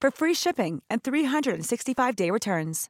for 0.00 0.10
free 0.10 0.34
shipping 0.34 0.82
and 0.90 1.02
365-day 1.02 2.30
returns. 2.30 2.88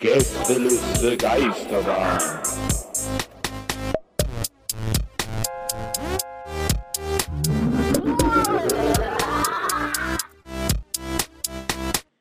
Gästeliste 0.00 1.16
Geisterbahn. 1.16 2.18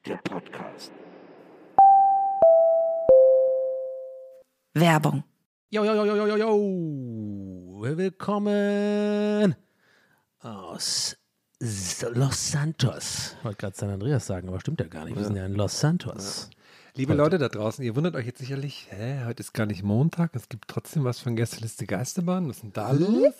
Der 0.05 0.17
Podcast. 0.23 0.92
Werbung. 4.73 5.23
Yo, 5.72 5.83
yo, 5.83 5.94
yo, 5.95 6.05
yo, 6.05 6.16
yo, 6.16 6.25
yo, 6.27 6.38
yo. 6.38 7.64
Willkommen 7.78 9.54
aus 10.40 11.18
Los 11.59 12.52
Santos. 12.52 13.36
Ich 13.38 13.44
wollte 13.44 13.58
gerade 13.58 13.76
San 13.76 13.90
Andreas 13.90 14.26
sagen, 14.26 14.48
aber 14.48 14.62
stimmt 14.62 14.80
ja 14.80 14.88
gar 14.88 15.04
nicht. 15.04 15.17
Wir 15.17 15.26
sind 15.26 15.36
ja 15.36 15.45
in 15.45 15.56
Los 15.56 15.82
Santos. 15.82 16.50
Liebe 16.94 17.14
Leute 17.14 17.38
da 17.38 17.50
draußen, 17.50 17.84
ihr 17.84 17.94
wundert 17.98 18.16
euch 18.16 18.28
jetzt 18.28 18.40
sicherlich, 18.40 18.88
hä, 18.92 19.26
heute 19.26 19.42
ist 19.42 19.54
gar 19.54 19.66
nicht 19.66 19.84
Montag, 19.84 20.38
es 20.38 20.48
gibt 20.48 20.70
trotzdem 20.70 21.04
was 21.04 21.20
von 21.20 21.36
Gästeliste 21.36 21.86
Geisterbahn. 21.86 22.48
Was 22.48 22.56
ist 22.58 22.64
denn 22.64 22.72
da 22.72 22.92
los? 22.92 23.34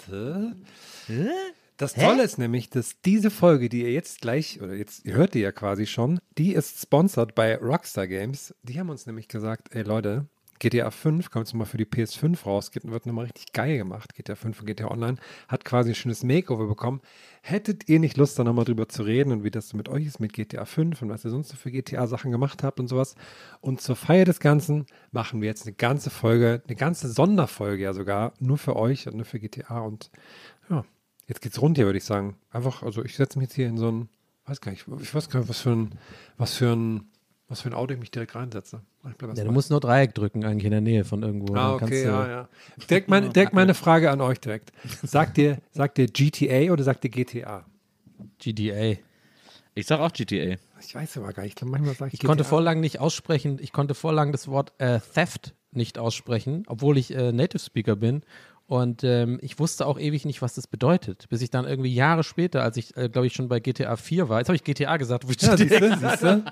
Hä? 1.08 1.30
Das 1.78 1.94
Tolle 1.94 2.24
ist 2.24 2.38
nämlich, 2.38 2.70
dass 2.70 3.00
diese 3.06 3.32
Folge, 3.32 3.70
die 3.70 3.84
ihr 3.84 3.94
jetzt 3.94 4.20
gleich, 4.20 4.62
oder 4.62 4.74
jetzt, 4.74 5.06
ihr 5.06 5.14
hört 5.14 5.34
die 5.34 5.40
ja 5.40 5.54
quasi 5.54 5.86
schon, 5.86 6.20
die 6.38 6.54
ist 6.54 6.82
sponsored 6.82 7.36
bei 7.36 7.56
Rockstar 7.56 8.08
Games. 8.08 8.54
Die 8.64 8.78
haben 8.82 8.90
uns 8.90 9.06
nämlich 9.06 9.30
gesagt, 9.30 9.74
ey 9.74 9.84
Leute, 9.84 10.28
GTA 10.60 10.90
5 10.90 11.32
kommt 11.32 11.48
jetzt 11.48 11.54
mal 11.54 11.66
für 11.66 11.78
die 11.78 11.86
PS5 11.86 12.46
raus, 12.46 12.72
geht- 12.72 12.90
wird 12.90 13.06
nochmal 13.06 13.26
richtig 13.26 13.52
geil 13.52 13.78
gemacht. 13.78 14.16
GTA 14.16 14.36
5 14.36 14.62
und 14.62 14.66
GTA 14.68 14.90
Online 14.90 15.18
hat 15.48 15.66
quasi 15.66 15.92
ein 15.92 15.96
schönes 15.96 16.24
Makeover 16.24 16.68
bekommen. 16.68 17.02
Hättet 17.42 17.90
ihr 17.90 18.00
nicht 18.00 18.18
Lust, 18.18 18.40
da 18.40 18.44
nochmal 18.44 18.66
drüber 18.66 18.88
zu 18.88 19.04
reden 19.04 19.32
und 19.32 19.44
wie 19.44 19.52
das 19.52 19.74
mit 19.74 19.90
euch 19.90 20.06
ist 20.06 20.20
mit 20.20 20.34
GTA 20.34 20.66
5 20.66 21.02
und 21.02 21.10
was 21.10 21.26
ihr 21.26 21.32
sonst 21.32 21.50
so 21.50 21.58
für 21.58 21.72
GTA-Sachen 21.72 22.32
gemacht 22.32 22.64
habt 22.64 22.80
und 22.80 22.88
sowas? 22.88 23.16
Und 23.62 23.82
zur 23.82 23.96
Feier 23.96 24.26
des 24.26 24.40
Ganzen 24.40 24.86
machen 25.12 25.42
wir 25.42 25.48
jetzt 25.50 25.66
eine 25.68 25.76
ganze 25.76 26.10
Folge, 26.10 26.62
eine 26.66 26.76
ganze 26.76 27.10
Sonderfolge 27.10 27.84
ja 27.84 27.94
sogar, 27.94 28.34
nur 28.40 28.58
für 28.58 28.76
euch 28.76 29.08
und 29.08 29.16
nur 29.16 29.26
für 29.26 29.40
GTA. 29.40 29.80
Und 29.80 30.10
ja, 30.70 30.86
jetzt 31.28 31.42
geht's 31.42 31.62
rund 31.62 31.78
hier, 31.78 31.86
würde 31.86 31.98
ich 31.98 32.06
sagen. 32.06 32.38
Einfach, 32.52 32.82
also 32.82 33.04
ich 33.04 33.16
setze 33.16 33.38
mich 33.38 33.50
jetzt 33.50 33.56
hier 33.56 33.68
in 33.68 33.78
so 33.78 33.92
ein, 33.92 34.10
weiß 34.46 34.62
gar 34.62 34.72
nicht, 34.72 34.86
ich 35.02 35.14
weiß 35.14 35.30
gar 35.30 35.42
nicht, 35.42 35.50
was 35.50 35.60
für 35.60 35.72
ein, 35.72 36.00
was 36.38 36.56
für 36.56 36.72
ein, 36.74 37.10
was 37.48 37.62
für 37.62 37.70
ein 37.70 37.74
Auto 37.74 37.94
ich 37.94 38.00
mich 38.00 38.12
direkt 38.12 38.36
reinsetze. 38.36 38.82
Ja, 39.36 39.44
du 39.44 39.52
musst 39.52 39.70
nur 39.70 39.80
Dreieck 39.80 40.16
drücken, 40.16 40.44
eigentlich 40.46 40.66
in 40.66 40.72
der 40.72 40.82
Nähe 40.82 41.06
von 41.06 41.22
irgendwo. 41.22 41.56
Ah, 41.56 41.76
okay, 41.76 42.04
ja, 42.04 42.28
ja. 42.28 42.50
Direkt, 42.90 43.08
mein, 43.10 43.32
direkt 43.32 43.54
meine 43.54 43.74
Frage 43.74 44.10
an 44.10 44.22
euch 44.22 44.40
direkt. 44.40 44.72
Sagt 45.04 45.38
ihr, 45.38 45.60
sagt 45.72 46.00
ihr 46.00 46.08
GTA 46.08 46.72
oder 46.72 46.84
sagt 46.84 47.04
ihr 47.04 47.12
GTA? 47.12 47.66
GTA. 48.40 49.00
Ich 49.76 49.86
sag 49.86 50.00
auch 50.00 50.12
GTA. 50.12 50.56
Ich 50.80 50.96
weiß 50.96 51.18
aber 51.18 51.34
gar 51.34 51.44
nicht. 51.44 51.52
Ich 51.52 51.56
glaube, 51.56 51.72
manchmal 51.72 51.96
sage 51.96 52.10
ich 52.10 52.14
Ich 52.16 52.26
konnte 52.26 52.44
GTA. 52.44 52.50
vor 52.50 52.62
lang 52.62 52.80
nicht 52.80 53.00
aussprechen, 53.00 53.60
ich 53.62 53.72
konnte 53.72 53.96
lang 54.04 54.32
das 54.32 54.48
Wort 54.48 54.74
äh, 54.80 55.00
Theft 55.14 55.54
nicht 55.72 56.00
aussprechen, 56.00 56.64
obwohl 56.68 56.98
ich 56.98 57.14
äh, 57.14 57.32
Native 57.32 57.60
Speaker 57.60 57.96
bin. 57.96 58.24
Und 58.68 59.04
ähm, 59.04 59.38
ich 59.42 59.60
wusste 59.60 59.86
auch 59.86 60.00
ewig 60.00 60.26
nicht, 60.26 60.42
was 60.42 60.56
das 60.56 60.66
bedeutet, 60.66 61.30
bis 61.30 61.42
ich 61.42 61.52
dann 61.52 61.66
irgendwie 61.66 61.94
Jahre 61.94 62.24
später, 62.24 62.64
als 62.64 62.78
ich, 62.78 62.98
äh, 62.98 63.10
glaube 63.10 63.28
ich, 63.28 63.34
schon 63.34 63.48
bei 63.48 63.60
GTA 63.60 63.96
4 63.96 64.28
war, 64.28 64.40
jetzt 64.40 64.48
habe 64.48 64.56
ich 64.56 64.64
GTA 64.64 64.98
gesagt, 64.98 65.28
wo 65.28 65.32
ich 65.32 65.42
Ja, 65.42 65.56
GTA 65.56 65.80
siehst 65.80 65.82
du, 65.82 65.98
siehst 66.10 66.24
du? 66.24 66.44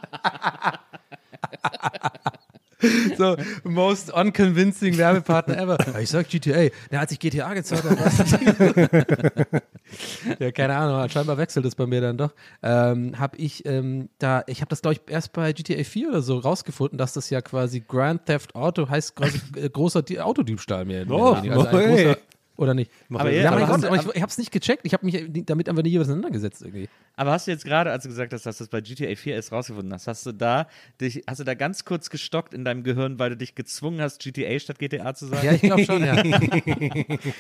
so 3.18 3.36
most 3.64 4.12
unconvincing 4.14 4.98
Werbepartner 4.98 5.58
ever. 5.58 5.78
Ich 6.04 6.10
sag 6.10 6.28
GTA. 6.30 6.64
Ja, 6.92 7.00
als 7.00 7.12
ich 7.12 7.20
GTA 7.20 7.54
gezahlt 7.54 7.84
habe. 7.84 7.98
ja, 10.40 10.52
keine 10.52 10.76
Ahnung, 10.76 11.10
scheinbar 11.10 11.38
wechselt 11.38 11.66
es 11.66 11.76
bei 11.76 11.86
mir 11.86 12.02
dann 12.02 12.18
doch. 12.18 12.34
Ähm, 12.62 13.18
habe 13.20 13.38
ich 13.38 13.66
ähm, 13.66 14.10
da, 14.20 14.44
ich 14.48 14.62
habe 14.62 14.70
das 14.70 14.82
glaube 14.82 14.96
ich 14.96 15.02
erst 15.12 15.34
bei 15.34 15.54
GTA 15.54 15.84
4 15.84 16.10
oder 16.10 16.22
so 16.22 16.40
rausgefunden, 16.40 16.98
dass 16.98 17.14
das 17.14 17.30
ja 17.30 17.42
quasi 17.42 17.82
Grand 17.82 18.26
Theft 18.26 18.56
Auto 18.56 18.90
heißt 18.90 19.16
quasi 19.16 19.40
äh, 19.56 19.70
großer 19.70 20.02
Di 20.02 20.20
Autodiebstahl 20.20 20.86
mehr. 20.86 21.06
Oh, 21.10 21.34
also 21.34 21.68
ein 21.68 21.90
großer, 21.90 22.18
oder 22.56 22.74
nicht? 22.74 22.92
Aber 23.10 23.32
ja, 23.32 23.52
aber 23.52 23.66
Gott, 23.66 23.84
aber 23.84 23.96
ich, 23.96 24.06
ich 24.16 24.22
habe 24.22 24.30
es 24.30 24.38
nicht 24.38 24.52
gecheckt. 24.52 24.86
Ich 24.86 24.94
habe 24.94 25.06
mich 25.06 25.28
damit 25.46 25.68
einfach 25.70 25.82
nie 25.84 25.98
auseinandergesetzt 26.00 26.62
irgendwie. 26.62 26.88
Aber 27.16 27.32
hast 27.32 27.48
du 27.48 27.52
jetzt 27.52 27.66
gerade, 27.66 27.92
als 27.92 28.04
du 28.04 28.10
gesagt 28.10 28.32
hast, 28.34 28.46
dass 28.46 28.58
du 28.58 28.64
das 28.64 28.70
bei 28.70 28.82
GTA 28.82 29.16
4 29.16 29.36
erst 29.36 29.52
rausgefunden 29.52 29.92
hast, 29.94 30.08
hast 30.08 30.26
du 30.26 30.32
da 30.32 30.68
dich, 31.02 31.24
hast 31.28 31.40
du 31.40 31.44
da 31.44 31.56
ganz 31.56 31.84
kurz 31.86 32.10
gestockt 32.10 32.54
in 32.54 32.64
deinem 32.64 32.84
Gehirn, 32.84 33.18
weil 33.20 33.32
du 33.32 33.38
dich 33.38 33.56
gezwungen 33.56 34.02
hast, 34.02 34.22
GTA 34.22 34.60
statt 34.60 34.78
GTA 34.80 35.16
zu 35.16 35.28
sagen? 35.28 35.46
Ja, 35.46 35.54
ich 35.54 35.62
glaube 35.62 35.84
schon, 35.86 36.04
ja. 36.06 36.22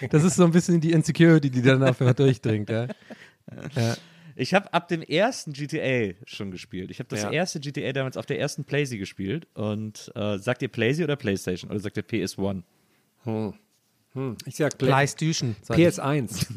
das 0.09 0.23
ist 0.23 0.35
so 0.35 0.45
ein 0.45 0.51
bisschen 0.51 0.81
die 0.81 0.91
Insecurity, 0.91 1.49
die 1.49 1.61
dann 1.61 1.81
dafür 1.81 2.13
durchdringt, 2.13 2.69
ja. 2.69 2.87
ja. 3.75 3.95
Ich 4.35 4.55
habe 4.55 4.73
ab 4.73 4.87
dem 4.87 5.03
ersten 5.03 5.53
GTA 5.53 6.15
schon 6.25 6.49
gespielt. 6.49 6.89
Ich 6.89 6.97
habe 6.97 7.09
das 7.09 7.21
Ja. 7.21 7.31
erste 7.31 7.59
GTA 7.59 7.93
damals 7.93 8.17
auf 8.17 8.25
der 8.25 8.39
ersten 8.39 8.63
PlayStation 8.63 8.99
gespielt. 8.99 9.47
Und 9.53 10.11
äh, 10.15 10.39
sagt 10.39 10.63
ihr 10.63 10.69
PlayStation 10.69 11.05
oder 11.05 11.17
PlayStation? 11.17 11.69
Oder 11.69 11.79
sagt 11.79 11.97
ihr 11.97 12.03
PS1? 12.03 12.63
Ich 14.45 14.55
sag 14.57 14.77
Play 14.77 14.89
PlayStation. 14.89 15.55
sag 15.61 15.77
ich. 15.77 15.87
PS1. 15.87 16.47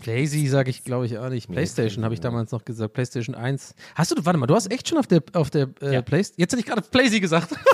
Playsy 0.00 0.46
sage 0.46 0.70
ich, 0.70 0.84
glaube 0.84 1.06
ich, 1.06 1.18
auch 1.18 1.28
nicht. 1.28 1.50
PlayStation 1.50 2.02
habe 2.04 2.14
ich 2.14 2.20
damals 2.20 2.50
noch 2.50 2.64
gesagt. 2.64 2.94
PlayStation 2.94 3.34
1. 3.34 3.74
Hast 3.94 4.10
du, 4.10 4.24
warte 4.24 4.38
mal, 4.38 4.46
du 4.46 4.54
hast 4.54 4.70
echt 4.72 4.88
schon 4.88 4.98
auf 4.98 5.06
der, 5.06 5.22
auf 5.34 5.50
der 5.50 5.68
äh, 5.82 5.94
Ja. 5.94 6.02
Playstation. 6.02 6.40
Jetzt 6.40 6.52
hätte 6.52 6.60
ich 6.60 6.66
gerade 6.66 6.82
Playsy 6.82 7.20
gesagt. 7.20 7.54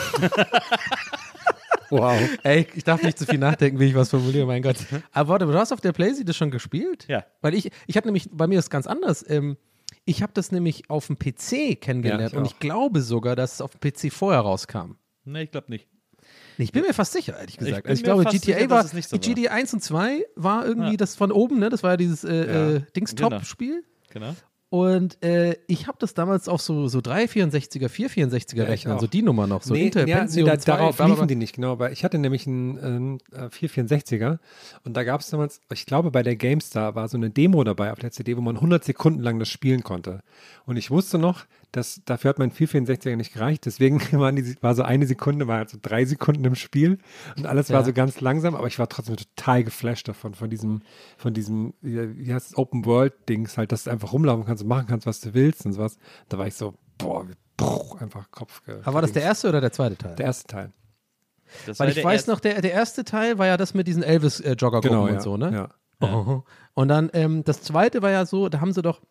Wow. 1.91 2.19
Ey, 2.43 2.67
ich 2.75 2.85
darf 2.85 3.03
nicht 3.03 3.19
zu 3.19 3.27
viel 3.27 3.39
nachdenken, 3.39 3.79
wie 3.79 3.85
ich 3.85 3.95
was 3.95 4.09
formuliere, 4.09 4.47
mein 4.47 4.63
Gott. 4.63 4.77
Aber 5.13 5.29
warte, 5.29 5.45
du 5.45 5.53
hast 5.53 5.73
auf 5.73 5.81
der 5.83 5.93
Playsee 5.93 6.25
das 6.25 6.35
schon 6.37 6.51
gespielt? 6.51 7.05
Ja. 7.07 7.27
Weil 7.43 7.53
ich, 7.55 7.71
ich 7.87 7.99
habe 7.99 8.07
nämlich, 8.09 8.31
bei 8.33 8.47
mir 8.47 8.59
ist 8.59 8.65
es 8.67 8.71
ganz 8.71 8.87
anders. 8.87 9.23
Ähm, 9.29 9.59
ich 10.07 10.23
habe 10.23 10.33
das 10.33 10.53
nämlich 10.53 10.89
auf 10.89 11.09
dem 11.09 11.19
PC 11.19 11.79
kennengelernt 11.79 12.23
Ja, 12.23 12.27
ich 12.29 12.35
und 12.35 12.47
ich 12.47 12.59
glaube 12.61 13.03
sogar, 13.03 13.37
dass 13.37 13.55
es 13.55 13.61
auf 13.61 13.73
dem 13.77 13.81
PC 13.93 14.11
vorher 14.11 14.41
rauskam. 14.41 14.93
Nee, 15.25 15.43
ich 15.43 15.51
glaube 15.51 15.67
nicht. 15.69 15.87
Nee, 16.59 16.65
ich 16.65 16.73
bin 16.73 16.83
mir 16.83 16.93
fast 16.95 17.13
sicher, 17.13 17.39
ehrlich 17.39 17.57
gesagt. 17.57 17.83
bin 17.85 17.91
also 17.91 18.01
ich 18.01 18.05
glaube, 18.05 18.25
GTA 18.25 18.39
sicher, 18.41 18.71
war, 18.71 18.85
so 18.87 18.97
war. 19.13 19.19
GTA 19.19 19.53
1 19.53 19.75
und 19.75 19.83
2 19.83 20.25
war 20.37 20.67
irgendwie 20.67 20.91
Ja. 20.93 20.97
das 20.97 21.17
von 21.17 21.33
oben, 21.33 21.59
ne? 21.59 21.69
Das 21.71 21.83
war 21.83 21.93
ja 21.93 21.97
dieses 21.97 22.25
äh, 22.25 22.35
Ja. 22.35 22.71
äh, 22.77 22.83
Dings-Top-Spiel. 22.95 23.85
Genau. 24.11 24.35
Und 24.69 25.23
äh, 25.23 25.57
ich 25.67 25.87
habe 25.87 25.99
das 26.01 26.15
damals 26.15 26.49
auf 26.49 26.63
so, 26.63 26.89
so 26.89 27.01
364er, 27.01 27.89
464er 27.91 28.57
Ja, 28.57 28.65
ich 28.65 28.71
Rechnern, 28.71 28.99
so 28.99 29.07
die 29.07 29.21
Nummer 29.21 29.47
noch, 29.47 29.63
so 29.63 29.75
nee, 29.75 29.85
Intel 29.89 30.09
ja, 30.09 30.17
nee, 30.17 30.21
Pentium 30.23 30.47
da, 30.47 30.59
2, 30.59 30.73
darauf 30.73 30.99
liefen 30.99 31.15
bla. 31.17 31.27
die 31.27 31.35
nicht, 31.35 31.55
genau. 31.55 31.79
Weil 31.79 31.93
ich 31.93 32.05
hatte 32.05 32.17
nämlich 32.17 32.47
einen 32.47 33.19
äh, 33.33 33.49
464er 33.49 34.39
und 34.85 34.97
da 34.97 35.05
gab 35.05 35.21
es 35.21 35.29
damals, 35.29 35.61
ich 35.75 35.85
glaube 35.85 36.11
bei 36.11 36.23
der 36.23 36.37
GameStar 36.37 36.95
war 36.95 37.09
so 37.09 37.19
eine 37.19 37.29
Demo 37.29 37.63
dabei 37.65 37.93
auf 37.93 37.99
der 37.99 38.13
CD, 38.13 38.35
wo 38.39 38.41
man 38.41 38.57
100 38.57 38.83
Sekunden 38.83 39.21
lang 39.21 39.39
das 39.39 39.51
spielen 39.51 39.83
konnte. 39.83 40.21
Und 40.65 40.79
ich 40.79 40.91
wusste 40.91 41.19
noch, 41.19 41.45
dass 41.73 42.03
dafür 42.05 42.29
hat 42.31 42.39
mein 42.39 42.53
464er 42.53 43.17
nicht 43.17 43.33
gereicht, 43.35 43.67
deswegen 43.67 44.01
waren 44.13 44.37
die, 44.37 44.57
war 44.63 44.75
so 44.75 44.83
eine 44.83 45.07
Sekunde, 45.07 45.47
war 45.49 45.59
halt 45.59 45.71
so 45.71 45.79
drei 45.81 46.05
Sekunden 46.05 46.45
im 46.45 46.55
Spiel 46.55 46.99
und 47.37 47.47
alles 47.47 47.71
war 47.71 47.81
Ja. 47.81 47.85
so 47.87 47.93
ganz 47.93 48.21
langsam, 48.21 48.55
aber 48.55 48.67
ich 48.69 48.79
war 48.79 48.89
trotzdem 48.89 49.17
total 49.17 49.65
geflasht 49.65 50.07
davon, 50.09 50.35
von 50.35 50.51
diesem, 50.51 50.83
von 51.17 51.35
diesem, 51.35 51.75
wie 51.81 52.33
heißt 52.33 52.51
es, 52.51 52.57
Open 52.59 52.85
World 52.85 53.15
Dings 53.29 53.59
halt, 53.59 53.73
dass 53.73 53.85
du 53.85 53.91
einfach 53.91 54.13
rumlaufen 54.13 54.45
kannst 54.45 54.63
und 54.63 54.69
machen 54.69 54.87
kannst, 54.87 55.07
was 55.07 55.21
du 55.21 55.35
willst 55.35 55.67
und 55.67 55.73
sowas. 55.73 55.97
Da 56.29 56.39
war 56.39 56.47
ich 56.47 56.55
so, 56.55 56.75
boah, 56.99 57.27
bruch, 57.57 58.01
einfach 58.01 58.31
Kopf. 58.31 58.63
ge- 58.65 58.77
Aber 58.85 58.95
war 58.95 59.03
das 59.03 59.13
der 59.13 59.23
erste 59.23 59.49
oder 59.49 59.61
der 59.61 59.73
zweite 59.73 59.97
Teil? 59.97 60.15
Der 60.17 60.27
erste 60.27 60.47
Teil. 60.47 60.73
Das 61.67 61.79
Weil 61.79 61.87
war 61.87 61.89
ich 61.91 61.95
der 61.97 62.05
weiß 62.05 62.27
noch, 62.29 62.41
der, 62.41 62.61
der 62.63 62.73
erste 62.73 63.05
Teil 63.05 63.39
war 63.39 63.47
ja 63.47 63.57
das 63.57 63.75
mit 63.75 63.87
diesen 63.87 64.03
Elvis-Joggergruppen 64.03 64.91
Genau, 64.91 65.05
und 65.07 65.15
ja. 65.15 65.21
so, 65.21 65.37
ne? 65.37 65.53
Ja. 65.53 65.69
Oh. 66.01 66.43
Und 66.75 66.89
dann 66.89 67.11
ähm, 67.13 67.45
das 67.45 67.61
zweite 67.63 68.01
war 68.01 68.11
ja 68.11 68.25
so, 68.25 68.49
da 68.49 68.61
haben 68.61 68.73
sie 68.73 68.81
doch 68.81 69.03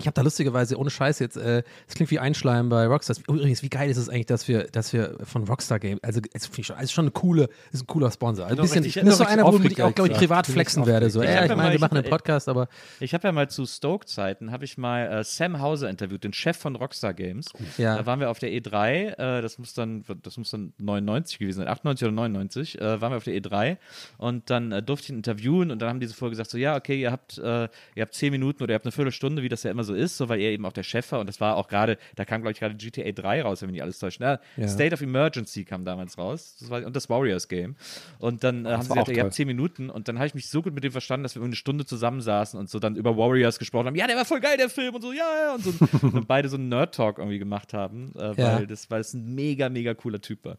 ich 0.00 0.06
habe 0.06 0.14
da 0.14 0.22
lustigerweise, 0.22 0.76
ohne 0.78 0.90
Scheiß 0.90 1.18
jetzt, 1.18 1.36
äh, 1.36 1.62
es 1.86 1.94
klingt 1.94 2.10
wie 2.10 2.18
Einschleimen 2.18 2.68
bei 2.68 2.86
Rockstar. 2.86 3.16
Übrigens, 3.28 3.62
wie 3.62 3.68
geil 3.68 3.90
ist 3.90 3.96
es 3.96 4.08
eigentlich, 4.08 4.26
dass 4.26 4.46
wir, 4.48 4.64
dass 4.64 4.92
wir 4.92 5.16
von 5.24 5.44
Rockstar 5.44 5.78
Game, 5.78 5.98
also 6.02 6.20
es 6.32 6.48
ich 6.56 6.66
schon, 6.66 6.76
also 6.76 6.92
schon 6.92 7.04
eine 7.04 7.10
coole, 7.10 7.48
ist 7.72 7.82
ein 7.82 7.86
cooler 7.86 8.10
Sponsor. 8.10 8.46
Also 8.46 8.56
ein 8.56 8.62
bisschen, 8.62 8.84
richtig- 8.84 9.02
das 9.02 9.12
ist 9.14 9.18
so 9.18 9.24
einer, 9.24 9.44
wo 9.44 9.58
ich 9.58 9.82
auch, 9.82 9.94
glaube 9.94 10.10
ich, 10.10 10.16
privat 10.16 10.46
flexen 10.46 10.86
werde. 10.86 11.10
So, 11.10 11.22
Ich 11.22 11.28
ja, 11.28 11.44
ich 11.44 11.54
meine, 11.56 11.72
wir 11.72 11.80
machen 11.80 11.96
einen 11.98 12.08
Podcast, 12.08 12.48
aber 12.48 12.68
Ich 13.00 13.12
habe 13.14 13.26
ja 13.26 13.32
mal 13.32 13.48
zu 13.50 13.66
Stoke-Zeiten, 13.66 14.52
habe 14.52 14.64
ich 14.64 14.78
mal 14.78 15.06
äh, 15.20 15.24
Sam 15.24 15.60
Hauser 15.60 15.88
interviewt, 15.90 16.24
den 16.24 16.32
Chef 16.32 16.56
von 16.56 16.76
Rockstar 16.76 17.14
Games. 17.14 17.46
Ja. 17.76 17.96
Da 17.96 18.06
waren 18.06 18.20
wir 18.20 18.30
auf 18.30 18.38
der 18.38 18.50
E3, 18.50 19.38
äh, 19.38 19.42
das 19.42 19.58
muss 19.58 19.74
dann, 19.74 20.04
das 20.22 20.36
muss 20.36 20.50
dann 20.50 20.72
99 20.78 21.38
gewesen 21.38 21.58
sein, 21.58 21.68
98 21.68 22.06
oder 22.06 22.12
99, 22.14 22.80
äh, 22.80 23.00
waren 23.00 23.12
wir 23.12 23.16
auf 23.16 23.24
der 23.24 23.34
E3 23.34 23.76
und 24.16 24.48
dann 24.50 24.72
äh, 24.72 24.82
durfte 24.82 25.06
ich 25.06 25.10
ihn 25.10 25.16
interviewen 25.16 25.70
und 25.70 25.80
dann 25.80 25.88
haben 25.88 26.00
diese 26.00 26.14
vorher 26.14 26.30
gesagt, 26.30 26.50
so 26.50 26.58
ja, 26.58 26.76
okay, 26.76 27.00
ihr 27.00 27.10
habt, 27.10 27.38
äh, 27.38 27.68
ihr 27.94 28.02
habt 28.02 28.14
zehn 28.14 28.30
Minuten 28.30 28.62
oder 28.62 28.72
ihr 28.72 28.76
habt 28.76 28.84
eine 28.84 28.92
Viertelstunde, 28.92 29.42
wie 29.42 29.48
das 29.48 29.62
ja 29.62 29.70
immer 29.70 29.84
so 29.88 29.94
ist, 29.94 30.16
so 30.16 30.28
weil 30.28 30.40
er 30.40 30.50
eben 30.52 30.64
auch 30.64 30.72
der 30.72 30.84
Chef 30.84 31.10
war 31.10 31.18
und 31.20 31.26
das 31.28 31.40
war 31.40 31.56
auch 31.56 31.66
gerade, 31.68 31.98
da 32.14 32.24
kam 32.24 32.42
glaube 32.42 32.52
ich 32.52 32.60
gerade 32.60 32.76
GTA 32.76 33.10
3 33.10 33.42
raus, 33.42 33.60
wenn 33.60 33.66
mich 33.68 33.72
nicht 33.74 33.82
alles 33.82 33.98
täuscht. 33.98 34.20
Ne? 34.20 34.38
State 34.66 34.94
of 34.94 35.00
Emergency 35.02 35.64
kam 35.64 35.84
damals 35.84 36.16
raus 36.16 36.56
das 36.60 36.70
war, 36.70 36.84
und 36.86 36.94
das 36.94 37.08
Warriors 37.10 37.48
Game 37.48 37.74
und 38.20 38.44
dann 38.44 38.64
äh, 38.64 38.70
haben 38.70 38.82
sie 38.82 38.88
gesagt, 38.90 39.08
ihr 39.08 39.22
habt 39.24 39.34
zehn 39.34 39.46
Minuten 39.48 39.90
und 39.90 40.06
dann 40.08 40.18
habe 40.18 40.26
ich 40.28 40.34
mich 40.34 40.48
so 40.48 40.62
gut 40.62 40.74
mit 40.74 40.84
dem 40.84 40.92
verstanden, 40.92 41.24
dass 41.24 41.34
wir 41.34 41.42
eine 41.42 41.56
Stunde 41.56 41.84
zusammensaßen 41.84 42.58
und 42.58 42.70
so 42.70 42.78
dann 42.78 42.94
über 42.96 43.16
Warriors 43.16 43.58
gesprochen 43.58 43.86
haben. 43.88 43.96
Ja, 43.96 44.06
der 44.06 44.16
war 44.16 44.24
voll 44.24 44.40
geil, 44.40 44.56
der 44.56 44.68
Film 44.68 44.94
und 44.94 45.02
so, 45.02 45.12
ja, 45.12 45.24
ja, 45.46 45.54
und 45.54 45.64
so 45.64 45.72
und 46.16 46.28
beide 46.28 46.48
so 46.48 46.56
einen 46.56 46.68
Nerd-Talk 46.68 47.18
irgendwie 47.18 47.38
gemacht 47.38 47.72
haben, 47.74 48.12
äh, 48.16 48.34
Ja. 48.40 48.58
weil, 48.58 48.66
das, 48.66 48.90
weil 48.90 49.00
es 49.00 49.14
ein 49.14 49.34
mega, 49.34 49.68
mega 49.68 49.94
cooler 49.94 50.20
Typ 50.20 50.44
war. 50.44 50.58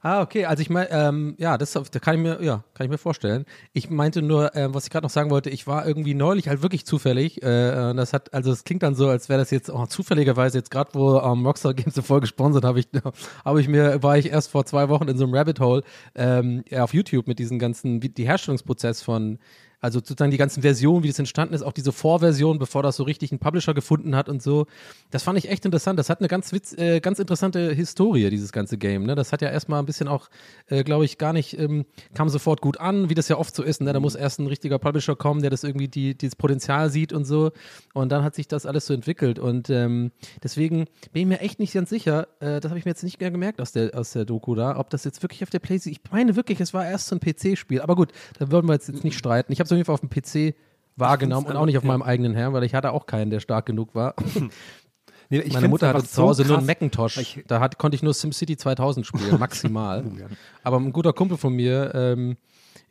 Ah, 0.00 0.22
okay. 0.22 0.44
Also 0.44 0.60
ich 0.60 0.70
meine, 0.70 0.90
ähm, 0.90 1.34
ja, 1.38 1.58
das, 1.58 1.72
das 1.72 1.90
kann 2.00 2.14
ich 2.14 2.20
mir, 2.20 2.42
ja, 2.42 2.62
kann 2.74 2.84
ich 2.84 2.90
mir 2.90 2.98
vorstellen. 2.98 3.44
Ich 3.72 3.90
meinte 3.90 4.22
nur, 4.22 4.54
ähm, 4.54 4.72
was 4.72 4.84
ich 4.84 4.90
gerade 4.90 5.04
noch 5.04 5.10
sagen 5.10 5.30
wollte, 5.30 5.50
ich 5.50 5.66
war 5.66 5.86
irgendwie 5.86 6.14
neulich 6.14 6.48
halt 6.48 6.62
wirklich 6.62 6.86
zufällig. 6.86 7.42
Äh, 7.42 7.90
und 7.90 7.96
das 7.96 8.12
hat, 8.12 8.32
also 8.32 8.52
es 8.52 8.64
klingt 8.64 8.82
dann 8.82 8.94
so, 8.94 9.08
als 9.08 9.28
wäre 9.28 9.40
das 9.40 9.50
jetzt 9.50 9.68
oh, 9.68 9.86
zufälligerweise 9.86 10.58
jetzt 10.58 10.70
gerade, 10.70 10.90
wo 10.94 11.18
ähm, 11.18 11.44
Rockstar 11.44 11.74
Games 11.74 11.94
so 11.96 12.02
voll 12.02 12.20
gesponsert 12.20 12.64
habe 12.64 12.80
ich, 12.80 12.88
habe 13.44 13.60
ich 13.60 13.68
mir, 13.68 14.02
war 14.02 14.16
ich 14.16 14.30
erst 14.30 14.50
vor 14.50 14.64
zwei 14.64 14.88
Wochen 14.88 15.08
in 15.08 15.18
so 15.18 15.24
einem 15.24 15.34
Rabbit 15.34 15.60
Hole 15.60 15.82
ähm, 16.14 16.62
auf 16.72 16.94
YouTube 16.94 17.26
mit 17.26 17.38
diesen 17.38 17.58
ganzen, 17.58 18.00
die 18.00 18.26
Herstellungsprozess 18.26 19.02
von 19.02 19.38
also 19.80 19.98
sozusagen 19.98 20.30
die 20.30 20.36
ganzen 20.36 20.62
Versionen, 20.62 21.02
wie 21.02 21.08
das 21.08 21.18
entstanden 21.18 21.54
ist, 21.54 21.62
auch 21.62 21.72
diese 21.72 21.92
Vorversion, 21.92 22.58
bevor 22.58 22.82
das 22.82 22.96
so 22.96 23.02
richtig 23.02 23.30
einen 23.32 23.38
Publisher 23.38 23.74
gefunden 23.74 24.16
hat 24.16 24.28
und 24.28 24.42
so. 24.42 24.66
Das 25.10 25.22
fand 25.22 25.38
ich 25.38 25.48
echt 25.50 25.64
interessant. 25.64 25.98
Das 25.98 26.08
hat 26.10 26.20
eine 26.20 26.28
ganz 26.28 26.52
witz, 26.52 26.72
äh, 26.76 27.00
ganz 27.00 27.18
interessante 27.18 27.72
Historie, 27.72 28.30
dieses 28.30 28.52
ganze 28.52 28.78
Game. 28.78 29.04
Ne? 29.04 29.14
Das 29.14 29.32
hat 29.32 29.42
ja 29.42 29.50
erstmal 29.50 29.80
ein 29.80 29.86
bisschen 29.86 30.08
auch, 30.08 30.28
äh, 30.66 30.82
glaube 30.82 31.04
ich, 31.04 31.18
gar 31.18 31.32
nicht, 31.32 31.58
ähm, 31.58 31.84
kam 32.14 32.28
sofort 32.28 32.60
gut 32.60 32.80
an, 32.80 33.10
wie 33.10 33.14
das 33.14 33.28
ja 33.28 33.36
oft 33.36 33.54
so 33.54 33.62
ist. 33.62 33.80
Ne? 33.80 33.92
Da 33.92 34.00
muss 34.00 34.14
erst 34.14 34.40
ein 34.40 34.46
richtiger 34.46 34.78
Publisher 34.78 35.16
kommen, 35.16 35.42
der 35.42 35.50
das 35.50 35.62
irgendwie 35.62 35.88
die, 35.88 36.16
dieses 36.16 36.36
Potenzial 36.36 36.90
sieht 36.90 37.12
und 37.12 37.24
so. 37.24 37.52
Und 37.92 38.10
dann 38.10 38.22
hat 38.22 38.34
sich 38.34 38.48
das 38.48 38.66
alles 38.66 38.86
so 38.86 38.94
entwickelt. 38.94 39.38
Und 39.38 39.70
ähm, 39.70 40.10
deswegen 40.42 40.86
bin 41.12 41.22
ich 41.22 41.26
mir 41.26 41.40
echt 41.40 41.58
nicht 41.58 41.74
ganz 41.74 41.90
sicher, 41.90 42.28
äh, 42.40 42.60
das 42.60 42.70
habe 42.70 42.78
ich 42.78 42.84
mir 42.84 42.92
jetzt 42.92 43.04
nicht 43.04 43.20
mehr 43.20 43.30
gemerkt 43.30 43.60
aus 43.60 43.72
der, 43.72 43.96
aus 43.98 44.12
der 44.12 44.24
Doku 44.24 44.54
da, 44.54 44.78
ob 44.78 44.90
das 44.90 45.04
jetzt 45.04 45.22
wirklich 45.22 45.42
auf 45.42 45.50
der 45.50 45.58
Playstation, 45.58 45.98
ich 46.02 46.10
meine 46.10 46.36
wirklich, 46.36 46.60
es 46.60 46.72
war 46.72 46.86
erst 46.86 47.08
so 47.08 47.16
ein 47.16 47.20
PC-Spiel. 47.20 47.80
Aber 47.80 47.94
gut, 47.94 48.12
da 48.38 48.50
würden 48.50 48.66
wir 48.68 48.72
jetzt, 48.72 48.88
jetzt 48.88 49.04
nicht 49.04 49.18
streiten. 49.18 49.52
Ich 49.52 49.60
es 49.66 49.72
auf 49.72 49.76
jeden 49.76 49.84
Fall 49.86 49.94
auf 49.94 50.00
dem 50.00 50.10
PC 50.10 50.54
wahrgenommen 50.96 51.46
und 51.46 51.56
auch 51.56 51.66
nicht 51.66 51.76
auf 51.78 51.84
meinem 51.84 52.02
eigenen 52.02 52.34
Herrn, 52.34 52.52
weil 52.54 52.64
ich 52.64 52.74
hatte 52.74 52.92
auch 52.92 53.06
keinen, 53.06 53.30
der 53.30 53.40
stark 53.40 53.66
genug 53.66 53.94
war. 53.94 54.14
Nee, 55.28 55.42
Meine 55.52 55.66
Mutter 55.66 55.88
hatte 55.88 56.04
zu 56.04 56.22
Hause 56.22 56.44
nur 56.44 56.58
einen. 56.58 56.66
Macintosh. 56.68 57.16
Ich- 57.18 57.42
Da 57.48 57.58
hat, 57.58 57.78
konnte 57.78 57.96
ich 57.96 58.02
nur 58.04 58.14
SimCity 58.14 58.56
2000 58.56 59.04
spielen, 59.04 59.36
maximal. 59.40 60.04
Aber 60.62 60.76
ein 60.78 60.92
guter 60.92 61.12
Kumpel 61.12 61.36
von 61.36 61.52
mir, 61.52 61.90
ähm, 61.96 62.36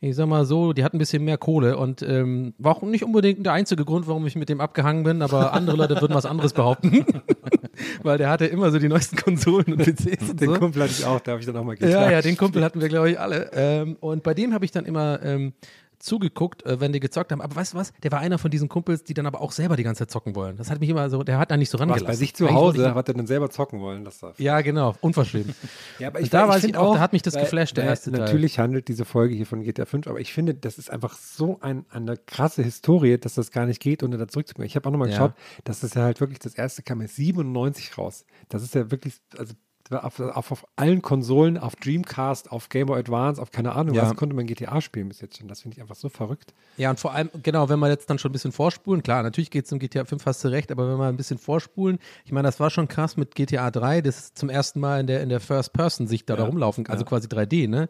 ich 0.02 0.14
sag 0.14 0.26
mal 0.26 0.44
so, 0.44 0.74
die 0.74 0.84
hat 0.84 0.92
ein 0.92 0.98
bisschen 0.98 1.24
mehr 1.24 1.38
Kohle 1.38 1.78
und 1.78 2.02
ähm, 2.02 2.52
war 2.58 2.76
auch 2.76 2.82
nicht 2.82 3.04
unbedingt 3.04 3.46
der 3.46 3.54
einzige 3.54 3.86
Grund, 3.86 4.06
warum 4.06 4.26
ich 4.26 4.36
mit 4.36 4.50
dem 4.50 4.60
abgehangen 4.60 5.02
bin, 5.02 5.22
aber 5.22 5.54
andere 5.54 5.78
Leute 5.78 5.98
würden 6.02 6.12
was 6.14 6.26
anderes 6.26 6.52
behaupten. 6.52 7.06
Weil 8.02 8.18
der 8.18 8.28
hatte 8.28 8.44
immer 8.44 8.70
so 8.70 8.78
die 8.78 8.88
neuesten 8.88 9.16
Konsolen 9.16 9.72
und 9.72 9.78
PCs 9.82 10.28
und 10.30 10.38
Den 10.40 10.50
so. 10.52 10.58
Kumpel 10.58 10.82
hatte 10.82 10.92
ich 10.92 11.06
auch, 11.06 11.20
da 11.20 11.32
habe 11.32 11.40
ich 11.40 11.46
dann 11.46 11.56
auch 11.56 11.64
mal 11.64 11.72
Ja, 11.78 11.86
geklagt. 11.86 12.12
ja, 12.12 12.20
den 12.20 12.36
Kumpel 12.36 12.62
hatten 12.62 12.82
wir, 12.82 12.88
glaube 12.90 13.10
ich, 13.12 13.18
alle. 13.18 13.50
Ähm, 13.54 13.96
und 14.00 14.22
bei 14.22 14.34
dem 14.34 14.52
habe 14.52 14.66
ich 14.66 14.72
dann 14.72 14.84
immer 14.84 15.22
ähm, 15.22 15.54
zugeguckt, 15.98 16.64
äh, 16.66 16.80
wenn 16.80 16.92
die 16.92 17.00
gezockt 17.00 17.32
haben. 17.32 17.40
Aber 17.40 17.56
weißt 17.56 17.74
du 17.74 17.78
was? 17.78 17.92
Der 18.02 18.12
war 18.12 18.20
einer 18.20 18.38
von 18.38 18.50
diesen 18.50 18.68
Kumpels, 18.68 19.04
die 19.04 19.14
dann 19.14 19.26
aber 19.26 19.40
auch 19.40 19.52
selber 19.52 19.76
die 19.76 19.82
ganze 19.82 20.00
Zeit 20.00 20.10
zocken 20.10 20.34
wollen. 20.34 20.56
Das 20.56 20.70
hat 20.70 20.80
mich 20.80 20.88
immer 20.88 21.08
so, 21.10 21.22
der 21.22 21.38
hat 21.38 21.50
da 21.50 21.56
nicht 21.56 21.70
so 21.70 21.78
rangelassen. 21.78 22.06
bei 22.06 22.14
sich 22.14 22.34
zu 22.34 22.50
Hause 22.52 22.88
ich- 22.88 22.94
hat 22.94 23.08
er 23.08 23.14
dann 23.14 23.26
selber 23.26 23.50
zocken 23.50 23.80
wollen. 23.80 24.04
Das 24.04 24.18
darf. 24.20 24.38
Ja, 24.38 24.60
genau, 24.60 24.94
unverschämt. 25.00 25.54
Ja, 25.98 26.08
aber 26.08 26.20
Und 26.20 26.32
da 26.34 26.48
weiß 26.48 26.56
ich 26.58 26.62
find 26.64 26.76
auch, 26.76 26.94
da 26.94 27.00
hat 27.00 27.12
mich 27.12 27.22
das 27.22 27.34
geflasht, 27.34 27.76
der 27.76 27.84
weil 27.84 27.90
erste 27.90 28.10
Teil. 28.10 28.20
Natürlich 28.20 28.58
handelt 28.58 28.88
diese 28.88 29.04
Folge 29.04 29.34
hier 29.34 29.46
von 29.46 29.62
GTA 29.62 29.86
5, 29.86 30.06
aber 30.08 30.20
ich 30.20 30.32
finde, 30.32 30.54
das 30.54 30.78
ist 30.78 30.90
einfach 30.90 31.16
so 31.16 31.58
ein, 31.60 31.86
eine 31.90 32.16
krasse 32.16 32.62
Historie, 32.62 33.18
dass 33.18 33.34
das 33.34 33.50
gar 33.50 33.66
nicht 33.66 33.80
geht, 33.80 34.02
ohne 34.02 34.18
da 34.18 34.28
zurückzukommen. 34.28 34.66
Ich 34.66 34.76
habe 34.76 34.86
auch 34.88 34.92
nochmal 34.92 35.08
Ja. 35.08 35.14
geschaut, 35.16 35.32
dass 35.64 35.80
das 35.80 35.94
ja 35.94 36.02
halt 36.02 36.20
wirklich, 36.20 36.38
das 36.38 36.54
erste 36.54 36.82
kam 36.82 37.00
ja 37.00 37.08
97 37.08 37.96
raus. 37.98 38.24
Das 38.48 38.62
ist 38.62 38.74
ja 38.74 38.90
wirklich, 38.90 39.14
also 39.38 39.54
auf, 39.90 40.18
auf, 40.20 40.52
auf 40.52 40.66
allen 40.76 41.02
Konsolen, 41.02 41.58
auf 41.58 41.76
Dreamcast, 41.76 42.50
auf 42.50 42.68
Game 42.68 42.86
Boy 42.86 42.98
Advance, 43.00 43.40
auf 43.40 43.50
keine 43.50 43.72
Ahnung, 43.74 43.94
Ja. 43.94 44.02
was 44.02 44.16
konnte 44.16 44.34
man 44.34 44.46
GTA 44.46 44.80
spielen 44.80 45.08
bis 45.08 45.20
jetzt 45.20 45.38
schon. 45.38 45.48
Das 45.48 45.60
finde 45.62 45.76
ich 45.76 45.80
einfach 45.82 45.94
so 45.94 46.08
verrückt. 46.08 46.52
Ja, 46.76 46.90
und 46.90 46.98
vor 47.00 47.12
allem, 47.14 47.30
genau, 47.42 47.68
wenn 47.68 47.78
wir 47.78 47.88
jetzt 47.88 48.10
dann 48.10 48.18
schon 48.18 48.30
ein 48.30 48.32
bisschen 48.32 48.52
vorspulen, 48.52 49.02
klar, 49.02 49.22
natürlich 49.22 49.50
geht 49.50 49.64
es 49.66 49.72
um 49.72 49.78
GTA 49.78 50.04
5, 50.04 50.24
hast 50.26 50.44
du 50.44 50.48
recht, 50.48 50.70
aber 50.72 50.88
wenn 50.90 50.98
wir 50.98 51.06
ein 51.06 51.16
bisschen 51.16 51.38
vorspulen, 51.38 51.98
ich 52.24 52.32
meine, 52.32 52.48
das 52.48 52.58
war 52.60 52.70
schon 52.70 52.88
krass 52.88 53.16
mit 53.16 53.34
GTA 53.34 53.70
3, 53.70 54.00
das 54.00 54.18
ist 54.18 54.38
zum 54.38 54.48
ersten 54.50 54.80
Mal 54.80 55.00
in 55.00 55.06
der, 55.06 55.22
in 55.22 55.28
der 55.28 55.40
First-Person-Sicht 55.40 56.28
da, 56.28 56.36
da 56.36 56.44
rumlaufen, 56.44 56.86
also 56.88 57.04
quasi 57.04 57.28
3D, 57.28 57.68
ne? 57.68 57.88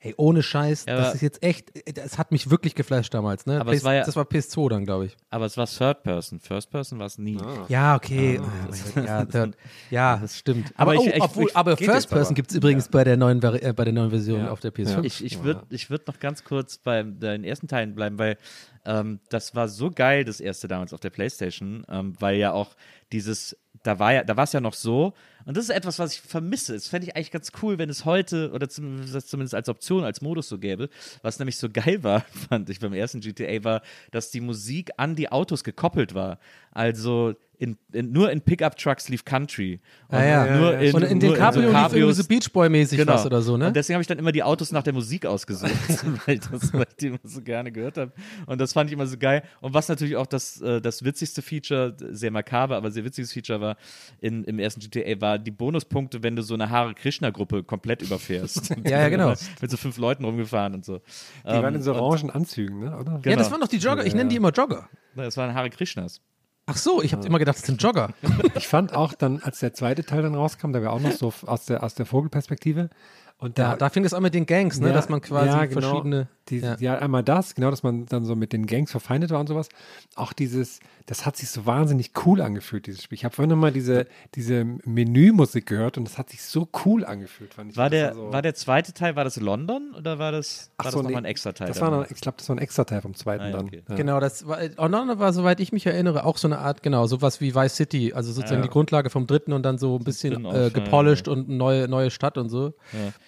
Ey, 0.00 0.12
ohne 0.18 0.42
Scheiß, 0.42 0.84
Ja, 0.86 0.96
das 0.96 1.14
ist 1.14 1.22
jetzt 1.22 1.42
echt, 1.42 1.72
das 1.96 2.18
hat 2.18 2.30
mich 2.30 2.50
wirklich 2.50 2.74
geflasht 2.74 3.14
damals, 3.14 3.46
ne? 3.46 3.58
Aber 3.58 3.72
es 3.72 3.78
PS, 3.78 3.84
war 3.84 3.94
ja- 3.94 4.04
das 4.04 4.16
war 4.16 4.24
PS2 4.24 4.68
dann, 4.68 4.84
glaube 4.84 5.06
ich. 5.06 5.16
Aber 5.30 5.46
es 5.46 5.56
war 5.56 5.66
Third 5.66 6.02
Person. 6.02 6.40
First 6.40 6.70
Person 6.70 6.98
war 6.98 7.06
es 7.06 7.16
nie. 7.16 7.38
Ja, 7.68 7.96
okay. 7.96 8.38
Ah, 8.38 9.00
ja, 9.00 9.24
third, 9.24 9.56
ja, 9.90 10.18
das 10.18 10.36
stimmt. 10.36 10.74
Aber, 10.76 10.90
Aber 10.92 11.00
oh, 11.00 11.04
ich- 11.06 11.14
ich- 11.14 11.22
obwohl, 11.36 11.50
ich- 11.50 11.56
aber 11.56 11.76
First. 11.76 12.08
Person 12.10 12.34
gibt 12.34 12.50
es 12.50 12.56
übrigens 12.56 12.88
bei, 12.88 13.04
der 13.04 13.16
neuen, 13.16 13.42
äh, 13.42 13.72
bei 13.74 13.84
der 13.84 13.92
neuen 13.92 14.10
Version 14.10 14.46
auf 14.48 14.60
der 14.60 14.72
PS5. 14.72 15.04
Ich, 15.04 15.24
ich 15.24 15.42
würde 15.42 15.62
ich 15.70 15.90
würd 15.90 16.06
noch 16.06 16.18
ganz 16.20 16.44
kurz 16.44 16.78
bei 16.78 17.02
den 17.02 17.44
ersten 17.44 17.68
Teilen 17.68 17.94
bleiben, 17.94 18.18
weil 18.18 18.36
ähm, 18.86 19.20
das 19.30 19.54
war 19.54 19.68
so 19.68 19.90
geil, 19.90 20.24
das 20.24 20.40
erste 20.40 20.68
damals 20.68 20.92
auf 20.92 21.00
der 21.00 21.10
Playstation, 21.10 21.84
ähm, 21.88 22.14
weil 22.20 22.36
ja 22.36 22.52
auch 22.52 22.74
dieses, 23.12 23.56
da 23.82 23.98
war 23.98 24.12
ja, 24.12 24.24
da 24.24 24.36
war 24.36 24.44
es 24.44 24.52
ja 24.52 24.60
noch 24.60 24.74
so, 24.74 25.14
und 25.46 25.56
das 25.56 25.64
ist 25.64 25.70
etwas, 25.70 25.98
was 25.98 26.14
ich 26.14 26.20
vermisse. 26.22 26.72
Das 26.74 26.88
fände 26.88 27.06
ich 27.06 27.16
eigentlich 27.16 27.30
ganz 27.30 27.52
cool, 27.62 27.78
wenn 27.78 27.90
es 27.90 28.04
heute 28.06 28.50
oder 28.52 28.68
zumindest, 28.68 29.28
zumindest 29.28 29.54
als 29.54 29.68
Option, 29.68 30.02
als 30.04 30.22
Modus 30.22 30.48
so 30.48 30.58
gäbe. 30.58 30.88
Was 31.22 31.38
nämlich 31.38 31.58
so 31.58 31.68
geil 31.72 32.02
war, 32.02 32.22
fand 32.48 32.68
ich 32.70 32.80
beim 32.80 32.92
ersten 32.94 33.20
GTA, 33.20 33.62
war, 33.64 33.82
dass 34.10 34.30
die 34.30 34.40
Musik 34.40 34.90
an 34.96 35.16
die 35.16 35.30
Autos 35.30 35.62
gekoppelt 35.64 36.14
war. 36.14 36.38
Also 36.72 37.34
in, 37.58 37.76
in, 37.92 38.12
nur 38.12 38.30
in 38.30 38.40
Pickup-Trucks 38.40 39.08
lief 39.08 39.24
Country. 39.24 39.80
Und 40.08 40.18
Ah, 40.18 40.24
ja. 40.24 40.56
nur 40.58 40.78
in, 40.78 40.94
Und 40.94 41.02
in 41.02 41.20
den 41.20 41.30
nur 41.30 41.38
Cabrio 41.38 41.62
lief 41.62 41.72
irgendwie 41.74 42.00
Cabrios- 42.00 42.14
so 42.16 42.24
Beach 42.24 42.52
Boy-mäßig 42.52 42.98
Genau. 42.98 43.12
was 43.14 43.26
oder 43.26 43.42
so, 43.42 43.56
ne? 43.56 43.68
Und 43.68 43.76
deswegen 43.76 43.94
habe 43.94 44.02
ich 44.02 44.08
dann 44.08 44.18
immer 44.18 44.32
die 44.32 44.42
Autos 44.42 44.72
nach 44.72 44.82
der 44.82 44.92
Musik 44.92 45.24
ausgesucht, 45.26 45.70
weil, 46.26 46.34
ich 46.34 46.40
das, 46.40 46.72
weil 46.72 46.86
ich 46.88 46.96
die 46.96 47.06
immer 47.08 47.18
so 47.22 47.40
gerne 47.42 47.70
gehört 47.72 47.96
habe. 47.98 48.12
Und 48.46 48.60
das 48.60 48.72
fand 48.72 48.90
ich 48.90 48.94
immer 48.94 49.06
so 49.06 49.16
geil. 49.16 49.42
Und 49.60 49.72
was 49.74 49.88
natürlich 49.88 50.16
auch 50.16 50.26
das, 50.26 50.60
äh, 50.60 50.80
das 50.80 51.04
witzigste 51.04 51.42
Feature, 51.42 51.96
sehr 52.10 52.30
makaber, 52.30 52.76
aber 52.76 52.90
sehr 52.90 53.04
witziges 53.04 53.32
Feature 53.32 53.60
war 53.60 53.76
in, 54.20 54.44
im 54.44 54.58
ersten 54.58 54.80
GTA, 54.80 55.20
war 55.20 55.38
die 55.38 55.50
Bonuspunkte, 55.50 56.22
wenn 56.22 56.36
du 56.36 56.42
so 56.42 56.54
eine 56.54 56.70
Hare 56.70 56.94
Krishna-Gruppe 56.94 57.62
komplett 57.64 58.02
überfährst. 58.02 58.74
Ja, 58.84 59.00
ja, 59.00 59.08
genau. 59.08 59.32
Mit 59.60 59.70
so 59.70 59.76
fünf 59.76 59.96
Leuten 59.98 60.24
rumgefahren 60.24 60.74
und 60.74 60.84
so. 60.84 61.00
Die 61.44 61.48
waren 61.52 61.74
in 61.74 61.82
so 61.82 61.94
orangen 61.94 62.30
Anzügen, 62.30 62.80
ne? 62.80 62.96
oder? 62.98 63.12
Ja, 63.12 63.18
Genau. 63.18 63.36
das 63.36 63.50
waren 63.50 63.60
doch 63.60 63.68
die 63.68 63.78
Jogger. 63.78 64.04
Ich 64.04 64.14
nenne 64.14 64.28
die 64.28 64.36
immer 64.36 64.50
Jogger. 64.50 64.88
Das 65.16 65.36
waren 65.36 65.54
Hare 65.54 65.70
Krishnas. 65.70 66.20
Ach 66.66 66.76
so, 66.78 67.02
ich 67.02 67.12
habe 67.12 67.26
immer 67.26 67.38
gedacht, 67.38 67.58
das 67.58 67.66
sind 67.66 67.82
Jogger. 67.82 68.14
Ich 68.54 68.68
fand 68.68 68.94
auch 68.94 69.12
dann, 69.12 69.42
als 69.42 69.58
der 69.60 69.74
zweite 69.74 70.04
Teil 70.04 70.22
dann 70.22 70.34
rauskam, 70.34 70.72
da 70.72 70.82
war 70.82 70.92
auch 70.92 71.00
noch 71.00 71.12
so 71.12 71.32
aus 71.46 71.66
der, 71.66 71.82
aus 71.82 71.94
der 71.94 72.06
Vogelperspektive. 72.06 72.88
Und 73.38 73.58
Ja, 73.58 73.76
da 73.76 73.90
fing 73.90 74.04
es 74.04 74.14
an 74.14 74.22
mit 74.22 74.32
den 74.32 74.46
Gangs, 74.46 74.80
ne? 74.80 74.88
Ja, 74.88 74.94
dass 74.94 75.08
man 75.08 75.20
quasi 75.20 75.48
ja, 75.48 75.66
genau. 75.66 75.80
verschiedene. 75.80 76.28
Die, 76.48 76.58
ja. 76.60 76.76
ja. 76.78 76.98
einmal 76.98 77.22
das, 77.22 77.54
genau, 77.54 77.70
dass 77.70 77.82
man 77.82 78.06
dann 78.06 78.24
so 78.24 78.36
mit 78.36 78.52
den 78.52 78.66
Gangs 78.66 78.90
verfeindet 78.90 79.30
war 79.30 79.40
und 79.40 79.48
sowas. 79.48 79.68
Auch 80.14 80.32
dieses, 80.32 80.78
das 81.06 81.24
hat 81.26 81.36
sich 81.36 81.48
so 81.50 81.64
wahnsinnig 81.66 82.12
cool 82.24 82.40
angefühlt, 82.42 82.86
dieses 82.86 83.02
Spiel. 83.02 83.16
Ich 83.16 83.24
habe 83.24 83.34
vorhin 83.34 83.50
nochmal 83.50 83.72
diese, 83.72 84.06
diese 84.34 84.64
Menümusik 84.84 85.66
gehört 85.66 85.98
und 85.98 86.04
das 86.04 86.16
hat 86.18 86.30
sich 86.30 86.42
so 86.42 86.68
cool 86.84 87.04
angefühlt, 87.04 87.54
fand 87.54 87.72
ich. 87.72 87.76
War 87.76 87.90
der, 87.90 88.14
so- 88.14 88.32
war 88.32 88.42
der 88.42 88.54
zweite 88.54 88.92
Teil, 88.92 89.16
war 89.16 89.24
das 89.24 89.36
London 89.36 89.94
oder 89.96 90.18
war 90.18 90.32
das, 90.32 90.68
war 90.68 90.74
Ach 90.78 90.84
das 90.84 90.92
so, 90.92 90.98
nochmal 90.98 91.12
nee, 91.12 91.18
ein 91.18 91.24
extra 91.30 91.52
Teil? 91.52 91.68
Das 91.68 91.80
war 91.80 91.90
noch, 91.90 92.10
ich 92.10 92.20
glaube, 92.20 92.36
das 92.38 92.48
war 92.48 92.56
ein 92.56 92.60
extra 92.60 92.84
Teil 92.84 93.00
vom 93.02 93.14
zweiten 93.14 93.42
Ah, 93.44 93.48
ja, 93.48 93.56
dann. 93.56 93.66
okay. 93.66 93.82
Ja. 93.88 93.94
Genau, 93.96 94.20
das 94.20 94.46
war, 94.46 94.58
Orlando 94.76 95.18
war, 95.18 95.32
soweit 95.32 95.60
ich 95.60 95.72
mich 95.72 95.86
erinnere, 95.86 96.24
auch 96.24 96.36
so 96.38 96.46
eine 96.48 96.58
Art, 96.58 96.82
genau, 96.82 97.06
sowas 97.06 97.40
wie 97.40 97.54
Vice 97.54 97.74
City, 97.74 98.12
also 98.14 98.32
sozusagen 98.32 98.62
die 98.62 98.68
Grundlage 98.68 99.08
vom 99.10 99.26
dritten 99.26 99.52
und 99.54 99.62
dann 99.62 99.78
so 99.78 99.96
ein 99.96 100.04
bisschen 100.04 100.44
äh, 100.44 100.64
ja, 100.64 100.68
gepolished 100.68 101.26
und 101.28 101.48
eine 101.48 101.56
neue, 101.56 101.88
neue 101.88 102.10
Stadt 102.10 102.38
und 102.38 102.48
so. 102.50 102.74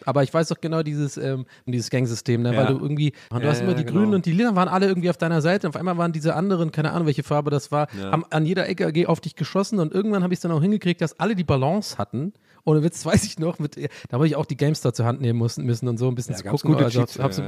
Aber 0.04 0.22
ich 0.22 0.32
weiß 0.32 0.48
doch 0.48 0.60
genau 0.60 0.82
dieses, 0.82 1.16
ähm, 1.16 1.46
dieses 1.66 1.90
Gangsystem, 1.90 2.42
ne? 2.42 2.50
weil 2.50 2.64
Ja. 2.64 2.70
du 2.72 2.78
irgendwie, 2.78 3.12
du 3.30 3.38
Ja, 3.40 3.48
hast 3.48 3.60
immer 3.62 3.74
die 3.74 3.84
genau. 3.84 4.00
Grünen 4.00 4.14
und 4.14 4.26
die 4.26 4.32
Lila 4.32 4.54
waren 4.54 4.68
alle 4.68 4.86
irgendwie 4.86 5.10
auf 5.10 5.16
deiner 5.16 5.40
Seite 5.40 5.66
und 5.66 5.74
auf 5.74 5.78
einmal 5.78 5.96
waren 5.96 6.12
diese 6.12 6.34
anderen, 6.34 6.70
keine 6.72 6.92
Ahnung, 6.92 7.06
welche 7.06 7.22
Farbe 7.22 7.50
das 7.50 7.72
war, 7.72 7.88
haben 8.10 8.24
an 8.30 8.44
jeder 8.46 8.68
Ecke 8.68 9.08
auf 9.08 9.20
dich 9.20 9.36
geschossen 9.36 9.78
und 9.78 9.92
irgendwann 9.92 10.22
habe 10.22 10.32
ich 10.34 10.38
es 10.38 10.42
dann 10.42 10.52
auch 10.52 10.60
hingekriegt, 10.62 11.00
dass 11.00 11.18
alle 11.18 11.34
die 11.34 11.44
Balance 11.44 11.98
hatten. 11.98 12.32
Ohne 12.64 12.82
Witz 12.82 13.04
weiß 13.06 13.24
ich 13.24 13.38
noch, 13.38 13.58
mit, 13.58 13.76
da 13.76 13.88
habe 14.12 14.26
ich 14.26 14.36
auch 14.36 14.46
die 14.46 14.56
GameStar 14.56 14.92
zur 14.92 15.06
Hand 15.06 15.20
nehmen 15.20 15.38
müssen, 15.38 15.64
müssen 15.64 15.88
und 15.88 15.98
so 15.98 16.08
ein 16.08 16.14
bisschen 16.14 16.34
zu 16.34 16.44
gucken. 16.44 16.72
gute 16.72 16.84
Also, 16.84 17.00
Cheats, 17.00 17.18
hab 17.18 17.32
so, 17.32 17.42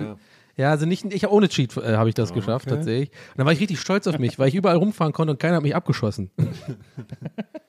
ja, 0.56 0.70
also 0.70 0.86
nicht, 0.86 1.04
ich 1.12 1.28
ohne 1.28 1.48
Cheat 1.48 1.76
äh, 1.76 1.96
habe 1.96 2.08
ich 2.08 2.14
das 2.16 2.32
geschafft, 2.32 2.68
tatsächlich. 2.68 3.10
Und 3.10 3.38
dann 3.38 3.46
war 3.46 3.52
ich 3.52 3.60
richtig 3.60 3.78
stolz 3.80 4.06
auf 4.08 4.18
mich, 4.18 4.38
weil 4.38 4.48
ich 4.48 4.54
überall 4.56 4.76
rumfahren 4.76 5.12
konnte 5.12 5.32
und 5.32 5.38
keiner 5.40 5.56
hat 5.56 5.62
mich 5.62 5.76
abgeschossen. 5.76 6.30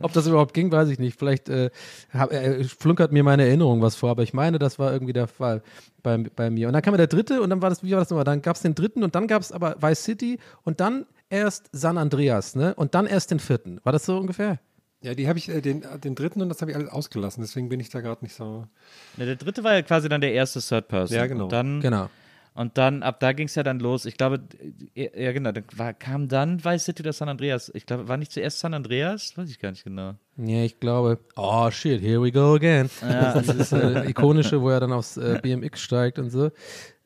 Ob 0.00 0.12
das 0.12 0.26
überhaupt 0.26 0.54
ging, 0.54 0.70
weiß 0.70 0.88
ich 0.88 0.98
nicht. 0.98 1.18
Vielleicht 1.18 1.48
äh, 1.48 1.70
hab, 2.12 2.32
äh, 2.32 2.64
flunkert 2.64 3.12
mir 3.12 3.22
meine 3.24 3.46
Erinnerung 3.46 3.82
was 3.82 3.96
vor, 3.96 4.10
aber 4.10 4.22
ich 4.22 4.32
meine, 4.32 4.58
das 4.58 4.78
war 4.78 4.92
irgendwie 4.92 5.12
der 5.12 5.26
Fall 5.28 5.62
bei, 6.02 6.18
bei 6.18 6.50
mir. 6.50 6.68
Und 6.68 6.74
dann 6.74 6.82
kam 6.82 6.94
ja 6.94 6.98
der 6.98 7.06
dritte 7.06 7.42
und 7.42 7.50
dann 7.50 7.62
war 7.62 7.70
das, 7.70 7.82
wie 7.82 7.92
war 7.92 8.00
das 8.00 8.10
nochmal? 8.10 8.24
Dann 8.24 8.42
gab 8.42 8.56
es 8.56 8.62
den 8.62 8.74
dritten 8.74 9.02
und 9.02 9.14
dann 9.14 9.26
gab 9.26 9.42
es 9.42 9.52
aber 9.52 9.76
Vice 9.80 10.04
City 10.04 10.38
und 10.64 10.80
dann 10.80 11.06
erst 11.30 11.68
San 11.72 11.98
Andreas, 11.98 12.54
ne? 12.54 12.74
Und 12.74 12.94
dann 12.94 13.06
erst 13.06 13.30
den 13.30 13.40
vierten. 13.40 13.80
War 13.84 13.92
das 13.92 14.04
so 14.04 14.18
ungefähr? 14.18 14.58
Ja, 15.02 15.14
die 15.14 15.26
habe 15.28 15.38
ich, 15.38 15.48
äh, 15.48 15.60
den, 15.60 15.84
den 16.04 16.14
dritten 16.14 16.42
und 16.42 16.48
das 16.48 16.60
habe 16.60 16.70
ich 16.70 16.76
alles 16.76 16.88
ausgelassen, 16.90 17.42
deswegen 17.42 17.68
bin 17.68 17.80
ich 17.80 17.90
da 17.90 18.00
gerade 18.00 18.24
nicht 18.24 18.36
so. 18.36 18.66
Ne, 19.16 19.26
der 19.26 19.36
dritte 19.36 19.64
war 19.64 19.74
ja 19.74 19.82
quasi 19.82 20.08
dann 20.08 20.20
der 20.20 20.32
erste 20.32 20.60
Third 20.60 20.86
Person. 20.86 21.16
Ja, 21.16 21.26
genau. 21.26 21.44
Und 21.44 21.52
dann, 21.52 21.80
Genau. 21.80 22.08
Und 22.54 22.76
dann 22.76 23.02
ab 23.02 23.20
da 23.20 23.32
ging 23.32 23.46
es 23.46 23.54
ja 23.54 23.62
dann 23.62 23.78
los. 23.78 24.04
Ich 24.04 24.16
glaube, 24.16 24.40
ja, 24.94 25.08
ja 25.16 25.32
genau, 25.32 25.52
dann 25.52 25.64
war, 25.74 25.94
kam 25.94 26.28
dann 26.28 26.64
Vice 26.64 26.84
City 26.84 27.02
oder 27.02 27.12
San 27.12 27.28
Andreas. 27.28 27.70
Ich 27.74 27.86
glaube, 27.86 28.08
war 28.08 28.16
nicht 28.16 28.32
zuerst 28.32 28.58
San 28.58 28.74
Andreas? 28.74 29.36
Weiß 29.36 29.48
ich 29.48 29.58
gar 29.58 29.70
nicht 29.70 29.84
genau. 29.84 30.14
Ja, 30.36 30.62
ich 30.62 30.78
glaube. 30.78 31.18
Oh 31.36 31.70
shit, 31.70 32.00
here 32.00 32.22
we 32.22 32.30
go 32.30 32.54
again. 32.54 32.90
Das 33.00 33.48
ist 33.48 33.72
äh, 33.72 34.08
ikonische, 34.08 34.60
wo 34.60 34.68
er 34.68 34.80
dann 34.80 34.92
aufs 34.92 35.16
äh, 35.16 35.40
BMX 35.42 35.80
steigt 35.80 36.18
und 36.18 36.30
so. 36.30 36.50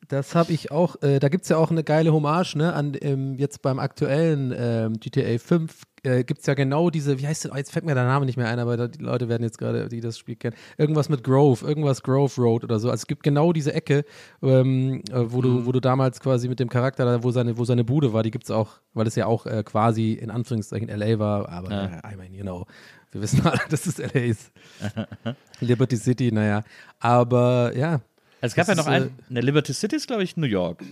Das 0.08 0.34
habe 0.34 0.52
ich 0.52 0.70
auch, 0.70 1.02
äh, 1.02 1.18
da 1.18 1.28
gibt 1.28 1.44
es 1.44 1.48
ja 1.48 1.56
auch 1.56 1.70
eine 1.70 1.82
geile 1.82 2.12
Hommage, 2.12 2.56
ne, 2.56 2.72
an 2.72 2.96
ähm, 3.00 3.34
jetzt 3.38 3.62
beim 3.62 3.78
aktuellen 3.78 4.54
ähm, 4.56 5.00
GTA 5.00 5.38
5 5.38 5.82
äh, 6.06 6.24
gibt 6.24 6.40
es 6.40 6.46
ja 6.46 6.54
genau 6.54 6.88
diese, 6.90 7.18
wie 7.18 7.26
heißt 7.26 7.44
das, 7.44 7.52
oh, 7.52 7.56
jetzt 7.56 7.72
fällt 7.72 7.84
mir 7.84 7.94
der 7.94 8.04
Name 8.04 8.24
nicht 8.24 8.36
mehr 8.36 8.48
ein, 8.48 8.58
aber 8.58 8.88
die 8.88 9.02
Leute 9.02 9.28
werden 9.28 9.42
jetzt 9.42 9.58
gerade, 9.58 9.88
die 9.88 10.00
das 10.00 10.18
Spiel 10.18 10.36
kennen, 10.36 10.56
irgendwas 10.78 11.08
mit 11.08 11.22
Grove, 11.24 11.66
irgendwas 11.66 12.02
Grove 12.02 12.32
Road 12.40 12.64
oder 12.64 12.78
so. 12.78 12.88
Also 12.90 13.02
es 13.02 13.06
gibt 13.06 13.22
genau 13.22 13.52
diese 13.52 13.72
Ecke, 13.74 14.04
ähm, 14.42 15.02
äh, 15.10 15.24
wo, 15.26 15.42
du, 15.42 15.66
wo 15.66 15.72
du 15.72 15.80
damals 15.80 16.20
quasi 16.20 16.48
mit 16.48 16.60
dem 16.60 16.68
Charakter, 16.68 17.04
da, 17.04 17.22
wo 17.22 17.30
seine, 17.30 17.58
wo 17.58 17.64
seine 17.64 17.84
Bude 17.84 18.12
war, 18.12 18.22
die 18.22 18.30
gibt 18.30 18.44
es 18.44 18.50
auch, 18.50 18.78
weil 18.94 19.06
es 19.06 19.16
ja 19.16 19.26
auch 19.26 19.46
äh, 19.46 19.62
quasi 19.64 20.12
in 20.14 20.30
Anführungszeichen 20.30 20.88
LA 20.88 21.18
war, 21.18 21.48
aber 21.48 21.70
Ja. 21.70 21.84
äh, 21.86 22.14
I 22.14 22.16
mean, 22.16 22.32
you 22.32 22.42
know, 22.42 22.64
wir 23.12 23.22
wissen 23.22 23.44
alle, 23.46 23.60
dass 23.68 23.86
es 23.86 23.98
LA 23.98 24.20
ist. 24.20 24.52
Liberty 25.60 25.96
City, 25.96 26.30
naja. 26.32 26.62
Aber 27.00 27.72
ja, 27.76 28.00
Also 28.40 28.52
es 28.52 28.54
gab 28.54 28.68
ja 28.68 28.74
noch 28.74 28.84
ist, 28.86 28.92
einen, 28.92 29.18
ne, 29.28 29.40
Liberty 29.40 29.72
City 29.72 29.96
ist, 29.96 30.06
glaube 30.06 30.22
ich, 30.22 30.36
New 30.36 30.46
York. 30.46 30.82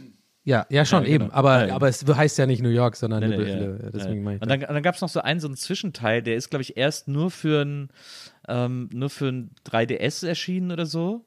Ja, 0.46 0.66
ja, 0.68 0.84
schon 0.84 1.04
Ja, 1.04 1.08
eben. 1.08 1.24
genau. 1.26 1.34
Aber, 1.34 1.68
Ja, 1.68 1.74
aber 1.74 1.88
es 1.88 2.04
heißt 2.06 2.36
ja 2.38 2.46
nicht 2.46 2.62
New 2.62 2.68
York, 2.68 2.96
sondern 2.96 3.28
Nee, 3.28 3.36
nee, 3.36 3.48
ja. 3.48 3.56
Liber- 3.56 3.90
deswegen 3.90 4.22
meine 4.22 4.36
ich 4.36 4.42
Und 4.42 4.48
dann, 4.50 4.60
dann 4.60 4.82
gab 4.82 4.94
es 4.94 5.00
noch 5.00 5.08
so 5.08 5.20
einen, 5.20 5.40
so 5.40 5.48
einen 5.48 5.56
Zwischenteil, 5.56 6.22
der 6.22 6.36
ist, 6.36 6.50
glaube 6.50 6.62
ich, 6.62 6.76
erst 6.76 7.08
nur 7.08 7.30
für 7.30 7.62
ein, 7.64 7.88
ähm, 8.48 8.90
nur 8.92 9.08
für 9.10 9.28
ein 9.28 9.50
3DS 9.64 10.22
erschienen 10.22 10.70
oder 10.70 10.84
so. 10.86 11.24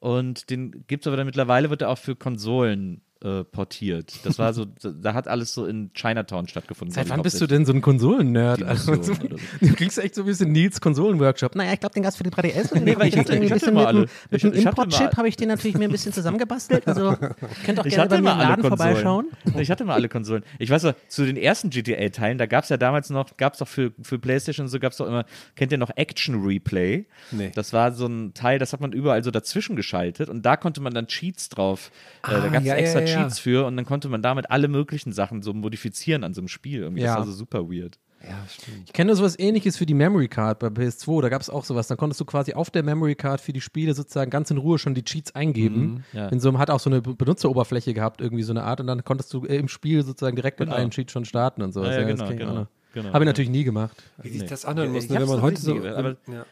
Und 0.00 0.50
den 0.50 0.84
gibt 0.88 1.04
es 1.04 1.06
aber 1.06 1.16
dann 1.16 1.26
mittlerweile, 1.26 1.70
wird 1.70 1.82
er 1.82 1.90
auch 1.90 1.98
für 1.98 2.16
Konsolen 2.16 3.00
äh, 3.24 3.42
portiert. 3.44 4.14
Das 4.24 4.38
war 4.38 4.52
so, 4.54 4.64
da 4.64 5.14
hat 5.14 5.26
alles 5.28 5.52
so 5.52 5.66
in 5.66 5.90
Chinatown 5.94 6.46
stattgefunden. 6.48 6.94
Seit 6.94 7.08
wann 7.08 7.22
bist 7.22 7.40
du 7.40 7.46
denn 7.46 7.66
so 7.66 7.72
ein 7.72 7.80
Konsolen-Nerd? 7.80 8.62
Also, 8.62 9.02
so. 9.02 9.12
du 9.14 9.72
kriegst 9.74 9.98
echt 9.98 10.14
so 10.14 10.22
ein 10.22 10.26
bisschen 10.26 10.52
Nils 10.52 10.80
Konsolen-Workshop. 10.80 11.54
Naja, 11.56 11.72
ich 11.72 11.80
glaube, 11.80 11.94
den 11.94 12.02
gab's 12.04 12.16
für 12.16 12.22
die 12.22 12.30
3DS. 12.30 12.72
Und 12.72 12.84
Nee, 12.88 12.96
weil 12.96 13.08
ich 13.08 13.18
hatte- 13.18 13.36
ich 13.36 13.50
hatte 13.50 13.66
immer 13.70 13.86
alle. 13.88 14.06
Mit 14.30 14.44
hatte 14.44 14.56
Import-Chip 14.56 15.16
habe 15.16 15.28
ich 15.28 15.36
den 15.36 15.48
natürlich 15.48 15.76
mir 15.76 15.84
ein 15.86 15.90
bisschen 15.90 16.12
zusammengebastelt. 16.12 16.86
Also, 16.86 17.16
könnt 17.64 17.80
auch 17.80 17.84
Ich 17.86 17.94
gerne 17.94 18.02
hatte 18.04 18.08
bei 18.16 18.20
mir 18.22 18.32
im 18.32 18.38
Laden 18.38 18.62
Konsolen. 18.62 18.78
vorbeischauen. 18.78 19.26
Ich 19.58 19.70
hatte 19.70 19.84
mal 19.84 19.94
alle 19.94 20.08
Konsolen. 20.08 20.44
Ich 20.58 20.70
weiß 20.70 20.84
noch, 20.84 20.94
zu 21.08 21.24
den 21.26 21.36
ersten 21.36 21.70
GTA-Teilen, 21.70 22.38
da 22.38 22.46
gab 22.46 22.64
es 22.64 22.70
ja 22.70 22.76
damals 22.76 23.10
noch, 23.10 23.36
gab 23.36 23.54
es 23.54 23.58
doch 23.58 23.68
für, 23.68 23.92
für 24.02 24.18
Playstation 24.18 24.66
und 24.66 24.70
so, 24.70 24.78
gab 24.78 24.92
es 24.92 24.98
doch 24.98 25.06
immer, 25.08 25.24
kennt 25.56 25.72
ihr 25.72 25.78
noch 25.78 25.90
Action 25.96 26.42
Replay? 26.44 27.06
Nee. 27.32 27.50
Das 27.54 27.72
war 27.72 27.92
so 27.92 28.06
ein 28.06 28.32
Teil, 28.34 28.58
das 28.58 28.72
hat 28.72 28.80
man 28.80 28.92
überall 28.92 29.24
so 29.24 29.30
dazwischen 29.30 29.74
geschaltet 29.76 30.28
und 30.28 30.42
da 30.46 30.56
konnte 30.56 30.80
man 30.80 30.94
dann 30.94 31.06
Cheats 31.08 31.48
drauf, 31.48 31.90
äh, 32.22 32.30
da 32.30 32.42
Ah, 32.44 32.48
gab 32.48 32.60
es 32.62 32.66
ja, 32.68 32.74
extra 32.76 33.00
ja. 33.00 33.06
Cheats 33.14 33.38
für 33.38 33.66
und 33.66 33.76
dann 33.76 33.84
konnte 33.86 34.08
man 34.08 34.22
damit 34.22 34.50
alle 34.50 34.68
möglichen 34.68 35.12
Sachen 35.12 35.42
so 35.42 35.52
modifizieren 35.54 36.24
an 36.24 36.34
so 36.34 36.40
einem 36.40 36.48
Spiel. 36.48 36.80
Irgendwie. 36.82 37.02
Ja. 37.02 37.08
Das 37.16 37.18
war 37.18 37.26
so 37.26 37.32
super 37.32 37.68
weird. 37.70 37.98
Ja, 38.20 38.36
stimmt. 38.48 38.82
Ich 38.86 38.92
kenne 38.92 39.08
nur 39.08 39.16
sowas 39.16 39.38
ähnliches 39.38 39.76
für 39.76 39.86
die 39.86 39.94
Memory 39.94 40.26
Card 40.26 40.58
bei 40.58 40.66
PS2. 40.66 41.22
Da 41.22 41.28
gab 41.28 41.40
es 41.40 41.48
auch 41.50 41.64
sowas. 41.64 41.86
Dann 41.86 41.96
konntest 41.96 42.20
du 42.20 42.24
quasi 42.24 42.52
auf 42.52 42.68
der 42.70 42.82
Memory 42.82 43.14
Card 43.14 43.40
für 43.40 43.52
die 43.52 43.60
Spiele 43.60 43.94
sozusagen 43.94 44.28
ganz 44.30 44.50
in 44.50 44.56
Ruhe 44.58 44.78
schon 44.78 44.94
die 44.94 45.04
Cheats 45.04 45.36
eingeben. 45.36 46.02
ja. 46.12 46.26
In 46.28 46.40
so 46.40 46.48
einem 46.48 46.58
hat 46.58 46.68
auch 46.68 46.80
so 46.80 46.90
eine 46.90 47.00
Be- 47.00 47.14
Benutzeroberfläche 47.14 47.94
gehabt, 47.94 48.20
irgendwie 48.20 48.42
so 48.42 48.52
eine 48.52 48.64
Art. 48.64 48.80
Und 48.80 48.88
dann 48.88 49.04
konntest 49.04 49.32
du 49.32 49.44
äh, 49.46 49.56
im 49.56 49.68
Spiel 49.68 50.02
sozusagen 50.04 50.34
direkt 50.34 50.58
mit 50.58 50.68
Genau. 50.68 50.80
einem 50.80 50.90
Cheat 50.90 51.12
schon 51.12 51.24
starten 51.26 51.62
und 51.62 51.72
so. 51.72 51.84
Ja, 51.84 51.92
ja, 51.92 52.08
das 52.08 52.18
genau, 52.18 52.28
genau, 52.30 52.66
genau, 52.92 53.08
Habe 53.10 53.18
ich 53.18 53.20
ja. 53.20 53.24
natürlich 53.26 53.50
nie 53.50 53.62
gemacht. 53.62 53.96
Wie 54.20 54.30
sich 54.30 54.48
das 54.48 54.64
anhören 54.64 54.88
Ja, 54.88 54.94
muss, 54.94 55.04
ich 55.04 55.10
ne, 55.10 55.20
wenn 55.20 55.28
man 55.28 55.42
heute 55.42 55.60
so. 55.60 55.74
nie, 55.74 55.86
aber- 55.88 56.16
ja. 56.26 56.44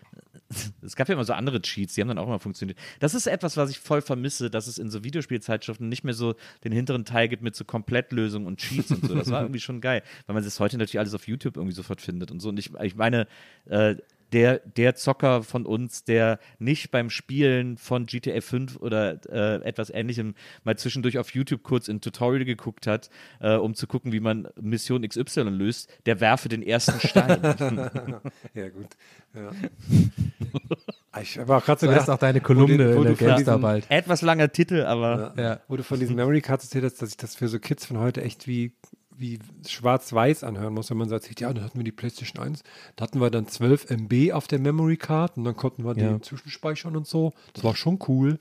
Es 0.83 0.95
gab 0.95 1.09
ja 1.09 1.15
immer 1.15 1.25
so 1.25 1.33
andere 1.33 1.61
Cheats, 1.61 1.95
die 1.95 2.01
haben 2.01 2.09
dann 2.09 2.19
auch 2.19 2.27
immer 2.27 2.39
funktioniert. 2.39 2.79
Das 3.01 3.15
ist 3.15 3.27
etwas, 3.27 3.57
was 3.57 3.71
ich 3.71 3.79
voll 3.79 4.01
vermisse, 4.01 4.51
dass 4.51 4.67
es 4.67 4.79
in 4.79 4.91
so 4.91 5.03
Videospielzeitschriften 5.03 5.89
nicht 5.89 6.05
mehr 6.05 6.15
so 6.15 6.35
den 6.63 6.73
hinteren 6.73 7.05
Teil 7.05 7.29
gibt 7.29 7.43
mit 7.43 7.57
so 7.57 7.65
Komplettlösungen 7.65 8.47
und 8.47 8.59
Cheats 8.59 8.91
und 8.93 9.05
so. 9.07 9.15
Das 9.15 9.31
war 9.31 9.41
irgendwie 9.43 9.61
schon 9.61 9.81
geil, 9.81 10.03
weil 10.27 10.35
man 10.35 10.45
das 10.45 10.61
heute 10.61 10.79
natürlich 10.79 10.99
alles 10.99 11.15
auf 11.15 11.27
YouTube 11.27 11.57
irgendwie 11.57 11.75
sofort 11.75 12.01
findet 12.01 12.31
und 12.31 12.41
so. 12.41 12.51
Und 12.51 12.59
ich, 12.59 12.73
ich 12.75 12.95
meine, 12.95 13.27
äh, 13.67 13.97
der, 14.33 14.61
der 14.61 14.95
Zocker 14.95 15.43
von 15.43 15.67
uns, 15.67 16.05
der 16.05 16.39
nicht 16.59 16.91
beim 16.91 17.11
Spielen 17.11 17.77
von 17.77 18.07
GTA 18.07 18.41
5 18.41 18.77
oder 18.77 19.21
äh, 19.29 19.63
etwas 19.65 19.91
ähnlichem 19.91 20.35
mal 20.65 20.77
zwischendurch 20.77 21.19
auf 21.19 21.31
YouTube 21.31 21.63
kurz 21.63 21.89
in 21.89 22.01
Tutorial 22.01 22.45
geguckt 22.45 22.87
hat, 22.87 23.11
äh, 23.41 23.55
um 23.55 23.75
zu 23.75 23.87
gucken, 23.87 24.13
wie 24.13 24.21
man 24.21 24.49
Mission 24.61 25.07
XY 25.07 25.43
löst, 25.43 25.91
der 26.07 26.21
werfe 26.21 26.49
den 26.49 26.63
ersten 26.63 27.01
Stein. 27.01 27.41
ja, 28.55 28.69
gut. 28.69 28.89
Ja. 29.35 29.51
Ich 31.21 31.39
habe 31.39 31.57
auch 31.57 31.65
gerade 31.65 31.81
so 31.81 31.87
gedacht, 31.89 32.11
auch 32.11 32.19
deine 32.19 32.43
Kolumne 32.43 32.95
wo 32.95 33.03
du 33.03 33.13
in 33.13 33.45
der 33.45 33.59
bald. 33.59 33.91
Etwas 33.91 34.21
langer 34.21 34.53
Titel, 34.53 34.83
aber 34.83 35.33
Ja. 35.39 35.61
wo 35.69 35.77
du 35.77 35.83
von 35.83 35.99
diesen 35.99 36.15
Memory 36.17 36.43
Cards 36.43 36.65
erzählt 36.65 36.85
hast, 36.85 37.01
dass 37.01 37.11
ich 37.11 37.17
das 37.17 37.35
für 37.35 37.49
so 37.49 37.59
Kids 37.59 37.87
von 37.87 37.99
heute 37.99 38.23
echt 38.23 38.47
wie, 38.47 38.73
wie 39.19 39.39
schwarz-weiß 39.67 40.45
anhören 40.45 40.75
muss, 40.75 40.91
wenn 40.91 40.97
man 40.99 41.09
so 41.09 41.15
erzählt, 41.15 41.41
ja, 41.41 41.53
dann 41.53 41.65
hatten 41.65 41.79
wir 41.79 41.85
die 41.85 41.93
PlayStation 41.93 42.43
1, 42.45 42.63
da 42.97 43.05
hatten 43.05 43.21
wir 43.21 43.31
dann 43.31 43.49
12 43.49 43.91
MB 43.91 44.33
auf 44.33 44.47
der 44.47 44.59
Memory 44.59 44.97
Card 44.97 45.37
und 45.37 45.45
dann 45.45 45.57
konnten 45.57 45.85
wir 45.85 45.97
Ja. 45.97 46.13
die 46.15 46.21
zwischenspeichern 46.21 46.97
und 46.97 47.07
so. 47.07 47.33
Das 47.55 47.65
war 47.65 47.75
schon 47.77 47.99
cool. 48.09 48.39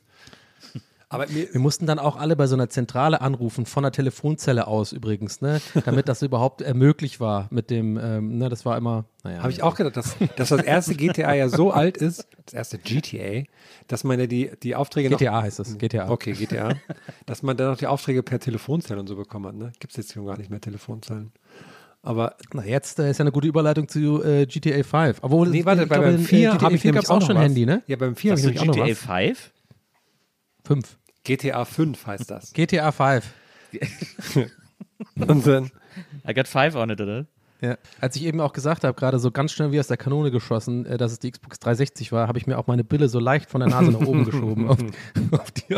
Aber 1.10 1.30
Wir 1.30 1.60
mussten 1.60 1.86
dann 1.86 2.00
auch 2.00 2.16
alle 2.16 2.36
bei 2.36 2.48
so 2.48 2.56
einer 2.56 2.70
Zentrale 2.70 3.22
anrufen, 3.22 3.66
von 3.66 3.84
der 3.84 3.92
Telefonzelle 3.92 4.68
aus 4.68 4.92
übrigens, 4.92 5.42
ne? 5.42 5.62
damit 5.86 6.10
das 6.10 6.22
überhaupt 6.22 6.62
äh, 6.62 6.74
möglich 6.74 7.20
war 7.20 7.48
mit 7.52 7.70
dem, 7.70 7.98
ähm, 7.98 8.38
ne, 8.38 8.50
das 8.50 8.66
war 8.66 8.76
immer, 8.78 9.06
naja. 9.24 9.40
Habe 9.40 9.52
ich 9.52 9.62
auch 9.62 9.76
gedacht, 9.76 9.98
dass, 9.98 10.16
dass 10.36 10.50
das 10.50 10.64
erste 10.64 10.96
GTA 10.96 11.34
ja 11.34 11.50
so 11.50 11.72
alt 11.72 11.98
ist, 11.98 12.28
das 12.46 12.54
erste 12.54 12.78
GTA, 12.80 13.44
dass 13.88 14.04
man 14.04 14.20
ja 14.20 14.28
die, 14.28 14.52
die 14.64 14.76
Aufträge 14.76 15.10
noch. 15.10 15.20
GTA 15.20 15.44
heißt 15.44 15.60
es, 15.60 15.78
GTA. 15.78 16.10
Okay, 16.10 16.34
GTA. 16.34 16.74
dass 17.26 17.44
man 17.44 17.56
dann 17.56 17.72
noch 17.72 17.78
die 17.78 17.88
Aufträge 17.88 18.24
per 18.24 18.40
Telefonzelle 18.40 19.00
und 19.00 19.08
so 19.08 19.16
bekommen 19.16 19.46
hat. 19.46 19.56
Ne? 19.56 19.72
Gibt 19.80 19.92
es 19.92 19.98
jetzt 19.98 20.14
schon 20.14 20.26
gar 20.26 20.38
nicht 20.38 20.50
mehr 20.50 20.62
Telefonzellen. 20.62 21.32
Aber 22.06 22.36
Na, 22.54 22.64
jetzt 22.64 23.00
äh, 23.00 23.10
ist 23.10 23.18
ja 23.18 23.24
eine 23.24 23.32
gute 23.32 23.48
Überleitung 23.48 23.88
zu 23.88 24.24
äh, 24.24 24.46
GTA 24.46 24.84
5. 24.84 25.18
Obwohl, 25.22 25.50
nee, 25.50 25.66
warte, 25.66 25.88
bei 25.88 25.96
glaube, 25.96 26.12
beim 26.12 26.16
in, 26.18 26.22
4 26.22 26.40
äh, 26.40 26.46
habe 26.52 26.58
GTA 26.58 26.72
ich 26.72 26.82
4 26.82 26.92
nämlich 26.92 27.10
auch 27.10 27.20
noch 27.20 27.26
schon 27.26 27.36
was. 27.36 27.44
Handy, 27.44 27.66
ne? 27.66 27.82
Ja, 27.88 27.96
beim 27.96 28.16
4 28.16 28.32
habe 28.32 28.42
ich 28.42 28.60
auch 28.60 28.66
noch 28.66 28.76
GTA 28.76 28.92
was. 28.92 29.00
5? 29.00 29.52
5. 30.66 30.98
GTA 31.24 31.66
5 31.66 32.08
heißt 32.08 32.30
das. 32.30 32.54
GTA 32.54 32.92
5. 32.92 33.26
Und 35.16 35.48
dann, 35.48 35.72
I 36.28 36.34
got 36.34 36.48
five 36.48 36.76
on 36.76 36.90
it, 36.90 37.02
oder? 37.02 37.26
Ja. 37.62 37.78
Als 38.00 38.16
ich 38.16 38.24
eben 38.24 38.42
auch 38.42 38.54
gesagt 38.54 38.84
habe, 38.84 38.94
gerade 38.94 39.18
so 39.18 39.32
ganz 39.32 39.52
schnell 39.52 39.72
wie 39.72 39.80
aus 39.80 39.88
der 39.88 39.98
Kanone 39.98 40.30
geschossen, 40.30 40.86
äh, 40.86 40.98
dass 40.98 41.12
es 41.12 41.20
die 41.20 41.32
Xbox 41.32 41.60
360 41.60 42.12
war, 42.12 42.28
habe 42.28 42.38
ich 42.38 42.48
mir 42.48 42.58
auch 42.58 42.68
meine 42.68 42.84
Bille 42.84 43.08
so 43.08 43.20
leicht 43.20 43.50
von 43.50 43.62
der 43.62 43.70
Nase 43.70 43.92
nach 43.92 44.02
oben 44.02 44.26
geschoben. 44.26 44.68
Auf, 44.68 44.80
auf 45.32 45.52
die, 45.52 45.76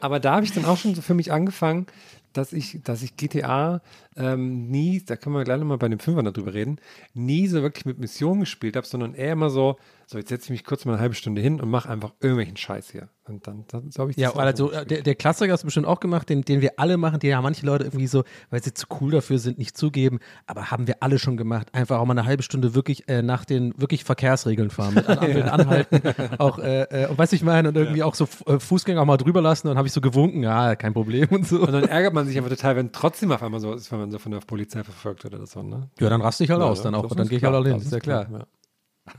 aber 0.00 0.20
da 0.20 0.34
habe 0.36 0.44
ich 0.44 0.52
dann 0.52 0.64
auch 0.64 0.76
schon 0.76 0.94
so 0.94 1.02
für 1.02 1.14
mich 1.14 1.32
angefangen, 1.32 1.86
dass 2.32 2.52
ich, 2.52 2.80
dass 2.84 3.02
ich 3.02 3.16
GTA 3.16 3.80
ähm, 4.16 4.68
nie, 4.68 5.02
da 5.04 5.16
können 5.16 5.34
wir 5.34 5.44
gleich 5.44 5.58
nochmal 5.58 5.78
bei 5.78 5.88
dem 5.88 5.98
Fünfer 5.98 6.22
darüber 6.22 6.54
reden, 6.54 6.78
nie 7.14 7.46
so 7.48 7.62
wirklich 7.62 7.84
mit 7.84 7.98
Missionen 7.98 8.40
gespielt 8.40 8.76
habe, 8.76 8.86
sondern 8.86 9.14
eher 9.14 9.32
immer 9.32 9.50
so, 9.50 9.76
so 10.06 10.18
jetzt 10.18 10.28
setze 10.28 10.44
ich 10.44 10.50
mich 10.50 10.64
kurz 10.64 10.84
mal 10.84 10.92
eine 10.92 11.00
halbe 11.00 11.14
Stunde 11.14 11.42
hin 11.42 11.60
und 11.60 11.68
mache 11.68 11.88
einfach 11.88 12.12
irgendwelchen 12.20 12.56
Scheiß 12.56 12.90
hier. 12.90 13.08
Und 13.28 13.46
dann, 13.48 13.64
dann 13.66 13.90
so 13.90 14.02
habe 14.02 14.12
ich 14.12 14.16
das 14.16 14.22
ja, 14.22 14.32
also 14.34 14.68
so 14.68 14.72
äh, 14.72 14.86
der, 14.86 15.02
der 15.02 15.16
Klassiker 15.16 15.52
hast 15.52 15.62
du 15.62 15.66
bestimmt 15.66 15.86
auch 15.86 15.98
gemacht, 15.98 16.28
den, 16.28 16.42
den 16.42 16.60
wir 16.60 16.74
alle 16.76 16.96
machen, 16.96 17.18
den 17.18 17.30
ja 17.30 17.42
manche 17.42 17.66
Leute 17.66 17.84
irgendwie 17.84 18.06
so, 18.06 18.22
weil 18.50 18.62
sie 18.62 18.72
zu 18.72 18.86
cool 19.00 19.10
dafür 19.10 19.40
sind, 19.40 19.58
nicht 19.58 19.76
zugeben, 19.76 20.20
aber 20.46 20.70
haben 20.70 20.86
wir 20.86 21.02
alle 21.02 21.18
schon 21.18 21.36
gemacht. 21.36 21.68
Einfach 21.72 21.98
auch 21.98 22.04
mal 22.04 22.16
eine 22.16 22.24
halbe 22.24 22.44
Stunde 22.44 22.76
wirklich 22.76 23.08
äh, 23.08 23.22
nach 23.22 23.44
den 23.44 23.74
wirklich 23.80 24.04
Verkehrsregeln 24.04 24.70
fahren, 24.70 24.94
mit 24.94 25.08
an 25.08 25.18
Ampeln 25.26 25.48
anhalten, 25.48 26.02
auch, 26.38 26.60
äh, 26.60 26.82
äh, 26.82 27.08
und 27.08 27.18
weißt 27.18 27.32
du, 27.32 27.36
ich 27.36 27.42
meine, 27.42 27.70
und 27.70 27.76
irgendwie 27.76 28.04
auch 28.04 28.14
so 28.14 28.28
äh, 28.46 28.60
Fußgänger 28.60 29.02
auch 29.02 29.06
mal 29.06 29.16
drüber 29.16 29.42
lassen 29.42 29.66
und 29.68 29.76
habe 29.76 29.88
ich 29.88 29.92
so 29.92 30.00
gewunken, 30.00 30.44
ja, 30.44 30.76
kein 30.76 30.92
Problem 30.92 31.28
und 31.30 31.48
so. 31.48 31.62
Und 31.62 31.72
dann 31.72 31.84
ärgert 31.84 32.14
man 32.14 32.26
sich 32.26 32.36
einfach 32.36 32.50
total, 32.50 32.76
wenn 32.76 32.92
trotzdem 32.92 33.32
auf 33.32 33.42
einmal 33.42 33.58
so 33.58 33.74
ist, 33.74 33.90
wenn 33.90 33.98
man 33.98 34.05
so 34.10 34.18
von 34.18 34.32
der 34.32 34.40
Polizei 34.40 34.82
verfolgt 34.84 35.24
wird 35.24 35.34
oder 35.34 35.46
so, 35.46 35.62
ne? 35.62 35.88
Ja, 35.98 36.08
dann 36.08 36.20
raste 36.20 36.44
ich 36.44 36.50
halt 36.50 36.60
Ja, 36.60 36.66
aus, 36.66 36.78
ja, 36.78 36.84
dann 36.84 36.94
auch, 36.94 37.14
dann 37.14 37.28
gehe 37.28 37.38
ich 37.38 37.44
halt 37.44 37.52
klar, 37.52 37.62
all 37.62 37.66
in, 37.66 37.74
das 37.74 37.84
ist 37.86 37.92
ja 37.92 38.00
klar. 38.00 38.46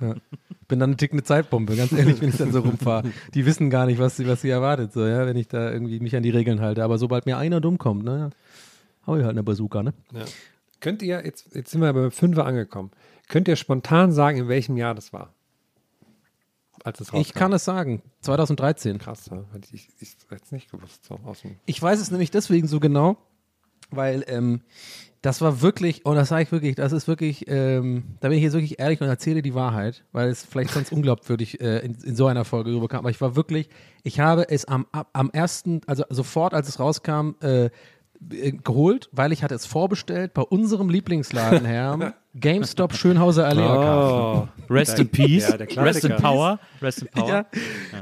ja. 0.01 0.15
Bin 0.67 0.79
dann 0.79 0.89
eine 0.89 0.97
tickende 0.97 1.23
Zeitbombe, 1.23 1.75
ganz 1.75 1.93
ehrlich, 1.93 2.19
wenn 2.19 2.29
ich 2.29 2.37
dann 2.37 2.51
so 2.51 2.59
rumfahre. 2.59 3.09
Die 3.33 3.45
wissen 3.45 3.69
gar 3.69 3.85
nicht, 3.85 3.99
was 3.99 4.17
sie, 4.17 4.27
was 4.27 4.41
sie 4.41 4.49
erwartet, 4.49 4.91
so, 4.91 5.05
ja, 5.05 5.25
wenn 5.25 5.37
ich 5.37 5.47
da 5.47 5.71
irgendwie 5.71 5.99
mich 5.99 6.15
an 6.15 6.23
die 6.23 6.29
Regeln 6.29 6.59
halte. 6.59 6.83
Aber 6.83 6.97
sobald 6.97 7.25
mir 7.25 7.37
einer 7.37 7.61
dumm 7.61 7.77
kommt, 7.77 8.03
ne, 8.03 8.31
hau 9.05 9.15
ich 9.15 9.23
halt 9.23 9.31
eine 9.31 9.43
Bazooka, 9.43 9.83
ne? 9.83 9.93
Ja. 10.13 10.25
Könnt 10.79 11.01
ihr, 11.01 11.23
jetzt, 11.25 11.55
jetzt 11.55 11.71
sind 11.71 11.81
wir 11.81 11.91
beim 11.93 12.11
Fünfer 12.11 12.45
angekommen, 12.45 12.91
könnt 13.29 13.47
ihr 13.47 13.55
spontan 13.55 14.11
sagen, 14.11 14.37
in 14.37 14.47
welchem 14.47 14.77
Jahr 14.77 14.93
das 14.93 15.13
war? 15.13 15.33
als 16.87 17.01
es 17.01 17.13
Ich 17.13 17.33
kann 17.33 17.53
es 17.53 17.65
sagen. 17.65 18.01
2013. 18.21 18.97
Krass, 18.97 19.29
ja. 19.31 19.43
ich, 19.61 19.73
ich, 19.73 19.89
ich 19.99 20.15
hätte 20.29 20.43
es 20.43 20.51
nicht 20.51 20.71
gewusst. 20.71 21.05
So 21.05 21.19
aus 21.25 21.41
dem 21.41 21.57
Ich 21.65 21.81
weiß 21.81 21.99
es 21.99 22.11
nämlich 22.11 22.31
deswegen 22.31 22.67
so 22.67 22.79
genau, 22.79 23.17
weil 23.89 24.23
ähm, 24.27 24.61
das 25.21 25.41
war 25.41 25.61
wirklich, 25.61 26.05
und 26.05 26.15
das 26.15 26.29
sage 26.29 26.43
ich 26.43 26.51
wirklich, 26.51 26.75
das 26.75 26.91
ist 26.91 27.07
wirklich, 27.07 27.45
ähm, 27.47 28.03
da 28.19 28.29
bin 28.29 28.37
ich 28.37 28.43
jetzt 28.43 28.53
wirklich 28.53 28.79
ehrlich 28.79 29.01
und 29.01 29.07
erzähle 29.07 29.41
die 29.41 29.55
Wahrheit, 29.55 30.03
weil 30.11 30.29
es 30.29 30.45
vielleicht 30.45 30.71
sonst 30.71 30.91
unglaubwürdig 30.91 31.59
äh, 31.59 31.79
in, 31.79 31.95
in 32.03 32.15
so 32.15 32.27
einer 32.27 32.45
Folge 32.45 32.71
rüberkam. 32.71 32.99
Aber 32.99 33.09
ich 33.09 33.19
war 33.19 33.35
wirklich, 33.35 33.69
ich 34.03 34.19
habe 34.19 34.49
es 34.49 34.65
am, 34.65 34.85
am 34.91 35.29
ersten, 35.31 35.81
also 35.87 36.03
sofort, 36.09 36.53
als 36.53 36.69
es 36.69 36.79
rauskam, 36.79 37.31
äh, 37.41 37.69
geholt, 38.19 39.09
weil 39.11 39.31
ich 39.31 39.43
hatte 39.43 39.55
es 39.55 39.65
vorbestellt 39.65 40.33
bei 40.33 40.41
unserem 40.41 40.89
Lieblingsladen, 40.89 41.65
Herr 41.65 42.13
GameStop 42.39 42.93
Schönhauser 42.93 43.47
Allee. 43.47 43.63
Oh, 43.63 44.47
Rest 44.69 44.99
in 44.99 45.09
Peace, 45.09 45.49
ja, 45.49 45.81
Rest 45.81 46.05
in. 46.05 46.15
Power, 46.17 46.59
Rest 46.81 47.01
in 47.01 47.07
Power. 47.07 47.45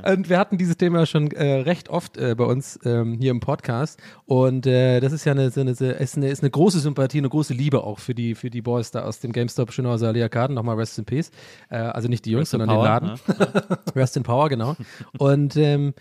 Ja. 0.04 0.12
Und 0.12 0.30
wir 0.30 0.38
hatten 0.40 0.58
dieses 0.58 0.76
Thema 0.76 1.06
schon 1.06 1.32
äh, 1.32 1.62
recht 1.62 1.90
oft 1.90 2.18
äh, 2.18 2.36
bei 2.36 2.44
uns 2.44 2.78
ähm, 2.84 3.18
hier 3.20 3.32
im 3.32 3.40
Podcast. 3.40 4.02
Und 4.26 4.68
äh, 4.68 5.00
das 5.00 5.14
ist 5.14 5.24
ja 5.24 5.32
eine, 5.32 5.52
so 5.52 5.62
eine, 5.62 5.74
so- 5.76 5.86
ist 5.86 6.18
eine, 6.18 6.30
ist 6.30 6.44
eine 6.44 6.50
große 6.50 6.80
Sympathie, 6.80 7.20
eine 7.20 7.30
große 7.30 7.54
Liebe 7.54 7.84
auch 7.84 8.00
für 8.00 8.14
die, 8.14 8.36
für 8.36 8.50
die 8.50 8.62
Boys 8.62 8.92
da 8.92 9.04
aus 9.04 9.20
dem 9.22 9.32
GameStop 9.32 9.72
Schönhauser 9.72 10.08
Allee 10.10 10.24
Arkaden. 10.24 10.54
Nochmal 10.56 10.76
Rest 10.76 10.98
in 11.00 11.06
Peace. 11.06 11.32
Äh, 11.70 11.78
also 11.78 12.10
nicht 12.10 12.26
die 12.26 12.32
Jungs, 12.32 12.42
Rest 12.42 12.52
sondern 12.52 12.70
den 12.70 12.80
Laden. 12.80 13.12
Rest 13.96 14.18
in 14.18 14.24
Power, 14.24 14.50
genau. 14.50 14.76
Und 15.18 15.56
ähm, 15.56 15.94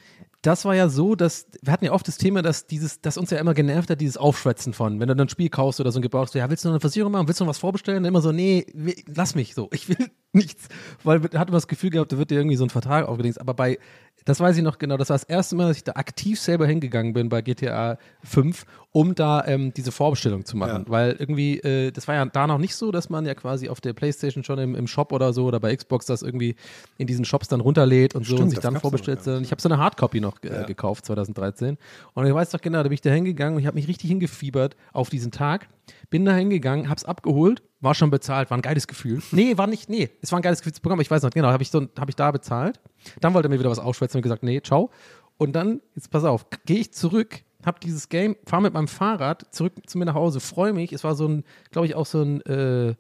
das 0.47 0.67
war 0.67 0.75
ja 0.75 0.89
so, 0.91 1.15
dass 1.15 1.47
wir 1.63 1.73
hatten 1.73 1.87
ja 1.87 1.93
oft 1.93 2.07
das 2.07 2.19
Thema, 2.19 2.43
dass 2.43 2.67
dieses, 2.67 3.01
dass 3.01 3.17
uns 3.17 3.31
ja 3.31 3.39
immer 3.39 3.55
genervt 3.55 3.89
hat, 3.89 4.01
dieses 4.01 4.19
Aufschwätzen 4.19 4.75
von, 4.75 5.01
wenn 5.01 5.09
du 5.09 5.17
dann 5.17 5.27
ein 5.27 5.31
Spiel 5.31 5.49
kaufst 5.49 5.81
oder 5.81 5.91
so 5.91 5.99
ein 5.99 6.03
Gebrauchst, 6.03 6.35
ja, 6.35 6.49
willst 6.51 6.65
du 6.65 6.69
noch 6.69 6.75
eine 6.75 6.81
Versicherung 6.81 7.13
machen, 7.13 7.27
willst 7.27 7.41
du 7.41 7.45
noch 7.45 7.51
was 7.51 7.59
vorbestellen? 7.59 8.01
Und 8.01 8.05
immer 8.05 8.21
so, 8.21 8.31
nee, 8.31 8.67
lass 9.07 9.35
mich 9.35 9.55
so, 9.55 9.71
ich 9.73 9.89
will 9.89 9.97
nichts, 10.33 10.69
weil 11.03 11.23
wir 11.23 11.39
hatten 11.39 11.53
das 11.53 11.67
Gefühl 11.67 11.91
gehabt, 11.91 12.13
da 12.13 12.19
wird 12.19 12.31
dir 12.31 12.39
irgendwie 12.39 12.57
so 12.57 12.65
ein 12.65 12.71
Vertrag 12.71 13.09
aufgedingst. 13.09 13.41
Aber 13.41 13.55
bei, 13.55 13.79
das 14.27 14.41
weiß 14.41 14.57
ich 14.57 14.63
noch 14.63 14.79
genau, 14.79 14.97
das 14.97 15.11
war 15.11 15.17
das 15.17 15.25
erste 15.25 15.55
Mal, 15.55 15.69
dass 15.69 15.77
ich 15.77 15.85
da 15.85 15.93
aktiv 15.97 16.41
selber 16.41 16.67
hingegangen 16.67 17.13
bin 17.13 17.29
bei 17.29 17.43
GTA 17.43 17.99
5, 18.23 18.65
um 18.91 19.15
da 19.15 19.45
ähm, 19.47 19.75
diese 19.75 19.93
Vorbestellung 19.93 20.47
zu 20.47 20.57
machen, 20.57 20.85
Ja. 20.87 20.91
weil 20.91 21.13
irgendwie, 21.19 21.59
äh, 21.61 21.91
das 21.91 22.09
war 22.09 22.15
ja 22.15 22.25
da 22.25 22.47
noch 22.47 22.57
nicht 22.57 22.75
so, 22.75 22.91
dass 22.91 23.11
man 23.11 23.27
ja 23.27 23.35
quasi 23.35 23.69
auf 23.69 23.83
der 23.83 23.93
Playstation 23.93 24.43
schon 24.43 24.59
im, 24.59 24.75
im 24.75 24.87
Shop 24.87 25.13
oder 25.13 25.35
so 25.35 25.45
oder 25.45 25.61
bei 25.61 25.77
Xbox 25.77 26.07
das 26.07 26.23
irgendwie 26.23 26.57
in 26.97 27.07
diesen 27.07 27.27
Shops 27.27 27.49
dann 27.49 27.61
runterlädt 27.61 28.15
und 28.15 28.23
so 28.25 28.29
Stimmt, 28.37 28.41
und 28.45 28.51
sich 28.51 28.61
dann 28.61 28.81
vorbestellt. 28.81 29.19
ja. 29.19 29.25
sondern 29.25 29.43
Ich 29.45 29.51
habe 29.51 29.61
so 29.61 29.69
eine 29.69 29.77
Hardcopy 29.77 30.21
noch 30.21 30.43
äh, 30.43 30.65
gekauft 30.67 31.05
2013 31.05 31.77
und 32.15 32.27
ich 32.27 32.33
weiß 32.33 32.49
doch 32.51 32.63
genau, 32.63 32.79
da 32.79 32.85
bin 32.85 32.93
ich 32.93 33.03
da 33.03 33.11
hingegangen 33.11 33.57
und 33.57 33.61
ich 33.61 33.67
habe 33.67 33.75
mich 33.75 33.89
richtig 33.89 34.09
hingefiebert 34.09 34.75
auf 34.95 35.11
diesen 35.11 35.33
Tag, 35.33 35.69
bin 36.15 36.25
da 36.25 36.33
hingegangen, 36.33 36.89
hab's 36.89 37.05
abgeholt, 37.05 37.61
war 37.81 37.93
schon 37.97 38.09
bezahlt, 38.09 38.49
war 38.49 38.57
ein 38.57 38.63
geiles 38.63 38.87
Gefühl. 38.87 39.21
Nee, 39.33 39.59
war 39.59 39.67
nicht, 39.67 39.89
nee, 39.91 40.11
es 40.23 40.31
war 40.31 40.39
ein 40.39 40.43
geiles 40.43 40.61
Gefühl 40.61 40.73
zu 40.75 40.81
bekommen, 40.81 41.01
ich 41.03 41.11
weiß 41.11 41.25
noch, 41.25 41.31
genau, 41.31 41.49
habe 41.49 41.65
ich, 41.65 41.73
so, 41.73 41.89
hab 41.99 42.09
ich 42.09 42.15
da 42.15 42.31
bezahlt. 42.31 42.79
Dann 43.21 43.35
wollte 43.35 43.49
er 43.49 43.51
mir 43.51 43.59
wieder 43.59 43.69
was 43.69 43.81
aufschwätzen 43.81 44.19
und 44.19 44.23
gesagt, 44.23 44.45
nee, 44.45 44.61
ciao. 44.61 44.91
Und 45.39 45.55
dann, 45.57 45.81
jetzt 45.97 46.13
pass 46.13 46.23
auf, 46.23 46.47
gehe 46.67 46.79
ich 46.79 46.93
zurück, 46.93 47.41
hab 47.67 47.81
dieses 47.81 48.09
Game, 48.11 48.37
fahre 48.47 48.63
mit 48.63 48.75
meinem 48.75 48.87
Fahrrad 48.87 49.53
zurück 49.53 49.73
zu 49.87 49.99
mir 49.99 50.05
nach 50.05 50.15
Hause, 50.15 50.39
freue 50.39 50.73
mich. 50.73 50.93
Es 50.93 51.03
war 51.03 51.17
so 51.17 51.27
ein, 51.27 51.43
glaube 51.73 51.89
ich, 51.89 51.97
auch 51.97 52.07
so 52.07 52.23
ein, 52.23 52.43
äh, 52.43 52.95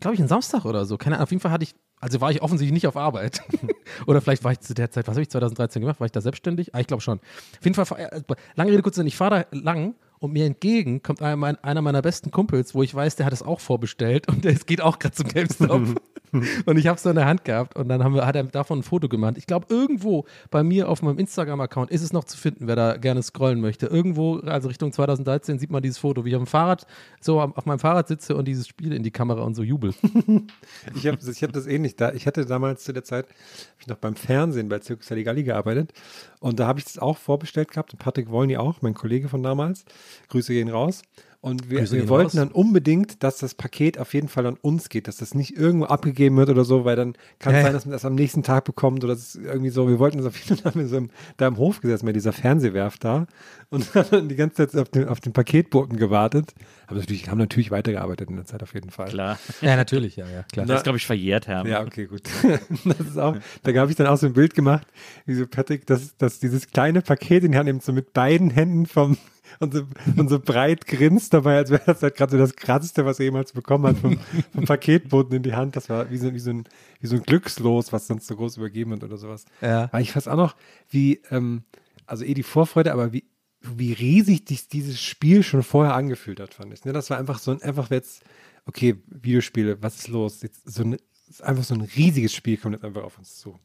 glaube 0.00 0.14
ich, 0.16 0.20
ein 0.20 0.26
Samstag 0.26 0.64
oder 0.64 0.86
so. 0.86 0.98
Keine 0.98 1.14
Ahnung, 1.14 1.22
auf 1.22 1.30
jeden 1.30 1.40
Fall 1.40 1.52
hatte 1.52 1.62
ich, 1.62 1.76
also 2.00 2.20
war 2.20 2.32
ich 2.32 2.42
offensichtlich 2.42 2.72
nicht 2.74 2.88
auf 2.88 2.96
Arbeit. 2.96 3.42
oder 4.08 4.20
vielleicht 4.20 4.42
war 4.42 4.50
ich 4.50 4.58
zu 4.58 4.74
der 4.74 4.90
Zeit, 4.90 5.06
was 5.06 5.14
habe 5.14 5.22
ich 5.22 5.30
2013 5.30 5.82
gemacht? 5.82 6.00
War 6.00 6.06
ich 6.06 6.12
da 6.12 6.20
selbstständig? 6.20 6.74
Ah, 6.74 6.80
ich 6.80 6.88
glaube 6.88 7.00
schon. 7.00 7.20
Auf 7.20 7.62
jeden 7.64 7.74
Fall, 7.74 7.86
fahr- 7.86 8.00
äh, 8.00 8.20
lange 8.56 8.72
Rede, 8.72 8.82
Sinn, 8.92 9.06
ich 9.06 9.16
fahre 9.16 9.46
da 9.52 9.56
lang 9.56 9.94
und 10.18 10.32
mir 10.32 10.46
entgegen 10.46 11.02
kommt 11.02 11.22
einer, 11.22 11.36
mein- 11.36 11.62
einer 11.62 11.82
meiner 11.82 12.02
besten 12.02 12.30
Kumpels, 12.30 12.74
wo 12.74 12.82
ich 12.82 12.94
weiß, 12.94 13.16
der 13.16 13.26
hat 13.26 13.32
es 13.32 13.42
auch 13.42 13.60
vorbestellt 13.60 14.28
und 14.28 14.44
es 14.46 14.66
geht 14.66 14.80
auch 14.80 14.98
gerade 14.98 15.14
zum 15.14 15.28
GameStop. 15.28 16.00
und 16.66 16.76
ich 16.76 16.86
habe 16.86 16.96
es 16.96 17.02
so 17.02 17.10
in 17.10 17.16
der 17.16 17.26
Hand 17.26 17.44
gehabt 17.44 17.76
und 17.76 17.88
dann 17.88 18.02
haben 18.02 18.14
wir, 18.14 18.26
hat 18.26 18.36
er 18.36 18.44
davon 18.44 18.80
ein 18.80 18.82
Foto 18.82 19.08
gemacht. 19.08 19.34
Ich 19.36 19.46
glaube, 19.46 19.66
irgendwo 19.68 20.24
bei 20.50 20.62
mir 20.62 20.88
auf 20.88 21.02
meinem 21.02 21.18
Instagram-Account 21.18 21.90
ist 21.90 22.02
es 22.02 22.12
noch 22.12 22.24
zu 22.24 22.36
finden, 22.36 22.66
wer 22.66 22.76
da 22.76 22.96
gerne 22.96 23.22
scrollen 23.22 23.60
möchte. 23.60 23.86
Irgendwo, 23.86 24.38
also 24.40 24.68
Richtung 24.68 24.92
2013, 24.92 25.58
sieht 25.58 25.70
man 25.70 25.82
dieses 25.82 25.98
Foto, 25.98 26.24
wie 26.24 26.30
ich 26.30 26.36
auf 26.36 26.42
dem 26.42 26.46
Fahrrad, 26.46 26.86
so 27.20 27.40
auf 27.40 27.66
meinem 27.66 27.78
Fahrrad 27.78 28.08
sitze 28.08 28.36
und 28.36 28.46
dieses 28.46 28.66
Spiel 28.68 28.92
in 28.92 29.02
die 29.02 29.10
Kamera 29.10 29.42
und 29.42 29.54
so 29.54 29.62
jubel. 29.62 29.94
Ich 30.94 31.06
habe 31.06 31.18
ich 31.20 31.42
hab 31.42 31.52
das 31.52 31.66
ähnlich. 31.66 31.96
Da, 31.96 32.12
ich 32.12 32.26
hatte 32.26 32.46
damals 32.46 32.84
zu 32.84 32.92
der 32.92 33.04
Zeit, 33.04 33.26
habe 33.26 33.36
ich 33.80 33.86
noch 33.86 33.96
beim 33.96 34.14
Fernsehen 34.14 34.68
bei 34.68 34.80
Circus 34.80 35.10
Halligalli 35.10 35.42
gearbeitet 35.42 35.92
und 36.40 36.60
da 36.60 36.66
habe 36.66 36.78
ich 36.78 36.84
das 36.84 36.98
auch 36.98 37.18
vorbestellt 37.18 37.70
gehabt 37.70 37.96
Patrick 37.98 38.30
Wolny 38.30 38.56
auch, 38.56 38.82
mein 38.82 38.94
Kollege 38.94 39.28
von 39.28 39.42
damals. 39.42 39.84
Grüße 40.28 40.52
gehen 40.52 40.68
raus. 40.68 41.02
Und 41.40 41.70
wir, 41.70 41.90
wir 41.90 42.08
wollten 42.08 42.38
raus. 42.38 42.48
dann 42.48 42.50
unbedingt, 42.50 43.22
dass 43.22 43.38
das 43.38 43.54
Paket 43.54 43.98
auf 43.98 44.14
jeden 44.14 44.28
Fall 44.28 44.46
an 44.46 44.56
uns 44.60 44.88
geht, 44.88 45.06
dass 45.06 45.18
das 45.18 45.34
nicht 45.34 45.56
irgendwo 45.56 45.86
abgegeben 45.86 46.36
wird 46.36 46.48
oder 46.48 46.64
so, 46.64 46.84
weil 46.84 46.96
dann 46.96 47.14
kann 47.38 47.54
es 47.54 47.58
Ja, 47.58 47.64
sein, 47.64 47.72
dass 47.72 47.84
man 47.86 47.92
das 47.92 48.04
am 48.04 48.14
nächsten 48.14 48.42
Tag 48.42 48.64
bekommt 48.64 49.04
oder 49.04 49.14
das 49.14 49.34
ist 49.34 49.44
irgendwie 49.44 49.70
so. 49.70 49.88
Wir 49.88 49.98
wollten 49.98 50.18
das 50.18 50.26
auf 50.26 50.36
jeden 50.36 50.60
Fall 50.60 50.72
haben 50.72 50.80
wir 50.80 50.88
so 50.88 50.96
im, 50.96 51.10
da 51.36 51.46
im 51.46 51.56
Hof 51.56 51.80
gesessen, 51.80 52.06
bei 52.06 52.12
dieser 52.12 52.32
Fernsehwerft 52.32 53.04
da 53.04 53.26
und 53.70 53.94
haben 53.94 54.08
dann 54.10 54.28
die 54.28 54.36
ganze 54.36 54.68
Zeit 54.68 54.80
auf 54.80 54.88
den, 54.88 55.08
auf 55.08 55.20
den 55.20 55.32
Paketboten 55.32 55.96
gewartet. 55.96 56.54
Haben 56.86 56.98
natürlich, 56.98 57.28
haben 57.28 57.38
natürlich 57.38 57.70
weitergearbeitet 57.70 58.30
in 58.30 58.36
der 58.36 58.44
Zeit 58.44 58.62
auf 58.62 58.74
jeden 58.74 58.90
Fall. 58.90 59.08
Klar. 59.08 59.38
Ja, 59.60 59.76
natürlich, 59.76 60.16
ja, 60.16 60.26
ja, 60.26 60.44
klar. 60.52 60.66
Das 60.66 60.78
ist, 60.78 60.84
glaube 60.84 60.98
ich, 60.98 61.06
verjährt, 61.06 61.46
Herr. 61.46 61.66
Ja, 61.66 61.82
okay, 61.82 62.06
gut. 62.06 62.22
das 62.84 63.00
ist 63.00 63.18
auch, 63.18 63.36
da 63.62 63.74
habe 63.74 63.90
ich 63.90 63.96
dann 63.96 64.06
auch 64.06 64.16
so 64.16 64.26
ein 64.26 64.32
Bild 64.32 64.54
gemacht, 64.54 64.86
wie 65.24 65.34
so 65.34 65.46
Patrick, 65.46 65.86
dass, 65.86 66.16
dass 66.16 66.38
dieses 66.38 66.70
kleine 66.70 67.02
Paket 67.02 67.44
in 67.44 67.52
die 67.52 67.58
Hand 67.58 67.66
nimmt, 67.66 67.82
so 67.82 67.92
mit 67.92 68.12
beiden 68.12 68.50
Händen 68.50 68.86
vom, 68.86 69.16
und 69.60 69.74
so, 69.74 69.82
und 70.16 70.28
so 70.28 70.38
breit 70.38 70.86
grinst 70.86 71.34
dabei, 71.34 71.56
als 71.56 71.70
wäre 71.70 71.82
das 71.86 72.02
halt 72.02 72.16
gerade 72.16 72.32
so 72.32 72.38
das 72.38 72.56
Krasseste, 72.56 73.04
was 73.04 73.18
er 73.18 73.26
jemals 73.26 73.52
bekommen 73.52 73.86
hat, 73.86 73.98
vom, 73.98 74.18
vom 74.52 74.64
Paketboten 74.66 75.36
in 75.36 75.42
die 75.42 75.54
Hand. 75.54 75.76
Das 75.76 75.88
war 75.88 76.10
wie 76.10 76.18
so, 76.18 76.32
wie 76.32 76.38
so 76.38 76.50
ein, 76.50 76.64
wie 77.00 77.06
so 77.06 77.16
ein 77.16 77.22
Glückslos, 77.22 77.92
was 77.92 78.06
sonst 78.06 78.26
so 78.26 78.36
groß 78.36 78.56
übergeben 78.56 78.92
wird 78.92 79.04
oder 79.04 79.16
sowas. 79.16 79.44
Ja. 79.60 79.84
Aber 79.84 80.00
ich 80.00 80.14
weiß 80.14 80.28
auch 80.28 80.36
noch, 80.36 80.56
wie, 80.88 81.22
ähm, 81.30 81.62
also 82.06 82.24
eh 82.24 82.34
die 82.34 82.42
Vorfreude, 82.42 82.92
aber 82.92 83.12
wie, 83.12 83.24
wie 83.60 83.92
riesig 83.92 84.44
dies, 84.44 84.68
dieses 84.68 85.00
Spiel 85.00 85.42
schon 85.42 85.62
vorher 85.62 85.94
angefühlt 85.94 86.40
hat, 86.40 86.54
fand 86.54 86.72
ich. 86.72 86.84
Ne? 86.84 86.92
Das 86.92 87.10
war 87.10 87.18
einfach 87.18 87.38
so 87.38 87.50
ein, 87.50 87.62
einfach 87.62 87.90
jetzt, 87.90 88.22
okay, 88.66 88.96
Videospiele, 89.06 89.82
was 89.82 89.96
ist 89.96 90.08
los? 90.08 90.42
Jetzt 90.42 90.70
so 90.70 90.82
ein, 90.82 90.96
einfach 91.42 91.64
so 91.64 91.74
ein 91.74 91.80
riesiges 91.80 92.34
Spiel 92.34 92.56
kommt 92.56 92.74
jetzt 92.74 92.84
einfach 92.84 93.02
auf 93.02 93.18
uns 93.18 93.36
zu. 93.36 93.58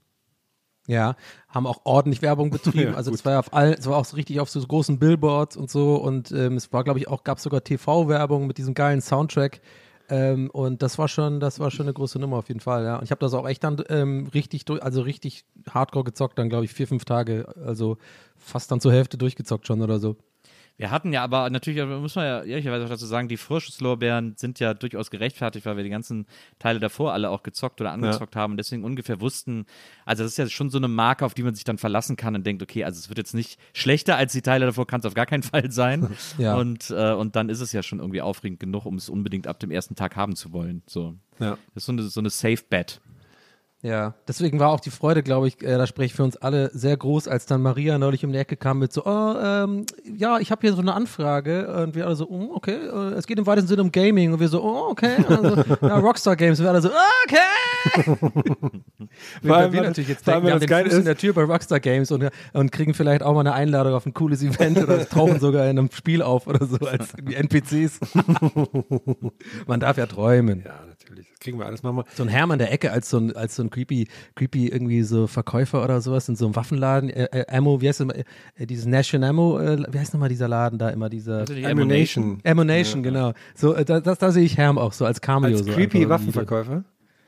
Ja, 0.88 1.16
haben 1.48 1.68
auch 1.68 1.82
ordentlich 1.84 2.22
Werbung 2.22 2.50
betrieben. 2.52 2.92
Ja, 2.92 2.96
also 2.96 3.14
es 3.14 3.24
war 3.24 3.34
ja 3.34 3.40
auf 3.40 3.54
all, 3.54 3.74
es 3.74 3.88
war 3.88 3.98
auch 3.98 4.06
so 4.06 4.16
richtig 4.16 4.40
auf 4.40 4.50
so 4.50 4.60
großen 4.62 5.00
Billboards 5.00 5.56
und 5.58 5.70
so 5.70 5.96
und 5.96 6.32
ähm, 6.32 6.58
es 6.58 6.72
war, 6.74 6.84
glaube 6.84 7.00
ich, 7.00 7.08
auch, 7.08 7.24
gab 7.24 7.40
sogar 7.40 7.64
TV-Werbung 7.64 8.48
mit 8.48 8.58
diesem 8.58 8.74
geilen 8.74 9.02
Soundtrack. 9.02 9.62
Ähm, 10.10 10.50
und 10.50 10.82
das 10.82 10.98
war 10.98 11.08
schon, 11.08 11.40
das 11.40 11.62
war 11.62 11.72
schon 11.72 11.86
eine 11.86 11.94
große 11.94 12.20
Nummer 12.20 12.36
auf 12.38 12.50
jeden 12.50 12.60
Fall, 12.60 12.84
ja. 12.84 12.98
Und 12.98 13.06
ich 13.06 13.12
habe 13.12 13.20
das 13.20 13.34
auch 13.34 13.48
echt 13.48 13.64
dann 13.64 13.82
ähm, 13.88 14.28
richtig, 14.34 14.66
also 14.82 15.02
richtig 15.02 15.46
hardcore 15.70 16.04
gezockt, 16.04 16.38
dann 16.38 16.50
glaube 16.50 16.66
ich 16.66 16.74
vier, 16.74 16.88
fünf 16.88 17.06
Tage, 17.06 17.48
also 17.66 17.98
fast 18.36 18.72
dann 18.72 18.82
zur 18.82 18.92
Hälfte 18.92 19.18
durchgezockt 19.18 19.68
schon 19.68 19.82
oder 19.82 20.00
so. 20.00 20.18
Wir 20.82 20.90
hatten 20.90 21.14
ja 21.14 21.24
aber 21.24 21.48
natürlich, 21.52 21.86
muss 21.86 22.16
man 22.16 22.26
ja 22.26 22.42
ehrlicherweise 22.42 22.86
auch 22.86 22.90
dazu 22.90 23.06
sagen, 23.06 23.28
die 23.28 23.38
Vorschusslorbeeren 23.38 24.34
sind 24.36 24.60
ja 24.60 24.74
durchaus 24.74 25.12
gerechtfertigt, 25.12 25.64
weil 25.68 25.78
wir 25.78 25.84
die 25.84 25.92
ganzen 25.92 26.26
Teile 26.58 26.80
davor 26.80 27.14
alle 27.14 27.30
auch 27.30 27.44
gezockt 27.44 27.82
oder 27.82 27.92
angezockt 27.92 28.36
haben 28.36 28.54
und 28.54 28.58
deswegen 28.58 28.84
ungefähr 28.84 29.22
wussten, 29.22 29.68
also 30.06 30.24
das 30.24 30.32
ist 30.32 30.38
ja 30.40 30.50
schon 30.50 30.72
so 30.72 30.80
eine 30.80 30.88
Marke, 30.88 31.24
auf 31.24 31.36
die 31.36 31.44
man 31.44 31.54
sich 31.54 31.66
dann 31.66 31.78
verlassen 31.78 32.16
kann 32.16 32.34
und 32.34 32.48
denkt, 32.48 32.64
okay, 32.64 32.84
also 32.84 32.98
es 32.98 33.10
wird 33.10 33.20
jetzt 33.20 33.36
nicht 33.36 33.60
schlechter 33.74 34.16
als 34.16 34.32
die 34.32 34.42
Teile 34.42 34.66
davor, 34.66 34.88
kann 34.88 35.02
es 35.02 35.06
auf 35.06 35.14
gar 35.14 35.28
keinen 35.28 35.44
Fall 35.44 35.72
sein. 35.72 36.10
Ja. 36.38 36.56
Und, 36.56 36.90
äh, 36.90 37.12
und 37.12 37.36
dann 37.36 37.50
ist 37.50 37.60
es 37.60 37.74
ja 37.74 37.84
schon 37.84 38.00
irgendwie 38.00 38.22
aufregend 38.22 38.60
genug, 38.60 38.86
um 38.86 38.96
es 38.96 39.10
unbedingt 39.10 39.48
ab 39.48 39.60
dem 39.60 39.70
ersten 39.70 39.96
Tag 39.96 40.16
haben 40.16 40.36
zu 40.36 40.54
wollen. 40.54 40.82
So. 40.88 41.16
Ja. 41.40 41.58
Das 41.74 41.84
ist 41.84 41.86
so 41.86 41.92
eine, 41.92 42.04
so 42.04 42.20
eine 42.20 42.30
Safe 42.30 42.64
Bet. 42.70 43.02
Ja, 43.84 44.14
deswegen 44.28 44.60
war 44.60 44.70
auch 44.70 44.80
die 44.80 44.92
Freude, 44.92 45.24
glaube 45.24 45.48
ich, 45.48 45.60
äh, 45.64 45.76
da 45.76 45.88
spreche 45.88 46.06
ich 46.08 46.14
für 46.14 46.24
uns 46.24 46.38
alle 46.38 46.70
sehr 46.72 46.96
groß, 46.96 47.28
als 47.28 47.48
dann 47.48 47.64
Maria 47.64 47.98
neulich 47.98 48.24
um 48.24 48.32
die 48.32 48.38
Ecke 48.38 48.56
kam 48.56 48.78
mit 48.78 48.94
so, 48.94 49.04
oh, 49.06 49.34
ähm, 49.44 49.88
ja, 50.16 50.38
ich 50.38 50.52
habe 50.52 50.62
hier 50.62 50.74
so 50.74 50.82
eine 50.84 50.94
Anfrage 50.94 51.68
und 51.86 51.96
wir 51.96 52.06
alle 52.06 52.16
so, 52.16 52.28
oh, 52.30 52.52
okay, 52.54 52.76
äh, 52.76 53.14
es 53.16 53.26
geht 53.26 53.40
im 53.40 53.48
weitesten 53.48 53.68
Sinne 53.70 53.82
um 53.82 53.92
Gaming 53.92 54.34
und 54.34 54.40
wir 54.40 54.50
so, 54.50 54.62
oh, 54.64 54.90
okay, 54.92 55.16
also, 55.28 55.64
ja, 55.82 55.98
Rockstar 55.98 56.36
Games, 56.36 56.60
und 56.60 56.66
wir 56.66 56.70
alle 56.70 56.82
so, 56.84 56.90
okay. 57.26 58.12
wir, 59.42 59.56
allem, 59.56 59.74
wir 59.74 59.80
weil- 59.80 59.88
natürlich 59.88 60.10
jetzt 60.10 60.28
denken, 60.28 60.42
wir 60.42 60.46
weil 60.46 60.52
haben 60.54 60.60
den 60.60 60.70
geil 60.70 60.84
Fuß 60.86 60.94
in 60.94 61.00
ist- 61.00 61.06
der 61.08 61.18
Tür 61.18 61.34
bei 61.34 61.44
Rockstar 61.44 61.80
Games 61.80 62.12
und, 62.12 62.30
und 62.54 62.72
kriegen 62.72 62.94
vielleicht 62.94 63.24
auch 63.24 63.34
mal 63.34 63.40
eine 63.40 63.54
Einladung 63.54 63.94
auf 63.96 64.06
ein 64.06 64.14
cooles 64.14 64.44
Event 64.44 64.78
oder 64.78 65.10
tauchen 65.10 65.40
sogar 65.40 65.64
in 65.64 65.80
einem 65.80 65.90
Spiel 65.92 66.22
auf 66.22 66.46
oder 66.46 66.66
so 66.68 66.78
als 66.86 67.14
NPCs. 67.16 68.00
Man 69.66 69.80
darf 69.80 69.98
ja 69.98 70.06
träumen. 70.06 70.62
Ja, 70.66 70.74
kriegen 71.42 71.60
wir 71.60 71.66
alles. 71.66 71.84
Machen 71.84 71.98
wir. 71.98 72.06
So 72.16 72.24
ein 72.24 72.30
Herr 72.30 72.50
an 72.50 72.58
der 72.60 72.72
Ecke 72.72 72.92
als 72.94 73.10
so 73.10 73.18
ein, 73.18 73.36
als 73.36 73.58
so 73.58 73.64
ein 73.64 73.70
creepy, 73.70 74.08
creepy 74.36 74.68
irgendwie 74.70 75.04
so 75.04 75.28
Verkäufer 75.28 75.84
oder 75.84 76.00
sowas 76.00 76.30
in 76.30 76.38
so 76.38 76.46
einem 76.46 76.56
Waffenladen. 76.56 77.10
Äh, 77.10 77.26
äh, 77.26 77.46
Ammo, 77.58 77.82
wie 77.82 77.90
heißt 77.90 78.00
das 78.00 78.06
immer? 78.06 78.16
Äh, 78.16 78.66
dieses 78.66 78.86
Nation 78.86 79.24
Ammo, 79.26 79.60
äh, 79.60 79.84
wie 79.92 80.00
heißt 80.00 80.14
nochmal 80.14 80.30
dieser 80.30 80.48
Laden 80.48 80.80
da 80.80 80.88
immer? 80.90 81.10
Dieser 81.10 81.44
Die 81.46 81.66
Ammunition. 81.66 82.40
Ammunition, 82.46 83.04
genau. 83.04 83.34
So, 83.56 83.74
äh, 83.76 83.84
da, 83.84 84.00
das, 84.00 84.20
da 84.20 84.32
sehe 84.32 84.44
ich 84.46 84.58
Herm 84.58 84.78
auch 84.78 84.94
so 84.94 85.04
als 85.06 85.20
Cameo. 85.20 85.50
Als 85.50 85.60
so 85.66 85.66
creepy 85.74 85.98
einfach. 86.04 86.12
Waffenverkäufer. 86.22 86.84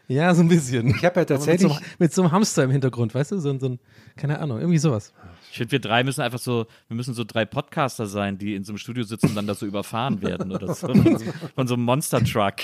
Ja, 0.08 0.36
so 0.36 0.42
ein 0.42 0.50
bisschen. 0.50 0.88
Ich 0.90 1.06
habe 1.06 1.06
ja 1.06 1.10
Aber 1.12 1.20
mit, 1.22 1.28
so, 1.30 1.36
tatsächlich, 1.36 1.72
einem- 1.72 1.86
mit 1.98 2.14
so 2.14 2.22
einem 2.22 2.32
Hamster 2.32 2.64
im 2.66 2.72
Hintergrund, 2.72 3.16
weißt 3.16 3.32
du? 3.32 3.40
So, 3.40 3.50
ein- 3.50 3.60
so 3.60 3.68
ein, 3.70 3.80
keine 4.18 4.40
Ahnung, 4.40 4.60
irgendwie 4.60 4.78
sowas. 4.78 5.14
Ich 5.54 5.58
finde, 5.60 5.72
wir 5.72 5.80
drei 5.82 6.04
müssen 6.04 6.22
einfach 6.22 6.40
so, 6.40 6.66
wir 6.88 6.96
müssen 6.98 7.14
so 7.14 7.24
drei 7.24 7.46
Podcaster 7.46 8.08
sein, 8.08 8.40
die 8.40 8.56
in 8.56 8.64
so 8.64 8.72
einem 8.72 8.80
Studio 8.80 9.04
sitzen 9.04 9.28
und 9.28 9.36
dann 9.36 9.46
da 9.46 9.54
so 9.54 9.68
überfahren 9.68 10.20
werden 10.24 10.52
oder 10.52 10.74
so. 10.74 10.88
Von 10.94 11.20
so, 11.20 11.26
von 11.54 11.68
so 11.68 11.74
einem 11.76 11.84
Monster-Truck. 11.84 12.56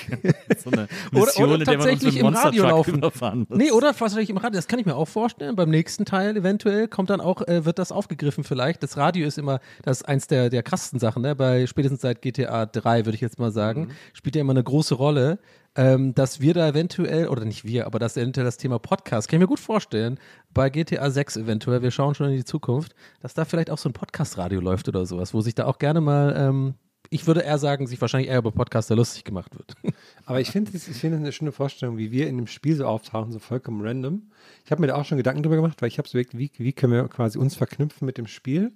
So 0.57 0.71
eine 0.71 0.87
Mission, 1.11 1.49
oder 1.51 1.59
in 1.59 1.65
der 1.65 1.77
man 1.77 1.87
uns 1.87 2.01
tatsächlich 2.01 2.17
im 2.17 2.25
Radio 2.25 2.65
Monster-Truck 2.67 3.01
laufen. 3.01 3.45
Nee, 3.51 3.69
oder 3.69 3.93
tatsächlich 3.93 4.31
im 4.31 4.37
Radio. 4.37 4.57
Das 4.57 4.67
kann 4.67 4.79
ich 4.79 4.87
mir 4.87 4.95
auch 4.95 5.07
vorstellen. 5.07 5.55
Beim 5.55 5.69
nächsten 5.69 6.05
Teil 6.05 6.35
eventuell 6.35 6.87
kommt 6.87 7.11
dann 7.11 7.21
auch, 7.21 7.47
äh, 7.47 7.63
wird 7.63 7.77
das 7.77 7.91
aufgegriffen 7.91 8.43
vielleicht. 8.43 8.81
Das 8.81 8.97
Radio 8.97 9.27
ist 9.27 9.37
immer, 9.37 9.59
das 9.83 9.97
ist 10.01 10.07
eins 10.07 10.25
der, 10.25 10.49
der 10.49 10.63
krassesten 10.63 10.99
Sachen, 10.99 11.21
ne? 11.21 11.35
Bei 11.35 11.67
spätestens 11.67 12.01
seit 12.01 12.23
GTA 12.23 12.65
3, 12.65 13.05
würde 13.05 13.13
ich 13.15 13.21
jetzt 13.21 13.37
mal 13.37 13.51
sagen, 13.51 13.81
Mhm. 13.81 13.91
spielt 14.13 14.35
ja 14.35 14.41
immer 14.41 14.53
eine 14.53 14.63
große 14.63 14.95
Rolle. 14.95 15.37
Ähm, 15.75 16.15
dass 16.15 16.41
wir 16.41 16.53
da 16.53 16.67
eventuell, 16.67 17.27
oder 17.27 17.45
nicht 17.45 17.63
wir, 17.63 17.85
aber 17.85 17.99
dass 17.99 18.17
eventuell 18.17 18.45
das 18.45 18.57
Thema 18.57 18.79
Podcast, 18.79 19.27
kann 19.27 19.37
ich 19.37 19.41
mir 19.41 19.47
gut 19.47 19.59
vorstellen, 19.59 20.19
bei 20.53 20.69
GTA 20.69 21.09
6 21.09 21.37
eventuell, 21.37 21.81
wir 21.81 21.91
schauen 21.91 22.15
schon 22.15 22.29
in 22.29 22.37
die 22.37 22.43
Zukunft, 22.45 22.95
dass 23.21 23.33
da 23.33 23.45
vielleicht 23.45 23.69
auch 23.69 23.77
so 23.77 23.87
ein 23.87 23.93
Podcast-Radio 23.93 24.59
läuft 24.59 24.87
oder 24.89 25.05
sowas, 25.05 25.33
wo 25.33 25.41
sich 25.41 25.55
da 25.55 25.65
auch 25.65 25.77
gerne 25.77 26.01
mal, 26.01 26.35
ähm, 26.35 26.73
ich 27.11 27.25
würde 27.27 27.41
eher 27.41 27.57
sagen, 27.57 27.87
sich 27.87 27.99
wahrscheinlich 28.01 28.29
eher 28.29 28.39
über 28.39 28.51
Podcaster 28.51 28.95
lustig 28.95 29.23
gemacht 29.23 29.55
wird. 29.57 29.75
Aber 30.25 30.41
ich 30.41 30.51
finde 30.51 30.71
es 30.75 30.87
es 30.87 31.03
eine 31.03 31.31
schöne 31.31 31.51
Vorstellung, 31.51 31.97
wie 31.97 32.11
wir 32.11 32.27
in 32.27 32.37
dem 32.37 32.47
Spiel 32.47 32.75
so 32.75 32.85
auftauchen, 32.85 33.31
so 33.31 33.39
vollkommen 33.39 33.85
random. 33.85 34.31
Ich 34.65 34.71
habe 34.71 34.81
mir 34.81 34.87
da 34.87 34.95
auch 34.95 35.05
schon 35.05 35.17
Gedanken 35.17 35.43
drüber 35.43 35.55
gemacht, 35.55 35.81
weil 35.81 35.87
ich 35.87 35.97
habe 35.97 36.07
so 36.07 36.17
überlegt, 36.17 36.37
wie, 36.37 36.51
wie 36.57 36.73
können 36.73 36.93
wir 36.93 37.07
quasi 37.07 37.37
uns 37.37 37.55
verknüpfen 37.55 38.05
mit 38.05 38.17
dem 38.17 38.27
Spiel. 38.27 38.73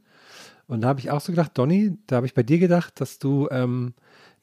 Und 0.68 0.82
da 0.82 0.88
habe 0.88 1.00
ich 1.00 1.12
auch 1.12 1.22
so 1.22 1.32
gedacht, 1.32 1.52
Donny, 1.58 1.98
da 2.08 2.18
habe 2.18 2.26
ich 2.26 2.34
bei 2.34 2.44
dir 2.44 2.58
gedacht, 2.58 3.00
dass 3.02 3.20
du, 3.20 3.48
ähm, 3.52 3.94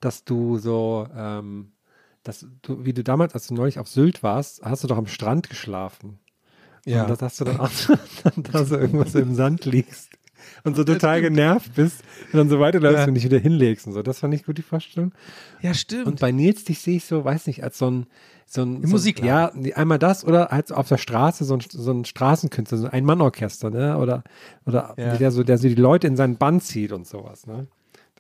dass 0.01 0.25
du 0.25 0.59
so, 0.59 1.09
ähm, 1.17 1.73
dass 2.23 2.47
du, 2.63 2.85
wie 2.85 2.93
du 2.93 3.03
damals, 3.03 3.35
als 3.35 3.47
du 3.47 3.55
neulich 3.55 3.79
auf 3.79 3.89
Sylt 3.89 4.23
warst, 4.23 4.63
hast 4.63 4.85
du 4.85 4.89
doch 4.89 4.97
am 4.99 5.07
Strand 5.07 5.49
geschlafen. 5.49 6.19
Ja. 6.87 7.03
Und 7.03 7.11
dass, 7.11 7.19
dass 7.19 7.37
du 7.37 7.45
dann 7.45 7.61
auch 7.61 7.71
dann 8.25 8.43
da 8.43 8.65
so 8.65 8.77
irgendwas 8.77 9.15
im 9.15 9.35
Sand 9.35 9.65
liegst 9.65 10.11
und 10.65 10.75
so 10.77 10.85
total 10.85 11.21
genervt 11.21 11.75
bist 11.75 12.03
und 12.33 12.39
dann 12.39 12.49
so 12.49 12.59
weiterläufst 12.61 13.01
Ja. 13.01 13.07
und 13.07 13.15
dich 13.15 13.25
wieder 13.25 13.39
hinlegst 13.39 13.87
und 13.87 13.93
so. 13.93 14.03
Das 14.03 14.19
fand 14.21 14.33
ich 14.35 14.45
gut, 14.45 14.57
die 14.59 14.63
Vorstellung. 14.63 15.13
Ja, 15.61 15.75
stimmt. 15.75 16.07
Und 16.07 16.21
bei 16.21 16.33
Nils, 16.33 16.65
dich 16.65 16.79
sehe 16.81 16.97
ich 16.97 17.05
so, 17.05 17.25
weiß 17.25 17.47
nicht, 17.47 17.63
als 17.63 17.77
so 17.79 17.91
ein, 17.91 18.07
so 18.47 18.63
ein, 18.63 18.83
so 18.83 18.89
Musikladen. 18.89 19.65
Ja, 19.65 19.77
einmal 19.77 19.99
das 19.99 20.25
oder 20.25 20.49
halt 20.51 20.69
so 20.69 20.75
auf 20.75 20.89
der 20.89 20.97
Straße 20.99 21.45
so 21.45 21.55
ein, 21.55 21.61
so 21.71 21.93
ein 21.93 22.05
Straßenkünstler, 22.07 22.79
so 22.79 22.87
ein 22.87 22.93
Ein-Mann-Orchester, 22.93 23.71
ne? 23.71 23.99
Oder, 23.99 24.25
oder 24.67 24.95
Ja. 24.99 25.17
der 25.17 25.31
so, 25.31 25.43
der 25.45 25.59
so 25.59 25.69
die 25.69 25.75
Leute 25.75 26.07
in 26.07 26.17
seinen 26.17 26.37
Bann 26.37 26.61
zieht 26.61 26.93
und 26.93 27.07
sowas, 27.07 27.47
ne? 27.47 27.67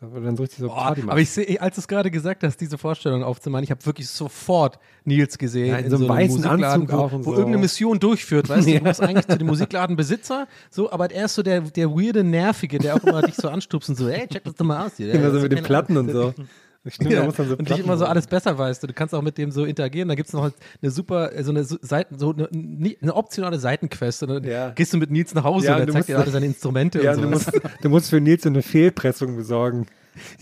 Da 0.00 0.10
wird 0.12 0.24
dann 0.24 0.34
so 0.36 0.42
richtig 0.44 0.60
so 0.60 0.68
Boah, 0.68 0.76
Party 0.76 1.00
machen. 1.02 1.10
aber 1.10 1.20
ich 1.20 1.28
sehe, 1.28 1.60
als 1.60 1.74
du 1.74 1.80
es 1.82 1.88
gerade 1.88 2.10
gesagt 2.10 2.42
hast, 2.42 2.58
diese 2.58 2.78
Vorstellung 2.78 3.22
aufzumachen, 3.22 3.64
ich 3.64 3.70
habe 3.70 3.84
wirklich 3.84 4.08
sofort 4.08 4.78
Nils 5.04 5.36
gesehen. 5.36 5.66
Ja, 5.68 5.76
in 5.76 5.90
so 5.90 5.96
einem 5.96 6.08
weißen 6.08 6.42
Anzug 6.44 6.90
wo, 6.90 7.10
wo 7.12 7.22
so. 7.22 7.30
irgendeine 7.32 7.58
Mission 7.58 8.00
durchführt, 8.00 8.48
weißt 8.48 8.66
du, 8.66 8.70
Ja. 8.72 8.78
du 8.80 8.84
musst 8.86 9.02
eigentlich 9.02 9.26
zu 9.28 9.36
dem 9.36 9.46
Musikladenbesitzer, 9.48 10.48
so, 10.70 10.90
aber 10.90 11.10
er 11.10 11.26
ist 11.26 11.34
so 11.34 11.42
der, 11.42 11.60
der 11.60 11.90
weirde, 11.90 12.24
nervige, 12.24 12.78
der 12.78 12.96
auch 12.96 13.04
immer 13.04 13.20
dich 13.20 13.34
so 13.34 13.48
anstupst 13.50 13.90
und 13.90 13.96
so, 13.96 14.08
ey, 14.08 14.26
check 14.26 14.42
das 14.44 14.54
doch 14.54 14.64
mal 14.64 14.86
aus 14.86 14.92
hier. 14.96 15.12
immer 15.12 15.30
so 15.32 15.40
mit 15.40 15.52
den 15.52 15.62
Platten 15.62 15.96
und 15.98 16.10
so. 16.10 16.32
Stimmt, 16.86 17.12
Ja, 17.12 17.20
da 17.20 17.26
muss 17.26 17.36
dann 17.36 17.46
so 17.46 17.56
und 17.56 17.68
dich 17.68 17.78
immer 17.78 17.98
so 17.98 18.06
alles 18.06 18.26
besser 18.26 18.56
weißt. 18.56 18.82
Du 18.82 18.86
Du 18.86 18.94
kannst 18.94 19.14
auch 19.14 19.20
mit 19.20 19.36
dem 19.36 19.50
so 19.50 19.64
interagieren. 19.66 20.08
Da 20.08 20.14
gibt 20.14 20.28
es 20.28 20.32
noch 20.32 20.50
eine 20.80 20.90
super, 20.90 21.30
so 21.42 21.50
eine 21.50 21.62
Seiten, 21.62 22.18
so 22.18 22.32
eine, 22.32 22.48
eine 23.02 23.14
optionale 23.14 23.58
Seitenquest. 23.58 24.22
Und 24.22 24.28
dann 24.30 24.44
Ja. 24.44 24.70
gehst 24.70 24.92
du 24.94 24.96
mit 24.96 25.10
Nils 25.10 25.34
nach 25.34 25.44
Hause 25.44 25.66
Ja, 25.66 25.74
und 25.74 25.80
er 25.80 25.86
du 25.86 25.92
zeigt 25.92 26.08
dir 26.08 26.18
alle 26.18 26.30
seine 26.30 26.46
Instrumente 26.46 27.00
Ja, 27.02 27.12
und 27.12 27.18
du 27.18 27.24
so. 27.24 27.28
musst, 27.30 27.60
du 27.82 27.88
musst 27.90 28.08
für 28.10 28.20
Nils 28.20 28.44
so 28.44 28.48
eine 28.48 28.62
Fehlpressung 28.62 29.36
besorgen, 29.36 29.86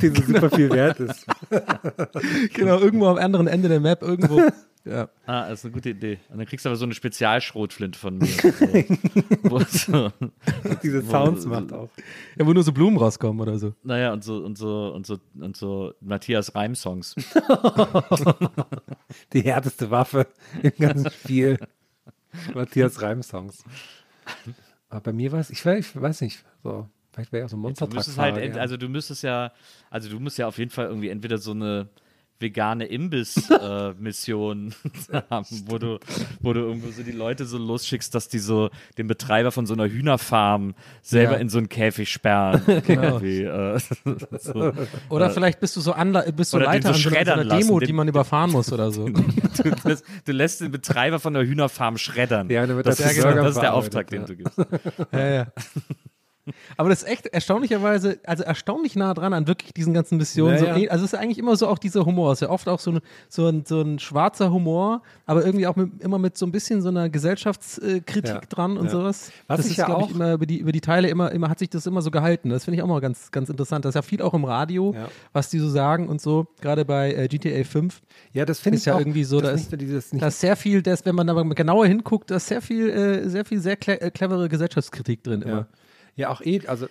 die 0.00 0.08
so 0.08 0.22
super 0.22 0.48
viel 0.50 0.70
wert 0.70 1.00
ist. 1.00 1.26
genau, 2.54 2.78
irgendwo 2.78 3.06
am 3.06 3.18
anderen 3.18 3.48
Ende 3.48 3.68
der 3.68 3.80
Map, 3.80 4.02
irgendwo. 4.02 4.40
ja. 4.88 5.08
Ah, 5.26 5.48
das 5.48 5.60
ist 5.60 5.64
eine 5.66 5.74
gute 5.74 5.90
Idee. 5.90 6.18
Und 6.30 6.38
dann 6.38 6.46
kriegst 6.46 6.64
du 6.64 6.68
aber 6.70 6.76
so 6.76 6.84
eine 6.84 6.94
Spezialschrotflinte 6.94 7.98
von 7.98 8.18
mir. 8.18 8.26
So, 8.26 8.48
wo 9.50 9.58
so, 9.60 10.12
Diese 10.82 11.02
Sounds 11.02 11.46
macht 11.46 11.72
auch. 11.72 11.88
ja, 12.36 12.46
wo 12.46 12.52
nur 12.52 12.62
so 12.62 12.72
Blumen 12.72 12.96
rauskommen 12.96 13.40
oder 13.40 13.58
so. 13.58 13.74
naja, 13.82 14.12
und 14.12 14.24
so, 14.24 14.38
und 14.44 14.56
so, 14.58 14.92
und 14.94 15.06
so, 15.06 15.18
und 15.38 15.56
so 15.56 15.94
Matthias 16.00 16.54
Reim-Songs. 16.54 17.14
Die 19.32 19.42
härteste 19.42 19.90
Waffe 19.90 20.26
im 20.62 20.72
ganzen 20.78 21.10
Spiel. 21.10 21.58
Matthias 22.54 23.00
Reim-Songs. 23.02 23.64
Aber 24.90 25.00
bei 25.00 25.12
mir 25.12 25.32
war 25.32 25.40
es, 25.40 25.50
ich, 25.50 25.60
weiß- 25.60 25.78
ich 25.78 26.00
weiß 26.00 26.20
nicht, 26.22 26.44
so, 26.62 26.88
vielleicht 27.12 27.32
wäre 27.32 27.42
ich 27.42 27.46
auch 27.46 27.50
so 27.50 27.56
ein 27.56 27.60
monster 27.60 27.86
Du 27.86 27.96
müsstest 27.96 28.18
halt, 28.18 28.36
ent- 28.38 28.56
also 28.58 28.76
du 28.76 28.88
müsstest 28.88 29.22
ja, 29.22 29.52
also 29.90 30.08
du 30.08 30.18
musst 30.20 30.38
ja 30.38 30.46
auf 30.46 30.58
jeden 30.58 30.70
Fall 30.70 30.86
irgendwie 30.86 31.08
entweder 31.08 31.38
so 31.38 31.52
eine 31.52 31.88
vegane 32.40 32.86
Imbiss-Mission 32.86 34.74
haben, 35.30 35.46
wo 35.66 35.78
du, 35.78 35.98
wo 36.40 36.52
du 36.52 36.60
irgendwo 36.60 36.90
so 36.90 37.02
die 37.02 37.12
Leute 37.12 37.44
so 37.46 37.58
losschickst, 37.58 38.14
dass 38.14 38.28
die 38.28 38.38
so 38.38 38.70
den 38.96 39.06
Betreiber 39.08 39.50
von 39.52 39.66
so 39.66 39.74
einer 39.74 39.86
Hühnerfarm 39.88 40.74
selber 41.02 41.32
Ja. 41.34 41.38
in 41.38 41.48
so 41.48 41.58
einen 41.58 41.68
Käfig 41.68 42.10
sperren. 42.10 42.62
Irgendwie, 42.86 43.42
äh, 43.42 43.78
so. 44.40 44.72
Oder 45.08 45.30
vielleicht 45.30 45.60
bist 45.60 45.76
du 45.76 45.80
so, 45.80 45.92
Anla 45.92 46.22
bist 46.30 46.52
du 46.52 46.58
Leiter 46.58 46.94
so 46.94 47.08
an 47.08 47.24
so 47.24 47.32
einer, 47.32 47.44
Demo, 47.44 47.80
den- 47.80 47.86
die 47.86 47.92
man 47.92 48.08
überfahren 48.08 48.50
muss 48.52 48.72
oder 48.72 48.90
so. 48.90 49.08
du, 49.08 49.18
lässt, 49.84 50.04
du 50.24 50.32
lässt 50.32 50.60
den 50.60 50.70
Betreiber 50.70 51.18
von 51.18 51.34
der 51.34 51.44
Hühnerfarm 51.44 51.98
schreddern. 51.98 52.48
Ja, 52.50 52.66
dann 52.66 52.76
wird 52.76 52.86
das, 52.86 52.98
das 52.98 53.12
ist, 53.16 53.24
das 53.24 53.50
ist 53.56 53.60
der 53.62 53.74
Auftrag, 53.74 54.12
ja. 54.12 54.18
den 54.18 54.26
du 54.26 54.36
gibst. 54.36 54.58
ja, 55.12 55.28
ja. 55.28 55.46
Aber 56.76 56.88
das 56.88 57.02
ist 57.02 57.08
echt 57.08 57.26
erstaunlicherweise, 57.26 58.18
also 58.24 58.42
erstaunlich 58.44 58.96
nah 58.96 59.14
dran 59.14 59.32
an 59.32 59.46
wirklich 59.46 59.72
diesen 59.74 59.94
ganzen 59.94 60.18
Missionen. 60.18 60.54
Ja, 60.64 60.74
so, 60.78 60.88
Also 60.90 61.04
es 61.04 61.12
ist 61.12 61.18
eigentlich 61.18 61.38
immer 61.38 61.56
so 61.56 61.66
auch 61.68 61.78
dieser 61.78 62.04
Humor. 62.06 62.32
Es 62.32 62.38
ist 62.42 62.48
ja 62.48 62.50
oft 62.50 62.68
auch 62.68 62.78
so 62.80 62.92
ein, 62.92 63.00
so 63.28 63.46
ein, 63.48 63.64
so 63.66 63.80
ein 63.80 63.98
schwarzer 63.98 64.50
Humor, 64.52 65.02
aber 65.26 65.44
irgendwie 65.44 65.66
auch 65.66 65.76
mit, 65.76 66.02
immer 66.02 66.18
mit 66.18 66.36
so 66.38 66.46
ein 66.46 66.52
bisschen 66.52 66.82
so 66.82 66.88
einer 66.88 67.08
Gesellschaftskritik 67.08 68.26
Ja, 68.26 68.40
dran 68.48 68.76
und 68.76 68.86
ja. 68.86 68.90
sowas. 68.92 69.32
Was 69.46 69.58
das 69.58 69.66
ist, 69.66 69.76
ja 69.76 69.86
glaube 69.86 70.02
auch- 70.04 70.08
ich, 70.10 70.14
immer 70.14 70.32
über 70.34 70.46
die, 70.46 70.58
über 70.58 70.72
die 70.72 70.80
Teile 70.80 71.08
immer, 71.08 71.32
immer 71.32 71.48
hat 71.48 71.58
sich 71.58 71.70
das 71.70 71.86
immer 71.86 72.02
so 72.02 72.10
gehalten. 72.10 72.50
Das 72.50 72.64
finde 72.64 72.76
ich 72.76 72.82
auch 72.82 72.88
mal 72.88 73.00
ganz, 73.00 73.30
ganz 73.30 73.48
interessant. 73.48 73.84
Das 73.84 73.90
ist 73.90 73.94
ja 73.96 74.02
viel 74.02 74.22
auch 74.22 74.34
im 74.34 74.44
Radio, 74.44 74.94
Ja. 74.94 75.08
was 75.32 75.50
die 75.50 75.58
so 75.58 75.68
sagen 75.68 76.08
und 76.08 76.20
so, 76.20 76.46
gerade 76.60 76.84
bei 76.84 77.12
äh, 77.14 77.28
GTA 77.28 77.64
5. 77.64 78.00
Ja, 78.32 78.44
das 78.44 78.60
finde 78.60 78.78
ich 78.78 78.84
ja 78.84 78.94
auch, 78.94 78.98
irgendwie 79.00 79.24
so, 79.24 79.40
dass 79.40 79.68
da 79.68 79.76
ist- 79.76 80.12
Da 80.12 80.26
ist 80.28 80.40
sehr 80.40 80.56
viel, 80.56 80.82
das, 80.82 81.04
wenn 81.04 81.14
man 81.14 81.28
aber 81.28 81.44
genauer 81.54 81.86
hinguckt, 81.86 82.30
da 82.30 82.36
ist 82.36 82.46
sehr 82.48 82.62
viel, 82.62 82.88
äh, 82.88 83.28
sehr 83.28 83.44
viel, 83.44 83.60
sehr 83.60 83.76
cle 83.76 84.00
äh, 84.00 84.10
clevere 84.10 84.48
Gesellschaftskritik 84.48 85.22
drin 85.24 85.42
immer. 85.42 85.66
Ja. 86.18 86.28
ja, 86.28 86.30
auch 86.30 86.40
eh, 86.40 86.66
also 86.66 86.86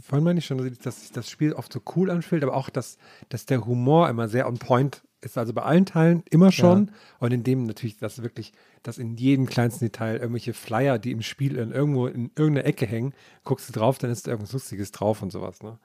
vorhin 0.00 0.24
meine 0.24 0.38
ich 0.38 0.46
schon, 0.46 0.76
dass 0.82 1.00
sich 1.00 1.12
das 1.12 1.28
Spiel 1.28 1.52
oft 1.52 1.72
so 1.72 1.80
cool 1.96 2.10
anfühlt, 2.10 2.42
aber 2.42 2.54
auch, 2.54 2.70
dass, 2.70 2.96
dass 3.28 3.44
der 3.44 3.66
Humor 3.66 4.08
immer 4.08 4.28
sehr 4.28 4.46
on 4.46 4.58
point 4.58 5.02
ist. 5.20 5.36
Also 5.36 5.52
bei 5.52 5.62
allen 5.62 5.84
Teilen 5.86 6.22
immer 6.30 6.52
schon. 6.52 6.90
Und 7.18 7.32
in 7.32 7.42
dem 7.42 7.64
natürlich, 7.64 7.98
dass 7.98 8.22
wirklich, 8.22 8.52
dass 8.82 8.98
in 8.98 9.16
jedem 9.16 9.46
kleinsten 9.46 9.84
Detail 9.86 10.16
irgendwelche 10.16 10.54
Flyer, 10.54 10.98
die 10.98 11.10
im 11.10 11.22
Spiel 11.22 11.56
in 11.56 11.72
irgendwo 11.72 12.06
in 12.06 12.30
irgendeiner 12.36 12.66
Ecke 12.66 12.86
hängen, 12.86 13.14
guckst 13.44 13.68
du 13.68 13.72
drauf, 13.72 13.98
dann 13.98 14.10
ist 14.10 14.26
da 14.26 14.30
irgendwas 14.30 14.52
Lustiges 14.52 14.92
drauf 14.92 15.22
und 15.22 15.30
sowas, 15.32 15.62
ne? 15.62 15.78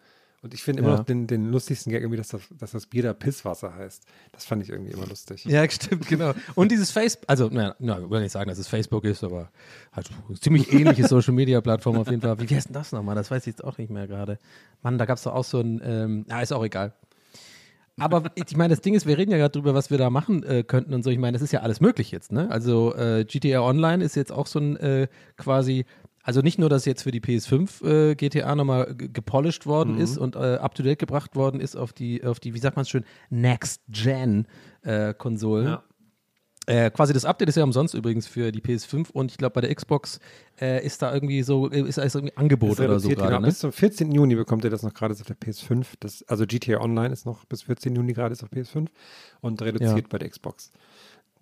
Und 0.44 0.54
ich 0.54 0.62
finde 0.62 0.82
immer 0.82 0.92
Ja. 0.92 0.98
noch 0.98 1.06
den, 1.06 1.26
den 1.26 1.52
lustigsten 1.52 1.92
Gag 1.92 2.02
irgendwie, 2.02 2.18
dass 2.18 2.28
das, 2.28 2.42
dass 2.60 2.72
das 2.72 2.86
Bier 2.86 3.02
da 3.04 3.14
Pisswasser 3.14 3.74
heißt. 3.74 4.04
Das 4.34 4.44
fand 4.46 4.62
ich 4.62 4.70
irgendwie 4.70 4.92
immer 4.92 5.08
lustig. 5.08 5.46
Ja, 5.46 5.68
stimmt, 5.70 6.06
genau. 6.08 6.34
Und 6.54 6.70
dieses 6.72 6.92
Facebook, 6.92 7.24
also, 7.30 7.50
na, 7.52 7.76
na, 7.80 8.00
ich 8.00 8.10
will 8.10 8.20
nicht 8.22 8.34
sagen, 8.34 8.50
dass 8.50 8.58
es 8.60 8.68
Facebook 8.68 9.06
ist, 9.06 9.24
aber 9.24 9.50
halt 9.94 10.10
ziemlich 10.42 10.72
ähnliche 10.74 11.08
Social 11.08 11.34
Media 11.34 11.62
Plattform 11.62 11.98
auf 11.98 12.08
jeden 12.10 12.22
Fall. 12.22 12.38
Wie 12.40 12.54
heißt 12.56 12.68
denn 12.68 12.74
das 12.74 12.92
nochmal? 12.92 13.16
Das 13.16 13.32
weiß 13.32 13.44
ich 13.44 13.54
jetzt 13.54 13.64
auch 13.64 13.78
nicht 13.78 13.90
mehr 13.90 14.06
gerade. 14.06 14.38
Mann, 14.82 14.98
da 14.98 15.06
gab 15.06 15.18
es 15.18 15.24
doch 15.24 15.34
auch 15.34 15.46
so 15.46 15.60
ein, 15.62 15.82
ähm, 15.84 16.26
ja, 16.30 16.42
ist 16.42 16.52
auch 16.52 16.64
egal. 16.66 16.94
Aber 18.00 18.24
ich 18.36 18.58
meine, 18.58 18.74
das 18.74 18.82
Ding 18.82 18.96
ist, 18.96 19.06
wir 19.06 19.18
reden 19.20 19.32
ja 19.32 19.38
gerade 19.38 19.52
drüber, 19.52 19.76
was 19.76 19.92
wir 19.92 20.00
da 20.00 20.10
machen 20.10 20.42
äh, 20.44 20.64
könnten 20.64 20.94
und 20.96 21.04
so. 21.04 21.12
Ich 21.12 21.20
meine, 21.20 21.34
das 21.34 21.44
ist 21.44 21.52
ja 21.54 21.60
alles 21.62 21.80
möglich 21.80 22.10
jetzt, 22.12 22.32
ne? 22.32 22.50
Also 22.50 22.96
äh, 22.96 23.24
GTA 23.24 23.62
Online 23.62 24.04
ist 24.04 24.16
jetzt 24.16 24.32
auch 24.32 24.48
so 24.48 24.58
ein 24.60 24.78
äh, 24.78 25.08
quasi, 25.38 25.86
also 26.24 26.42
nicht 26.42 26.58
nur, 26.58 26.70
dass 26.70 26.86
jetzt 26.86 27.04
für 27.04 27.12
die 27.12 27.20
PS5 27.22 27.86
äh, 27.86 28.16
GTA 28.16 28.56
nochmal 28.56 28.96
ge- 28.96 29.10
gepolished 29.12 29.66
worden 29.66 29.98
ist 30.00 30.18
und 30.18 30.36
äh, 30.36 30.56
up 30.56 30.74
to 30.74 30.82
date 30.82 30.98
gebracht 31.00 31.36
worden 31.36 31.60
ist 31.60 31.76
auf 31.76 31.94
die, 31.94 32.24
auf 32.24 32.40
die, 32.40 32.54
wie 32.54 32.60
sagt 32.60 32.76
man 32.78 32.84
es 32.84 32.90
schön, 32.90 33.04
Next 33.30 33.82
Gen 33.90 34.48
äh. 34.84 35.14
Ja. 35.66 35.84
Äh, 36.66 36.92
quasi 36.92 37.12
das 37.12 37.26
Update 37.26 37.50
ist 37.50 37.56
ja 37.58 37.64
umsonst 37.66 37.94
übrigens 37.94 38.26
für 38.26 38.54
die 38.54 38.62
PS5 38.62 39.12
und 39.12 39.32
ich 39.32 39.38
glaube 39.38 39.56
bei 39.56 39.60
der 39.62 39.76
Xbox 39.76 40.22
äh, 40.62 40.86
ist 40.86 41.02
da 41.02 41.14
irgendwie 41.14 41.44
so, 41.44 41.70
äh, 41.70 41.82
ist 41.82 41.98
da 41.98 42.04
ist 42.04 42.16
irgendwie 42.16 42.38
Angebot 42.38 42.80
oder 42.80 43.02
so 43.02 43.10
gerade, 43.10 43.28
genau. 43.28 43.40
ne? 43.42 43.48
Bis 43.48 43.60
zum 43.60 43.74
14. 43.74 44.10
Juni 44.14 44.36
bekommt 44.36 44.64
ihr 44.64 44.70
das 44.70 44.82
noch 44.82 44.94
gerade 44.94 45.14
auf 45.14 45.24
der 45.24 45.36
PS5. 45.36 45.86
Das, 46.00 46.24
also 46.30 46.46
GTA 46.48 46.80
Online 46.80 47.12
ist 47.12 47.26
noch 47.26 47.44
bis 47.44 47.64
14. 47.64 47.94
Juni 47.98 48.14
gerade 48.14 48.32
ist 48.32 48.44
auf 48.46 48.50
PS5 48.50 48.88
und 49.42 49.62
reduziert 49.62 49.98
Ja. 49.98 50.06
bei 50.10 50.20
der 50.20 50.30
Xbox. 50.30 50.72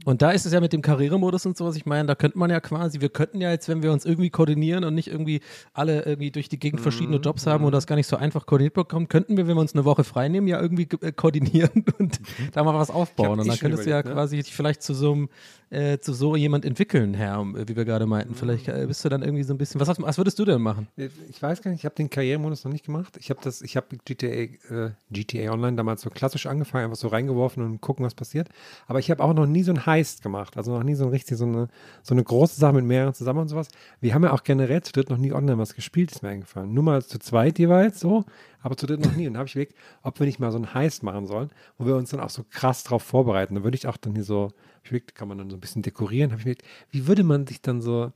Und 0.04 0.22
da 0.24 0.32
ist 0.32 0.46
es 0.48 0.54
ja 0.54 0.60
mit 0.62 0.74
dem 0.74 0.82
Karrieremodus 0.82 1.46
und 1.46 1.56
sowas, 1.56 1.76
ich 1.76 1.86
meine, 1.86 2.08
da 2.08 2.16
könnte 2.16 2.38
man 2.38 2.50
ja 2.50 2.60
quasi, 2.60 3.02
wir 3.02 3.10
könnten 3.10 3.40
ja 3.40 3.52
jetzt, 3.52 3.68
wenn 3.70 3.84
wir 3.84 3.92
uns 3.92 4.04
irgendwie 4.04 4.30
koordinieren 4.32 4.84
und 4.84 4.96
nicht 4.96 5.08
irgendwie 5.10 5.42
alle 5.74 6.02
irgendwie 6.04 6.32
durch 6.32 6.50
die 6.50 6.58
Gegend 6.58 6.82
verschiedene 6.82 7.18
Mhm. 7.18 7.24
Jobs 7.24 7.46
haben 7.46 7.64
und 7.66 7.72
das 7.72 7.86
gar 7.86 7.96
nicht 7.96 8.08
so 8.08 8.16
einfach 8.16 8.46
koordiniert 8.48 8.74
bekommen, 8.74 9.08
könnten 9.10 9.38
wir, 9.38 9.48
wenn 9.48 9.56
wir 9.56 9.62
uns 9.62 9.74
eine 9.76 9.86
Woche 9.86 10.04
frei 10.04 10.28
nehmen, 10.28 10.48
ja 10.48 10.60
irgendwie 10.60 10.86
ge- 10.88 11.00
äh, 11.02 11.12
koordinieren 11.12 11.86
und 12.00 12.20
da 12.54 12.64
mal 12.64 12.74
was 12.74 12.90
aufbauen. 12.90 13.40
Und 13.40 13.48
dann 13.48 13.58
könntest 13.60 13.86
du 13.86 13.90
ja 13.92 13.98
ne? 13.98 14.04
quasi 14.12 14.42
vielleicht 14.44 14.82
zu 14.82 14.94
so 14.96 15.12
einem, 15.14 15.30
äh, 15.71 15.99
zu 15.99 16.13
so 16.13 16.36
jemand 16.36 16.65
entwickeln, 16.65 17.13
Herr, 17.13 17.45
wie 17.45 17.75
wir 17.75 17.86
gerade 17.86 18.05
meinten? 18.05 18.36
Vielleicht 18.36 18.67
äh, 18.67 18.86
bist 18.86 19.03
du 19.05 19.10
dann 19.10 19.23
irgendwie 19.23 19.43
so 19.43 19.53
ein 19.53 19.57
bisschen. 19.57 19.79
Was, 19.79 19.88
hast, 19.88 20.01
was 20.01 20.17
würdest 20.17 20.38
du 20.38 20.43
denn 20.43 20.62
machen? 20.62 20.88
Ich 20.97 21.41
weiß 21.41 21.62
gar 21.62 21.71
nicht, 21.71 21.79
ich 21.79 21.86
habe 21.86 21.95
den 21.95 22.10
Karrieremodus 22.10 22.65
noch 22.65 22.73
nicht 22.73 22.86
gemacht. 22.86 23.15
Ich 23.17 23.29
habe 23.29 23.39
das, 23.41 23.62
ich 23.62 23.77
habe 23.77 23.97
GTA, 24.03 24.27
äh, 24.27 24.91
GTA 25.12 25.53
Online 25.53 25.77
damals 25.77 26.01
so 26.01 26.10
klassisch 26.10 26.45
angefangen, 26.45 26.86
einfach 26.86 26.97
so 26.97 27.07
reingeworfen 27.07 27.63
und 27.63 27.79
gucken, 27.79 28.05
was 28.05 28.13
passiert. 28.13 28.49
Aber 28.88 28.99
ich 28.99 29.10
habe 29.10 29.23
auch 29.23 29.34
noch 29.34 29.45
nie 29.45 29.63
so 29.63 29.71
ein 29.71 29.86
Heist 29.86 30.21
gemacht. 30.21 30.57
Also 30.57 30.73
noch 30.73 30.84
nie 30.84 30.95
so 30.95 31.05
ein 31.05 31.10
richtig, 31.10 31.38
so 31.38 31.45
eine, 31.45 31.69
so 32.03 32.13
eine 32.13 32.23
große 32.23 32.60
Sache 32.60 32.73
mit 32.73 32.84
mehreren 32.84 33.13
zusammen 33.13 33.39
und 33.39 33.47
sowas. 33.47 33.69
Wir 34.01 34.13
haben 34.13 34.23
ja 34.23 34.34
auch 34.34 34.43
generell 34.43 34.84
zu 34.84 34.91
dritt 34.91 35.10
noch 35.10 35.17
nie 35.17 35.31
online 35.31 35.57
was 35.57 35.73
gespielt, 35.73 36.12
ist 36.12 36.21
mir 36.21 36.29
eingefallen. 36.29 36.73
Nur 36.73 36.84
mal 36.84 37.01
zu 37.01 37.17
zweit 37.17 37.60
jeweils 37.60 38.01
so, 38.01 38.25
aber 38.62 38.78
zu 38.78 38.86
dritt 38.86 39.04
noch 39.04 39.15
nie. 39.15 39.28
Und 39.28 39.34
da 39.34 39.39
habe 39.39 39.47
ich 39.47 39.56
überlegt, 39.56 39.76
ob 40.04 40.19
wir 40.19 40.26
nicht 40.26 40.39
mal 40.39 40.52
so 40.52 40.58
ein 40.58 40.74
Heist 40.74 41.04
machen 41.04 41.28
sollen, 41.28 41.50
wo 41.78 41.86
wir 41.86 41.95
uns 41.95 42.10
dann 42.12 42.19
auch 42.19 42.30
so 42.30 42.45
krass 42.50 42.84
drauf 42.84 43.04
vorbereiten. 43.04 43.56
Da 43.56 43.63
würde 43.63 43.76
ich 43.76 43.88
auch 43.88 43.97
dann 43.97 44.13
hier 44.13 44.24
so, 44.24 44.52
ich 44.84 44.89
überlegt, 44.89 45.15
kann 45.15 45.28
man 45.28 45.38
dann 45.38 45.50
so 45.50 45.58
ein 45.58 45.60
bisschen 45.62 45.82
dekorieren. 45.82 46.32
Habe 46.32 46.39
ich 46.39 46.45
überlegt, 46.45 46.63
wie 46.91 47.08
würde 47.08 47.24
man 47.24 47.47
sich 47.47 47.62
dann 47.62 47.82
so, 47.82 48.12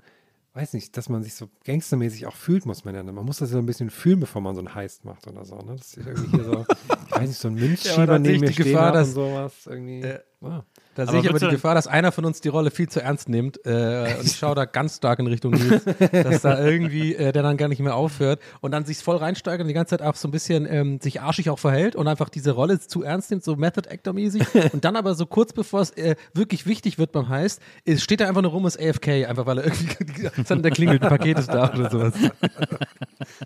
weiß 0.54 0.74
nicht, 0.74 0.96
dass 0.96 1.10
man 1.10 1.22
sich 1.24 1.34
so 1.36 1.50
gangstermäßig 1.66 2.28
auch 2.28 2.36
fühlt, 2.36 2.66
muss 2.66 2.86
man 2.86 2.96
ja. 2.96 3.04
Man 3.04 3.26
muss 3.26 3.38
das 3.40 3.52
ja 3.52 3.58
ein 3.58 3.66
bisschen 3.66 3.90
fühlen, 3.90 4.20
bevor 4.20 4.42
man 4.42 4.56
so 4.56 4.62
ein 4.62 4.74
Heist 4.74 5.04
macht 5.06 5.28
oder 5.28 5.44
so. 5.46 5.58
Ne? 5.58 5.76
Das 5.78 5.98
ist 5.98 6.06
irgendwie 6.08 6.30
hier 6.32 6.44
so, 6.46 6.66
ich 7.08 7.12
weiß 7.16 7.28
nicht, 7.28 7.40
so 7.40 7.48
ein 7.50 7.56
Münzschieber 7.56 8.06
Ja, 8.14 8.20
neben 8.20 8.40
mir 8.40 8.48
die 8.48 8.54
stehen 8.54 8.66
Gefahr, 8.68 8.92
dass- 8.92 9.10
und 9.10 9.14
sowas. 9.16 9.54
Irgendwie. 9.68 10.02
Äh, 10.02 10.20
wow. 10.40 10.64
Da 10.96 11.04
Aber 11.04 11.12
sehe 11.12 11.22
ich 11.22 11.30
aber 11.30 11.40
die 11.40 11.50
Gefahr, 11.50 11.76
dass 11.76 11.88
einer 11.88 12.14
von 12.14 12.24
uns 12.24 12.40
die 12.40 12.48
Rolle 12.48 12.72
viel 12.72 12.88
zu 12.88 13.02
ernst 13.02 13.28
nimmt. 13.28 13.60
Äh, 13.66 14.16
und 14.18 14.26
ich 14.26 14.38
schaue 14.38 14.56
da 14.56 14.64
ganz 14.64 14.96
stark 14.96 15.20
in 15.20 15.28
Richtung 15.28 15.52
Nils, 15.54 15.84
dass 16.12 16.42
da 16.42 16.64
irgendwie 16.64 17.16
äh, 17.16 17.34
der 17.34 17.44
dann 17.44 17.58
gar 17.58 17.68
nicht 17.68 17.82
mehr 17.82 17.96
aufhört 17.96 18.40
und 18.62 18.72
dann 18.72 18.86
sich 18.86 19.00
voll 19.00 19.18
reinsteigert 19.18 19.62
und 19.62 19.68
die 19.68 19.74
ganze 19.74 19.98
Zeit 19.98 20.02
auch 20.02 20.16
so 20.16 20.30
ein 20.30 20.32
bisschen 20.32 20.66
ähm, 20.70 21.02
sich 21.02 21.20
arschig 21.20 21.50
auch 21.50 21.60
verhält 21.60 21.98
und 21.98 22.08
einfach 22.08 22.30
diese 22.30 22.52
Rolle 22.52 22.80
zu 22.80 23.04
ernst 23.04 23.30
nimmt, 23.30 23.44
so 23.44 23.58
Method 23.58 23.90
Actor-mäßig. 23.90 24.44
und 24.74 24.86
dann 24.86 24.96
aber 24.96 25.16
so 25.16 25.26
kurz 25.26 25.52
bevor 25.52 25.82
es 25.82 25.92
äh, 25.92 26.16
wirklich 26.34 26.66
wichtig 26.66 26.98
wird 26.98 27.12
beim 27.12 27.28
Heist, 27.28 27.62
ist, 27.84 28.02
steht 28.02 28.22
er 28.22 28.30
einfach 28.30 28.42
nur 28.42 28.52
rum 28.52 28.64
als 28.64 28.80
AFK, 28.80 29.28
einfach 29.28 29.46
weil 29.46 29.58
er 29.58 29.66
irgendwie 29.66 30.30
der 30.62 30.72
klingelt, 30.72 31.04
ein 31.04 31.10
Paket 31.10 31.40
ist 31.40 31.50
da 31.50 31.74
oder 31.74 31.92
sowas. 31.92 32.14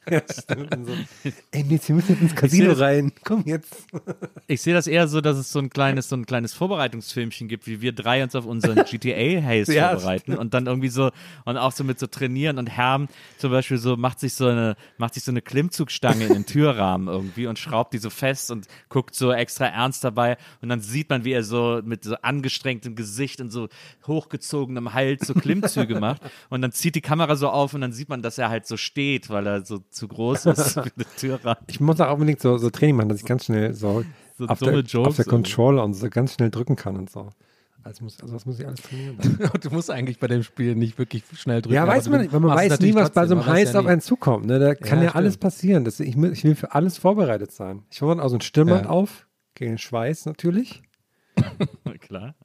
Ja, 0.09 0.21
stimmt. 0.29 0.75
Und 0.75 0.85
so. 0.85 0.93
Ey, 1.51 1.63
Nils, 1.63 1.87
wir 1.87 1.95
müssen 1.95 2.11
jetzt 2.11 2.21
ins 2.21 2.35
Casino 2.35 2.73
rein. 2.73 3.11
Komm 3.23 3.43
jetzt. 3.45 3.73
Ich 4.47 4.61
sehe 4.61 4.73
das 4.73 4.87
eher 4.87 5.07
so, 5.07 5.21
dass 5.21 5.37
es 5.37 5.51
so 5.51 5.59
ein 5.59 5.69
kleines, 5.69 6.09
so 6.09 6.15
ein 6.15 6.25
kleines 6.25 6.53
Vorbereitungsfilmchen 6.53 7.38
gibt, 7.47 7.67
wie 7.67 7.81
wir 7.81 7.91
drei 7.91 8.23
uns 8.23 8.35
auf 8.35 8.45
unseren 8.45 8.75
GTA-Haze 8.89 9.73
Ja, 9.73 9.91
vorbereiten 9.91 10.35
und 10.35 10.53
dann 10.53 10.67
irgendwie 10.67 10.89
so 10.89 11.11
und 11.45 11.57
auch 11.57 11.71
so 11.71 11.83
mit 11.83 11.99
so 11.99 12.07
trainieren 12.07 12.57
und 12.57 12.67
Herm 12.67 13.07
zum 13.37 13.51
Beispiel 13.51 13.77
so 13.77 13.97
macht 13.97 14.19
sich 14.19 14.33
so 14.33 14.47
eine, 14.47 14.75
macht 14.97 15.13
sich 15.13 15.23
so 15.23 15.31
eine 15.31 15.41
Klimmzugstange 15.41 16.25
in 16.25 16.33
den 16.33 16.45
Türrahmen 16.45 17.07
irgendwie 17.07 17.47
und 17.47 17.59
schraubt 17.59 17.93
die 17.93 17.97
so 17.97 18.09
fest 18.09 18.51
und 18.51 18.67
guckt 18.89 19.15
so 19.15 19.31
extra 19.31 19.65
ernst 19.65 20.03
dabei 20.03 20.37
und 20.61 20.69
dann 20.69 20.81
sieht 20.81 21.09
man, 21.09 21.23
wie 21.25 21.31
er 21.31 21.43
so 21.43 21.81
mit 21.83 22.03
so 22.03 22.15
angestrengtem 22.15 22.95
Gesicht 22.95 23.41
und 23.41 23.51
so 23.51 23.69
hochgezogenem 24.07 24.93
Hals 24.93 25.27
so 25.27 25.33
Klimmzüge 25.33 25.99
macht 25.99 26.21
und 26.49 26.61
dann 26.61 26.71
zieht 26.71 26.95
die 26.95 27.01
Kamera 27.01 27.35
so 27.35 27.49
auf 27.49 27.73
und 27.73 27.81
dann 27.81 27.93
sieht 27.93 28.09
man, 28.09 28.21
dass 28.21 28.37
er 28.37 28.49
halt 28.49 28.67
so 28.67 28.77
steht, 28.77 29.29
weil 29.29 29.47
er 29.47 29.65
so 29.65 29.79
zu 29.89 30.07
groß 30.07 30.47
ist 30.47 30.73
für 30.73 30.89
den 30.89 31.05
Türrahmen. 31.17 31.63
Ich 31.67 31.79
muss 31.79 31.99
auch 32.01 32.13
unbedingt 32.13 32.41
so, 32.41 32.57
so 32.57 32.69
Training 32.69 32.95
machen, 32.95 33.09
dass 33.09 33.19
ich 33.19 33.25
ganz 33.25 33.45
schnell 33.45 33.73
so, 33.73 34.03
So 34.39 34.47
auf, 34.47 34.59
dumme 34.59 34.71
der, 34.71 34.81
Jokes 34.83 35.07
auf 35.09 35.15
der. 35.17 35.25
Controller 35.25 35.83
und 35.83 35.93
so 35.93 36.09
ganz 36.09 36.33
schnell 36.33 36.49
drücken 36.49 36.75
kann 36.75 36.95
und 36.97 37.09
so. 37.09 37.29
Also, 37.83 38.03
muss, 38.03 38.19
also 38.21 38.33
das 38.33 38.45
muss 38.45 38.59
ich 38.59 38.65
alles 38.65 38.81
trainieren. 38.81 39.17
Du 39.61 39.69
musst 39.69 39.89
eigentlich 39.91 40.19
bei 40.19 40.27
dem 40.27 40.43
Spiel 40.43 40.75
nicht 40.75 40.97
wirklich 40.97 41.23
schnell 41.35 41.61
drücken. 41.61 41.75
Ja, 41.75 41.85
weiß 41.87 42.05
du 42.05 42.09
man 42.11 42.21
nicht, 42.21 42.31
weil 42.33 42.39
man 42.39 42.55
weiß 42.55 42.79
nie, 42.79 42.93
was 42.95 43.11
bei 43.11 43.25
so 43.27 43.35
einem 43.35 43.45
Heist 43.45 43.73
ja 43.73 43.79
auf 43.81 43.85
einen 43.85 44.01
zukommt. 44.01 44.45
Ne? 44.47 44.59
Da 44.59 44.75
kann 44.75 44.99
Ja, 44.99 45.05
ja, 45.05 45.11
alles 45.15 45.37
passieren. 45.37 45.85
Das, 45.85 45.99
ich, 45.99 46.15
will- 46.21 46.31
ich 46.33 46.43
will 46.43 46.55
für 46.55 46.73
alles 46.73 46.97
vorbereitet 46.97 47.51
sein. 47.51 47.83
Ich 47.89 48.01
hole 48.01 48.15
dann 48.15 48.23
auch 48.25 48.29
so 48.29 48.35
ein 48.37 48.41
Stirnband 48.41 48.85
Ja. 48.85 48.89
auf, 48.89 49.27
gegen 49.55 49.71
den 49.73 49.77
Schweiß 49.77 50.25
natürlich. 50.25 50.81
Klar. 52.01 52.35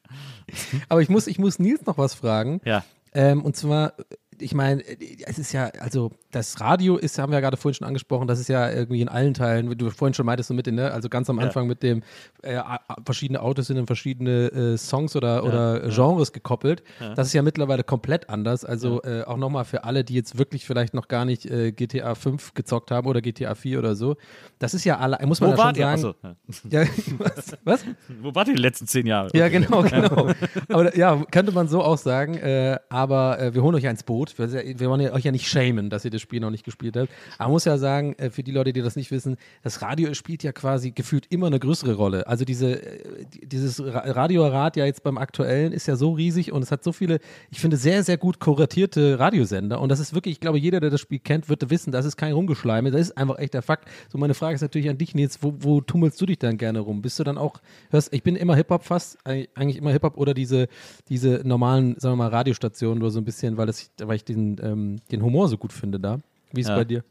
Aber 0.89 1.03
ich 1.03 1.09
muss, 1.09 1.27
ich 1.27 1.39
muss 1.39 1.59
Nils 1.59 1.85
noch 1.87 1.99
was 1.99 2.15
fragen. 2.15 2.61
Ja. 2.65 2.85
Ähm, 3.13 3.43
und 3.43 3.57
zwar, 3.57 3.95
ich 4.38 4.55
meine, 4.55 4.83
es 5.27 5.38
ist 5.38 5.53
ja, 5.53 5.66
also 5.81 6.11
das 6.31 6.61
Radio 6.61 6.97
ist, 6.97 7.18
haben 7.18 7.31
wir 7.31 7.37
ja 7.37 7.40
gerade 7.40 7.57
vorhin 7.57 7.75
schon 7.75 7.87
angesprochen, 7.87 8.27
das 8.27 8.40
ist 8.40 8.49
ja 8.49 8.70
irgendwie 8.70 9.01
in 9.01 9.09
allen 9.09 9.35
Teilen, 9.35 9.70
wie 9.70 9.77
du 9.77 9.90
vorhin 9.90 10.14
schon 10.14 10.27
meintest, 10.27 10.49
so 10.49 10.55
mit, 10.55 10.66
ne? 10.66 10.90
also 10.90 11.09
ganz 11.09 11.31
am 11.31 11.38
Ja. 11.38 11.44
Anfang 11.44 11.66
mit 11.66 11.83
dem, 11.83 12.03
äh, 12.42 12.61
verschiedene 13.05 13.40
Autos 13.40 13.66
sind 13.66 13.77
in 13.77 13.87
verschiedene 13.87 14.47
äh, 14.53 14.77
Songs 14.77 15.14
oder, 15.16 15.44
oder 15.44 15.81
Genres 15.90 16.33
gekoppelt. 16.33 16.83
Das 17.14 17.29
ist 17.29 17.33
ja 17.35 17.42
mittlerweile 17.42 17.85
komplett 17.85 18.29
anders. 18.31 18.64
Also 18.64 19.03
äh, 19.03 19.23
auch 19.25 19.37
nochmal 19.37 19.64
für 19.64 19.85
alle, 19.85 20.05
die 20.05 20.14
jetzt 20.14 20.38
wirklich 20.38 20.64
vielleicht 20.66 20.94
noch 20.94 21.09
gar 21.09 21.25
nicht 21.25 21.47
äh, 21.47 21.73
GTA 21.73 22.14
5 22.14 22.55
gezockt 22.55 22.90
haben 22.90 23.07
oder 23.07 23.20
GTA 23.20 23.55
4 23.55 23.79
oder 23.79 23.94
so. 23.94 24.16
Das 24.59 24.75
ist 24.75 24.85
ja 24.85 24.99
alle, 24.99 25.18
muss 25.27 25.40
man 25.40 25.51
Wo 25.51 25.55
ja 25.55 25.59
wart 25.59 25.77
schon 25.77 25.87
ihr? 25.88 25.99
sagen. 25.99 26.14
Achso, 26.49 26.68
ja. 26.70 26.83
Ja, 26.83 26.88
was? 27.18 27.57
was? 27.64 27.85
Wo 28.23 28.35
wart 28.35 28.49
ihr 28.49 28.55
die 28.55 28.62
letzten 28.62 28.87
zehn 28.87 29.07
Jahre? 29.07 29.29
Ja, 29.35 29.49
genau, 29.49 29.83
genau. 29.90 30.31
Aber 30.68 30.97
ja, 30.97 31.23
könnte 31.31 31.53
man 31.53 31.68
so 31.68 31.83
auch 31.83 31.99
sagen. 31.99 32.35
Äh, 32.35 32.79
aber 32.88 33.38
äh, 33.40 33.55
wir 33.55 33.62
holen 33.62 33.75
euch 33.75 33.83
ja 33.85 33.90
ins 33.90 34.03
Boot. 34.03 34.24
Wir, 34.39 34.49
wir 34.79 34.89
wollen 34.91 35.11
euch 35.11 35.25
ja 35.25 35.33
nicht 35.33 35.49
shamen, 35.49 35.91
dass 35.91 36.05
ihr 36.05 36.11
das 36.11 36.21
Spiel 36.21 36.41
noch 36.41 36.51
nicht 36.51 36.65
gespielt 36.65 36.97
habt. 36.97 37.09
Aber 37.39 37.49
man 37.49 37.53
muss 37.53 37.65
ja 37.65 37.77
sagen, 37.79 38.15
äh, 38.19 38.31
für 38.31 38.43
die 38.43 38.53
Leute, 38.53 38.73
die 38.73 38.81
das 38.83 38.97
nicht 38.97 39.11
wissen, 39.11 39.37
das 39.63 39.83
Radio 39.83 40.15
spielt 40.15 40.43
ja 40.43 40.53
quasi 40.53 40.91
gefühlt 40.93 41.27
immer 41.31 41.47
eine 41.49 41.59
größere 41.59 41.95
Rolle. 41.95 42.27
Also 42.27 42.45
diese, 42.45 42.83
äh, 42.83 43.25
die- 43.33 43.47
dieses 43.47 43.83
Ra 43.83 43.99
Radiorad 44.05 44.77
ja 44.77 44.85
jetzt 44.85 45.03
beim 45.03 45.19
aktuellen 45.19 45.73
ist 45.73 45.87
ja 45.87 45.97
so 45.97 46.13
riesig 46.13 46.53
und 46.53 46.63
es 46.63 46.71
hat 46.71 46.85
so 46.85 46.93
viele, 46.93 47.19
ich 47.51 47.61
finde, 47.61 47.77
sehr, 47.77 48.03
sehr 48.03 48.17
gut 48.17 48.39
kuratierte 48.41 49.19
Radiosender. 49.19 49.81
Und 49.81 49.89
das 49.91 50.01
ist 50.01 50.15
wirklich, 50.15 50.33
ich 50.35 50.41
glaube, 50.41 50.59
jeder, 50.59 50.81
der 50.81 50.91
das 50.91 51.01
Spiel 51.01 51.19
kennt, 51.19 51.49
wird 51.49 51.69
wissen, 51.71 51.93
das 51.93 52.05
ist 52.05 52.17
kein 52.17 52.33
Rumgeschleime. 52.33 52.91
Das 52.91 53.01
ist 53.01 53.17
einfach 53.19 53.39
echt 53.39 53.55
der 53.55 53.63
Fakt. 53.63 53.89
So, 54.11 54.19
meine 54.19 54.35
Frage 54.35 54.55
ist 54.55 54.61
natürlich 54.63 54.89
an 54.89 54.99
dich, 54.99 55.15
Nils, 55.15 55.39
wo, 55.43 55.55
wo 55.59 55.81
tummelst 55.81 56.21
du 56.21 56.27
dich 56.27 56.39
dann 56.39 56.59
gerne 56.59 56.81
rum? 56.81 57.03
Bist 57.03 57.19
du 57.19 57.25
dann 57.25 57.39
auch, 57.39 57.61
hörst, 57.91 58.13
ich 58.13 58.23
bin 58.23 58.37
immer 58.37 58.57
Hip-Hop 58.57 58.85
fast, 58.85 59.19
eigentlich 59.25 59.49
eigentlich 59.55 59.77
immer 59.77 59.93
Hip-Hop 59.93 60.17
oder 60.17 60.35
diese, 60.35 60.69
diese 61.09 61.41
normalen, 61.45 61.99
sagen 61.99 62.13
wir 62.13 62.25
mal, 62.25 62.29
Radiostationen 62.29 63.03
oder 63.03 63.11
so 63.11 63.19
ein 63.21 63.25
bisschen, 63.25 63.57
weil, 63.57 63.67
das, 63.67 63.91
weil 64.03 64.13
ich 64.14 64.24
den, 64.24 64.57
ähm, 64.62 64.96
den 65.11 65.22
Humor 65.22 65.48
so 65.48 65.57
gut 65.59 65.72
finde 65.72 66.00
da. 66.00 66.20
Wie 66.53 66.61
ist 66.61 66.66
es 66.66 66.70
Ja. 66.70 66.77
bei 66.77 66.85
dir? 66.85 67.05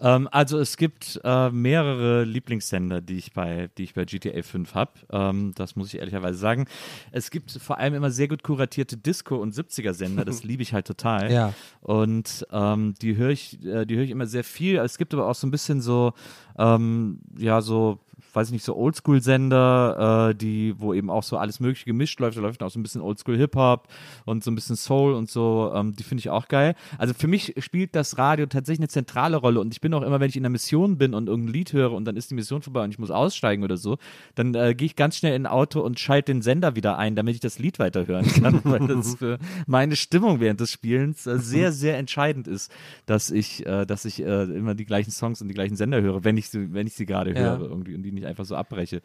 Ähm, 0.00 0.28
also 0.30 0.58
es 0.58 0.76
gibt 0.76 1.20
äh, 1.24 1.50
mehrere 1.50 2.24
Lieblingssender, 2.24 3.00
die 3.02 3.18
ich 3.18 3.32
bei, 3.32 3.68
die 3.76 3.82
ich 3.84 3.94
bei 3.94 4.04
GTA 4.04 4.42
5 4.42 4.74
habe. 4.74 4.92
Ähm, 5.10 5.52
das 5.56 5.76
muss 5.76 5.92
ich 5.92 5.98
ehrlicherweise 6.00 6.38
sagen. 6.38 6.66
Es 7.12 7.30
gibt 7.30 7.50
vor 7.50 7.76
allem 7.78 7.94
immer 7.94 8.10
sehr 8.10 8.28
gut 8.28 8.42
kuratierte 8.42 8.96
Disco- 8.96 9.36
und 9.36 9.52
70er-Sender. 9.54 10.24
Das 10.24 10.44
liebe 10.44 10.62
ich 10.62 10.72
halt 10.72 10.86
total. 10.86 11.30
Ja. 11.30 11.52
Und 11.82 12.46
ähm, 12.52 12.94
die 13.02 13.16
höre 13.16 13.30
ich, 13.30 13.62
äh, 13.64 13.84
die 13.84 13.96
höre 13.96 14.04
ich 14.04 14.10
immer 14.10 14.26
sehr 14.26 14.44
viel. 14.44 14.76
Es 14.78 14.96
gibt 14.96 15.12
aber 15.12 15.26
auch 15.26 15.34
so 15.34 15.46
ein 15.46 15.50
bisschen 15.50 15.80
so, 15.82 16.12
ähm, 16.58 17.18
ja, 17.36 17.60
so 17.60 17.98
weiß 18.32 18.48
ich 18.48 18.52
nicht, 18.52 18.64
so 18.64 18.76
Oldschool-Sender, 18.76 20.30
äh, 20.30 20.34
die, 20.34 20.74
wo 20.78 20.94
eben 20.94 21.10
auch 21.10 21.22
so 21.22 21.36
alles 21.36 21.60
Mögliche 21.60 21.84
gemischt 21.86 22.18
läuft. 22.20 22.36
Da 22.36 22.40
läuft 22.40 22.62
auch 22.62 22.70
so 22.70 22.78
ein 22.78 22.82
bisschen 22.82 23.00
Oldschool-Hip-Hop 23.00 23.88
und 24.24 24.44
so 24.44 24.50
ein 24.50 24.54
bisschen 24.54 24.76
Soul 24.76 25.14
und 25.14 25.30
so. 25.30 25.72
Ähm, 25.74 25.94
die 25.94 26.02
finde 26.02 26.20
ich 26.20 26.30
auch 26.30 26.48
geil. 26.48 26.74
Also 26.98 27.14
für 27.14 27.28
mich 27.28 27.54
spielt 27.58 27.94
das 27.94 28.18
Radio 28.18 28.46
tatsächlich 28.46 28.80
eine 28.80 28.88
zentrale 28.88 29.36
Rolle 29.36 29.60
und 29.60 29.72
ich 29.72 29.80
bin 29.80 29.92
auch 29.94 30.02
immer, 30.02 30.20
wenn 30.20 30.28
ich 30.28 30.36
in 30.36 30.42
einer 30.42 30.50
Mission 30.50 30.98
bin 30.98 31.14
und 31.14 31.28
irgendein 31.28 31.52
Lied 31.52 31.72
höre 31.72 31.92
und 31.92 32.04
dann 32.04 32.16
ist 32.16 32.30
die 32.30 32.34
Mission 32.34 32.62
vorbei 32.62 32.84
und 32.84 32.90
ich 32.90 32.98
muss 32.98 33.10
aussteigen 33.10 33.64
oder 33.64 33.76
so, 33.76 33.98
dann 34.34 34.54
äh, 34.54 34.74
gehe 34.74 34.86
ich 34.86 34.96
ganz 34.96 35.16
schnell 35.16 35.34
in 35.34 35.46
ein 35.46 35.50
Auto 35.52 35.80
und 35.80 35.98
schalte 36.00 36.32
den 36.32 36.42
Sender 36.42 36.76
wieder 36.76 36.98
ein, 36.98 37.16
damit 37.16 37.34
ich 37.34 37.40
das 37.40 37.58
Lied 37.58 37.78
weiterhören 37.78 38.26
kann, 38.26 38.60
weil 38.64 38.86
das 38.86 39.14
für 39.16 39.38
meine 39.66 39.96
Stimmung 39.96 40.40
während 40.40 40.60
des 40.60 40.70
Spielens 40.72 41.26
äh, 41.26 41.38
sehr, 41.38 41.72
sehr 41.72 41.98
entscheidend 41.98 42.48
ist, 42.48 42.70
dass 43.06 43.30
ich, 43.30 43.66
äh, 43.66 43.86
dass 43.86 44.04
ich 44.04 44.22
äh, 44.22 44.42
immer 44.44 44.74
die 44.74 44.84
gleichen 44.84 45.10
Songs 45.10 45.40
und 45.42 45.48
die 45.48 45.54
gleichen 45.54 45.76
Sender 45.76 46.00
höre, 46.00 46.24
wenn 46.24 46.36
ich 46.36 46.48
sie, 46.50 46.72
wenn 46.72 46.86
ich 46.86 46.94
sie 46.94 47.06
gerade 47.06 47.30
Ja. 47.30 47.56
höre 47.56 47.60
irgendwie 47.62 47.94
und 47.94 48.02
die 48.02 48.09
nicht 48.12 48.26
einfach 48.26 48.44
so 48.44 48.56
abbreche. 48.56 49.02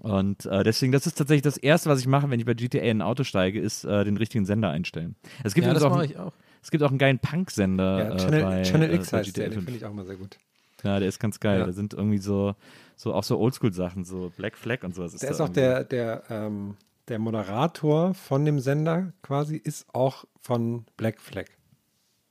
Und 0.00 0.46
äh, 0.46 0.64
deswegen, 0.64 0.90
das 0.92 1.06
ist 1.06 1.18
tatsächlich 1.18 1.42
das 1.42 1.56
Erste, 1.56 1.88
was 1.90 2.00
ich 2.00 2.06
mache, 2.06 2.28
wenn 2.30 2.40
ich 2.40 2.46
bei 2.46 2.54
GTA 2.54 2.80
in 2.80 2.98
ein 2.98 3.02
Auto 3.02 3.24
steige, 3.24 3.60
ist 3.60 3.84
äh, 3.84 4.04
den 4.04 4.16
richtigen 4.16 4.44
Sender 4.46 4.70
einstellen. 4.70 5.14
Es 5.44 5.54
gibt 5.54 5.66
Ja, 5.66 5.74
das 5.74 5.82
auch, 5.82 5.90
mache 5.90 6.00
einen- 6.02 6.10
ich 6.10 6.18
auch. 6.18 6.32
es 6.62 6.70
gibt 6.70 6.82
auch 6.82 6.88
einen 6.90 6.98
geilen 6.98 7.18
Punk-Sender 7.18 7.98
Ja, 7.98 8.14
äh, 8.14 8.16
Channel, 8.18 8.42
bei, 8.42 8.62
Channel 8.62 8.90
äh, 8.90 8.94
X 8.96 9.10
bei 9.10 9.18
heißt 9.18 9.28
GTA 9.28 9.40
der, 9.42 9.48
den 9.50 9.54
5. 9.54 9.64
finde 9.66 9.78
ich 9.78 9.84
auch 9.84 9.90
immer 9.90 10.04
sehr 10.04 10.16
gut. 10.16 10.38
Ja, 10.82 10.98
der 10.98 11.08
ist 11.08 11.20
ganz 11.20 11.38
geil. 11.38 11.60
Ja. 11.60 11.66
Da 11.66 11.72
sind 11.72 11.94
irgendwie 11.94 12.18
so, 12.18 12.56
so 12.96 13.14
auch 13.14 13.22
so 13.22 13.38
Oldschool-Sachen, 13.38 14.04
so 14.04 14.32
Black 14.36 14.56
Flag 14.58 14.82
und 14.82 14.94
sowas. 14.94 15.12
Der 15.12 15.28
da 15.28 15.34
ist 15.34 15.40
auch 15.40 15.44
irgendwie. 15.54 15.60
der, 15.60 15.84
der, 15.84 16.22
ähm, 16.30 16.76
der 17.08 17.18
Moderator 17.20 18.14
von 18.14 18.44
dem 18.44 18.58
Sender 18.58 19.12
quasi, 19.22 19.56
ist 19.56 19.86
auch 19.94 20.24
von 20.40 20.84
Black 20.96 21.20
Flag. 21.20 21.44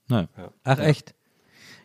Nein. 0.09 0.27
Ach, 0.65 0.79
echt? 0.79 1.15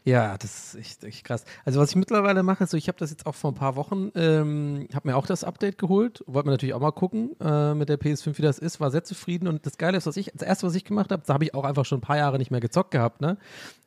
Ja, 0.06 0.38
das 0.38 0.74
ist 0.74 0.74
echt, 0.76 1.02
echt 1.02 1.24
krass. 1.24 1.44
Also 1.64 1.80
was 1.80 1.90
ich 1.90 1.96
mittlerweile 1.96 2.44
mache, 2.44 2.62
ist 2.62 2.70
so, 2.70 2.76
ich 2.76 2.86
habe 2.86 2.96
das 2.96 3.10
jetzt 3.10 3.26
auch 3.26 3.34
vor 3.34 3.50
ein 3.50 3.56
paar 3.56 3.74
Wochen, 3.74 4.12
ähm, 4.14 4.86
habe 4.94 5.08
mir 5.08 5.16
auch 5.16 5.26
das 5.26 5.42
Update 5.42 5.78
geholt, 5.78 6.22
wollte 6.28 6.46
mir 6.46 6.52
natürlich 6.52 6.74
auch 6.74 6.80
mal 6.80 6.92
gucken 6.92 7.34
äh, 7.40 7.74
mit 7.74 7.88
der 7.88 7.98
PS5, 7.98 8.38
wie 8.38 8.42
das 8.42 8.60
ist, 8.60 8.78
war 8.78 8.92
sehr 8.92 9.02
zufrieden. 9.02 9.48
Und 9.48 9.66
das 9.66 9.78
Geile 9.78 9.98
ist, 9.98 10.06
was 10.06 10.16
ich, 10.16 10.30
das 10.32 10.42
erste, 10.46 10.68
was 10.68 10.76
ich 10.76 10.84
gemacht 10.84 11.10
habe, 11.10 11.24
da 11.26 11.34
habe 11.34 11.42
ich 11.42 11.54
auch 11.54 11.64
einfach 11.64 11.84
schon 11.84 11.98
ein 11.98 12.02
paar 12.02 12.18
Jahre 12.18 12.38
nicht 12.38 12.52
mehr 12.52 12.60
gezockt 12.60 12.92
gehabt, 12.92 13.20
ne, 13.20 13.36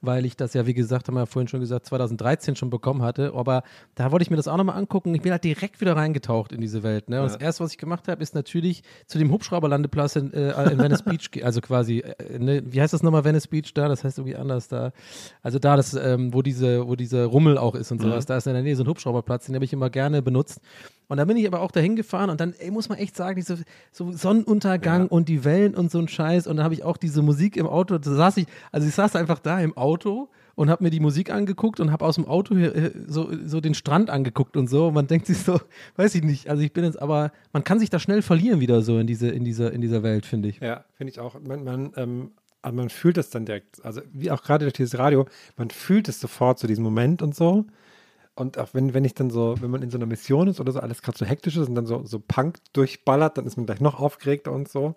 weil 0.01 0.25
ich 0.25 0.36
das 0.36 0.53
ja, 0.53 0.65
wie 0.65 0.73
gesagt, 0.73 1.08
haben 1.08 1.15
wir 1.15 1.21
ja 1.21 1.25
vorhin 1.25 1.47
schon 1.47 1.62
gesagt, 1.62 1.86
2013 1.86 2.58
schon 2.58 2.69
bekommen 2.69 3.01
hatte, 3.01 3.32
aber 3.34 3.63
da 3.95 4.12
wollte 4.12 4.23
ich 4.23 4.29
mir 4.29 4.36
das 4.36 4.49
auch 4.49 4.58
nochmal 4.58 4.75
angucken, 4.75 5.15
ich 5.15 5.21
bin 5.21 5.32
halt 5.32 5.45
direkt 5.45 5.79
wieder 5.79 5.95
reingetaucht 5.95 6.51
in 6.51 6.60
diese 6.60 6.84
Welt, 6.84 7.08
ne, 7.08 7.21
und 7.21 7.32
das 7.32 7.38
erste, 7.38 7.63
was 7.63 7.71
ich 7.71 7.77
gemacht 7.77 8.10
habe, 8.10 8.21
ist 8.21 8.36
natürlich 8.36 8.84
zu 9.08 9.19
dem 9.19 9.32
Hubschrauberlandeplatz 9.32 10.17
in, 10.17 10.34
äh, 10.34 10.69
in 10.69 10.79
Venice 10.79 11.03
Beach, 11.03 11.29
also 11.43 11.62
quasi, 11.62 11.99
äh, 11.99 12.39
ne, 12.39 12.62
wie 12.65 12.82
heißt 12.82 12.91
das 12.91 13.03
nochmal, 13.03 13.23
Venice 13.23 13.47
Beach 13.47 13.73
da, 13.73 13.88
das 13.88 14.03
heißt 14.03 14.17
irgendwie 14.17 14.36
anders 14.36 14.67
da, 14.67 14.91
also 15.43 15.60
da 15.60 15.77
das, 15.77 15.93
äh, 15.93 16.09
ähm, 16.13 16.34
wo 16.34 16.41
diese, 16.41 16.88
wo 16.88 16.95
dieser 16.95 17.26
Rummel 17.26 17.58
auch 17.58 17.76
ist 17.76 17.91
und 17.91 18.02
sowas. 18.02 18.26
Da 18.26 18.38
ist 18.38 18.48
in 18.48 18.54
der 18.54 18.63
Nähe 18.63 18.76
so 18.76 18.84
ein 18.84 18.88
Hubschrauberplatz, 18.88 19.45
den 19.45 19.56
habe 19.56 19.65
ich 19.65 19.74
immer 19.74 19.89
gerne 19.89 20.22
benutzt. 20.22 20.62
Und 21.08 21.17
da 21.17 21.26
bin 21.26 21.38
ich 21.38 21.48
aber 21.48 21.62
auch 21.62 21.72
dahin 21.72 21.95
gefahren 21.95 22.30
und 22.30 22.39
dann, 22.39 22.54
ey, 22.60 22.72
muss 22.72 22.89
man 22.89 22.98
echt 22.98 23.15
sagen, 23.15 23.36
diese 23.36 23.60
so 23.91 24.12
Sonnenuntergang 24.12 25.08
und 25.08 25.28
die 25.28 25.43
Wellen 25.43 25.76
und 25.76 25.91
so 25.91 26.00
ein 26.00 26.08
Scheiß. 26.08 26.45
Und 26.48 26.58
dann 26.58 26.63
habe 26.63 26.76
ich 26.76 26.84
auch 26.84 26.98
diese 26.98 27.22
Musik 27.22 27.58
im 27.58 27.67
Auto, 27.67 27.98
da 27.98 28.12
saß 28.12 28.38
ich, 28.38 28.48
also 28.72 28.88
ich 28.88 28.93
saß 28.93 29.15
einfach 29.15 29.39
da 29.39 29.60
im 29.60 29.76
Auto 29.76 30.30
und 30.60 30.69
habe 30.69 30.84
mir 30.84 30.89
die 30.89 31.00
Musik 31.00 31.32
angeguckt 31.32 31.80
und 31.80 31.91
habe 31.91 32.06
aus 32.06 32.15
dem 32.15 32.28
Auto 32.28 32.54
hier, 32.56 32.76
äh, 32.76 32.91
so, 33.08 33.32
so 33.45 33.62
den 33.62 33.74
Strand 33.74 34.10
angeguckt 34.10 34.58
und 34.58 34.69
so. 34.69 34.88
Und 34.88 34.93
man 34.93 35.08
denkt 35.08 35.26
sich 35.26 35.38
so, 35.38 35.60
weiß 35.95 36.15
ich 36.15 36.24
nicht, 36.24 36.50
also 36.50 36.62
ich 36.62 36.74
bin 36.74 36.84
jetzt 36.84 37.02
aber, 37.02 37.32
man 37.54 37.63
kann 37.63 37.80
sich 37.80 37.89
da 37.89 37.98
schnell 37.98 38.22
verlieren 38.22 38.60
wieder 38.60 38.82
so 38.82 39.00
in, 39.00 39.08
diese, 39.08 39.30
in, 39.30 39.45
dieser, 39.45 39.72
in 39.72 39.80
dieser 39.80 40.04
Welt, 40.04 40.26
finde 40.26 40.50
ich. 40.50 40.60
Ja, 40.60 40.84
finde 40.95 41.12
ich 41.13 41.19
auch. 41.22 41.39
Man, 41.39 41.63
man, 41.63 41.91
ähm, 41.95 42.32
aber 42.62 42.76
man 42.76 42.89
fühlt 42.89 43.17
das 43.17 43.30
dann 43.30 43.45
direkt, 43.45 43.84
also 43.86 44.02
wie 44.12 44.32
auch 44.32 44.43
gerade 44.43 44.65
durch 44.65 44.74
dieses 44.74 44.98
Radio, 44.98 45.26
man 45.58 45.69
fühlt 45.69 46.10
es 46.10 46.19
sofort 46.19 46.60
zu 46.60 46.67
diesem 46.67 46.84
Moment 46.84 47.22
und 47.22 47.36
so. 47.36 47.65
Und 48.36 48.58
auch 48.58 48.69
wenn, 48.74 48.93
wenn 48.93 49.04
ich 49.04 49.13
dann 49.13 49.30
so, 49.30 49.56
wenn 49.60 49.69
man 49.69 49.82
in 49.82 49.89
so 49.89 49.98
einer 49.98 50.06
Mission 50.06 50.48
ist 50.48 50.60
oder 50.62 50.72
so, 50.72 50.80
alles 50.80 51.02
gerade 51.02 51.17
so 51.17 51.26
hektisch 51.26 51.58
ist 51.58 51.67
und 51.67 51.76
dann 51.76 51.86
so, 51.86 52.06
so 52.06 52.19
Punk 52.19 52.58
durchballert, 52.74 53.38
dann 53.38 53.45
ist 53.45 53.58
man 53.58 53.65
gleich 53.65 53.82
noch 53.82 54.00
aufgeregter 54.00 54.54
und 54.54 54.69
so. 54.69 54.95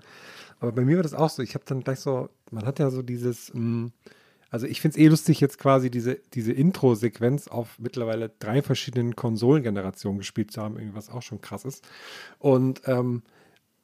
Aber 0.61 0.70
bei 0.72 0.83
mir 0.83 0.96
war 0.96 1.03
das 1.03 1.14
auch 1.14 1.31
so. 1.31 1.42
Ich 1.42 1.55
habe 1.55 1.64
dann 1.66 1.81
gleich 1.81 1.98
so, 1.98 2.29
man 2.53 2.64
hat 2.66 2.79
ja 2.79 2.90
so 2.90 3.03
dieses, 3.03 3.53
mh, 3.53 3.90
also 4.51 4.66
ich 4.66 4.81
finde 4.81 4.96
es 4.96 5.05
eh 5.05 5.09
lustig, 5.09 5.40
jetzt 5.40 5.59
quasi 5.59 5.90
diese, 5.90 6.20
diese 6.35 6.53
Intro-Sequenz 6.53 7.48
auf 7.48 7.79
mittlerweile 7.79 8.31
drei 8.38 8.62
verschiedenen 8.62 9.16
Konsolengenerationen 9.16 10.18
gespielt 10.18 10.53
zu 10.53 10.62
haben, 10.62 10.79
was 10.94 11.11
auch 11.11 11.22
schon 11.22 11.40
krass 11.40 11.64
ist. 11.64 11.85
Und, 12.38 12.83
ähm, 12.87 13.22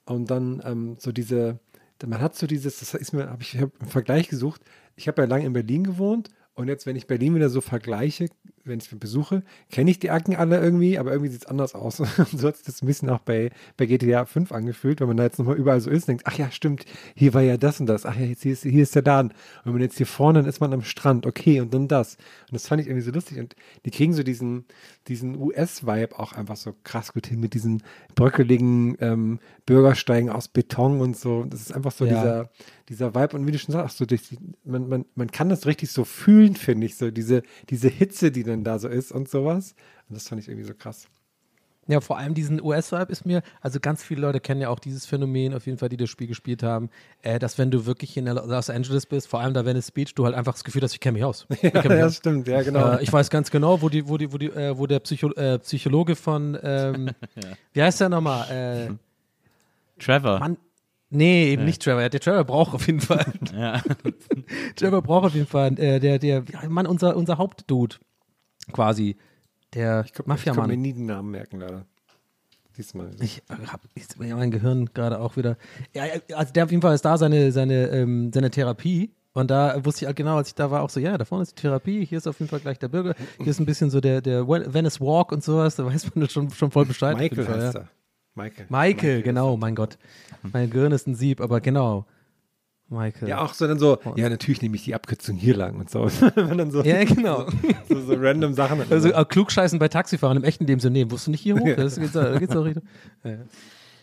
und 0.04 0.30
dann 0.30 0.62
ähm, 0.64 0.96
so 0.98 1.10
diese, 1.10 1.58
man 2.06 2.20
hat 2.20 2.36
so 2.36 2.46
dieses, 2.46 2.78
das 2.78 2.94
ist 2.94 3.12
mir, 3.12 3.28
habe 3.28 3.42
ich 3.42 3.58
hab 3.58 3.70
einen 3.80 3.90
Vergleich 3.90 4.28
gesucht. 4.28 4.62
Ich 4.96 5.08
habe 5.08 5.22
ja 5.22 5.28
lange 5.28 5.46
in 5.46 5.52
Berlin 5.52 5.84
gewohnt 5.84 6.30
und 6.58 6.66
jetzt, 6.66 6.86
wenn 6.86 6.96
ich 6.96 7.06
Berlin 7.06 7.36
wieder 7.36 7.48
so 7.50 7.60
vergleiche, 7.60 8.26
wenn 8.64 8.80
ich 8.80 8.90
es 8.92 8.98
besuche, 8.98 9.42
kenne 9.70 9.90
ich 9.90 9.98
die 10.00 10.10
Acken 10.10 10.34
alle 10.36 10.60
irgendwie, 10.60 10.98
aber 10.98 11.12
irgendwie 11.12 11.30
sieht 11.30 11.42
es 11.42 11.46
anders 11.46 11.74
aus. 11.74 12.00
Und 12.18 12.38
so 12.38 12.48
hat 12.48 12.56
sich 12.56 12.66
das 12.66 12.82
ein 12.82 12.86
bisschen 12.86 13.08
auch 13.08 13.20
bei, 13.20 13.50
bei 13.76 13.86
GTA 13.86 14.26
5 14.26 14.52
angefühlt, 14.52 15.00
wenn 15.00 15.08
man 15.08 15.16
da 15.16 15.22
jetzt 15.22 15.38
nochmal 15.38 15.56
überall 15.56 15.80
so 15.80 15.88
ist, 15.88 16.08
denkt, 16.08 16.24
ach 16.26 16.36
ja, 16.36 16.50
stimmt, 16.50 16.84
hier 17.14 17.32
war 17.32 17.42
ja 17.42 17.56
das 17.56 17.80
und 17.80 17.86
das, 17.86 18.04
ach 18.04 18.16
ja, 18.16 18.26
jetzt 18.26 18.42
hier 18.42 18.52
ist, 18.52 18.64
hier 18.64 18.82
ist 18.82 18.94
der 18.94 19.02
Laden. 19.04 19.30
Und 19.30 19.36
wenn 19.66 19.72
man 19.74 19.82
jetzt 19.82 19.96
hier 19.96 20.06
vorne, 20.06 20.40
dann 20.40 20.48
ist 20.48 20.60
man 20.60 20.72
am 20.72 20.82
Strand, 20.82 21.24
okay, 21.26 21.60
und 21.60 21.72
dann 21.72 21.88
das. 21.88 22.16
Und 22.50 22.54
das 22.54 22.66
fand 22.66 22.82
ich 22.82 22.88
irgendwie 22.88 23.04
so 23.06 23.12
lustig. 23.12 23.38
Und 23.38 23.54
die 23.86 23.90
kriegen 23.90 24.12
so 24.12 24.22
diesen, 24.22 24.66
diesen 25.06 25.40
US-Vibe 25.40 26.18
auch 26.18 26.32
einfach 26.32 26.56
so 26.56 26.74
krass 26.84 27.12
gut 27.12 27.26
hin 27.28 27.40
mit 27.40 27.54
diesen 27.54 27.82
bröckeligen 28.16 28.96
ähm, 29.00 29.38
Bürgersteigen 29.64 30.28
aus 30.28 30.48
Beton 30.48 31.00
und 31.00 31.16
so. 31.16 31.44
Das 31.44 31.60
ist 31.60 31.72
einfach 31.72 31.92
so 31.92 32.04
Ja. 32.04 32.10
dieser, 32.14 32.50
dieser 32.88 33.14
Vibe. 33.14 33.36
Und 33.36 33.46
wie 33.46 33.52
du 33.52 33.58
schon 33.58 33.72
sagst, 33.72 33.96
so 33.98 34.04
durch 34.06 34.28
die, 34.28 34.38
man, 34.64 34.88
man, 34.88 35.04
man 35.14 35.30
kann 35.30 35.48
das 35.48 35.66
richtig 35.66 35.90
so 35.90 36.04
fühlen, 36.04 36.47
finde 36.56 36.86
ich, 36.86 36.96
so 36.96 37.10
diese, 37.10 37.42
diese 37.70 37.88
Hitze, 37.88 38.30
die 38.30 38.44
dann 38.44 38.64
da 38.64 38.78
so 38.78 38.88
ist 38.88 39.12
und 39.12 39.28
sowas. 39.28 39.74
Und 40.08 40.16
das 40.16 40.28
fand 40.28 40.40
ich 40.40 40.48
irgendwie 40.48 40.66
so 40.66 40.74
krass. 40.74 41.08
Ja, 41.90 42.02
vor 42.02 42.18
allem 42.18 42.34
diesen 42.34 42.60
US-Vibe 42.62 43.10
ist 43.10 43.24
mir, 43.24 43.40
also 43.62 43.80
ganz 43.80 44.02
viele 44.04 44.20
Leute 44.20 44.40
kennen 44.40 44.60
ja 44.60 44.68
auch 44.68 44.78
dieses 44.78 45.06
Phänomen, 45.06 45.54
auf 45.54 45.64
jeden 45.64 45.78
Fall, 45.78 45.88
die 45.88 45.96
das 45.96 46.10
Spiel 46.10 46.26
gespielt 46.26 46.62
haben, 46.62 46.90
äh, 47.22 47.38
dass 47.38 47.56
wenn 47.56 47.70
du 47.70 47.86
wirklich 47.86 48.14
in 48.18 48.26
Los 48.26 48.68
Angeles 48.68 49.06
bist, 49.06 49.26
vor 49.26 49.40
allem 49.40 49.54
da 49.54 49.64
Venice 49.64 49.90
Beach, 49.90 50.14
du 50.14 50.26
halt 50.26 50.34
einfach 50.34 50.52
das 50.52 50.64
Gefühl 50.64 50.82
hast, 50.82 50.92
ich 50.92 51.00
kenne 51.00 51.14
mich 51.14 51.24
aus. 51.24 51.46
Ich 51.50 51.60
kenn 51.60 51.72
mich 51.72 51.84
Ja, 51.84 51.90
aus. 52.04 52.12
das 52.12 52.16
stimmt, 52.16 52.46
ja, 52.46 52.60
genau. 52.60 52.96
Äh, 52.98 53.02
ich 53.02 53.10
weiß 53.10 53.30
ganz 53.30 53.50
genau, 53.50 53.80
wo 53.80 53.88
die, 53.88 54.06
wo 54.06 54.18
die, 54.18 54.30
wo 54.30 54.36
die, 54.36 54.48
äh, 54.48 54.76
wo 54.76 54.86
der 54.86 55.00
Psycho 55.00 55.32
äh, 55.32 55.58
Psychologe 55.60 56.14
von, 56.14 56.58
ähm, 56.62 57.08
wie 57.72 57.82
heißt 57.82 58.02
der 58.02 58.10
nochmal? 58.10 58.50
Äh, 58.50 58.90
Trevor. 59.98 60.40
Mann, 60.40 60.58
nee, 61.10 61.52
eben 61.52 61.64
nicht 61.64 61.82
Trevor. 61.82 62.08
Der 62.08 62.20
Trevor 62.20 62.44
braucht 62.44 62.74
auf 62.74 62.86
jeden 62.86 63.00
Fall. 63.00 63.32
Ja. 63.52 63.82
Trevor 64.76 65.02
braucht 65.02 65.26
auf 65.26 65.34
jeden 65.34 65.46
Fall, 65.46 65.78
äh, 65.78 66.00
der, 66.00 66.18
der, 66.18 66.44
ja, 66.50 66.68
Mann, 66.68 66.86
unser, 66.86 67.16
unser 67.16 67.38
Hauptdude, 67.38 67.96
quasi. 68.72 69.16
Der 69.74 70.04
ich 70.04 70.12
konnte 70.12 70.28
mir 70.28 70.34
Mafia-Mann. 70.34 70.80
nie 70.80 70.92
den 70.92 71.06
Namen 71.06 71.30
merken, 71.30 71.60
leider. 71.60 71.84
Diesmal. 72.76 73.10
Ich 73.20 73.42
habe 73.48 73.82
jetzt 73.96 74.16
ja, 74.20 74.36
mein 74.36 74.52
Gehirn 74.52 74.86
gerade 74.94 75.18
auch 75.18 75.36
wieder. 75.36 75.56
Ja, 75.94 76.06
ja, 76.06 76.36
also 76.36 76.52
der 76.52 76.64
auf 76.64 76.70
jeden 76.70 76.80
Fall 76.80 76.94
ist 76.94 77.04
da 77.04 77.18
seine, 77.18 77.50
seine, 77.50 77.88
ähm, 77.88 78.30
seine 78.32 78.50
Therapie. 78.50 79.12
Und 79.34 79.50
da 79.50 79.84
wusste 79.84 80.04
ich 80.04 80.06
halt 80.06 80.16
genau, 80.16 80.36
als 80.36 80.48
ich 80.48 80.54
da 80.54 80.70
war, 80.70 80.82
auch 80.82 80.90
so, 80.90 81.00
ja, 81.00 81.16
da 81.18 81.24
vorne 81.24 81.42
ist 81.42 81.56
die 81.56 81.62
Therapie, 81.62 82.04
hier 82.04 82.18
ist 82.18 82.26
auf 82.26 82.38
jeden 82.40 82.48
Fall 82.48 82.60
gleich 82.60 82.78
der 82.78 82.88
Bürger, 82.88 83.14
hier 83.36 83.46
ist 83.46 83.60
ein 83.60 83.66
bisschen 83.66 83.88
so 83.88 84.00
der, 84.00 84.20
der 84.20 84.48
Venice 84.48 85.00
Walk 85.00 85.30
und 85.30 85.44
sowas, 85.44 85.76
da 85.76 85.86
weiß 85.86 86.14
man 86.14 86.28
schon, 86.28 86.50
schon 86.50 86.70
voll 86.70 86.86
Bescheid. 86.86 87.16
Michael 87.16 87.44
Fall, 87.44 87.62
heißt 87.62 87.74
ja. 87.74 87.88
Michael. 88.38 88.66
Michael, 88.68 89.22
genau, 89.22 89.56
mein 89.56 89.74
Gott. 89.74 89.98
Mein 90.52 90.70
Gehirn 90.70 90.92
ist 90.92 91.06
ein 91.06 91.14
Sieb, 91.14 91.40
aber 91.40 91.60
genau. 91.60 92.06
Michael. 92.90 93.28
Ja, 93.28 93.40
auch 93.42 93.52
so 93.52 93.66
dann 93.66 93.78
so, 93.78 93.98
ja, 94.16 94.30
natürlich 94.30 94.62
nehme 94.62 94.76
ich 94.76 94.84
die 94.84 94.94
Abkürzung 94.94 95.36
hier 95.36 95.54
lang 95.54 95.76
und 95.78 95.90
so. 95.90 96.04
Wenn 96.34 96.56
dann 96.56 96.70
so, 96.70 96.82
Ja, 96.82 97.04
genau. 97.04 97.46
so, 97.88 98.00
so 98.00 98.14
random 98.16 98.54
Sachen. 98.54 98.80
Also 98.90 99.12
äh, 99.12 99.24
klugscheißen 99.26 99.78
bei 99.78 99.88
Taxifahren 99.88 100.38
im 100.38 100.44
echten 100.44 100.66
Leben 100.66 100.80
so, 100.80 100.88
nee, 100.88 101.04
musst 101.04 101.26
du 101.26 101.30
nicht 101.32 101.42
hier 101.42 101.56
hoch? 101.56 101.68
Das 101.76 101.96
geht's, 101.96 102.12
da 102.12 102.38
geht's 102.38 102.56
auch 102.56 102.64
richtig. 102.64 102.82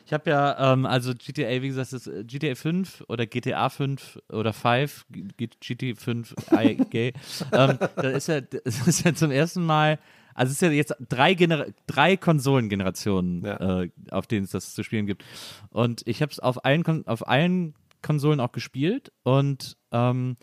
Ich 0.08 0.14
habe 0.14 0.30
ja, 0.30 0.72
ähm, 0.74 0.86
also 0.86 1.14
GTA, 1.16 1.64
wie 1.64 1.68
gesagt, 1.70 1.92
das 1.92 2.06
ist 2.06 2.14
äh, 2.14 2.24
GTA 2.24 2.54
5 2.54 3.04
oder 3.08 3.26
GTA 3.26 3.70
5 3.70 4.20
oder 4.32 4.54
5, 4.54 5.04
G- 5.10 5.48
GTA 5.60 5.96
5, 6.00 6.36
IG. 6.52 7.14
ähm, 7.52 7.80
das, 7.96 8.14
ist 8.14 8.28
ja, 8.28 8.42
das 8.42 8.88
ist 8.88 9.04
ja 9.04 9.16
zum 9.16 9.32
ersten 9.32 9.66
Mal, 9.66 9.98
also 10.36 10.52
es 10.52 10.58
ist 10.58 10.62
ja 10.62 10.70
jetzt 10.70 10.94
drei, 11.10 11.34
Gener 11.34 11.66
drei 11.88 12.18
Konsolengenerationen, 12.18 13.44
Ja. 13.44 13.82
äh, 13.82 13.90
auf 14.12 14.28
denen 14.28 14.46
es 14.46 14.52
das 14.52 14.76
zu 14.76 14.84
spielen 14.84 15.08
gibt. 15.08 15.24
Und 15.72 16.04
ich 16.06 16.22
habe 16.22 16.32
es 16.32 16.40
auf 16.40 16.64
allen, 16.66 16.84
Kon 16.84 17.08
auf 17.08 17.28
allen 17.28 17.74
Konsolen 18.04 18.40
auch 18.40 18.52
gespielt 18.52 19.12
und 19.24 19.78
ähm, 19.92 20.38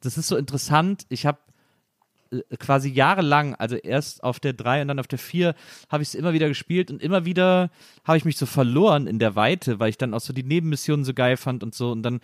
das 0.00 0.16
ist 0.16 0.28
so 0.28 0.36
interessant. 0.36 1.04
Ich 1.08 1.26
habe 1.26 1.38
quasi 2.58 2.90
jahrelang, 2.90 3.54
also 3.56 3.76
erst 3.76 4.22
auf 4.22 4.40
der 4.40 4.52
3 4.52 4.82
und 4.82 4.88
dann 4.88 4.98
auf 4.98 5.08
der 5.08 5.18
4, 5.18 5.54
habe 5.88 6.02
ich 6.02 6.10
es 6.10 6.14
immer 6.14 6.32
wieder 6.32 6.48
gespielt 6.48 6.90
und 6.90 7.02
immer 7.02 7.24
wieder 7.24 7.70
habe 8.04 8.18
ich 8.18 8.24
mich 8.24 8.36
so 8.36 8.46
verloren 8.46 9.06
in 9.06 9.18
der 9.18 9.36
Weite, 9.36 9.80
weil 9.80 9.90
ich 9.90 9.98
dann 9.98 10.14
auch 10.14 10.20
so 10.20 10.32
die 10.32 10.42
Nebenmissionen 10.42 11.04
so 11.04 11.14
geil 11.14 11.36
fand 11.36 11.62
und 11.62 11.74
so. 11.74 11.90
Und 11.90 12.02
dann 12.02 12.20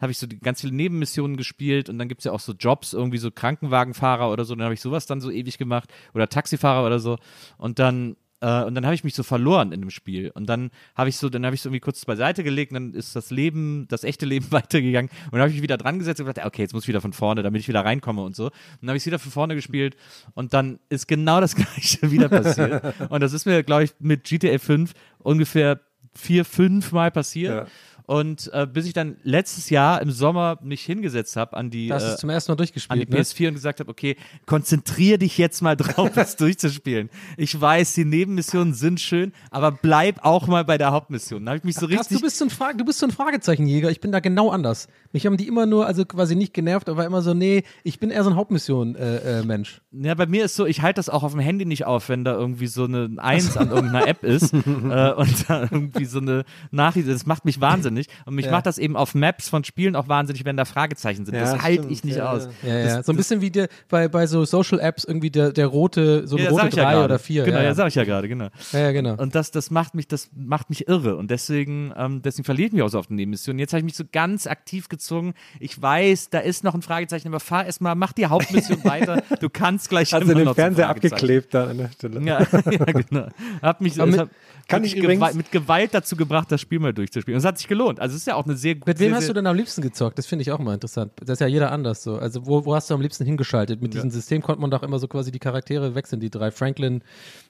habe 0.00 0.12
ich 0.12 0.18
so 0.18 0.26
die 0.26 0.38
ganz 0.38 0.62
viele 0.62 0.74
Nebenmissionen 0.74 1.36
gespielt 1.36 1.88
und 1.88 1.98
dann 1.98 2.08
gibt 2.08 2.20
es 2.20 2.24
ja 2.24 2.32
auch 2.32 2.40
so 2.40 2.52
Jobs, 2.52 2.92
irgendwie 2.94 3.18
so 3.18 3.30
Krankenwagenfahrer 3.30 4.30
oder 4.30 4.44
so, 4.44 4.54
dann 4.54 4.64
habe 4.64 4.74
ich 4.74 4.80
sowas 4.80 5.06
dann 5.06 5.20
so 5.20 5.30
ewig 5.30 5.58
gemacht 5.58 5.92
oder 6.14 6.28
Taxifahrer 6.28 6.86
oder 6.86 6.98
so. 6.98 7.18
Und 7.58 7.78
dann 7.78 8.16
äh, 8.40 8.62
und 8.64 8.74
dann 8.74 8.84
habe 8.84 8.94
ich 8.94 9.04
mich 9.04 9.14
so 9.14 9.22
verloren 9.22 9.72
in 9.72 9.80
dem 9.80 9.90
Spiel. 9.90 10.30
Und 10.34 10.48
dann 10.48 10.70
habe 10.94 11.08
ich 11.08 11.16
so, 11.16 11.28
dann 11.28 11.44
habe 11.44 11.54
ich 11.54 11.62
so 11.62 11.68
irgendwie 11.68 11.80
kurz 11.80 12.04
beiseite 12.04 12.42
gelegt, 12.42 12.72
und 12.72 12.74
dann 12.74 12.94
ist 12.94 13.14
das 13.14 13.30
Leben, 13.30 13.86
das 13.88 14.04
echte 14.04 14.26
Leben 14.26 14.46
weitergegangen. 14.50 15.10
Und 15.26 15.32
dann 15.32 15.40
habe 15.40 15.50
ich 15.50 15.56
mich 15.56 15.62
wieder 15.62 15.76
dran 15.76 15.98
gesetzt 15.98 16.20
und 16.20 16.26
gedacht, 16.26 16.46
okay, 16.46 16.62
jetzt 16.62 16.72
muss 16.72 16.84
ich 16.84 16.88
wieder 16.88 17.00
von 17.00 17.12
vorne, 17.12 17.42
damit 17.42 17.60
ich 17.60 17.68
wieder 17.68 17.84
reinkomme 17.84 18.22
und 18.22 18.34
so. 18.34 18.46
Und 18.46 18.52
dann 18.80 18.90
habe 18.90 18.96
ich 18.96 19.02
es 19.02 19.06
wieder 19.06 19.18
von 19.18 19.32
vorne 19.32 19.54
gespielt 19.54 19.96
und 20.34 20.54
dann 20.54 20.78
ist 20.88 21.06
genau 21.08 21.40
das 21.40 21.54
gleiche 21.56 22.10
wieder 22.10 22.28
passiert. 22.28 22.94
und 23.10 23.20
das 23.20 23.32
ist 23.32 23.46
mir, 23.46 23.62
glaube 23.62 23.84
ich, 23.84 23.92
mit 23.98 24.24
GTA 24.24 24.58
5 24.58 24.92
ungefähr 25.18 25.80
vier, 26.14 26.44
fünf 26.44 26.92
Mal 26.92 27.10
passiert. 27.10 27.68
Ja. 27.68 27.72
Und 28.10 28.50
äh, 28.52 28.66
bis 28.66 28.86
ich 28.86 28.92
dann 28.92 29.18
letztes 29.22 29.70
Jahr 29.70 30.02
im 30.02 30.10
Sommer 30.10 30.58
mich 30.64 30.82
hingesetzt 30.82 31.36
habe 31.36 31.56
an 31.56 31.70
die, 31.70 31.86
Da 31.86 31.94
hast 31.94 32.08
du 32.08 32.14
äh, 32.14 32.16
zum 32.16 32.30
ersten 32.30 32.50
Mal 32.50 32.54
an 32.54 32.56
die 32.56 32.62
durchgespielt, 32.62 33.08
ne? 33.08 33.20
PS4 33.20 33.46
und 33.46 33.54
gesagt 33.54 33.78
habe, 33.78 33.88
okay, 33.88 34.16
konzentrier 34.46 35.16
dich 35.16 35.38
jetzt 35.38 35.62
mal 35.62 35.76
drauf, 35.76 36.10
das 36.16 36.34
durchzuspielen. 36.34 37.08
Ich 37.36 37.60
weiß, 37.60 37.94
die 37.94 38.04
Nebenmissionen 38.04 38.74
sind 38.74 39.00
schön, 39.00 39.32
aber 39.52 39.70
bleib 39.70 40.24
auch 40.24 40.48
mal 40.48 40.64
bei 40.64 40.76
der 40.76 40.90
Hauptmission. 40.90 41.44
Da 41.44 41.52
habe 41.52 41.58
ich 41.58 41.62
mich 41.62 41.76
so 41.76 41.86
Krass, 41.86 42.00
richtig 42.00 42.16
du 42.16 42.24
bist 42.24 42.38
so 42.38 42.46
ein, 42.46 42.50
Fra 42.50 42.72
du 42.72 42.84
bist 42.84 42.98
so 42.98 43.06
ein 43.06 43.12
Fragezeichenjäger. 43.12 43.92
Ich 43.92 44.00
bin 44.00 44.10
da 44.10 44.18
genau 44.18 44.50
anders. 44.50 44.88
Mich 45.12 45.24
haben 45.24 45.36
die 45.36 45.46
immer 45.46 45.66
nur, 45.66 45.86
also 45.86 46.04
quasi 46.04 46.34
nicht 46.34 46.52
genervt, 46.52 46.88
aber 46.88 47.06
immer 47.06 47.22
so, 47.22 47.32
nee, 47.32 47.62
ich 47.84 48.00
bin 48.00 48.10
eher 48.10 48.24
so 48.24 48.30
ein 48.30 48.36
Hauptmission-Mensch. 48.36 49.82
Ja, 49.92 50.14
bei 50.16 50.26
mir 50.26 50.46
ist 50.46 50.56
so, 50.56 50.66
ich 50.66 50.82
halte 50.82 50.98
das 50.98 51.10
auch 51.10 51.22
auf 51.22 51.30
dem 51.30 51.40
Handy 51.40 51.64
nicht 51.64 51.86
auf, 51.86 52.08
wenn 52.08 52.24
da 52.24 52.32
irgendwie 52.32 52.66
so 52.66 52.86
eine 52.86 53.08
Eins 53.18 53.56
an 53.56 53.70
irgendeiner 53.70 54.08
App 54.08 54.24
ist 54.24 54.52
äh, 54.54 54.56
und 54.56 55.48
da 55.48 55.62
irgendwie 55.62 56.06
so 56.06 56.18
eine 56.18 56.44
Nachricht, 56.72 57.08
das 57.08 57.24
macht 57.24 57.44
mich 57.44 57.60
wahnsinnig. 57.60 57.99
Und 58.26 58.34
mich 58.34 58.46
Ja. 58.46 58.50
macht 58.52 58.66
das 58.66 58.78
eben 58.78 58.96
auf 58.96 59.14
Maps 59.14 59.48
von 59.48 59.64
Spielen 59.64 59.96
auch 59.96 60.08
wahnsinnig, 60.08 60.44
wenn 60.44 60.56
da 60.56 60.64
Fragezeichen 60.64 61.24
sind. 61.26 61.34
Ja, 61.34 61.40
das 61.42 61.62
halte 61.62 61.88
ich 61.88 62.04
nicht 62.04 62.16
ja, 62.16 62.32
aus. 62.32 62.48
ja, 62.62 62.78
ja. 62.78 63.02
so 63.02 63.12
ein 63.12 63.16
bisschen 63.16 63.40
wie 63.40 63.50
der, 63.50 63.68
bei, 63.88 64.08
bei 64.08 64.26
so 64.26 64.44
Social-Apps 64.44 65.04
irgendwie 65.04 65.30
der, 65.30 65.52
der 65.52 65.66
rote, 65.66 66.26
so 66.26 66.36
ein 66.36 66.44
Ja, 66.44 66.50
rote 66.50 66.62
sag 66.62 66.68
ich 66.70 66.76
ja 66.76 66.84
drei 66.84 66.92
gerade. 66.92 67.04
oder 67.04 67.18
vier. 67.18 67.44
Genau, 67.44 67.58
ja, 67.58 67.64
ja, 67.64 67.74
sag 67.74 67.88
ich 67.88 67.94
ja 67.94 68.04
gerade, 68.04 68.28
genau. 68.28 68.48
ja, 68.72 68.78
ja, 68.78 68.92
genau. 68.92 69.14
Und 69.14 69.34
das, 69.34 69.50
das 69.50 69.70
macht 69.70 69.94
mich, 69.94 70.08
das 70.08 70.30
macht 70.34 70.70
mich 70.70 70.88
irre. 70.88 71.16
Und 71.16 71.30
deswegen, 71.30 71.92
ähm, 71.96 72.22
deswegen 72.22 72.44
verliere 72.44 72.68
ich 72.68 72.72
mich 72.72 72.82
auch 72.82 72.88
so 72.88 72.98
auf 72.98 73.06
den 73.08 73.16
Nebenmissionen. 73.16 73.58
Jetzt 73.58 73.72
habe 73.72 73.78
ich 73.80 73.84
mich 73.84 73.96
so 73.96 74.04
ganz 74.10 74.46
aktiv 74.46 74.88
gezwungen. 74.88 75.34
Ich 75.58 75.80
weiß, 75.80 76.30
da 76.30 76.38
ist 76.40 76.64
noch 76.64 76.74
ein 76.74 76.82
Fragezeichen, 76.82 77.28
aber 77.28 77.40
fahr 77.40 77.66
erst 77.66 77.80
mal, 77.80 77.94
mach 77.94 78.12
die 78.12 78.26
Hauptmission 78.26 78.82
weiter. 78.84 79.22
Du 79.40 79.48
kannst 79.50 79.88
gleich 79.88 80.12
Hast 80.12 80.22
immer 80.22 80.34
du 80.34 80.44
den 80.44 80.54
Fernseher 80.54 80.88
abgeklebt 80.88 81.54
da 81.54 81.66
an 81.68 81.78
der 81.78 81.90
Stelle? 81.90 82.20
Ja, 82.22 82.40
ja, 82.70 82.84
genau. 82.84 83.28
Hab 83.62 83.80
mich 83.80 84.00
Aber 84.00 84.10
mit- 84.10 84.30
kann 84.70 84.84
ich 84.84 84.96
übrigens- 84.96 85.20
Gewalt, 85.20 85.34
mit 85.36 85.50
Gewalt 85.52 85.92
dazu 85.94 86.16
gebracht, 86.16 86.50
das 86.50 86.60
Spiel 86.60 86.78
mal 86.78 86.92
durchzuspielen. 86.94 87.36
Und 87.36 87.40
es 87.40 87.44
hat 87.44 87.58
sich 87.58 87.68
gelohnt. 87.68 88.00
Also 88.00 88.14
es 88.14 88.22
ist 88.22 88.26
ja 88.26 88.34
auch 88.36 88.44
eine 88.44 88.56
sehr 88.56 88.74
Mit 88.76 88.86
wem 88.86 88.94
sehr, 89.08 89.14
hast 89.16 89.28
du 89.28 89.32
denn 89.32 89.46
am 89.46 89.56
liebsten 89.56 89.82
gezockt? 89.82 90.16
Das 90.18 90.26
finde 90.26 90.42
ich 90.42 90.50
auch 90.52 90.58
mal 90.58 90.74
interessant. 90.74 91.12
Das 91.20 91.34
ist 91.34 91.40
ja 91.40 91.46
jeder 91.46 91.72
anders 91.72 92.02
so. 92.02 92.16
Also 92.16 92.46
wo, 92.46 92.64
wo 92.64 92.74
hast 92.74 92.88
du 92.90 92.94
am 92.94 93.00
liebsten 93.00 93.24
hingeschaltet? 93.24 93.82
Mit 93.82 93.92
diesem 93.94 94.10
System 94.10 94.40
konnte 94.42 94.60
man 94.60 94.70
doch 94.70 94.82
immer 94.82 94.98
so 94.98 95.08
quasi 95.08 95.30
die 95.30 95.38
Charaktere 95.38 95.94
wechseln, 95.94 96.20
die 96.20 96.30
drei. 96.30 96.50
Franklin, 96.50 97.02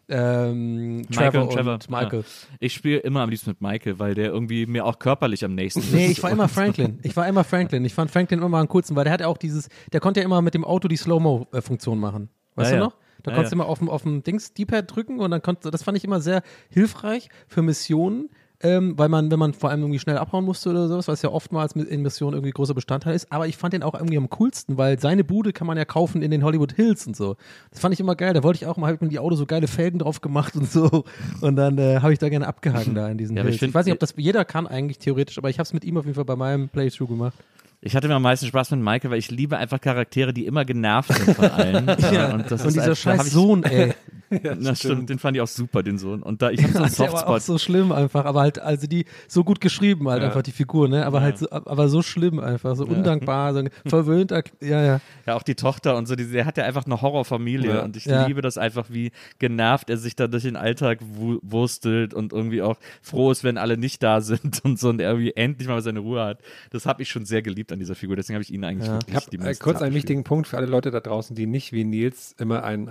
ähm, 0.08 1.02
Trevor, 1.10 1.46
Michael 1.46 1.58
und, 1.58 1.68
und 1.68 1.90
Michael. 1.90 2.20
Ja. 2.20 2.26
Ich 2.58 2.74
spiele 2.74 2.98
immer 2.98 3.20
am 3.20 3.30
liebsten 3.30 3.50
mit 3.50 3.60
Michael, 3.60 3.98
weil 3.98 4.14
der 4.14 4.26
irgendwie 4.26 4.66
mir 4.66 4.84
auch 4.84 4.98
körperlich 4.98 5.44
am 5.44 5.54
nächsten 5.54 5.80
ist. 5.80 5.92
Nee, 5.92 6.06
ich 6.08 6.22
war 6.22 6.30
immer 6.30 6.48
Franklin. 6.48 6.98
Ich 7.02 7.16
war 7.16 7.26
immer 7.28 7.44
Franklin. 7.44 7.84
Ich 7.84 7.94
fand 7.94 8.10
Franklin 8.10 8.42
immer 8.42 8.58
am 8.58 8.68
coolsten, 8.68 8.96
weil 8.96 9.04
der 9.04 9.12
hat 9.12 9.20
ja 9.20 9.26
auch 9.28 9.38
dieses, 9.38 9.68
der 9.92 10.00
konnte 10.00 10.20
ja 10.20 10.24
immer 10.26 10.42
mit 10.42 10.54
dem 10.54 10.64
Auto 10.64 10.88
die 10.88 10.96
Slow-Mo-Funktion 10.96 11.98
machen. 11.98 12.28
Weißt 12.56 12.72
Ja, 12.72 12.76
du 12.78 12.84
ja. 12.84 12.92
Da 13.22 13.30
Ja, 13.30 13.34
konntest 13.36 13.52
du 13.52 13.56
immer 13.56 13.66
auf 13.66 13.78
dem, 13.78 13.88
auf 13.88 14.02
dem 14.02 14.22
Dings 14.22 14.52
D-Pad 14.54 14.94
drücken 14.94 15.20
und 15.20 15.30
dann 15.30 15.42
konnte, 15.42 15.70
das 15.70 15.82
fand 15.82 15.96
ich 15.98 16.04
immer 16.04 16.20
sehr 16.20 16.42
hilfreich 16.70 17.28
für 17.48 17.62
Missionen, 17.62 18.28
ähm, 18.62 18.98
weil 18.98 19.08
man, 19.08 19.30
wenn 19.30 19.38
man 19.38 19.54
vor 19.54 19.70
allem 19.70 19.80
irgendwie 19.80 19.98
schnell 19.98 20.18
abhauen 20.18 20.44
musste 20.44 20.68
oder 20.68 20.86
sowas, 20.86 21.08
was 21.08 21.22
ja 21.22 21.30
oftmals 21.30 21.72
in 21.72 22.02
Missionen 22.02 22.34
irgendwie 22.34 22.50
großer 22.50 22.74
Bestandteil 22.74 23.14
ist, 23.14 23.32
aber 23.32 23.46
ich 23.48 23.56
fand 23.56 23.72
den 23.72 23.82
auch 23.82 23.94
irgendwie 23.94 24.18
am 24.18 24.28
coolsten, 24.28 24.76
weil 24.76 24.98
seine 25.00 25.24
Bude 25.24 25.54
kann 25.54 25.66
man 25.66 25.78
ja 25.78 25.86
kaufen 25.86 26.20
in 26.20 26.30
den 26.30 26.44
Hollywood 26.44 26.72
Hills 26.72 27.06
und 27.06 27.16
so. 27.16 27.36
Das 27.70 27.80
fand 27.80 27.94
ich 27.94 28.00
immer 28.00 28.16
geil. 28.16 28.34
Da 28.34 28.42
wollte 28.42 28.58
ich 28.58 28.66
auch 28.66 28.76
mal, 28.76 28.88
hab 28.88 28.96
ich 28.96 29.00
mir 29.00 29.08
die 29.08 29.18
Auto 29.18 29.34
so 29.34 29.46
geile 29.46 29.66
Felgen 29.66 29.98
drauf 29.98 30.20
gemacht 30.20 30.56
und 30.56 30.70
so. 30.70 31.04
Und 31.40 31.56
dann 31.56 31.78
äh, 31.78 32.00
habe 32.00 32.12
ich 32.12 32.18
da 32.18 32.28
gerne 32.28 32.46
abgehangen 32.46 32.94
da 32.94 33.08
in 33.08 33.16
diesen 33.16 33.34
Ja, 33.34 33.42
ich 33.44 33.46
Hills. 33.46 33.54
Ich, 33.54 33.60
find- 33.60 33.74
weiß 33.74 33.86
nicht, 33.86 33.94
ob 33.94 33.98
das 34.00 34.12
jeder 34.18 34.44
kann 34.44 34.66
eigentlich 34.66 34.98
theoretisch, 34.98 35.38
aber 35.38 35.48
ich 35.48 35.58
habe 35.58 35.64
es 35.66 35.72
mit 35.72 35.84
ihm 35.86 35.96
auf 35.96 36.04
jeden 36.04 36.16
Fall 36.16 36.26
bei 36.26 36.36
meinem 36.36 36.68
Playthrough 36.68 37.08
gemacht. 37.08 37.34
Ich 37.82 37.96
hatte 37.96 38.08
mir 38.08 38.14
am 38.14 38.22
meisten 38.22 38.46
Spaß 38.46 38.72
mit 38.72 38.80
Michael, 38.80 39.10
weil 39.10 39.18
ich 39.18 39.30
liebe 39.30 39.56
einfach 39.56 39.80
Charaktere, 39.80 40.34
die 40.34 40.44
immer 40.46 40.64
genervt 40.66 41.14
sind 41.14 41.34
von 41.34 41.50
allen. 41.50 41.86
Ja, 42.12 42.32
und 42.34 42.50
das 42.50 42.60
und 42.62 42.68
ist 42.68 42.74
dieser 42.74 42.90
einfach- 42.90 42.96
scheiß 42.96 43.30
Sohn, 43.30 43.62
ey. 43.64 43.94
das 44.42 44.78
stimmt, 44.78 45.10
den 45.10 45.18
fand 45.18 45.36
ich 45.36 45.40
auch 45.42 45.48
super, 45.48 45.82
den 45.82 45.98
Sohn. 45.98 46.22
Und 46.22 46.40
da, 46.42 46.50
ich 46.50 46.62
habe 46.62 46.72
so 46.72 46.78
einen 46.82 46.96
war 46.98 47.08
auch 47.08 47.08
Softspot. 47.10 47.42
so 47.42 47.58
schlimm 47.58 47.92
einfach, 47.92 48.24
aber 48.24 48.40
halt, 48.40 48.58
also 48.58 48.86
die 48.86 49.04
so 49.28 49.44
gut 49.44 49.60
geschrieben 49.60 50.08
halt 50.08 50.22
einfach 50.22 50.42
die 50.42 50.52
Figur, 50.52 50.88
ne? 50.88 51.04
Aber 51.06 51.20
halt 51.20 51.38
so, 51.38 51.50
aber 51.50 51.88
so 51.88 52.02
schlimm 52.02 52.38
einfach, 52.38 52.76
so 52.76 52.84
undankbar, 52.86 53.54
so 53.54 53.64
verwöhnt, 53.86 54.30
ja, 54.30 54.42
ja. 54.82 55.00
Ja, 55.26 55.34
auch 55.34 55.42
die 55.42 55.54
Tochter 55.54 55.96
und 55.96 56.06
so, 56.06 56.14
die, 56.16 56.26
der 56.30 56.46
hat 56.46 56.56
ja 56.56 56.64
einfach 56.64 56.86
eine 56.86 57.00
Horrorfamilie 57.02 57.74
Ja. 57.74 57.82
und 57.82 57.96
ich 57.96 58.04
Ja. 58.06 58.26
liebe 58.26 58.40
das 58.42 58.56
einfach, 58.58 58.86
wie 58.90 59.10
genervt 59.38 59.90
er 59.90 59.96
sich 59.96 60.16
da 60.16 60.26
durch 60.26 60.44
den 60.44 60.56
Alltag 60.56 60.98
wu- 61.02 61.38
wurstelt 61.42 62.14
und 62.14 62.32
irgendwie 62.32 62.62
auch 62.62 62.76
froh 63.02 63.30
ist, 63.30 63.44
wenn 63.44 63.58
alle 63.58 63.76
nicht 63.76 64.02
da 64.02 64.20
sind 64.20 64.64
und 64.64 64.78
so 64.78 64.88
und 64.90 65.00
er 65.00 65.10
irgendwie 65.10 65.32
endlich 65.34 65.68
mal 65.68 65.82
seine 65.82 66.00
Ruhe 66.00 66.22
hat. 66.24 66.40
Das 66.70 66.86
habe 66.86 67.02
ich 67.02 67.08
schon 67.08 67.24
sehr 67.24 67.42
geliebt 67.42 67.72
an 67.72 67.78
dieser 67.78 67.94
Figur, 67.94 68.16
deswegen 68.16 68.36
habe 68.36 68.42
ich 68.42 68.52
ihn 68.52 68.64
eigentlich 68.64 68.88
wirklich 68.88 69.08
Ich 69.08 69.16
habe 69.16 69.26
die 69.30 69.36
äh, 69.38 69.54
kurz 69.54 69.82
einen 69.82 69.94
wichtigen 69.94 70.24
Punkt 70.24 70.46
für 70.48 70.56
alle 70.56 70.66
Leute 70.66 70.90
da 70.90 71.00
draußen, 71.00 71.34
die 71.36 71.46
nicht 71.46 71.72
wie 71.72 71.84
Nils 71.84 72.34
immer 72.38 72.62
einen, 72.64 72.88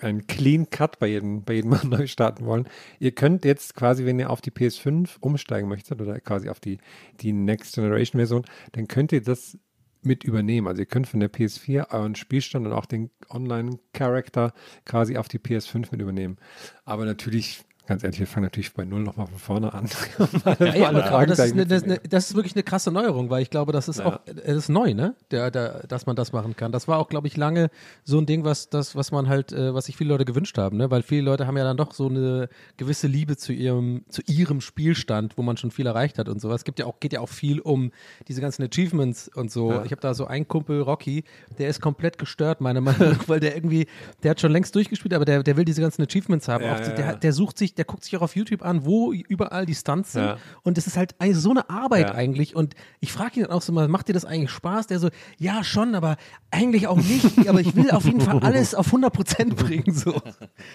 einen 0.00 0.26
Clean 0.26 0.70
Cut 0.78 1.00
bei 1.00 1.08
jedem, 1.08 1.42
bei 1.42 1.54
jedem 1.54 1.70
Mal 1.70 1.84
neu 1.84 2.06
starten 2.06 2.46
wollen. 2.46 2.68
Ihr 3.00 3.10
könnt 3.10 3.44
jetzt 3.44 3.74
quasi, 3.74 4.04
wenn 4.04 4.20
ihr 4.20 4.30
auf 4.30 4.40
die 4.40 4.52
PS5 4.52 5.16
umsteigen 5.18 5.68
möchtet 5.68 6.00
oder 6.00 6.20
quasi 6.20 6.48
auf 6.48 6.60
die, 6.60 6.78
die 7.20 7.32
Next 7.32 7.74
Generation 7.74 8.20
Version, 8.20 8.44
dann 8.72 8.86
könnt 8.86 9.10
ihr 9.10 9.20
das 9.20 9.58
mit 10.02 10.22
übernehmen. 10.22 10.68
Also 10.68 10.80
ihr 10.80 10.86
könnt 10.86 11.08
von 11.08 11.18
der 11.18 11.32
PS4 11.32 11.92
euren 11.92 12.14
Spielstand 12.14 12.64
und 12.64 12.72
auch 12.72 12.86
den 12.86 13.10
Online-Charakter 13.28 14.52
quasi 14.84 15.16
auf 15.16 15.26
die 15.26 15.40
PS5 15.40 15.88
mit 15.90 16.00
übernehmen. 16.00 16.36
Aber 16.84 17.04
natürlich, 17.04 17.64
ganz 17.88 18.04
ehrlich, 18.04 18.20
wir 18.20 18.26
fangen 18.26 18.44
natürlich 18.44 18.74
bei 18.74 18.84
Null 18.84 19.02
nochmal 19.02 19.26
von 19.26 19.38
vorne 19.38 19.72
an. 19.72 19.88
Ey, 20.58 20.84
aber, 20.84 21.06
aber 21.06 21.26
das, 21.26 21.38
ist 21.38 21.52
eine, 21.52 21.66
das, 21.66 21.84
eine, 21.84 21.98
das 21.98 22.28
ist 22.28 22.36
wirklich 22.36 22.54
eine 22.54 22.62
krasse 22.62 22.92
Neuerung, 22.92 23.30
weil 23.30 23.40
ich 23.40 23.48
glaube, 23.48 23.72
das 23.72 23.88
ist 23.88 24.00
auch, 24.00 24.20
das 24.26 24.56
ist 24.56 24.68
neu, 24.68 24.92
ne? 24.92 25.14
Der, 25.30 25.50
der, 25.50 25.86
dass 25.88 26.04
man 26.04 26.14
das 26.14 26.32
machen 26.32 26.54
kann. 26.54 26.70
Das 26.70 26.86
war 26.86 26.98
auch, 26.98 27.08
glaube 27.08 27.28
ich, 27.28 27.36
lange 27.38 27.70
so 28.04 28.18
ein 28.18 28.26
Ding, 28.26 28.44
was, 28.44 28.68
das, 28.68 28.94
was 28.94 29.10
man 29.10 29.26
halt, 29.26 29.52
äh, 29.52 29.72
was 29.72 29.86
sich 29.86 29.96
viele 29.96 30.10
Leute 30.10 30.26
gewünscht 30.26 30.58
haben, 30.58 30.76
ne? 30.76 30.90
Weil 30.90 31.02
viele 31.02 31.22
Leute 31.22 31.46
haben 31.46 31.56
ja 31.56 31.64
dann 31.64 31.78
doch 31.78 31.94
so 31.94 32.08
eine 32.08 32.50
gewisse 32.76 33.06
Liebe 33.06 33.38
zu 33.38 33.54
ihrem, 33.54 34.04
zu 34.10 34.20
ihrem 34.26 34.60
Spielstand, 34.60 35.38
wo 35.38 35.42
man 35.42 35.56
schon 35.56 35.70
viel 35.70 35.86
erreicht 35.86 36.18
hat 36.18 36.28
und 36.28 36.42
sowas. 36.42 36.60
Es 36.60 36.64
gibt 36.64 36.78
ja 36.78 36.84
auch, 36.84 37.00
geht 37.00 37.14
ja 37.14 37.20
auch 37.20 37.30
viel 37.30 37.58
um 37.58 37.90
diese 38.28 38.42
ganzen 38.42 38.62
Achievements 38.64 39.30
und 39.34 39.50
so. 39.50 39.82
Ich 39.84 39.92
habe 39.92 40.02
da 40.02 40.12
so 40.12 40.26
einen 40.26 40.46
Kumpel, 40.46 40.82
Rocky, 40.82 41.24
der 41.56 41.70
ist 41.70 41.80
komplett 41.80 42.18
gestört, 42.18 42.60
meiner 42.60 42.82
Meinung 42.82 43.12
nach, 43.12 43.28
weil 43.28 43.40
der 43.40 43.56
irgendwie, 43.56 43.86
der 44.22 44.32
hat 44.32 44.42
schon 44.42 44.52
längst 44.52 44.74
durchgespielt, 44.74 45.14
aber 45.14 45.24
der, 45.24 45.42
der 45.42 45.56
will 45.56 45.64
diese 45.64 45.80
ganzen 45.80 46.02
Achievements 46.02 46.48
haben. 46.48 46.64
Ja, 46.64 46.74
auch, 46.74 46.80
ja, 46.80 46.88
der, 46.90 47.06
ja. 47.06 47.14
der 47.14 47.32
sucht 47.32 47.56
sich, 47.56 47.77
der 47.78 47.84
guckt 47.84 48.04
sich 48.04 48.16
auch 48.16 48.22
auf 48.22 48.36
YouTube 48.36 48.62
an, 48.62 48.84
wo 48.84 49.12
überall 49.12 49.64
die 49.64 49.74
Stunts 49.74 50.12
sind. 50.12 50.24
Ja. 50.24 50.36
Und 50.62 50.76
es 50.76 50.86
ist 50.86 50.96
halt 50.96 51.14
so 51.32 51.50
eine 51.50 51.70
Arbeit 51.70 52.08
Ja. 52.08 52.14
eigentlich. 52.14 52.54
Und 52.54 52.74
ich 53.00 53.12
frage 53.12 53.36
ihn 53.40 53.42
dann 53.44 53.52
auch 53.52 53.62
so 53.62 53.72
mal, 53.72 53.88
macht 53.88 54.08
dir 54.08 54.12
das 54.12 54.24
eigentlich 54.24 54.50
Spaß? 54.50 54.88
Der 54.88 54.98
so, 54.98 55.08
ja, 55.38 55.64
schon, 55.64 55.94
aber 55.94 56.16
eigentlich 56.50 56.86
auch 56.86 56.96
nicht. 56.96 57.48
aber 57.48 57.60
ich 57.60 57.74
will 57.76 57.90
auf 57.90 58.04
jeden 58.04 58.20
Fall 58.20 58.40
alles 58.40 58.74
auf 58.74 58.86
100 58.86 59.12
Prozent 59.12 59.56
bringen. 59.56 59.94
So. 59.94 60.14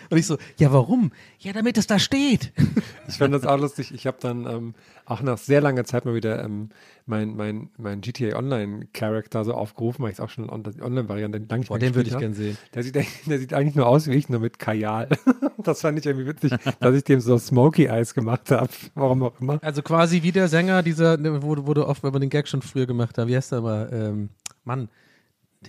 Und 0.10 0.18
ich 0.18 0.26
so, 0.26 0.38
ja, 0.58 0.72
warum? 0.72 1.12
Ja, 1.40 1.54
damit 1.54 1.78
es 1.78 1.88
da 1.88 2.00
steht. 2.00 2.54
Ich 3.08 3.18
fand 3.18 3.34
das 3.34 3.46
auch 3.46 3.60
lustig. 3.60 3.94
Ich 3.94 4.08
habe 4.08 4.18
dann 4.20 4.46
ähm, 4.46 4.76
auch 5.06 5.22
nach 5.22 5.38
sehr 5.38 5.62
langer 5.62 5.84
Zeit 5.86 6.06
mal 6.06 6.16
wieder 6.16 6.44
ähm, 6.44 6.70
mein, 7.06 7.36
mein, 7.36 7.70
mein 7.78 8.02
GTA 8.02 8.38
Online-Charakter 8.38 9.44
so 9.44 9.54
aufgerufen, 9.54 10.04
weil 10.04 10.12
ich 10.12 10.18
es 10.18 10.20
auch 10.20 10.30
schon 10.30 10.50
on- 10.50 10.64
die 10.64 10.82
Online-Variante 10.82 11.40
lang 11.50 11.64
Boah, 11.66 11.80
den 11.80 11.96
würde 11.96 12.10
ich 12.10 12.16
gespielt 12.18 12.20
gern 12.20 12.32
hab. 12.32 12.38
sehen. 12.38 12.58
Der 12.74 12.84
sieht, 12.84 12.96
der 13.30 13.40
sieht 13.40 13.54
eigentlich 13.54 13.76
nur 13.76 13.88
aus 13.88 14.08
wie 14.08 14.14
ich, 14.14 14.30
nur 14.30 14.40
mit 14.40 14.60
Kajal. 14.60 15.10
das 15.64 15.82
fand 15.82 16.00
ich 16.00 16.06
irgendwie 16.06 16.28
witzig, 16.28 16.54
dass 16.80 16.96
ich 16.96 17.04
dem 17.04 17.20
so 17.20 17.38
Smoky 17.38 17.86
Eyes 17.86 18.14
gemacht 18.14 18.52
habe. 18.52 18.70
Warum 18.96 19.24
auch 19.24 19.40
immer. 19.42 19.60
Also 19.62 19.82
quasi 19.82 20.24
wie 20.24 20.32
der 20.32 20.48
Sänger 20.48 20.84
dieser, 20.84 21.18
ne, 21.18 21.44
wo, 21.44 21.56
wo 21.68 21.74
du 21.74 21.86
oft, 21.88 22.04
wenn 22.04 22.12
man 22.14 22.22
den 22.22 22.30
Gag 22.30 22.48
schon 22.48 22.62
früher 22.62 22.86
gemacht 22.86 23.18
hat, 23.18 23.28
wie 23.28 23.36
heißt 23.36 23.52
der 23.52 23.60
immer? 23.60 23.92
Ähm, 23.92 24.30
Mann. 24.64 24.90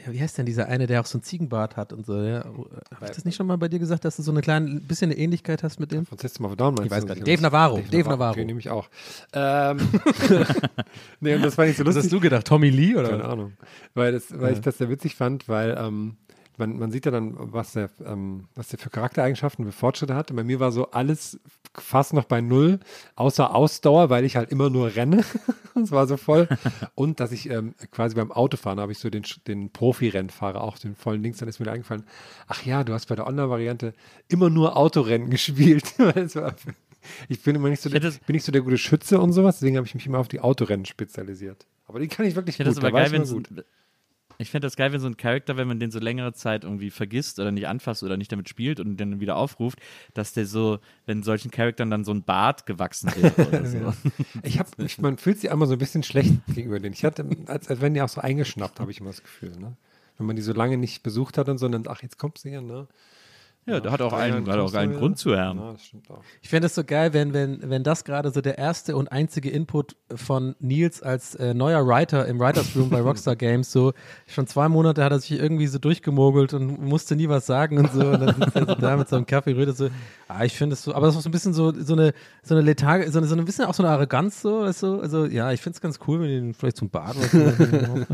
Wie 0.06 0.20
heißt 0.20 0.38
denn 0.38 0.46
dieser 0.46 0.68
eine, 0.68 0.86
der 0.86 1.00
auch 1.00 1.06
so 1.06 1.18
einen 1.18 1.22
Ziegenbart 1.22 1.76
hat 1.76 1.92
und 1.92 2.06
so? 2.06 2.20
Ja? 2.20 2.44
Habe 2.44 3.06
ich 3.06 3.10
das 3.10 3.24
nicht 3.24 3.36
schon 3.36 3.46
mal 3.46 3.56
bei 3.56 3.68
dir 3.68 3.78
gesagt, 3.78 4.04
dass 4.04 4.16
du 4.16 4.22
so 4.22 4.30
eine 4.30 4.40
kleine, 4.40 4.80
bisschen 4.80 5.10
eine 5.10 5.18
Ähnlichkeit 5.18 5.62
hast 5.62 5.80
mit 5.80 5.92
dem? 5.92 6.06
Von 6.06 6.18
System 6.18 6.46
of 6.46 6.52
a 6.52 6.56
Down 6.56 6.74
meinst 6.74 6.86
Ich 6.86 6.90
weiß 6.90 7.06
gar 7.06 7.14
nicht. 7.14 7.26
Dave 7.26 7.42
Navarro. 7.42 7.80
Dave 7.90 8.08
Navarro. 8.08 8.34
Den 8.34 8.46
nehme 8.46 8.60
ich 8.60 8.70
auch. 8.70 8.88
Ähm, 9.32 9.78
nee, 11.20 11.34
und 11.34 11.42
das 11.42 11.54
fand 11.54 11.70
ich 11.70 11.76
so 11.76 11.84
Was 11.84 11.94
lustig. 11.94 12.04
hast 12.04 12.12
du 12.12 12.20
gedacht? 12.20 12.46
Tommy 12.46 12.70
Lee 12.70 12.94
oder? 12.94 13.10
Keine 13.10 13.24
Ahnung. 13.24 13.52
Weil, 13.94 14.12
das, 14.12 14.38
weil 14.38 14.54
ich 14.54 14.60
das 14.60 14.78
sehr 14.78 14.90
witzig 14.90 15.14
fand, 15.14 15.48
weil 15.48 15.76
ähm, 15.78 16.16
man, 16.58 16.78
man 16.78 16.90
sieht 16.90 17.06
ja 17.06 17.10
dann, 17.10 17.34
was 17.36 17.72
der, 17.72 17.90
ähm, 18.04 18.48
was 18.54 18.68
der 18.68 18.78
für 18.78 18.90
Charaktereigenschaften, 18.90 19.64
für 19.64 19.72
Fortschritte 19.72 20.14
hat. 20.14 20.30
Und 20.30 20.36
bei 20.36 20.44
mir 20.44 20.60
war 20.60 20.72
so 20.72 20.90
alles 20.90 21.40
fast 21.74 22.12
noch 22.12 22.24
bei 22.24 22.40
Null, 22.40 22.80
außer 23.16 23.54
Ausdauer, 23.54 24.10
weil 24.10 24.24
ich 24.24 24.36
halt 24.36 24.50
immer 24.50 24.70
nur 24.70 24.94
renne. 24.94 25.24
das 25.74 25.90
war 25.90 26.06
so 26.06 26.16
voll. 26.16 26.48
Und 26.94 27.20
dass 27.20 27.32
ich 27.32 27.50
ähm, 27.50 27.74
quasi 27.90 28.14
beim 28.14 28.30
Autofahren 28.30 28.80
habe 28.80 28.92
ich 28.92 28.98
so 28.98 29.10
den, 29.10 29.24
den 29.46 29.70
Profi-Rennfahrer, 29.70 30.62
auch 30.62 30.78
den 30.78 30.94
vollen 30.94 31.22
Links, 31.22 31.38
dann 31.38 31.48
ist 31.48 31.60
mir 31.60 31.70
eingefallen, 31.70 32.04
ach 32.46 32.64
ja, 32.64 32.84
du 32.84 32.92
hast 32.92 33.06
bei 33.06 33.16
der 33.16 33.26
Online-Variante 33.26 33.94
immer 34.28 34.50
nur 34.50 34.76
Autorennen 34.76 35.30
gespielt. 35.30 35.94
Ich 37.28 37.42
bin 37.42 37.54
immer 37.54 37.68
nicht 37.68 37.82
so, 37.82 37.90
der, 37.90 38.00
bin 38.00 38.12
nicht 38.28 38.46
so 38.46 38.50
der 38.50 38.62
gute 38.62 38.78
Schütze 38.78 39.20
und 39.20 39.34
sowas, 39.34 39.58
deswegen 39.58 39.76
habe 39.76 39.86
ich 39.86 39.94
mich 39.94 40.06
immer 40.06 40.20
auf 40.20 40.28
die 40.28 40.40
Autorennen 40.40 40.86
spezialisiert. 40.86 41.66
Aber 41.86 42.00
die 42.00 42.08
kann 42.08 42.24
ich 42.24 42.34
wirklich 42.34 42.58
Ich 42.58 42.64
gut. 42.64 42.74
das 42.74 42.78
aber 42.78 42.92
geil, 42.92 43.12
wenn 43.12 43.24
gut. 43.28 43.50
Ich 44.38 44.50
finde 44.50 44.66
das 44.66 44.76
geil, 44.76 44.92
wenn 44.92 45.00
so 45.00 45.06
ein 45.06 45.16
Charakter, 45.16 45.56
wenn 45.56 45.68
man 45.68 45.80
den 45.80 45.90
so 45.90 45.98
längere 45.98 46.32
Zeit 46.32 46.64
irgendwie 46.64 46.90
vergisst 46.90 47.38
oder 47.38 47.50
nicht 47.50 47.68
anfasst 47.68 48.02
oder 48.02 48.16
nicht 48.16 48.32
damit 48.32 48.48
spielt 48.48 48.80
und 48.80 48.96
den 48.96 49.20
wieder 49.20 49.36
aufruft, 49.36 49.78
dass 50.14 50.32
der 50.32 50.46
so, 50.46 50.78
wenn 51.06 51.22
solchen 51.22 51.50
Charakteren 51.50 51.90
dann 51.90 52.04
so 52.04 52.12
ein 52.12 52.22
Bart 52.22 52.66
gewachsen 52.66 53.10
wird 53.16 53.38
oder 53.38 53.66
so. 53.66 53.92
Ich 54.42 54.58
hab, 54.58 54.78
ich, 54.78 54.98
man 54.98 55.18
fühlt 55.18 55.40
sich 55.40 55.50
immer 55.50 55.66
so 55.66 55.74
ein 55.74 55.78
bisschen 55.78 56.02
schlecht 56.02 56.32
gegenüber 56.48 56.80
denen. 56.80 56.94
Ich 56.94 57.04
hatte, 57.04 57.26
als, 57.46 57.68
als 57.68 57.80
wenn 57.80 57.94
die 57.94 58.02
auch 58.02 58.08
so 58.08 58.20
eingeschnappt, 58.20 58.80
habe 58.80 58.90
ich 58.90 59.00
immer 59.00 59.10
das 59.10 59.22
Gefühl. 59.22 59.56
Ne? 59.58 59.76
Wenn 60.18 60.26
man 60.26 60.36
die 60.36 60.42
so 60.42 60.52
lange 60.52 60.76
nicht 60.76 61.02
besucht 61.02 61.38
hat 61.38 61.48
und 61.48 61.58
so, 61.58 61.68
dann, 61.68 61.84
ach, 61.88 62.02
jetzt 62.02 62.18
kommt 62.18 62.38
sie 62.38 62.50
hier, 62.50 62.62
ne? 62.62 62.86
Ja, 63.66 63.80
der 63.80 63.92
hat 63.92 64.02
auch 64.02 64.12
Ja, 64.12 64.18
einen, 64.18 64.46
hat 64.46 64.58
auch 64.58 64.74
einen. 64.74 64.94
Grund 64.94 65.18
zu 65.18 65.36
haben. 65.36 65.58
Ja, 65.58 65.72
das 65.72 65.84
stimmt 65.84 66.10
auch. 66.10 66.22
Ich 66.42 66.50
fände 66.50 66.66
es 66.66 66.74
so 66.74 66.84
geil, 66.84 67.14
wenn, 67.14 67.32
wenn, 67.32 67.70
wenn 67.70 67.82
das 67.82 68.04
gerade 68.04 68.30
so 68.30 68.42
der 68.42 68.58
erste 68.58 68.94
und 68.94 69.10
einzige 69.10 69.48
Input 69.48 69.96
von 70.14 70.54
Nils 70.60 71.02
als 71.02 71.34
äh, 71.36 71.54
neuer 71.54 71.86
Writer 71.86 72.26
im 72.26 72.38
Writers 72.38 72.76
Room 72.76 72.90
bei 72.90 73.00
Rockstar 73.02 73.36
Games, 73.36 73.72
so 73.72 73.94
schon 74.26 74.46
zwei 74.46 74.68
Monate 74.68 75.02
hat 75.02 75.12
er 75.12 75.18
sich 75.18 75.32
irgendwie 75.32 75.66
so 75.66 75.78
durchgemogelt 75.78 76.52
und 76.52 76.78
musste 76.82 77.16
nie 77.16 77.28
was 77.28 77.46
sagen 77.46 77.78
und 77.78 77.90
so. 77.92 78.00
Und 78.00 78.20
dann 78.20 78.34
sitzt 78.34 78.56
er 78.56 78.66
so 78.66 78.74
da 78.74 78.96
mit 78.98 79.08
seinem 79.08 79.24
Kaffee, 79.24 79.52
redet 79.52 79.76
so, 79.78 79.88
ah, 80.28 80.44
ich 80.44 80.54
finde 80.56 80.74
es 80.74 80.82
so, 80.82 80.94
aber 80.94 81.06
das 81.06 81.16
ist 81.16 81.22
so 81.22 81.28
ein 81.30 81.32
bisschen 81.32 81.54
so, 81.54 81.72
so 81.72 81.94
eine, 81.94 82.12
so 82.42 82.54
eine 82.54 82.62
Letharge, 82.62 83.10
so 83.10 83.18
eine, 83.18 83.26
so 83.26 83.34
ein 83.34 83.44
bisschen 83.46 83.64
auch 83.64 83.74
so 83.74 83.82
eine 83.82 83.92
Arroganz, 83.92 84.42
so, 84.42 84.60
weißt 84.60 84.82
du? 84.82 85.00
Also, 85.00 85.24
ja, 85.24 85.52
ich 85.52 85.62
finde 85.62 85.76
es 85.76 85.80
ganz 85.80 85.98
cool, 86.06 86.20
wenn 86.20 86.48
die 86.48 86.52
vielleicht 86.52 86.76
zum 86.76 86.90
Bad 86.90 87.16
was 87.16 87.32
machen. 87.32 88.06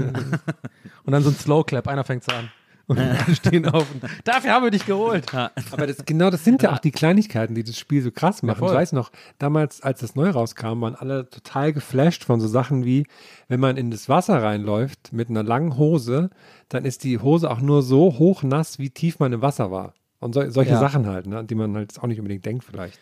Und 1.05 1.13
dann 1.13 1.23
so 1.25 1.31
ein 1.31 1.35
Slow 1.35 1.65
Clap, 1.65 1.89
einer 1.89 2.05
fängt 2.05 2.29
an. 2.33 2.51
Und 2.99 3.37
stehen 3.37 3.67
auf. 3.69 3.87
Und, 3.93 4.03
Dafür 4.25 4.53
haben 4.53 4.65
wir 4.65 4.71
dich 4.71 4.85
geholt. 4.85 5.33
Aber 5.33 5.87
das, 5.87 6.05
genau 6.05 6.31
das 6.31 6.45
sind 6.45 6.63
ja 6.63 6.73
auch 6.73 6.79
die 6.79 6.91
Kleinigkeiten, 6.91 7.55
die 7.55 7.63
das 7.63 7.79
Spiel 7.79 8.03
so 8.03 8.11
krass 8.11 8.43
machen. 8.43 8.59
voll. 8.59 8.69
ich 8.69 8.75
weiß 8.75 8.93
noch, 8.93 9.11
damals, 9.39 9.81
als 9.81 10.01
das 10.01 10.15
neu 10.17 10.31
rauskam, 10.31 10.81
waren 10.81 10.95
alle 10.97 11.29
total 11.31 11.73
geflasht 11.73 12.25
von 12.25 12.41
so 12.41 12.49
Sachen 12.49 12.85
wie, 12.85 13.07
wenn 13.49 13.61
man 13.61 13.77
in 13.77 13.91
das 13.91 14.09
Wasser 14.09 14.43
reinläuft 14.43 15.13
mit 15.13 15.31
einer 15.31 15.43
langen 15.43 15.77
Hose, 15.77 16.31
dann 16.69 16.85
ist 16.85 17.05
die 17.05 17.19
Hose 17.19 17.51
auch 17.51 17.61
nur 17.61 17.83
so 17.83 18.19
hoch 18.19 18.43
nass, 18.43 18.79
wie 18.79 18.91
tief 18.91 19.19
man 19.19 19.33
im 19.33 19.43
Wasser 19.43 19.71
war. 19.71 19.95
Und 20.19 20.35
so, 20.35 20.49
solche 20.51 20.73
Ja. 20.73 20.81
Sachen 20.81 21.07
halt, 21.07 21.27
ne, 21.27 21.39
an 21.39 21.47
die 21.47 21.55
man 21.55 21.75
halt 21.77 21.99
auch 21.99 22.07
nicht 22.07 22.19
unbedingt 22.19 22.45
denkt 22.45 22.65
vielleicht. 22.65 22.99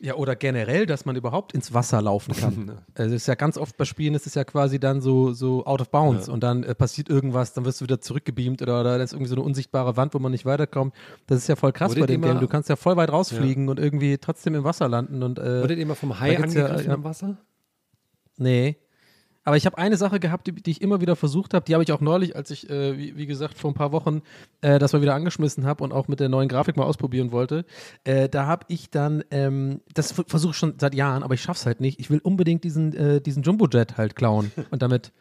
Ja, 0.00 0.14
oder 0.14 0.36
generell, 0.36 0.86
dass 0.86 1.04
man 1.04 1.16
überhaupt 1.16 1.52
ins 1.52 1.74
Wasser 1.74 2.00
laufen 2.00 2.34
kann. 2.34 2.72
Also 2.94 3.14
es 3.14 3.22
ist 3.22 3.26
ja 3.26 3.34
ganz 3.34 3.56
oft 3.56 3.76
bei 3.76 3.84
Spielen, 3.84 4.14
ist 4.14 4.26
es 4.26 4.34
ja 4.34 4.44
quasi 4.44 4.80
dann 4.80 5.00
so, 5.00 5.32
so 5.32 5.64
out 5.66 5.80
of 5.80 5.90
bounds 5.90 6.28
und 6.28 6.42
dann 6.42 6.62
äh, 6.64 6.74
passiert 6.74 7.08
irgendwas, 7.08 7.52
dann 7.52 7.64
wirst 7.64 7.80
du 7.80 7.84
wieder 7.84 8.00
zurückgebeamt 8.00 8.60
oder, 8.62 8.80
oder 8.80 8.98
da 8.98 9.04
ist 9.04 9.12
irgendwie 9.12 9.28
so 9.28 9.36
eine 9.36 9.44
unsichtbare 9.44 9.96
Wand, 9.96 10.14
wo 10.14 10.18
man 10.18 10.32
nicht 10.32 10.44
weiterkommt. 10.44 10.94
Das 11.26 11.38
ist 11.38 11.48
ja 11.48 11.56
voll 11.56 11.72
krass 11.72 11.90
Wurdet 11.90 12.02
bei 12.02 12.06
dem 12.06 12.22
Game. 12.22 12.40
Du 12.40 12.48
kannst 12.48 12.68
ja 12.68 12.76
voll 12.76 12.96
weit 12.96 13.10
rausfliegen 13.10 13.68
und 13.68 13.78
irgendwie 13.78 14.18
trotzdem 14.18 14.54
im 14.54 14.64
Wasser 14.64 14.88
landen 14.88 15.22
und 15.22 15.38
äh, 15.38 15.62
Wurdet 15.62 15.78
ihr 15.78 15.86
mal 15.86 15.94
vom 15.94 16.18
Hai 16.18 16.32
ja, 16.32 16.40
angegriffen 16.40 16.88
ja. 16.88 16.94
im 16.94 17.04
Wasser? 17.04 17.36
Nee. 18.36 18.76
Aber 19.48 19.56
ich 19.56 19.64
habe 19.64 19.78
eine 19.78 19.96
Sache 19.96 20.20
gehabt, 20.20 20.46
die, 20.46 20.52
die 20.52 20.70
ich 20.70 20.82
immer 20.82 21.00
wieder 21.00 21.16
versucht 21.16 21.54
habe. 21.54 21.64
Die 21.64 21.72
habe 21.72 21.82
ich 21.82 21.90
auch 21.90 22.02
neulich, 22.02 22.36
als 22.36 22.50
ich, 22.50 22.68
äh, 22.68 22.98
wie, 22.98 23.16
wie, 23.16 23.24
gesagt, 23.24 23.56
vor 23.56 23.70
ein 23.70 23.74
paar 23.74 23.92
Wochen 23.92 24.20
äh, 24.60 24.78
das 24.78 24.92
mal 24.92 25.00
wieder 25.00 25.14
angeschmissen 25.14 25.64
habe 25.64 25.82
und 25.84 25.90
auch 25.90 26.06
mit 26.06 26.20
der 26.20 26.28
neuen 26.28 26.50
Grafik 26.50 26.76
mal 26.76 26.84
ausprobieren 26.84 27.32
wollte. 27.32 27.64
Äh, 28.04 28.28
da 28.28 28.44
habe 28.44 28.66
ich 28.68 28.90
dann, 28.90 29.24
ähm, 29.30 29.80
das 29.94 30.12
versuche 30.12 30.50
ich 30.50 30.56
schon 30.58 30.74
seit 30.78 30.94
Jahren, 30.94 31.22
aber 31.22 31.32
ich 31.32 31.40
schaffe 31.40 31.60
es 31.60 31.64
halt 31.64 31.80
nicht. 31.80 31.98
Ich 31.98 32.10
will 32.10 32.18
unbedingt 32.18 32.62
diesen, 32.62 32.92
äh, 32.92 33.22
diesen 33.22 33.42
Jumbo-Jet 33.42 33.96
halt 33.96 34.16
klauen 34.16 34.52
und 34.70 34.82
damit 34.82 35.12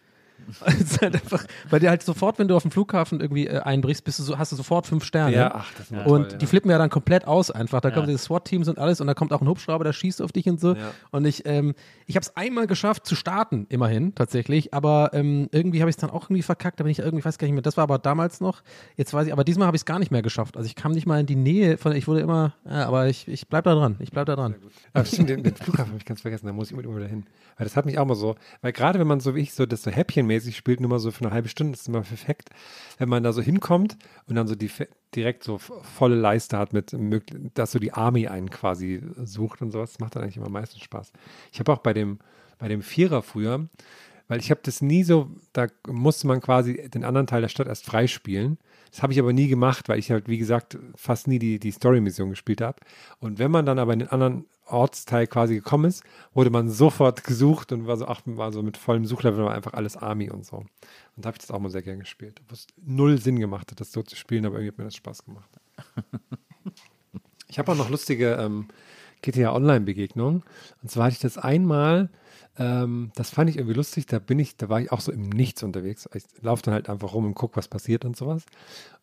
halt 1.02 1.16
einfach, 1.16 1.44
weil 1.70 1.80
dir 1.80 1.90
halt 1.90 2.04
sofort, 2.04 2.40
wenn 2.40 2.48
du 2.48 2.56
auf 2.56 2.62
dem 2.64 2.72
Flughafen 2.72 3.20
irgendwie 3.20 3.48
äh, 3.48 3.60
einbrichst, 3.60 4.04
bist 4.04 4.20
du 4.20 4.24
so, 4.24 4.38
hast 4.38 4.52
du 4.52 4.56
sofort 4.56 4.88
fünf 4.88 5.04
Sterne. 5.04 5.36
Ja, 5.36 5.52
ach, 5.56 5.72
das 5.78 5.92
ist 5.92 6.06
Und 6.06 6.06
toll, 6.06 6.28
ja. 6.32 6.38
die 6.38 6.46
flippen 6.46 6.72
ja 6.72 6.78
dann 6.78 6.90
komplett 6.90 7.28
aus 7.28 7.52
einfach. 7.52 7.82
Da 7.82 7.90
Ja. 7.90 7.96
kommen 7.96 8.08
diese 8.08 8.20
SWAT-Teams 8.20 8.68
und 8.68 8.80
alles 8.80 9.02
und 9.02 9.08
da 9.08 9.14
kommt 9.14 9.34
auch 9.34 9.42
ein 9.42 9.48
Hubschrauber, 9.48 9.84
der 9.84 9.94
schießt 9.94 10.22
auf 10.22 10.32
dich 10.32 10.48
und 10.48 10.60
so. 10.60 10.74
Ja. 10.76 10.92
Und 11.12 11.26
ich, 11.26 11.46
ähm, 11.46 11.74
ich 12.06 12.16
habe 12.16 12.24
es 12.24 12.36
einmal 12.38 12.68
geschafft 12.68 13.06
zu 13.06 13.16
starten, 13.16 13.66
immerhin 13.70 14.16
tatsächlich, 14.16 14.74
aber 14.74 15.12
ähm, 15.14 15.50
irgendwie 15.52 15.82
habe 15.82 15.90
ich 15.90 15.96
es 15.96 16.00
dann 16.02 16.10
auch 16.10 16.26
irgendwie 16.26 16.44
verkackt, 16.44 16.80
da 16.80 16.84
bin 16.84 16.92
ich 16.92 17.00
irgendwie, 17.00 17.20
ich 17.20 17.26
weiß 17.26 17.38
gar 17.38 17.48
nicht 17.48 17.54
mehr, 17.54 17.62
das 17.62 17.76
war 17.78 17.84
aber 17.84 18.00
damals 18.00 18.40
noch, 18.40 18.62
jetzt 18.96 19.14
weiß 19.14 19.28
ich, 19.28 19.34
aber 19.34 19.44
diesmal 19.44 19.68
habe 19.68 19.76
ich 19.76 19.82
es 19.82 19.86
gar 19.86 20.00
nicht 20.00 20.12
mehr 20.12 20.22
geschafft. 20.22 20.56
Also 20.58 20.68
ich 20.68 20.76
kam 20.76 20.92
nicht 20.94 21.06
mal 21.08 21.20
in 21.20 21.26
die 21.26 21.36
Nähe 21.36 21.78
von, 21.78 21.94
ich 21.94 22.08
wurde 22.08 22.22
immer, 22.22 22.54
ja, 22.66 22.86
aber 22.88 23.08
ich, 23.08 23.28
ich 23.28 23.48
bleib 23.48 23.66
da 23.66 23.74
dran, 23.76 23.98
ich 24.00 24.12
bleib 24.12 24.26
da 24.28 24.36
dran. 24.36 24.56
Aber 24.94 25.06
stimmt, 25.06 25.30
den, 25.30 25.44
den 25.44 25.56
Flughafen 25.56 25.92
habe 25.92 25.98
ich 26.00 26.06
ganz 26.06 26.22
vergessen, 26.22 26.46
da 26.48 26.54
muss 26.54 26.70
ich 26.72 26.76
mal 26.76 26.84
wieder 26.84 27.08
hin. 27.08 27.26
Weil 27.58 27.66
das 27.66 27.76
hat 27.76 27.86
mich 27.86 27.98
auch 27.98 28.06
mal 28.06 28.16
so, 28.16 28.36
weil 28.62 28.72
gerade 28.72 29.00
wenn 29.00 29.08
man 29.08 29.20
so 29.20 29.34
wie 29.36 29.40
ich 29.42 29.54
so 29.54 29.66
das 29.66 29.82
so 29.84 29.92
häppchenmäßig 30.28 30.58
spielt, 30.58 30.80
nur 30.80 30.90
mal 30.90 31.00
so 31.00 31.12
für 31.12 31.26
eine 31.26 31.34
halbe 31.34 31.50
Stunde, 31.50 31.72
das 31.72 31.82
ist 31.82 31.88
immer 31.88 32.02
perfekt, 32.02 32.50
wenn 32.98 33.10
man 33.10 33.24
da 33.24 33.34
so 33.34 33.42
hinkommt 33.42 33.98
und 34.28 34.36
dann 34.36 34.48
so 34.48 34.56
die 34.56 34.70
direkt 35.16 35.44
so 35.44 35.58
volle 35.58 36.16
Leiste 36.16 36.58
hat 36.58 36.74
mit, 36.74 36.96
dass 37.54 37.72
so 37.72 37.80
die 37.80 37.94
Army 37.94 38.28
einen 38.28 38.50
quasi 38.50 39.02
sucht 39.24 39.62
und 39.62 39.72
sowas, 39.72 39.94
das 39.94 40.00
macht 40.00 40.16
dann 40.16 40.24
eigentlich 40.24 40.38
immer 40.38 40.48
am 40.48 40.54
meisten 40.54 40.80
Spaß. 40.80 41.12
Ich 41.52 41.60
habe 41.60 41.72
auch 41.72 41.80
bei 41.80 41.94
dem, 41.94 42.20
bei 42.60 42.68
dem 42.68 42.82
Vierer 42.82 43.22
früher, 43.22 43.68
weil 44.28 44.40
ich 44.40 44.52
habe 44.52 44.60
das 44.64 44.82
nie 44.82 45.04
so, 45.04 45.30
da 45.54 45.68
musste 45.88 46.28
man 46.28 46.42
quasi 46.42 46.90
den 46.90 47.06
anderen 47.06 47.28
Teil 47.28 47.42
der 47.42 47.48
Stadt 47.48 47.68
erst 47.68 47.86
freispielen. 47.86 48.58
Das 48.92 49.02
habe 49.02 49.14
ich 49.14 49.20
aber 49.20 49.32
nie 49.32 49.48
gemacht, 49.48 49.88
weil 49.88 50.00
ich 50.00 50.12
halt, 50.12 50.28
wie 50.28 50.38
gesagt, 50.38 50.78
fast 50.96 51.28
nie 51.28 51.40
die, 51.40 51.60
die 51.60 51.72
Story-Mission 51.72 52.30
gespielt 52.30 52.60
habe. 52.62 52.80
Und 53.20 53.40
wenn 53.40 53.52
man 53.52 53.66
dann 53.66 53.80
aber 53.80 53.94
in 53.94 54.00
den 54.00 54.10
anderen 54.10 54.46
Ortsteil 54.68 55.28
quasi 55.28 55.56
gekommen 55.56 55.86
ist, 55.86 56.04
wurde 56.34 56.50
man 56.50 56.70
sofort 56.70 57.24
gesucht 57.24 57.72
und 57.72 57.88
war 57.88 57.98
so, 57.98 58.08
ach, 58.08 58.22
war 58.26 58.52
so 58.52 58.62
mit 58.64 58.78
vollem 58.78 59.06
Suchlevel, 59.06 59.46
war 59.46 59.54
einfach 59.54 59.74
alles 59.74 59.98
Army 59.98 60.30
und 60.30 60.46
so. 60.46 60.58
Und 60.58 60.68
da 61.16 61.28
habe 61.28 61.36
ich 61.36 61.42
das 61.42 61.52
auch 61.52 61.60
mal 61.60 61.70
sehr 61.70 61.82
gern 61.82 62.00
gespielt. 62.00 62.42
Wo 62.48 62.54
es 62.54 62.68
null 62.78 63.20
Sinn 63.20 63.40
gemacht 63.40 63.72
hat, 63.72 63.80
das 63.80 63.92
so 63.92 64.04
zu 64.04 64.16
spielen, 64.16 64.46
aber 64.46 64.56
irgendwie 64.56 64.72
hat 64.72 64.78
mir 64.78 64.84
das 64.86 64.96
Spaß 64.96 65.26
gemacht. 65.26 65.50
Ich 67.50 67.58
habe 67.58 67.72
auch 67.72 67.78
noch 67.78 67.90
lustige 67.90 68.34
ähm, 68.34 68.68
GTA 69.22 69.54
Online-Begegnungen. 69.54 70.44
Und 70.82 70.92
zwar 70.92 71.06
hatte 71.06 71.14
ich 71.14 71.20
das 71.20 71.38
einmal, 71.38 72.10
ähm, 72.60 73.12
das 73.16 73.30
fand 73.30 73.50
ich 73.50 73.58
irgendwie 73.58 73.76
lustig, 73.76 74.08
da 74.08 74.18
bin 74.20 74.40
ich, 74.40 74.58
da 74.58 74.68
war 74.68 74.82
ich 74.82 74.92
auch 74.92 75.02
so 75.02 75.12
im 75.12 75.30
Nichts 75.30 75.62
unterwegs. 75.64 76.10
Ich 76.14 76.24
laufe 76.42 76.64
dann 76.64 76.74
halt 76.74 76.90
einfach 76.90 77.14
rum 77.14 77.26
und 77.26 77.36
gucke, 77.36 77.56
was 77.56 77.68
passiert 77.68 78.04
und 78.04 78.18
sowas. 78.18 78.44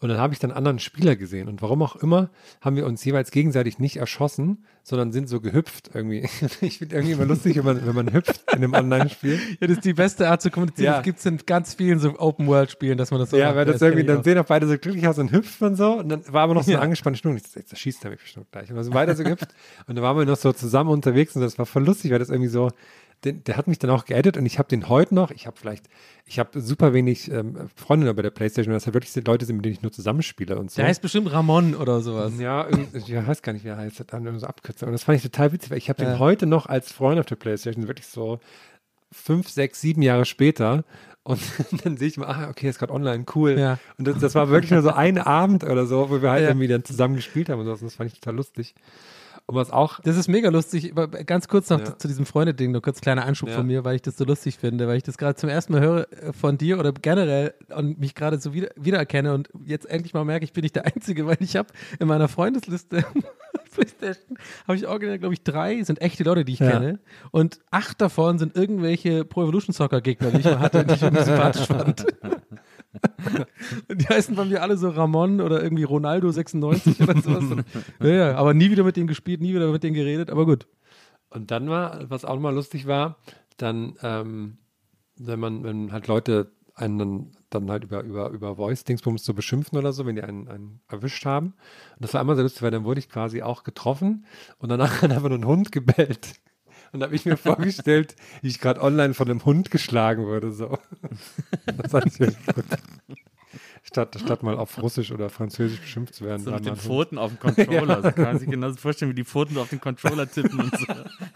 Und 0.00 0.09
dann 0.09 0.18
habe 0.18 0.34
ich 0.34 0.40
dann 0.40 0.50
anderen 0.50 0.80
Spieler 0.80 1.14
gesehen. 1.16 1.48
Und 1.48 1.62
warum 1.62 1.80
auch 1.82 1.96
immer, 1.96 2.30
haben 2.61 2.74
wir 2.76 2.84
uns 2.84 3.05
jeweils 3.05 3.30
gegenseitig 3.30 3.78
nicht 3.78 3.96
erschossen, 3.96 4.64
sondern 4.82 5.12
sind 5.12 5.28
so 5.28 5.40
gehüpft 5.40 5.90
irgendwie. 5.94 6.28
Ich 6.61 6.78
finde 6.78 6.96
irgendwie 6.96 7.12
immer 7.14 7.24
lustig, 7.26 7.57
wenn 7.57 7.64
man, 7.64 7.86
wenn 7.86 7.94
man 7.94 8.12
hüpft 8.12 8.42
in 8.52 8.57
einem 8.59 8.74
Online-Spiel. 8.74 9.38
Ja, 9.61 9.66
das 9.68 9.76
ist 9.78 9.84
die 9.84 9.94
beste 9.94 10.28
Art 10.28 10.42
zu 10.42 10.50
kommunizieren. 10.50 10.86
Ja. 10.86 10.92
Das 10.96 11.05
gibt 11.05 11.20
es 11.20 11.26
in 11.26 11.38
ganz 11.46 11.74
vielen 11.74 12.00
so 12.00 12.18
Open-World-Spielen, 12.18 12.98
dass 12.98 13.11
man 13.12 13.20
das 13.20 13.30
so 13.30 13.36
Ja, 13.36 13.46
macht. 13.46 13.57
weil 13.57 13.64
das 13.66 13.78
kenn 13.78 13.88
irgendwie, 13.88 14.07
dann 14.07 14.18
auch. 14.18 14.24
sehen 14.24 14.38
auch 14.38 14.46
beide 14.46 14.66
so 14.66 14.76
glücklich 14.76 15.07
aus 15.07 15.18
und 15.18 15.30
hüpft 15.32 15.61
man 15.61 15.76
so. 15.76 15.92
Und 16.00 16.09
dann 16.09 16.22
war 16.32 16.42
aber 16.42 16.55
noch 16.55 16.64
so 16.64 16.70
eine 16.72 16.78
Ja. 16.78 16.82
angespannte 16.82 17.18
Stimmung. 17.18 17.36
Ich 17.36 17.44
dachte, 17.44 17.61
jetzt 17.61 17.78
schießt 17.78 18.05
er 18.05 18.11
mich 18.11 18.20
bestimmt 18.20 18.50
gleich. 18.50 18.68
Und 18.68 18.76
dann 18.76 18.84
sind 18.84 18.92
beide 18.94 19.14
so 19.14 19.22
gehüpft. 19.22 19.55
Und 19.86 19.94
dann 19.94 20.02
waren 20.02 20.18
wir 20.18 20.26
noch 20.26 20.36
so 20.36 20.52
zusammen 20.52 20.90
unterwegs 20.90 21.36
und 21.36 21.42
das 21.42 21.57
war 21.59 21.66
voll 21.66 21.84
lustig, 21.84 22.11
weil 22.11 22.18
das 22.18 22.28
irgendwie 22.30 22.50
so, 22.50 22.68
den, 23.25 23.43
der 23.45 23.57
hat 23.57 23.66
mich 23.66 23.79
dann 23.79 23.91
auch 23.91 24.05
geaddet 24.05 24.37
und 24.37 24.47
ich 24.47 24.59
habe 24.59 24.68
den 24.68 24.89
heute 24.89 25.14
noch, 25.14 25.31
ich 25.31 25.47
habe 25.47 25.57
vielleicht, 25.59 25.87
ich 26.27 26.39
habe 26.39 26.61
super 26.61 26.93
wenig 26.93 27.31
ähm, 27.31 27.68
Freunde 27.75 28.12
bei 28.14 28.22
der 28.22 28.31
Playstation, 28.31 28.72
weil 28.72 28.77
das 28.77 28.87
halt 28.87 28.95
wirklich 28.95 29.12
die 29.12 29.20
Leute 29.20 29.47
sind, 29.47 29.57
mit 29.57 29.64
denen 29.64 29.75
ich 29.75 29.83
nur 29.83 29.93
zusammenspiele 29.93 30.59
und 30.59 30.70
so. 30.70 30.77
Der 30.77 30.87
heißt 30.89 31.03
bestimmt 31.03 31.33
Ramon 31.33 31.75
oder 31.75 32.01
sowas. 32.01 32.33
Ja, 32.39 32.68
ich 32.68 33.14
weiß 33.14 33.43
gar 33.43 33.53
nicht, 33.53 33.64
wie 33.64 33.68
er 33.68 33.77
heißt. 33.77 33.99
Wir 33.99 34.39
so 34.39 34.47
Abkürzung. 34.47 34.89
Und 34.89 34.93
das 34.93 35.05
fand 35.05 35.16
ich 35.16 35.22
total 35.22 35.53
witzig, 35.53 35.70
weil 35.70 35.79
ich 35.79 35.89
habe 35.89 36.03
Ja. 36.03 36.11
den 36.11 36.18
heute 36.18 36.47
noch 36.47 36.66
als 36.66 36.93
Freund 36.93 37.18
auf 37.18 37.27
der 37.27 37.37
Playstation, 37.37 37.89
wirklich 37.89 38.07
so 38.07 38.39
fünf, 39.12 39.49
sechs, 39.49 39.81
sieben 39.81 40.03
Jahre 40.03 40.25
später. 40.25 40.85
Und 41.22 41.41
dann 41.85 41.97
sehe 41.97 42.09
ich 42.09 42.16
mal, 42.18 42.27
ah, 42.27 42.49
okay, 42.51 42.68
ist 42.68 42.79
gerade 42.79 42.93
online, 42.93 43.25
cool. 43.35 43.59
Ja. 43.59 43.79
Und 43.97 44.07
das, 44.07 44.18
das 44.18 44.35
war 44.35 44.51
wirklich 44.51 44.70
nur 44.70 44.83
so 44.83 44.91
ein 44.91 45.18
Abend 45.18 45.64
oder 45.64 45.87
so, 45.87 46.11
wo 46.11 46.20
wir 46.20 46.31
halt 46.31 46.43
Ja. 46.43 46.49
irgendwie 46.49 46.68
dann 46.68 46.85
zusammen 46.85 47.16
gespielt 47.16 47.49
haben 47.49 47.61
und 47.61 47.66
sowas. 47.66 47.81
Und 47.81 47.87
das 47.87 47.95
fand 47.95 48.12
ich 48.12 48.20
total 48.20 48.37
lustig. 48.37 48.75
Und 49.47 49.57
was 49.57 49.70
auch, 49.70 50.01
Das 50.01 50.16
ist 50.16 50.26
mega 50.28 50.49
lustig. 50.49 50.92
Aber 50.92 51.07
Ganz 51.09 51.49
kurz 51.49 51.68
noch 51.68 51.78
Ja. 51.80 51.99
zu 51.99 52.09
diesem 52.09 52.24
Freunde-Ding, 52.24 52.72
nur 52.72 52.80
kurz 52.80 53.03
kleiner 53.03 53.26
Anschub 53.26 53.51
Ja. 53.51 53.57
von 53.57 53.66
mir, 53.66 53.84
weil 53.84 53.97
ich 53.97 54.01
das 54.03 54.16
so 54.16 54.24
lustig 54.24 54.57
finde, 54.59 54.88
weil 54.88 54.97
ich 54.97 55.03
das 55.03 55.18
gerade 55.18 55.34
zum 55.34 55.51
ersten 55.51 55.74
Mal 55.74 55.82
höre 55.82 56.12
äh, 56.12 56.32
von 56.32 56.57
dir 56.57 56.78
oder 56.78 56.92
generell 56.92 57.53
und 57.76 57.99
mich 57.99 58.14
gerade 58.14 58.38
so 58.40 58.55
wieder, 58.55 58.68
wiedererkenne 58.76 59.34
und 59.34 59.51
jetzt 59.66 59.84
endlich 59.84 60.14
mal 60.14 60.24
merke, 60.24 60.45
ich 60.45 60.55
bin 60.55 60.62
nicht 60.62 60.76
der 60.76 60.86
Einzige, 60.86 61.26
weil 61.26 61.36
ich 61.40 61.57
habe 61.57 61.68
in 61.99 62.09
meiner 62.09 62.28
Freundesliste 62.28 63.05
PlayStation 63.74 64.38
habe 64.66 64.76
ich 64.78 64.86
original, 64.86 65.18
glaube 65.18 65.34
ich, 65.34 65.42
drei 65.42 65.82
sind 65.82 66.01
echte 66.01 66.24
Leute, 66.24 66.45
die 66.47 66.53
ich 66.55 66.61
Ja. 66.61 66.70
kenne 66.70 67.01
und 67.32 67.59
acht 67.70 68.01
davon 68.01 68.38
sind 68.38 68.57
irgendwelche 68.57 69.24
Pro 69.26 69.42
Evolution 69.42 69.74
Soccer 69.74 70.01
Gegner, 70.01 70.30
die 70.30 70.38
ich 70.38 70.45
mal 70.45 70.61
hatte 70.61 70.78
und 70.80 70.90
die 70.90 70.95
ich 70.95 71.03
irgendwie 71.03 71.24
sympathisch 71.24 71.66
fand. 71.66 72.07
Die 73.90 74.07
heißen 74.09 74.34
bei 74.34 74.45
mir 74.45 74.62
alle 74.62 74.76
so 74.76 74.88
Ramon 74.88 75.40
oder 75.40 75.62
irgendwie 75.62 75.84
Ronaldo 75.84 76.30
96 76.30 77.01
oder 77.01 77.20
sowas. 77.20 77.64
ja, 78.01 78.07
ja, 78.09 78.34
aber 78.36 78.55
nie 78.55 78.70
wieder 78.70 78.84
mit 78.84 78.97
denen 78.97 79.07
gespielt, 79.07 79.40
nie 79.40 79.55
wieder 79.55 79.70
mit 79.70 79.82
denen 79.82 79.95
geredet, 79.95 80.30
aber 80.30 80.47
gut. 80.47 80.66
und 81.30 81.51
dann 81.51 81.68
war, 81.68 82.09
was 82.11 82.24
auch 82.24 82.34
nochmal 82.34 82.55
lustig 82.55 82.86
war, 82.86 83.18
dann, 83.57 83.95
ähm, 84.03 84.59
wenn 85.16 85.40
man, 85.40 85.64
wenn 85.64 85.92
halt 85.92 86.07
Leute 86.09 86.53
einen 86.74 86.99
dann, 86.99 87.32
dann 87.51 87.70
halt 87.70 87.84
über, 87.84 88.03
über, 88.03 88.30
über 88.30 88.57
Voice-Dingsbums 88.57 89.24
so 89.24 89.32
beschimpfen 89.32 89.78
oder 89.78 89.92
so, 89.92 90.07
wenn 90.07 90.16
die 90.16 90.22
einen, 90.22 90.49
einen 90.49 90.80
erwischt 90.88 91.24
haben. 91.24 91.55
Und 91.95 92.01
das 92.01 92.14
war 92.14 92.20
immer 92.20 92.34
sehr 92.34 92.42
lustig, 92.42 92.62
weil 92.62 92.72
dann 92.72 92.84
wurde 92.84 92.99
ich 92.99 93.09
quasi 93.09 93.42
auch 93.42 93.62
getroffen 93.62 94.26
und 94.59 94.68
danach 94.70 95.03
hat 95.03 95.12
einfach 95.12 95.28
nur 95.28 95.38
ein 95.38 95.47
Hund 95.47 95.72
gebellt. 95.72 96.40
Und 96.95 97.01
da 97.01 97.07
habe 97.07 97.16
ich 97.16 97.26
mir 97.26 97.36
vorgestellt, 97.36 98.14
wie 98.40 98.49
ich 98.49 98.61
gerade 98.61 98.80
online 98.80 99.14
von 99.14 99.28
einem 99.28 99.45
Hund 99.45 99.72
geschlagen 99.72 100.26
würde. 100.26 100.53
So. 100.53 100.78
Das 101.66 101.90
fand 101.90 102.07
ich 102.07 102.20
wirklich 102.20 102.47
gut. 102.47 102.64
Statt, 103.82 104.16
statt 104.18 104.45
mal 104.45 104.57
auf 104.57 104.80
Russisch 104.80 105.11
oder 105.11 105.28
Französisch 105.28 105.80
beschimpft 105.80 106.14
zu 106.14 106.24
werden. 106.24 106.45
So 106.45 106.53
mit 106.53 106.64
den 106.64 106.72
Hund. 106.72 106.80
Pfoten 106.80 107.18
auf 107.18 107.32
dem 107.32 107.40
Controller. 107.40 107.97
So 108.03 108.12
kann 108.12 108.24
man 108.24 108.38
sich 108.38 108.49
genauso 108.49 108.76
vorstellen, 108.76 109.11
wie 109.11 109.16
die 109.16 109.24
Pfoten 109.24 109.59
auf 109.59 109.70
den 109.70 109.80
Controller 109.80 110.30
tippen 110.30 110.61
und 110.61 110.78
so. 110.78 110.86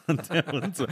Und 0.06 0.30
der 0.30 0.46
Hund 0.46 0.76
so. 0.76 0.86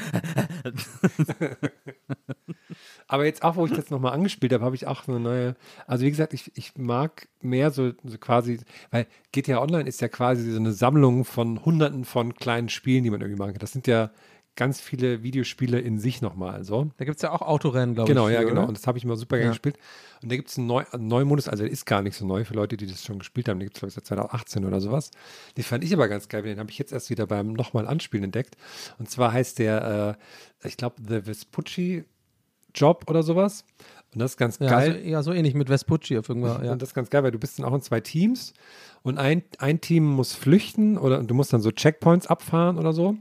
Aber 3.06 3.24
jetzt 3.24 3.44
auch, 3.44 3.54
wo 3.54 3.66
ich 3.66 3.72
das 3.72 3.90
nochmal 3.90 4.14
angespielt 4.14 4.52
habe, 4.52 4.64
habe 4.64 4.74
ich 4.74 4.88
auch 4.88 5.06
eine 5.06 5.20
neue. 5.20 5.54
Also 5.86 6.04
wie 6.04 6.10
gesagt, 6.10 6.34
ich, 6.34 6.50
ich 6.56 6.76
mag 6.76 7.28
mehr 7.40 7.70
so, 7.70 7.92
so 8.02 8.18
quasi, 8.18 8.58
weil 8.90 9.06
GTA 9.30 9.62
Online 9.62 9.88
ist 9.88 10.00
ja 10.00 10.08
quasi 10.08 10.50
so 10.50 10.58
eine 10.58 10.72
Sammlung 10.72 11.24
von 11.24 11.64
hunderten 11.64 12.04
von 12.04 12.34
kleinen 12.34 12.68
Spielen, 12.68 13.04
die 13.04 13.10
man 13.10 13.20
irgendwie 13.20 13.38
machen 13.38 13.52
kann. 13.52 13.60
Das 13.60 13.72
sind 13.72 13.86
ja 13.86 14.10
ganz 14.56 14.80
viele 14.80 15.22
Videospiele 15.22 15.78
in 15.78 15.98
sich 15.98 16.22
nochmal. 16.22 16.64
So. 16.64 16.90
Da 16.96 17.04
gibt 17.04 17.16
es 17.16 17.22
ja 17.22 17.30
auch 17.32 17.42
Autorennen, 17.42 17.94
glaube 17.94 18.10
ich. 18.10 18.14
Genau, 18.14 18.28
ja, 18.28 18.40
für, 18.40 18.46
genau. 18.46 18.60
oder? 18.62 18.68
Und 18.68 18.76
das 18.76 18.86
habe 18.86 18.98
ich 18.98 19.04
immer 19.04 19.16
super 19.16 19.36
gerne 19.36 19.48
Ja. 19.48 19.52
gespielt. 19.52 19.78
Und 20.22 20.32
da 20.32 20.36
gibt 20.36 20.48
es 20.48 20.56
einen, 20.58 20.66
neu, 20.66 20.84
einen 20.92 21.08
neuen 21.08 21.28
Modus, 21.28 21.46
also 21.48 21.62
der 21.62 21.72
ist 21.72 21.84
gar 21.86 22.02
nicht 22.02 22.16
so 22.16 22.26
neu 22.26 22.44
für 22.44 22.54
Leute, 22.54 22.76
die 22.76 22.86
das 22.86 23.04
schon 23.04 23.18
gespielt 23.18 23.48
haben. 23.48 23.58
Den 23.58 23.66
gibt 23.66 23.76
es, 23.76 23.80
glaube 23.80 23.90
ich, 23.90 23.94
seit 23.94 24.06
2018 24.06 24.64
oder 24.64 24.80
sowas. 24.80 25.10
Den 25.56 25.64
fand 25.64 25.84
ich 25.84 25.92
aber 25.92 26.08
ganz 26.08 26.28
geil, 26.28 26.42
den 26.42 26.58
habe 26.58 26.70
ich 26.70 26.78
jetzt 26.78 26.92
erst 26.92 27.10
wieder 27.10 27.26
beim 27.26 27.52
nochmal 27.52 27.86
Anspielen 27.86 28.24
entdeckt. 28.24 28.56
Und 28.98 29.10
zwar 29.10 29.32
heißt 29.32 29.58
der, 29.58 30.16
äh, 30.62 30.68
ich 30.68 30.76
glaube, 30.76 30.96
The 31.06 31.22
Vespucci 31.22 32.04
Job 32.74 33.04
oder 33.08 33.22
sowas. 33.22 33.64
Und 34.12 34.20
das 34.20 34.32
ist 34.32 34.36
ganz 34.36 34.58
Ja, 34.58 34.68
geil. 34.70 35.00
So, 35.02 35.08
ja, 35.08 35.22
so 35.22 35.32
ähnlich 35.32 35.54
mit 35.54 35.68
Vespucci 35.68 36.16
auf 36.18 36.28
irgendwann. 36.28 36.46
Ja. 36.64 36.72
Und 36.72 36.80
das 36.80 36.90
ist 36.90 36.94
ganz 36.94 37.10
geil, 37.10 37.22
weil 37.22 37.30
du 37.32 37.38
bist 37.38 37.58
dann 37.58 37.66
auch 37.66 37.74
in 37.74 37.82
zwei 37.82 38.00
Teams 38.00 38.54
und 39.02 39.18
ein, 39.18 39.42
ein 39.58 39.80
Team 39.80 40.04
muss 40.04 40.32
flüchten 40.32 40.96
oder 40.96 41.22
du 41.22 41.34
musst 41.34 41.52
dann 41.52 41.60
so 41.60 41.70
Checkpoints 41.70 42.26
abfahren 42.26 42.78
oder 42.78 42.92
so. 42.92 43.16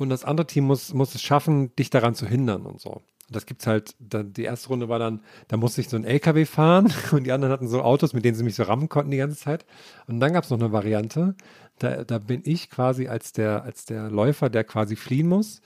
Und 0.00 0.08
das 0.08 0.24
andere 0.24 0.46
Team 0.46 0.64
muss, 0.64 0.94
muss 0.94 1.14
es 1.14 1.22
schaffen, 1.22 1.74
dich 1.76 1.90
daran 1.90 2.14
zu 2.14 2.26
hindern 2.26 2.64
und 2.64 2.80
so. 2.80 3.02
Das 3.28 3.46
gibt's 3.46 3.66
halt, 3.66 3.94
dann, 4.00 4.32
die 4.32 4.42
erste 4.42 4.68
Runde 4.68 4.88
war 4.88 4.98
dann, 4.98 5.20
da 5.48 5.56
musste 5.56 5.80
ich 5.82 5.88
so 5.88 5.96
ein 5.96 6.04
LKW 6.04 6.46
fahren 6.46 6.92
und 7.12 7.24
die 7.24 7.32
anderen 7.32 7.52
hatten 7.52 7.68
so 7.68 7.82
Autos, 7.82 8.12
mit 8.12 8.24
denen 8.24 8.34
sie 8.34 8.42
mich 8.42 8.54
so 8.54 8.62
rammen 8.62 8.88
konnten 8.88 9.10
die 9.10 9.18
ganze 9.18 9.36
Zeit. 9.36 9.66
Und 10.06 10.18
dann 10.18 10.32
gab's 10.32 10.50
noch 10.50 10.58
eine 10.58 10.72
Variante, 10.72 11.34
da, 11.78 12.04
da 12.04 12.18
bin 12.18 12.42
ich 12.44 12.70
quasi 12.70 13.08
als 13.08 13.32
der, 13.32 13.62
als 13.62 13.84
der 13.84 14.10
Läufer, 14.10 14.50
der 14.50 14.64
quasi 14.64 14.96
fliehen 14.96 15.28
muss, 15.28 15.60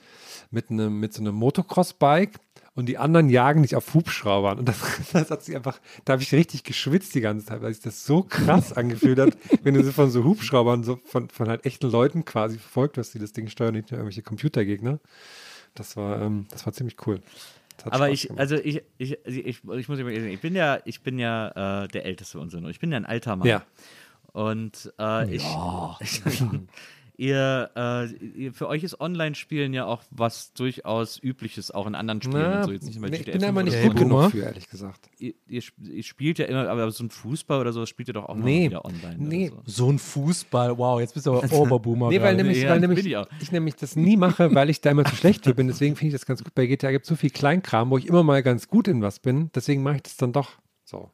mit 0.51 0.69
einem, 0.69 0.99
mit 0.99 1.13
so 1.13 1.21
einem 1.21 1.35
Motocross-Bike 1.35 2.37
und 2.75 2.87
die 2.87 2.97
anderen 2.97 3.29
jagen 3.29 3.61
dich 3.61 3.75
auf 3.75 3.93
Hubschraubern. 3.93 4.59
Und 4.59 4.67
das, 4.67 4.77
das 5.13 5.31
hat 5.31 5.43
sich 5.43 5.55
einfach, 5.55 5.79
da 6.03 6.13
habe 6.13 6.21
ich 6.21 6.33
richtig 6.33 6.63
geschwitzt 6.63 7.15
die 7.15 7.21
ganze 7.21 7.45
Zeit, 7.45 7.61
weil 7.61 7.73
sich 7.73 7.83
das 7.83 8.05
so 8.05 8.23
krass 8.23 8.73
angefühlt 8.73 9.17
hat, 9.17 9.37
wenn 9.63 9.73
du 9.73 9.83
so 9.83 9.91
von 9.91 10.11
so 10.11 10.23
Hubschraubern, 10.23 10.83
so 10.83 10.99
von, 11.05 11.29
von 11.29 11.47
halt 11.47 11.65
echten 11.65 11.89
Leuten 11.89 12.25
quasi 12.25 12.57
verfolgt 12.57 12.97
wirst, 12.97 13.13
die 13.13 13.19
das 13.19 13.31
Ding 13.31 13.47
steuern, 13.47 13.73
nicht 13.73 13.91
nur 13.91 13.99
irgendwelche 13.99 14.21
Computergegner. 14.21 14.99
Das 15.73 15.97
war, 15.97 16.21
ähm, 16.21 16.47
das 16.51 16.65
war 16.65 16.73
ziemlich 16.73 16.95
cool. 17.07 17.21
Aber 17.83 17.95
Spaß 17.95 18.09
ich, 18.11 18.21
gemacht. 18.27 18.39
also 18.39 18.55
ich, 18.55 18.83
ich, 18.97 19.17
ich, 19.25 19.45
ich 19.45 19.63
muss 19.63 19.99
immer 19.99 20.13
sagen, 20.13 20.27
ich 20.27 20.41
bin 20.41 20.55
ja, 20.55 20.79
ich 20.85 21.01
bin 21.01 21.19
ja 21.19 21.83
äh, 21.83 21.87
der 21.89 22.05
Älteste 22.05 22.39
unserer. 22.39 22.69
Ich 22.69 22.79
bin 22.79 22.91
ja 22.91 22.97
ein 22.97 23.05
alter 23.05 23.35
Mann. 23.35 23.47
Ja. 23.47 23.63
Und 24.31 24.93
äh, 24.99 25.35
ich, 25.35 25.45
ich, 25.99 26.21
ihr, 27.17 27.69
äh, 27.75 28.05
ihr, 28.43 28.53
für 28.53 28.67
euch 28.67 28.83
ist 28.83 28.99
Online-Spielen 28.99 29.73
ja 29.73 29.85
auch 29.85 30.03
was 30.11 30.53
durchaus 30.53 31.21
Übliches, 31.21 31.71
auch 31.71 31.87
in 31.87 31.95
anderen 31.95 32.21
Spielen 32.21 32.41
Na, 32.41 32.57
und 32.59 32.63
so. 32.65 32.71
Jetzt 32.71 32.85
nicht 32.85 32.97
immer 32.97 33.09
nee, 33.09 33.17
ich 33.17 33.25
bin 33.25 33.39
da 33.39 33.47
5 33.47 33.49
immer 33.49 33.63
nicht 33.63 33.77
so. 33.81 33.87
gut 33.87 33.97
genug 33.97 34.31
für, 34.31 34.39
ehrlich 34.43 34.69
gesagt. 34.69 35.09
Ihr, 35.17 35.33
ihr, 35.47 35.61
ihr 35.81 36.03
spielt 36.03 36.39
ja 36.39 36.45
immer, 36.45 36.69
aber 36.69 36.91
so 36.91 37.03
ein 37.03 37.09
Fußball 37.09 37.59
oder 37.61 37.73
so, 37.73 37.81
das 37.81 37.89
spielt 37.89 38.07
ihr 38.09 38.13
doch 38.13 38.25
auch 38.25 38.35
Nee. 38.35 38.65
mal 38.65 38.69
wieder 38.69 38.85
online. 38.85 39.15
Nee. 39.17 39.51
So. 39.65 39.85
So 39.85 39.91
ein 39.91 39.99
Fußball, 39.99 40.77
wow, 40.77 40.99
jetzt 40.99 41.13
bist 41.13 41.25
du 41.25 41.37
aber 41.37 41.51
Oberboomer. 41.53 42.09
Nee, 42.09 42.21
weil 42.21 42.35
nämlich, 42.35 42.61
Ja, 42.61 42.69
weil 42.69 42.79
nämlich 42.79 43.05
ich 43.05 43.17
ich, 43.41 43.51
nämlich 43.51 43.75
das 43.75 43.95
nie 43.95 44.17
mache, 44.17 44.53
weil 44.53 44.69
ich 44.69 44.81
da 44.81 44.91
immer 44.91 45.05
zu 45.05 45.15
schlecht 45.15 45.43
für 45.45 45.53
bin. 45.53 45.67
Deswegen 45.67 45.95
finde 45.95 46.09
ich 46.09 46.13
das 46.19 46.25
ganz 46.25 46.43
gut. 46.43 46.53
Bei 46.55 46.65
GTA 46.65 46.91
gibt 46.91 47.05
es 47.05 47.09
so 47.09 47.15
viel 47.15 47.29
Kleinkram, 47.29 47.89
wo 47.89 47.97
ich 47.97 48.07
immer 48.07 48.23
mal 48.23 48.43
ganz 48.43 48.67
gut 48.67 48.87
in 48.87 49.01
was 49.01 49.19
bin. 49.19 49.49
Deswegen 49.55 49.83
mache 49.83 49.97
ich 49.97 50.03
das 50.03 50.17
dann 50.17 50.33
doch 50.33 50.51
so. 50.83 51.09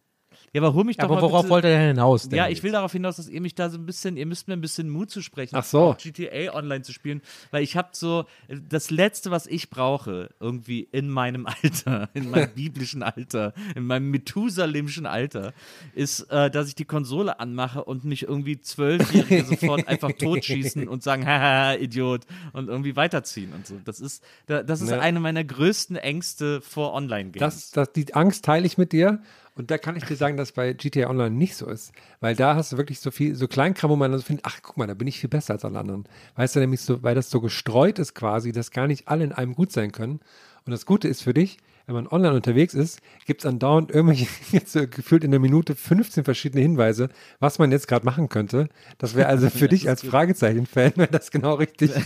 Ja, 0.54 0.62
aber 0.62 0.74
hol 0.74 0.84
mich 0.84 0.97
doch 0.97 1.06
aber 1.06 1.16
mal 1.16 1.22
worauf 1.22 1.43
bitte, 1.43 1.49
wollt 1.52 1.64
ihr 1.64 1.70
denn 1.72 1.88
hinaus? 1.95 2.28
Ja, 2.30 2.43
denn 2.43 2.52
ich 2.52 2.62
will 2.62 2.74
darauf 2.74 2.91
hinaus, 2.91 3.16
dass 3.16 3.30
ihr 3.30 3.39
mich 3.39 3.56
da 3.56 3.70
so 3.70 3.78
ein 3.78 3.86
bisschen, 3.86 4.18
ihr 4.18 4.26
müsst 4.26 4.49
mir 4.49 4.54
ein 4.54 4.60
bisschen 4.62 4.89
Mut 4.89 5.10
zu 5.10 5.22
sprechen, 5.22 5.56
Ach 5.56 5.64
so. 5.64 5.95
GTA 5.97 6.54
online 6.54 6.82
zu 6.82 6.91
spielen, 6.91 7.22
weil 7.52 7.64
ich 7.64 7.78
habe 7.78 7.89
so, 7.93 8.26
das 8.70 8.89
Letzte, 8.91 9.32
was 9.32 9.47
ich 9.47 9.70
brauche, 9.70 10.30
irgendwie 10.41 10.82
in 10.91 11.10
meinem 11.10 11.45
Alter, 11.47 12.10
in 12.14 12.30
meinem 12.30 12.49
biblischen 12.54 13.02
Alter, 13.02 13.54
in 13.76 13.86
meinem 13.86 14.12
Methusalemschen 14.12 15.06
Alter, 15.06 15.54
ist, 15.95 16.22
äh, 16.32 16.52
dass 16.52 16.68
ich 16.68 16.76
die 16.76 16.86
Konsole 16.86 17.39
anmache 17.39 17.86
und 17.86 18.04
mich 18.04 18.24
irgendwie 18.24 18.60
Zwölfjährige 18.60 19.45
sofort 19.45 19.88
einfach 19.88 20.12
totschießen 20.20 20.88
und 20.89 21.02
sagen, 21.02 21.26
haha, 21.26 21.76
Idiot, 21.76 22.26
und 22.52 22.68
irgendwie 22.68 22.97
weiterziehen 22.97 23.54
und 23.54 23.66
so. 23.68 23.80
Das 23.86 24.02
ist, 24.02 24.22
da- 24.47 24.64
das 24.64 24.82
ist 24.82 24.89
Ja. 24.89 24.99
eine 24.99 25.22
meiner 25.22 25.45
größten 25.45 25.95
Ängste 25.95 26.60
vor 26.60 26.93
Online-Games. 26.93 27.39
Das, 27.39 27.72
das, 27.72 27.93
die 27.93 28.14
Angst 28.14 28.43
teile 28.43 28.66
ich 28.68 28.78
mit 28.78 28.91
dir. 28.91 29.22
Und 29.56 29.70
da 29.70 29.78
kann 29.78 29.95
ich 29.97 30.06
dir 30.06 30.16
sagen, 30.16 30.38
dass 30.38 30.54
bei 30.54 30.74
GTA 30.74 31.10
Online 31.10 31.36
nicht 31.36 31.56
so 31.56 31.68
ist. 31.68 31.91
Weil 32.22 32.36
da 32.36 32.56
hast 32.56 32.72
du 32.72 32.78
wirklich 32.78 32.99
so 32.99 33.12
viel, 33.12 33.36
so 33.36 33.47
Kleinkram, 33.47 33.91
wo 33.91 33.95
man 33.95 34.12
dann 34.12 34.20
so 34.20 34.26
findet, 34.26 34.45
ach, 34.45 34.60
guck 34.62 34.78
mal, 34.78 34.88
da 34.88 34.93
bin 34.93 35.08
ich 35.08 35.20
viel 35.20 35.30
besser 35.30 35.54
als 35.54 35.66
alle 35.66 35.80
anderen. 35.80 36.06
Weißt 36.36 36.56
du, 36.56 36.62
nämlich 36.62 36.82
so, 36.82 37.04
weil 37.04 37.16
das 37.16 37.30
so 37.30 37.41
gestreut 37.41 37.99
ist 37.99 38.16
quasi, 38.16 38.52
dass 38.52 38.72
gar 38.72 38.88
nicht 38.88 39.08
alle 39.08 39.26
in 39.26 39.34
einem 39.34 39.54
gut 39.54 39.72
sein 39.72 39.91
können. 39.91 40.22
Und 40.66 40.72
das 40.72 40.86
Gute 40.86 41.08
ist 41.08 41.22
für 41.22 41.34
dich, 41.34 41.58
wenn 41.94 42.04
man 42.04 42.08
online 42.08 42.36
unterwegs 42.36 42.74
ist, 42.74 43.02
gibt 43.26 43.42
es 43.42 43.46
andauernd 43.46 43.92
irgendwelche, 43.92 44.28
jetzt 44.52 44.72
so 44.72 44.88
gefühlt 44.88 45.24
in 45.24 45.32
der 45.32 45.39
Minute 45.39 45.76
15 45.76 46.24
verschiedene 46.24 46.62
Hinweise, 46.62 47.10
was 47.39 47.60
man 47.60 47.72
jetzt 47.72 47.88
gerade 47.88 48.06
machen 48.06 48.30
könnte. 48.30 48.70
Das 48.98 49.16
wäre 49.16 49.28
also 49.28 49.50
für 49.52 49.68
dich 49.68 49.89
als 49.89 50.04
Fragezeichen-Fan, 50.04 50.94
wäre 50.96 51.12
das 51.12 51.32
genau 51.32 51.56
richtig. 51.56 51.92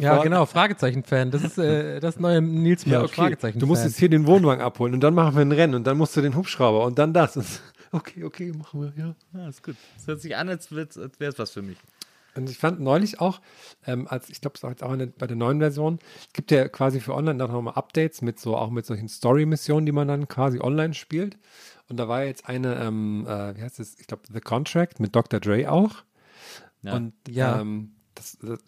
Ja, 0.00 0.22
genau, 0.22 0.46
Fragezeichen-Fan. 0.46 1.30
Das 1.30 1.42
ist 1.42 1.58
äh, 1.58 2.00
das 2.00 2.18
neue 2.18 2.40
Nils 2.40 2.84
Ja, 2.84 3.02
okay. 3.02 3.14
Fragezeichen-Fan. 3.14 3.60
Du 3.60 3.66
musst 3.66 3.84
jetzt 3.84 3.98
hier 3.98 4.08
den 4.08 4.26
Wohnwagen 4.26 4.62
abholen 4.62 4.94
und 4.94 5.00
dann 5.00 5.14
machen 5.14 5.34
wir 5.34 5.42
ein 5.42 5.52
Rennen 5.52 5.74
und 5.74 5.86
dann 5.86 5.96
musst 5.96 6.16
du 6.16 6.20
den 6.20 6.34
Hubschrauber 6.34 6.84
und 6.84 6.98
dann 6.98 7.12
das. 7.12 7.62
Okay, 7.90 8.24
okay, 8.24 8.52
machen 8.52 8.82
wir, 8.82 8.92
ja. 8.96 9.14
ja, 9.34 9.48
ist 9.48 9.62
gut. 9.62 9.76
Das 9.96 10.06
hört 10.06 10.20
sich 10.20 10.36
an, 10.36 10.48
als, 10.48 10.70
wäre 10.70 10.88
es 11.20 11.38
was 11.38 11.50
für 11.50 11.62
mich. 11.62 11.78
Und 12.34 12.48
ich 12.50 12.58
fand 12.58 12.80
neulich 12.80 13.20
auch, 13.20 13.40
ähm, 13.86 14.06
als 14.08 14.28
ich 14.30 14.40
glaube, 14.40 14.56
es 14.56 14.62
war 14.62 14.70
jetzt 14.70 14.82
auch 14.82 14.96
der, 14.96 15.06
bei 15.06 15.26
der 15.26 15.36
neuen 15.36 15.58
Version, 15.58 15.98
gibt 16.32 16.50
ja 16.50 16.68
quasi 16.68 17.00
für 17.00 17.14
online 17.14 17.38
dann 17.38 17.50
nochmal 17.50 17.74
Updates 17.74 18.22
mit 18.22 18.38
so 18.38 18.56
auch 18.56 18.70
mit 18.70 18.86
solchen 18.86 19.08
Story-Missionen, 19.08 19.86
die 19.86 19.92
man 19.92 20.06
dann 20.08 20.28
quasi 20.28 20.60
online 20.60 20.94
spielt. 20.94 21.38
Und 21.88 21.96
da 21.96 22.06
war 22.06 22.24
jetzt 22.24 22.48
eine, 22.48 22.76
ähm, 22.76 23.26
äh, 23.26 23.56
wie 23.56 23.62
heißt 23.62 23.80
es, 23.80 23.98
ich 23.98 24.06
glaube, 24.06 24.22
The 24.32 24.40
Contract 24.40 25.00
mit 25.00 25.16
Dr. 25.16 25.40
Dre 25.40 25.70
auch. 25.70 26.04
Ja. 26.82 26.94
Und 26.96 27.12
Ja. 27.28 27.60
ähm, 27.60 27.92
das, 28.14 28.36
das, 28.40 28.58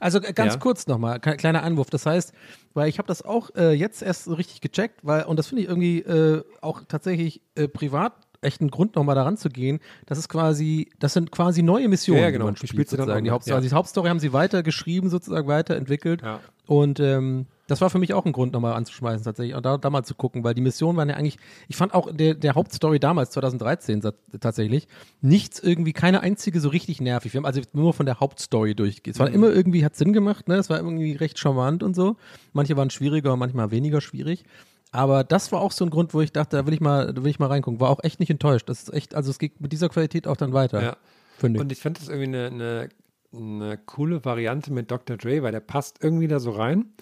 Also 0.00 0.20
äh, 0.22 0.32
ganz 0.32 0.54
Ja. 0.54 0.60
kurz 0.60 0.86
nochmal, 0.86 1.20
kleiner 1.20 1.62
Einwurf. 1.62 1.90
Das 1.90 2.06
heißt, 2.06 2.32
weil 2.74 2.88
ich 2.88 2.98
habe 2.98 3.06
das 3.06 3.22
auch 3.22 3.50
äh, 3.54 3.72
jetzt 3.72 4.02
erst 4.02 4.24
so 4.24 4.34
richtig 4.34 4.60
gecheckt, 4.60 5.00
weil, 5.02 5.24
und 5.24 5.36
das 5.38 5.48
finde 5.48 5.62
ich 5.62 5.68
irgendwie 5.68 6.00
äh, 6.00 6.42
auch 6.62 6.82
tatsächlich 6.88 7.42
äh, 7.54 7.68
privat 7.68 8.14
echt 8.42 8.60
einen 8.60 8.70
Grund, 8.70 8.96
nochmal 8.96 9.14
daran 9.14 9.36
zu 9.36 9.48
gehen. 9.48 9.80
Das 10.06 10.18
ist 10.18 10.28
quasi, 10.28 10.88
das 10.98 11.12
sind 11.12 11.30
quasi 11.30 11.62
neue 11.62 11.88
Missionen, 11.88 12.20
Ja, 12.20 12.26
ja, 12.26 12.30
genau. 12.30 12.44
die 12.44 12.48
man 12.52 12.56
spielt, 12.56 12.90
dann 12.92 12.98
sozusagen. 13.00 13.24
Die, 13.24 13.30
Hauptstory, 13.30 13.52
ja. 13.52 13.56
also 13.56 13.68
die 13.68 13.74
Hauptstory 13.74 14.08
haben 14.08 14.20
sie 14.20 14.32
weitergeschrieben, 14.32 15.10
sozusagen 15.10 15.46
weiterentwickelt. 15.48 16.22
Ja. 16.22 16.40
Und 16.66 17.00
ähm, 17.00 17.46
das 17.66 17.80
war 17.80 17.90
für 17.90 17.98
mich 17.98 18.14
auch 18.14 18.24
ein 18.26 18.32
Grund, 18.32 18.52
nochmal 18.52 18.72
anzuschmeißen, 18.74 19.24
tatsächlich, 19.24 19.54
und 19.56 19.64
da, 19.66 19.76
da 19.76 19.90
mal 19.90 20.04
zu 20.04 20.14
gucken, 20.14 20.42
weil 20.44 20.54
die 20.54 20.60
Missionen 20.60 20.96
waren 20.96 21.08
ja 21.08 21.16
eigentlich, 21.16 21.38
ich 21.68 21.76
fand 21.76 21.94
auch 21.94 22.10
der, 22.12 22.34
der 22.34 22.54
Hauptstory 22.54 22.98
damals, 22.98 23.30
2013 23.30 24.00
sa- 24.02 24.12
tatsächlich, 24.40 24.88
nichts 25.20 25.60
irgendwie, 25.60 25.92
keine 25.92 26.20
einzige 26.20 26.60
so 26.60 26.68
richtig 26.68 27.00
nervig. 27.00 27.32
Wir 27.32 27.38
haben 27.38 27.46
also 27.46 27.60
nur 27.72 27.92
von 27.92 28.06
der 28.06 28.20
Hauptstory 28.20 28.74
durchgeht. 28.74 29.14
Es 29.14 29.20
war 29.20 29.30
immer 29.30 29.50
irgendwie, 29.50 29.84
hat 29.84 29.96
Sinn 29.96 30.12
gemacht, 30.12 30.48
ne? 30.48 30.56
Es 30.56 30.70
war 30.70 30.78
irgendwie 30.78 31.12
recht 31.12 31.38
charmant 31.38 31.82
und 31.82 31.94
so. 31.94 32.16
Manche 32.52 32.76
waren 32.76 32.90
schwieriger, 32.90 33.36
manchmal 33.36 33.70
weniger 33.70 34.00
schwierig. 34.00 34.44
Aber 34.92 35.22
das 35.24 35.52
war 35.52 35.60
auch 35.60 35.72
so 35.72 35.84
ein 35.84 35.90
Grund, 35.90 36.14
wo 36.14 36.20
ich 36.20 36.32
dachte, 36.32 36.56
da 36.56 36.66
will 36.66 36.74
ich 36.74 36.80
mal, 36.80 37.12
da 37.12 37.22
will 37.22 37.30
ich 37.30 37.38
mal 37.38 37.46
reingucken. 37.46 37.80
War 37.80 37.90
auch 37.90 38.02
echt 38.02 38.18
nicht 38.18 38.30
enttäuscht. 38.30 38.68
Das 38.68 38.82
ist 38.82 38.92
echt, 38.92 39.14
also 39.14 39.30
es 39.30 39.38
geht 39.38 39.60
mit 39.60 39.72
dieser 39.72 39.88
Qualität 39.88 40.26
auch 40.26 40.36
dann 40.36 40.52
weiter. 40.52 40.82
Ja. 40.82 40.96
Ich. 41.38 41.44
Und 41.44 41.72
ich 41.72 41.78
finde 41.78 42.00
das 42.00 42.08
irgendwie 42.08 42.36
eine, 42.36 42.46
eine, 42.46 42.88
eine 43.32 43.78
coole 43.78 44.24
Variante 44.24 44.72
mit 44.72 44.90
Dr. 44.90 45.16
Dre, 45.16 45.42
weil 45.42 45.52
der 45.52 45.60
passt 45.60 46.02
irgendwie 46.02 46.28
da 46.28 46.40
so 46.40 46.50
rein. 46.50 46.92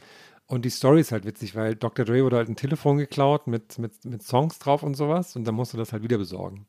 Und 0.46 0.64
die 0.64 0.70
Story 0.70 1.00
ist 1.00 1.12
halt 1.12 1.26
witzig, 1.26 1.54
weil 1.54 1.74
Dr. 1.74 2.04
Dre 2.04 2.24
wurde 2.24 2.36
halt 2.36 2.48
ein 2.48 2.56
Telefon 2.56 2.98
geklaut 2.98 3.46
mit, 3.46 3.78
mit, 3.78 4.04
mit 4.04 4.22
Songs 4.22 4.58
drauf 4.58 4.82
und 4.82 4.94
sowas 4.94 5.36
und 5.36 5.44
dann 5.44 5.54
musste 5.54 5.76
das 5.76 5.92
halt 5.92 6.02
wieder 6.02 6.16
besorgen. 6.16 6.66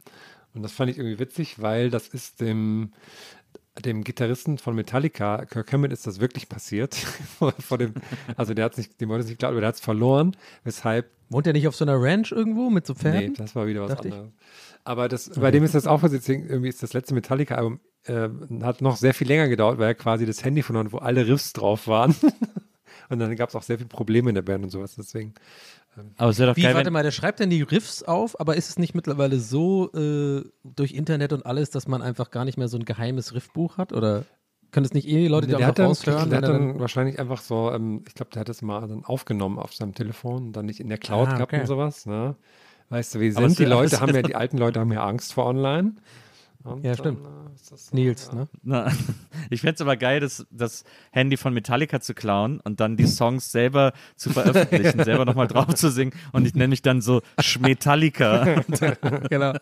Und 0.53 0.63
das 0.63 0.71
fand 0.71 0.91
ich 0.91 0.97
irgendwie 0.97 1.19
witzig, 1.19 1.61
weil 1.61 1.89
das 1.89 2.07
ist 2.07 2.41
dem, 2.41 2.91
dem 3.81 4.03
Gitarristen 4.03 4.57
von 4.57 4.75
Metallica, 4.75 5.45
Kirk 5.45 5.71
Hammett, 5.73 5.91
ist 5.91 6.07
das 6.07 6.19
wirklich 6.19 6.49
passiert. 6.49 6.95
vor, 7.59 7.77
dem, 7.77 7.93
also 8.35 8.53
der 8.53 8.65
hat 8.65 8.77
nicht, 8.77 8.99
dem 9.01 9.09
wollte 9.09 9.21
es 9.21 9.27
nicht 9.27 9.37
geklaut, 9.37 9.51
aber 9.51 9.61
der 9.61 9.69
hat 9.69 9.75
es 9.75 9.81
verloren, 9.81 10.35
weshalb 10.63 11.09
Wohnt 11.29 11.45
er 11.45 11.53
nicht 11.53 11.67
auf 11.67 11.75
so 11.75 11.85
einer 11.85 12.01
Ranch 12.01 12.31
irgendwo 12.31 12.69
mit 12.71 12.87
so 12.87 12.95
Pferden? 12.95 13.31
Nee, 13.31 13.33
das 13.37 13.55
war 13.55 13.67
wieder 13.67 13.81
was 13.81 13.91
Dachte 13.91 14.07
ich. 14.07 14.13
anderes. 14.13 14.33
Aber 14.83 15.07
das, 15.07 15.29
bei 15.29 15.51
dem 15.51 15.63
ist 15.63 15.75
das 15.75 15.85
auch 15.85 16.01
passiert, 16.01 16.27
irgendwie 16.27 16.69
ist 16.69 16.81
das 16.81 16.93
letzte 16.93 17.13
Metallica-Album 17.13 17.79
äh, 18.05 18.29
hat 18.63 18.81
noch 18.81 18.95
sehr 18.95 19.13
viel 19.13 19.27
länger 19.27 19.47
gedauert, 19.47 19.77
weil 19.77 19.89
er 19.89 19.95
quasi 19.95 20.25
das 20.25 20.43
Handy 20.43 20.63
von 20.63 20.77
hat, 20.77 20.91
wo 20.91 20.97
alle 20.97 21.27
Riffs 21.27 21.53
drauf 21.53 21.87
waren. 21.87 22.15
Und 23.09 23.19
dann 23.19 23.35
gab 23.35 23.49
es 23.49 23.55
auch 23.55 23.63
sehr 23.63 23.77
viele 23.77 23.89
Probleme 23.89 24.29
in 24.29 24.35
der 24.35 24.43
Band 24.43 24.63
und 24.63 24.69
sowas. 24.69 24.95
Deswegen, 24.95 25.33
Aber 26.17 26.29
es 26.29 26.39
wäre 26.39 26.51
doch 26.51 26.57
Wie, 26.57 26.61
geil, 26.61 26.75
warte 26.75 26.91
mal, 26.91 27.03
der 27.03 27.11
schreibt 27.11 27.39
denn 27.39 27.49
die 27.49 27.63
Riffs 27.63 28.03
auf, 28.03 28.39
aber 28.39 28.55
ist 28.55 28.69
es 28.69 28.77
nicht 28.77 28.93
mittlerweile 28.93 29.39
so 29.39 29.91
äh, 29.93 30.43
durch 30.63 30.93
Internet 30.93 31.33
und 31.33 31.45
alles, 31.45 31.71
dass 31.71 31.87
man 31.87 32.01
einfach 32.01 32.29
gar 32.31 32.45
nicht 32.45 32.57
mehr 32.57 32.67
so 32.67 32.77
ein 32.77 32.85
geheimes 32.85 33.33
Riffbuch 33.33 33.77
hat? 33.77 33.93
Oder 33.93 34.25
können 34.71 34.85
es 34.85 34.93
nicht 34.93 35.07
eh 35.07 35.17
die 35.17 35.27
Leute, 35.27 35.47
die 35.47 35.53
dann, 35.53 35.63
raushören? 35.63 36.29
der 36.29 36.37
hat 36.37 36.43
er 36.45 36.53
dann 36.53 36.79
wahrscheinlich 36.79 37.19
einfach 37.19 37.41
so, 37.41 37.71
ähm, 37.71 38.03
ich 38.07 38.13
glaube, 38.13 38.31
der 38.31 38.41
hat 38.41 38.49
das 38.49 38.61
mal 38.61 38.87
dann 38.87 39.03
aufgenommen 39.03 39.57
auf 39.57 39.73
seinem 39.73 39.95
Telefon 39.95 40.47
und 40.47 40.53
dann 40.53 40.67
nicht 40.67 40.79
in 40.79 40.89
der 40.89 40.99
Cloud 40.99 41.29
Ah, 41.29 41.33
gehabt 41.33 41.53
okay. 41.53 41.61
und 41.61 41.67
sowas. 41.67 42.05
Ne? 42.05 42.35
Weißt 42.89 43.15
du, 43.15 43.19
wie 43.19 43.31
sind 43.31 43.57
die 43.57 43.65
Leute, 43.65 43.99
haben 43.99 44.13
ja, 44.13 44.21
die 44.21 44.35
alten 44.35 44.57
Leute 44.57 44.79
haben 44.79 44.91
ja 44.91 45.03
Angst 45.03 45.33
vor 45.33 45.45
online. 45.47 45.95
Und 46.63 46.83
Ja, 46.83 46.93
dann, 46.95 47.15
stimmt. 47.15 47.25
äh, 47.25 47.55
ist 47.55 47.71
das 47.71 47.87
so, 47.87 47.95
Nils, 47.95 48.27
ja. 48.31 48.35
ne? 48.39 48.47
Na, 48.63 48.91
ich 49.49 49.61
fände 49.61 49.75
es 49.75 49.81
aber 49.81 49.95
geil, 49.97 50.19
das, 50.19 50.45
das 50.51 50.83
Handy 51.11 51.37
von 51.37 51.53
Metallica 51.53 52.01
zu 52.01 52.13
klauen 52.13 52.59
und 52.59 52.79
dann 52.79 52.97
die 52.97 53.07
Songs 53.07 53.51
selber 53.51 53.93
zu 54.15 54.29
veröffentlichen, 54.29 55.03
selber 55.05 55.23
nochmal 55.25 55.47
drauf 55.47 55.73
zu 55.75 55.89
singen 55.89 56.11
und 56.33 56.45
ich 56.45 56.53
nenne 56.55 56.67
mich 56.69 56.81
dann 56.81 57.01
so 57.01 57.21
Schmetallica. 57.39 58.63
Genau. 59.29 59.53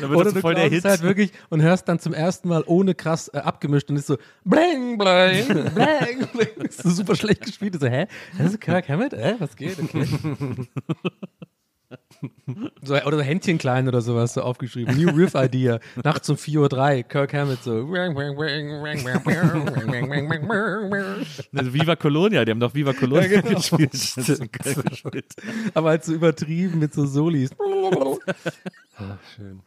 Da 0.00 0.08
wird 0.10 0.26
das 0.26 0.38
voll 0.38 0.54
der 0.54 0.68
Hit. 0.68 0.84
halt 0.84 1.02
wirklich 1.02 1.32
und 1.50 1.60
hörst 1.60 1.88
dann 1.88 1.98
zum 1.98 2.14
ersten 2.14 2.48
Mal 2.48 2.62
ohne 2.66 2.94
krass 2.94 3.26
äh, 3.28 3.38
abgemischt 3.38 3.90
und 3.90 3.96
ist 3.96 4.06
so 4.06 4.16
bling, 4.44 4.96
bling, 4.96 5.46
bling, 5.74 6.28
bling. 6.32 6.66
Ist 6.68 6.82
so 6.84 6.90
super 6.90 7.16
schlecht 7.16 7.42
gespielt. 7.42 7.80
So, 7.80 7.88
hä? 7.88 8.06
Das 8.38 8.52
ist 8.52 8.60
Kirk 8.60 8.88
Hammett? 8.88 9.12
Hä? 9.12 9.34
Was 9.40 9.56
geht? 9.56 9.80
Okay. 9.80 10.06
So, 12.82 12.94
oder 12.94 13.16
so 13.18 13.22
Händchen 13.22 13.58
klein 13.58 13.88
oder 13.88 14.00
sowas 14.00 14.34
so 14.34 14.42
aufgeschrieben. 14.42 14.96
New 14.96 15.10
Riff 15.10 15.34
Idea. 15.34 15.80
Nachts 16.02 16.28
um 16.30 16.36
4.03 16.36 16.96
Uhr. 16.96 17.02
Kirk 17.04 17.34
Hammett 17.34 17.62
so. 17.62 17.72
Also 21.54 21.74
Viva 21.74 21.96
Colonia, 21.96 22.44
die 22.44 22.50
haben 22.50 22.60
doch 22.60 22.74
Viva 22.74 22.92
Colonia 22.92 23.40
genau. 23.40 23.56
gespielt. 23.56 23.92
Gespielt. 24.52 25.34
Aber 25.74 25.90
halt 25.90 26.04
so 26.04 26.12
übertrieben 26.12 26.78
mit 26.78 26.94
so 26.94 27.06
Solis. 27.06 27.50
Ach, 28.96 29.18
schön. 29.36 29.60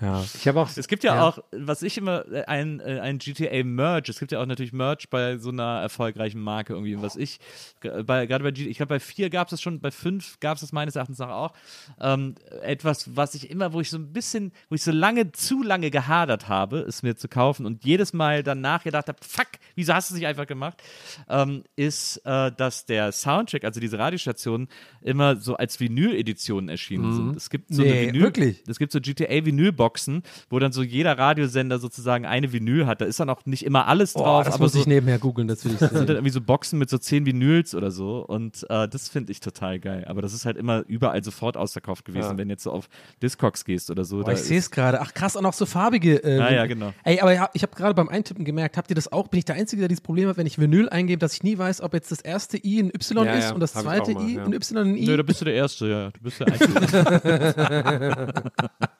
Ja. 0.00 0.24
Ich 0.34 0.48
habe 0.48 0.60
auch 0.60 0.70
Es 0.74 0.88
gibt 0.88 1.04
ja, 1.04 1.22
auch, 1.22 1.38
was 1.52 1.82
ich 1.82 1.98
immer, 1.98 2.24
äh, 2.32 2.44
ein, 2.44 2.80
äh, 2.80 3.00
ein 3.00 3.18
GTA-Merch, 3.18 4.08
es 4.08 4.18
gibt 4.18 4.32
ja 4.32 4.40
auch 4.40 4.46
natürlich 4.46 4.72
Merch 4.72 5.10
bei 5.10 5.36
so 5.38 5.50
einer 5.50 5.80
erfolgreichen 5.82 6.40
Marke 6.40 6.72
irgendwie, 6.72 7.00
was 7.02 7.16
ich, 7.16 7.38
bei, 7.80 8.26
gerade 8.26 8.42
bei 8.44 8.50
GTA, 8.50 8.70
ich 8.70 8.76
glaube 8.78 8.94
bei 8.94 9.00
4 9.00 9.30
gab 9.30 9.48
es 9.48 9.50
das 9.50 9.62
schon, 9.62 9.80
bei 9.80 9.90
5 9.90 10.40
gab 10.40 10.54
es 10.56 10.62
das 10.62 10.72
meines 10.72 10.96
Erachtens 10.96 11.18
nach 11.18 11.28
auch, 11.28 11.52
ähm, 12.00 12.34
etwas, 12.62 13.14
was 13.16 13.34
ich 13.34 13.50
immer, 13.50 13.72
wo 13.72 13.80
ich 13.80 13.90
so 13.90 13.98
ein 13.98 14.12
bisschen, 14.12 14.52
wo 14.68 14.74
ich 14.74 14.82
so 14.82 14.90
lange, 14.92 15.32
zu 15.32 15.62
lange 15.62 15.90
gehadert 15.90 16.48
habe, 16.48 16.78
es 16.80 17.02
mir 17.02 17.16
zu 17.16 17.28
kaufen 17.28 17.66
und 17.66 17.84
jedes 17.84 18.12
Mal 18.12 18.42
danach 18.42 18.84
gedacht 18.84 19.08
habe, 19.08 19.18
fuck, 19.20 19.48
wieso 19.74 19.92
hast 19.94 20.10
du 20.10 20.14
es 20.14 20.20
nicht 20.20 20.26
einfach 20.28 20.46
gemacht, 20.46 20.82
ähm, 21.28 21.64
ist, 21.76 22.16
äh, 22.24 22.50
dass 22.52 22.86
der 22.86 23.12
Soundtrack, 23.12 23.64
also 23.64 23.80
diese 23.80 23.98
Radiostationen, 23.98 24.68
immer 25.02 25.36
so 25.36 25.56
als 25.56 25.78
Vinyl-Editionen 25.80 26.68
erschienen 26.70 27.14
sind. 27.14 27.36
Es 27.36 27.50
gibt 27.50 27.74
so 27.74 27.82
Nee, 27.82 27.90
eine 27.90 28.06
Vinyl, 28.08 28.22
wirklich? 28.22 28.62
es 28.66 28.78
gibt 28.78 28.92
so 28.92 28.98
GTA-Vinylboxen, 29.00 29.89
Boxen, 29.90 30.22
wo 30.50 30.58
dann 30.60 30.70
so 30.70 30.82
jeder 30.82 31.18
Radiosender 31.18 31.78
sozusagen 31.80 32.24
eine 32.24 32.52
Vinyl 32.52 32.86
hat. 32.86 33.00
Da 33.00 33.06
ist 33.06 33.18
dann 33.18 33.28
auch 33.28 33.44
nicht 33.44 33.64
immer 33.64 33.88
alles 33.88 34.14
Oh, 34.14 34.20
drauf, 34.22 34.44
das 34.44 34.54
aber 34.54 34.64
muss 34.64 34.72
so, 34.74 34.78
ich 34.80 34.86
nebenher 34.86 35.18
googeln, 35.18 35.48
das 35.48 35.64
will 35.64 35.72
ich 35.72 35.78
das 35.78 35.90
sind 35.90 35.98
dann 36.00 36.06
sehen. 36.06 36.16
irgendwie 36.16 36.30
so 36.32 36.40
Boxen 36.40 36.78
mit 36.78 36.88
so 36.90 36.98
zehn 36.98 37.26
Vinyls 37.26 37.74
oder 37.74 37.90
so. 37.90 38.24
Und 38.24 38.64
äh, 38.70 38.86
das 38.88 39.08
finde 39.08 39.32
ich 39.32 39.40
total 39.40 39.80
geil. 39.80 40.04
Aber 40.06 40.22
das 40.22 40.32
ist 40.32 40.46
halt 40.46 40.56
immer 40.56 40.84
überall 40.86 41.24
sofort 41.24 41.56
ausverkauft 41.56 42.04
gewesen, 42.04 42.30
Ja. 42.32 42.38
wenn 42.38 42.48
jetzt 42.50 42.62
so 42.62 42.70
auf 42.70 42.88
Discogs 43.22 43.64
gehst 43.64 43.90
oder 43.90 44.04
so. 44.04 44.22
Da 44.22 44.32
ich 44.32 44.38
sehe 44.40 44.58
es 44.58 44.70
gerade. 44.70 45.00
Ach 45.00 45.12
krass, 45.12 45.34
und 45.34 45.44
auch 45.44 45.52
so 45.54 45.66
farbige. 45.66 46.22
Äh, 46.22 46.36
Ja, 46.38 46.52
ja, 46.52 46.66
genau. 46.66 46.92
Ey, 47.02 47.20
aber 47.20 47.32
ja, 47.34 47.50
ich 47.54 47.62
habe 47.62 47.74
gerade 47.74 47.94
beim 47.94 48.08
Eintippen 48.08 48.44
gemerkt, 48.44 48.76
habt 48.76 48.90
ihr 48.90 48.94
das 48.94 49.10
auch? 49.12 49.26
Bin 49.28 49.38
ich 49.38 49.44
der 49.44 49.56
Einzige, 49.56 49.80
der 49.80 49.88
dieses 49.88 50.02
Problem 50.02 50.28
hat, 50.28 50.36
wenn 50.36 50.46
ich 50.46 50.58
Vinyl 50.60 50.88
eingebe, 50.88 51.18
dass 51.18 51.34
ich 51.34 51.42
nie 51.42 51.58
weiß, 51.58 51.80
ob 51.80 51.94
jetzt 51.94 52.12
das 52.12 52.20
erste 52.20 52.56
I 52.64 52.80
ein 52.80 52.90
Y 52.94 53.24
Ja, 53.26 53.32
ist 53.34 53.44
ja, 53.48 53.54
und 53.54 53.60
das 53.60 53.72
zweite 53.72 54.12
mal, 54.12 54.28
I 54.28 54.34
ja. 54.36 54.44
ein 54.44 54.52
Y 54.52 54.78
ein 54.78 54.96
I? 54.96 55.06
Nö, 55.06 55.16
da 55.16 55.22
bist 55.22 55.40
du 55.40 55.44
der 55.46 55.54
Erste, 55.54 55.86
ja. 55.88 56.10
Du 56.10 56.20
bist 56.20 56.38
der 56.40 56.46
Einzige. 56.46 58.32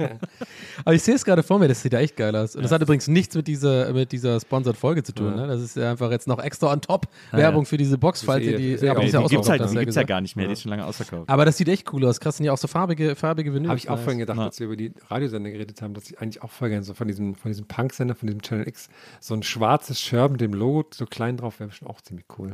Aber 0.84 0.94
ich 0.94 1.02
sehe 1.02 1.14
es 1.14 1.24
gerade 1.24 1.42
vor 1.42 1.58
mir, 1.58 1.68
das 1.68 1.82
sieht 1.82 1.92
ja 1.92 1.98
echt 2.00 2.16
geil 2.16 2.34
aus. 2.34 2.56
Und 2.56 2.62
das 2.62 2.72
hat 2.72 2.82
übrigens 2.82 3.08
nichts 3.08 3.34
mit 3.34 3.46
dieser, 3.46 3.92
mit 3.92 4.12
dieser 4.12 4.40
Sponsored-Folge 4.40 5.02
zu 5.02 5.12
tun. 5.14 5.36
Ne? 5.36 5.46
Das 5.46 5.60
ist 5.60 5.76
ja 5.76 5.90
einfach 5.90 6.10
jetzt 6.10 6.26
noch 6.26 6.38
extra 6.42 6.72
on 6.72 6.80
top 6.80 7.06
Werbung 7.32 7.66
für 7.66 7.76
diese 7.76 7.98
Box, 7.98 8.22
falls 8.22 8.44
ihr 8.44 8.56
die. 8.56 8.72
eh 8.74 8.88
aber 8.88 9.00
auch 9.00 9.04
die 9.04 9.10
ja 9.10 9.20
die 9.20 9.28
gibt's 9.28 9.48
ausverkauft, 9.48 9.48
halt, 9.48 9.60
die 9.60 9.64
gibt's 9.64 9.74
ja 9.74 9.84
gesagt. 10.02 10.08
gar 10.08 10.20
nicht 10.20 10.36
mehr. 10.36 10.46
Die 10.46 10.52
ist 10.52 10.62
schon 10.62 10.70
lange 10.70 10.84
ausverkauft. 10.86 11.28
Aber 11.28 11.44
das 11.44 11.56
sieht 11.56 11.68
echt 11.68 11.92
cool 11.92 12.04
aus. 12.06 12.20
Krass, 12.20 12.36
sind 12.36 12.46
ja 12.46 12.52
auch 12.52 12.58
so 12.58 12.68
farbige, 12.68 13.14
farbige 13.14 13.52
Vinyl. 13.54 13.68
Habe 13.68 13.78
ich 13.78 13.88
auch 13.90 13.98
vorhin 13.98 14.18
gedacht, 14.18 14.38
Ja. 14.38 14.44
als 14.46 14.58
wir 14.60 14.66
über 14.66 14.76
die 14.76 14.92
Radiosender 15.08 15.50
geredet 15.50 15.80
haben, 15.82 15.94
dass 15.94 16.10
ich 16.10 16.18
eigentlich 16.20 16.42
auch 16.42 16.50
voll 16.50 16.68
gerne 16.70 16.82
so 16.84 16.94
von 16.94 17.08
diesem, 17.08 17.34
von 17.34 17.50
diesem 17.50 17.66
Punk-Sender, 17.66 18.14
von 18.14 18.26
diesem 18.26 18.42
Channel 18.42 18.66
X, 18.68 18.88
so 19.20 19.34
ein 19.34 19.42
schwarzes 19.42 20.00
Shirt 20.00 20.30
mit 20.32 20.40
dem 20.40 20.52
Logo 20.54 20.86
so 20.92 21.06
klein 21.06 21.36
drauf 21.36 21.60
wäre 21.60 21.70
schon 21.72 21.88
auch 21.88 22.00
ziemlich 22.00 22.26
cool. 22.38 22.52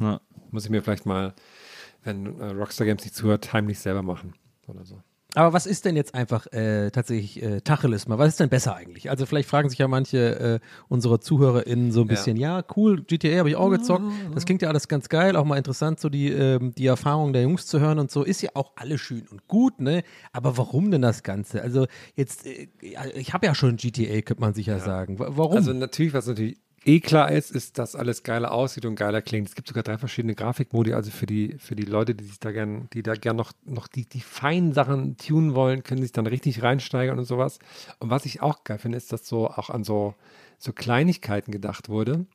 Ja. 0.00 0.20
Muss 0.50 0.64
ich 0.64 0.70
mir 0.70 0.82
vielleicht 0.82 1.06
mal, 1.06 1.34
wenn 2.04 2.38
äh, 2.40 2.46
Rockstar 2.46 2.86
Games 2.86 3.02
nicht 3.04 3.14
zuhört, 3.14 3.52
heimlich 3.52 3.78
selber 3.78 4.02
machen 4.02 4.34
oder 4.66 4.84
so. 4.84 5.00
Aber 5.34 5.52
was 5.52 5.66
ist 5.66 5.84
denn 5.84 5.94
jetzt 5.94 6.14
einfach 6.14 6.46
äh, 6.52 6.90
tatsächlich 6.90 7.42
äh, 7.42 7.60
Tacheles 7.60 8.08
mal? 8.08 8.18
Was 8.18 8.28
ist 8.28 8.40
denn 8.40 8.48
besser 8.48 8.74
eigentlich? 8.74 9.10
Also 9.10 9.26
vielleicht 9.26 9.48
fragen 9.48 9.68
sich 9.68 9.78
ja 9.78 9.86
manche 9.86 10.38
äh, 10.40 10.60
unserer 10.88 11.20
ZuhörerInnen 11.20 11.92
so 11.92 12.00
ein 12.00 12.08
bisschen, 12.08 12.38
ja, 12.38 12.64
cool, 12.76 13.02
GTA 13.02 13.40
habe 13.40 13.50
ich 13.50 13.56
auch 13.56 13.68
gezockt, 13.68 14.06
das 14.34 14.46
klingt 14.46 14.62
ja 14.62 14.68
alles 14.68 14.88
ganz 14.88 15.10
geil, 15.10 15.36
auch 15.36 15.44
mal 15.44 15.56
interessant, 15.58 16.00
so 16.00 16.08
die, 16.08 16.28
ähm, 16.32 16.74
die 16.74 16.86
Erfahrung 16.86 17.34
der 17.34 17.42
Jungs 17.42 17.66
zu 17.66 17.78
hören 17.78 17.98
und 17.98 18.10
so, 18.10 18.22
ist 18.24 18.40
ja 18.40 18.50
auch 18.54 18.72
alles 18.76 19.02
schön 19.02 19.28
und 19.28 19.46
gut, 19.48 19.80
ne? 19.80 20.02
Aber 20.32 20.56
warum 20.56 20.90
denn 20.90 21.02
das 21.02 21.22
Ganze? 21.22 21.60
Also 21.62 21.86
jetzt, 22.16 22.46
äh, 22.46 22.68
ja, 22.80 23.04
ich 23.14 23.34
habe 23.34 23.44
ja 23.46 23.54
schon 23.54 23.76
GTA, 23.76 24.22
könnte 24.22 24.40
man 24.40 24.54
sicher 24.54 24.80
sagen. 24.80 25.18
Wa- 25.18 25.28
Warum? 25.32 25.56
Also 25.56 25.74
natürlich, 25.74 26.14
was 26.14 26.26
natürlich 26.26 26.56
eh 26.88 27.00
klar 27.00 27.30
ist, 27.30 27.50
ist, 27.50 27.78
dass 27.78 27.94
alles 27.94 28.22
geiler 28.22 28.50
aussieht 28.50 28.86
und 28.86 28.96
geiler 28.96 29.20
klingt. 29.20 29.48
Es 29.48 29.54
gibt 29.54 29.68
sogar 29.68 29.82
drei 29.82 29.98
verschiedene 29.98 30.34
Grafikmodi, 30.34 30.94
also 30.94 31.10
für 31.10 31.26
die, 31.26 31.56
für 31.58 31.76
die 31.76 31.84
Leute, 31.84 32.14
die 32.14 32.24
sich 32.24 32.40
da 32.40 32.50
gern, 32.50 32.88
die 32.94 33.02
da 33.02 33.14
gern 33.14 33.36
noch, 33.36 33.52
noch 33.66 33.86
die, 33.86 34.06
die 34.06 34.20
feinen 34.20 34.72
Sachen 34.72 35.16
tunen 35.18 35.54
wollen, 35.54 35.84
können 35.84 36.02
sich 36.02 36.12
dann 36.12 36.26
richtig 36.26 36.62
reinsteigern 36.62 37.18
und 37.18 37.26
sowas. 37.26 37.58
Und 37.98 38.10
was 38.10 38.24
ich 38.24 38.40
auch 38.40 38.64
geil 38.64 38.78
finde, 38.78 38.96
ist, 38.96 39.12
dass 39.12 39.28
so 39.28 39.48
auch 39.48 39.68
an 39.68 39.84
so, 39.84 40.14
so 40.58 40.72
Kleinigkeiten 40.72 41.52
gedacht 41.52 41.90
wurde. 41.90 42.26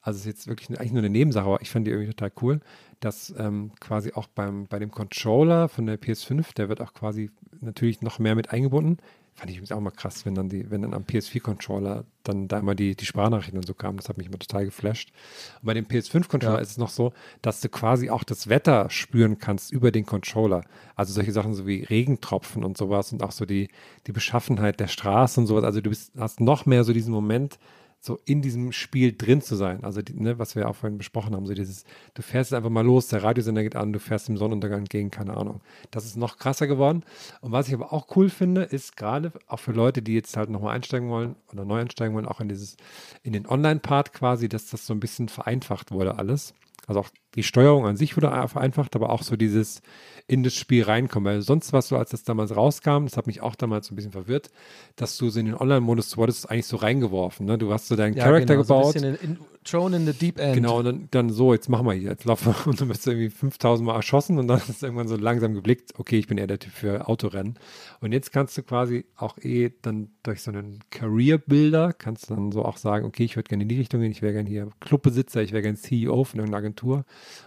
Also 0.00 0.16
es 0.16 0.20
ist 0.22 0.26
jetzt 0.26 0.46
wirklich 0.48 0.70
eigentlich 0.78 0.92
nur 0.92 1.02
eine 1.02 1.10
Nebensache, 1.10 1.46
aber 1.46 1.60
ich 1.60 1.70
fand 1.70 1.86
die 1.86 1.90
irgendwie 1.90 2.12
total 2.12 2.32
cool, 2.40 2.60
dass 3.00 3.34
ähm, 3.38 3.72
quasi 3.78 4.12
auch 4.14 4.26
beim, 4.28 4.66
bei 4.66 4.78
dem 4.78 4.90
Controller 4.90 5.68
von 5.68 5.84
der 5.86 6.00
PS5, 6.00 6.54
der 6.54 6.70
wird 6.70 6.80
auch 6.80 6.94
quasi 6.94 7.30
natürlich 7.60 8.00
noch 8.00 8.18
mehr 8.18 8.34
mit 8.34 8.50
eingebunden. 8.50 8.98
Fand 9.38 9.50
ich 9.52 9.58
übrigens 9.58 9.70
auch 9.70 9.80
mal 9.80 9.92
krass, 9.92 10.26
wenn 10.26 10.34
dann 10.34 10.48
die, 10.48 10.68
wenn 10.68 10.82
dann 10.82 10.94
am 10.94 11.04
PS4-Controller 11.04 12.04
dann 12.24 12.48
da 12.48 12.58
immer 12.58 12.74
die, 12.74 12.96
die 12.96 13.06
Sprachnachrichten 13.06 13.56
und 13.56 13.64
so 13.64 13.72
kamen. 13.72 13.96
Das 13.96 14.08
hat 14.08 14.18
mich 14.18 14.26
immer 14.26 14.38
total 14.40 14.64
geflasht. 14.64 15.12
Und 15.60 15.66
bei 15.66 15.74
dem 15.74 15.86
PS5-Controller 15.86 16.56
Ja. 16.56 16.60
ist 16.60 16.72
es 16.72 16.76
noch 16.76 16.88
so, 16.88 17.12
dass 17.40 17.60
du 17.60 17.68
quasi 17.68 18.10
auch 18.10 18.24
das 18.24 18.48
Wetter 18.48 18.90
spüren 18.90 19.38
kannst 19.38 19.70
über 19.70 19.92
den 19.92 20.06
Controller. 20.06 20.64
Also 20.96 21.12
solche 21.12 21.30
Sachen 21.30 21.54
so 21.54 21.68
wie 21.68 21.84
Regentropfen 21.84 22.64
und 22.64 22.76
sowas 22.76 23.12
und 23.12 23.22
auch 23.22 23.30
so 23.30 23.46
die, 23.46 23.68
die 24.08 24.12
Beschaffenheit 24.12 24.80
der 24.80 24.88
Straße 24.88 25.38
und 25.38 25.46
sowas. 25.46 25.62
Also 25.62 25.80
du 25.82 25.90
bist, 25.90 26.14
hast 26.18 26.40
noch 26.40 26.66
mehr 26.66 26.82
so 26.82 26.92
diesen 26.92 27.14
Moment, 27.14 27.60
so 28.00 28.18
in 28.24 28.42
diesem 28.42 28.72
Spiel 28.72 29.16
drin 29.16 29.40
zu 29.42 29.56
sein. 29.56 29.84
Also, 29.84 30.02
die, 30.02 30.14
ne, 30.14 30.38
was 30.38 30.54
wir 30.54 30.68
auch 30.68 30.76
vorhin 30.76 30.98
besprochen 30.98 31.34
haben, 31.34 31.46
so 31.46 31.54
dieses, 31.54 31.84
du 32.14 32.22
fährst 32.22 32.50
jetzt 32.50 32.56
einfach 32.56 32.70
mal 32.70 32.84
los, 32.84 33.08
der 33.08 33.22
Radiosender 33.22 33.62
geht 33.62 33.76
an, 33.76 33.92
du 33.92 33.98
fährst 33.98 34.28
dem 34.28 34.36
Sonnenuntergang 34.36 34.80
entgegen, 34.80 35.10
keine 35.10 35.36
Ahnung. 35.36 35.60
Das 35.90 36.04
ist 36.04 36.16
noch 36.16 36.38
krasser 36.38 36.66
geworden. 36.66 37.04
Und 37.40 37.52
was 37.52 37.68
ich 37.68 37.74
aber 37.74 37.92
auch 37.92 38.16
cool 38.16 38.28
finde, 38.28 38.62
ist 38.62 38.96
gerade 38.96 39.32
auch 39.46 39.60
für 39.60 39.72
Leute, 39.72 40.02
die 40.02 40.14
jetzt 40.14 40.36
halt 40.36 40.50
nochmal 40.50 40.74
einsteigen 40.76 41.08
wollen 41.08 41.36
oder 41.52 41.64
neu 41.64 41.80
einsteigen 41.80 42.14
wollen, 42.14 42.26
auch 42.26 42.40
in 42.40 42.48
dieses, 42.48 42.76
in 43.22 43.32
den 43.32 43.46
Online-Part 43.46 44.12
quasi, 44.12 44.48
dass 44.48 44.70
das 44.70 44.86
so 44.86 44.94
ein 44.94 45.00
bisschen 45.00 45.28
vereinfacht 45.28 45.90
wurde 45.90 46.18
alles. 46.18 46.54
Also 46.86 47.00
auch 47.00 47.10
die 47.38 47.44
Steuerung 47.44 47.86
an 47.86 47.96
sich 47.96 48.16
wurde 48.16 48.30
vereinfacht, 48.48 48.96
aber 48.96 49.10
auch 49.10 49.22
so 49.22 49.36
dieses 49.36 49.80
in 50.26 50.42
das 50.42 50.54
Spiel 50.54 50.82
reinkommen. 50.82 51.32
Weil 51.32 51.42
sonst 51.42 51.72
was 51.72 51.88
so, 51.88 51.96
als 51.96 52.10
das 52.10 52.24
damals 52.24 52.54
rauskam, 52.54 53.04
das 53.04 53.16
hat 53.16 53.28
mich 53.28 53.40
auch 53.40 53.54
damals 53.54 53.86
so 53.86 53.94
ein 53.94 53.96
bisschen 53.96 54.10
verwirrt, 54.10 54.50
dass 54.96 55.16
du 55.16 55.30
so 55.30 55.38
in 55.38 55.46
den 55.46 55.54
Online-Modus, 55.54 56.10
du 56.10 56.16
wurdest 56.16 56.50
eigentlich 56.50 56.66
so 56.66 56.76
reingeworfen. 56.76 57.46
Ne? 57.46 57.56
Du 57.56 57.72
hast 57.72 57.86
so 57.86 57.94
deinen 57.94 58.14
ja, 58.14 58.24
Charakter 58.24 58.56
genau, 58.56 58.62
gebaut. 58.62 58.98
So 58.98 59.06
ein 59.06 59.12
bisschen 59.12 59.30
in, 59.30 59.36
in, 59.36 59.38
thrown 59.64 59.94
in 59.94 60.04
the 60.04 60.12
deep 60.12 60.38
end. 60.38 60.54
Genau, 60.54 60.80
und 60.80 60.84
dann, 60.84 61.08
dann 61.12 61.30
so, 61.30 61.54
jetzt 61.54 61.68
machen 61.68 61.86
wir 61.86 61.94
hier, 61.94 62.10
jetzt 62.10 62.24
laufen 62.24 62.52
wir 62.52 62.66
und 62.66 62.80
dann 62.80 62.88
bist 62.88 63.06
du 63.06 63.10
irgendwie 63.12 63.30
5000 63.30 63.86
Mal 63.86 63.94
erschossen 63.94 64.38
und 64.38 64.48
dann 64.48 64.60
ist 64.68 64.82
irgendwann 64.82 65.08
so 65.08 65.16
langsam 65.16 65.54
geblickt, 65.54 65.92
okay, 65.96 66.18
ich 66.18 66.26
bin 66.26 66.38
eher 66.38 66.46
der 66.46 66.58
Typ 66.58 66.72
für 66.72 67.08
Autorennen. 67.08 67.58
Und 68.00 68.12
jetzt 68.12 68.32
kannst 68.32 68.58
du 68.58 68.62
quasi 68.62 69.06
auch 69.16 69.38
eh 69.38 69.70
dann 69.80 70.10
durch 70.24 70.42
so 70.42 70.50
einen 70.50 70.80
Career-Builder, 70.90 71.94
kannst 71.94 72.28
du 72.28 72.34
dann 72.34 72.52
so 72.52 72.64
auch 72.64 72.76
sagen, 72.76 73.06
okay, 73.06 73.24
ich 73.24 73.36
würde 73.36 73.48
gerne 73.48 73.62
in 73.62 73.68
die 73.68 73.78
Richtung 73.78 74.00
gehen, 74.00 74.10
ich 74.10 74.20
wäre 74.20 74.34
gerne 74.34 74.48
hier 74.48 74.68
Clubbesitzer, 74.80 75.42
ich 75.42 75.52
wäre 75.52 75.62
gerne 75.62 75.78
CEO 75.78 76.24
von 76.24 76.40
irgendeiner 76.40 76.58
Agentur 76.58 77.04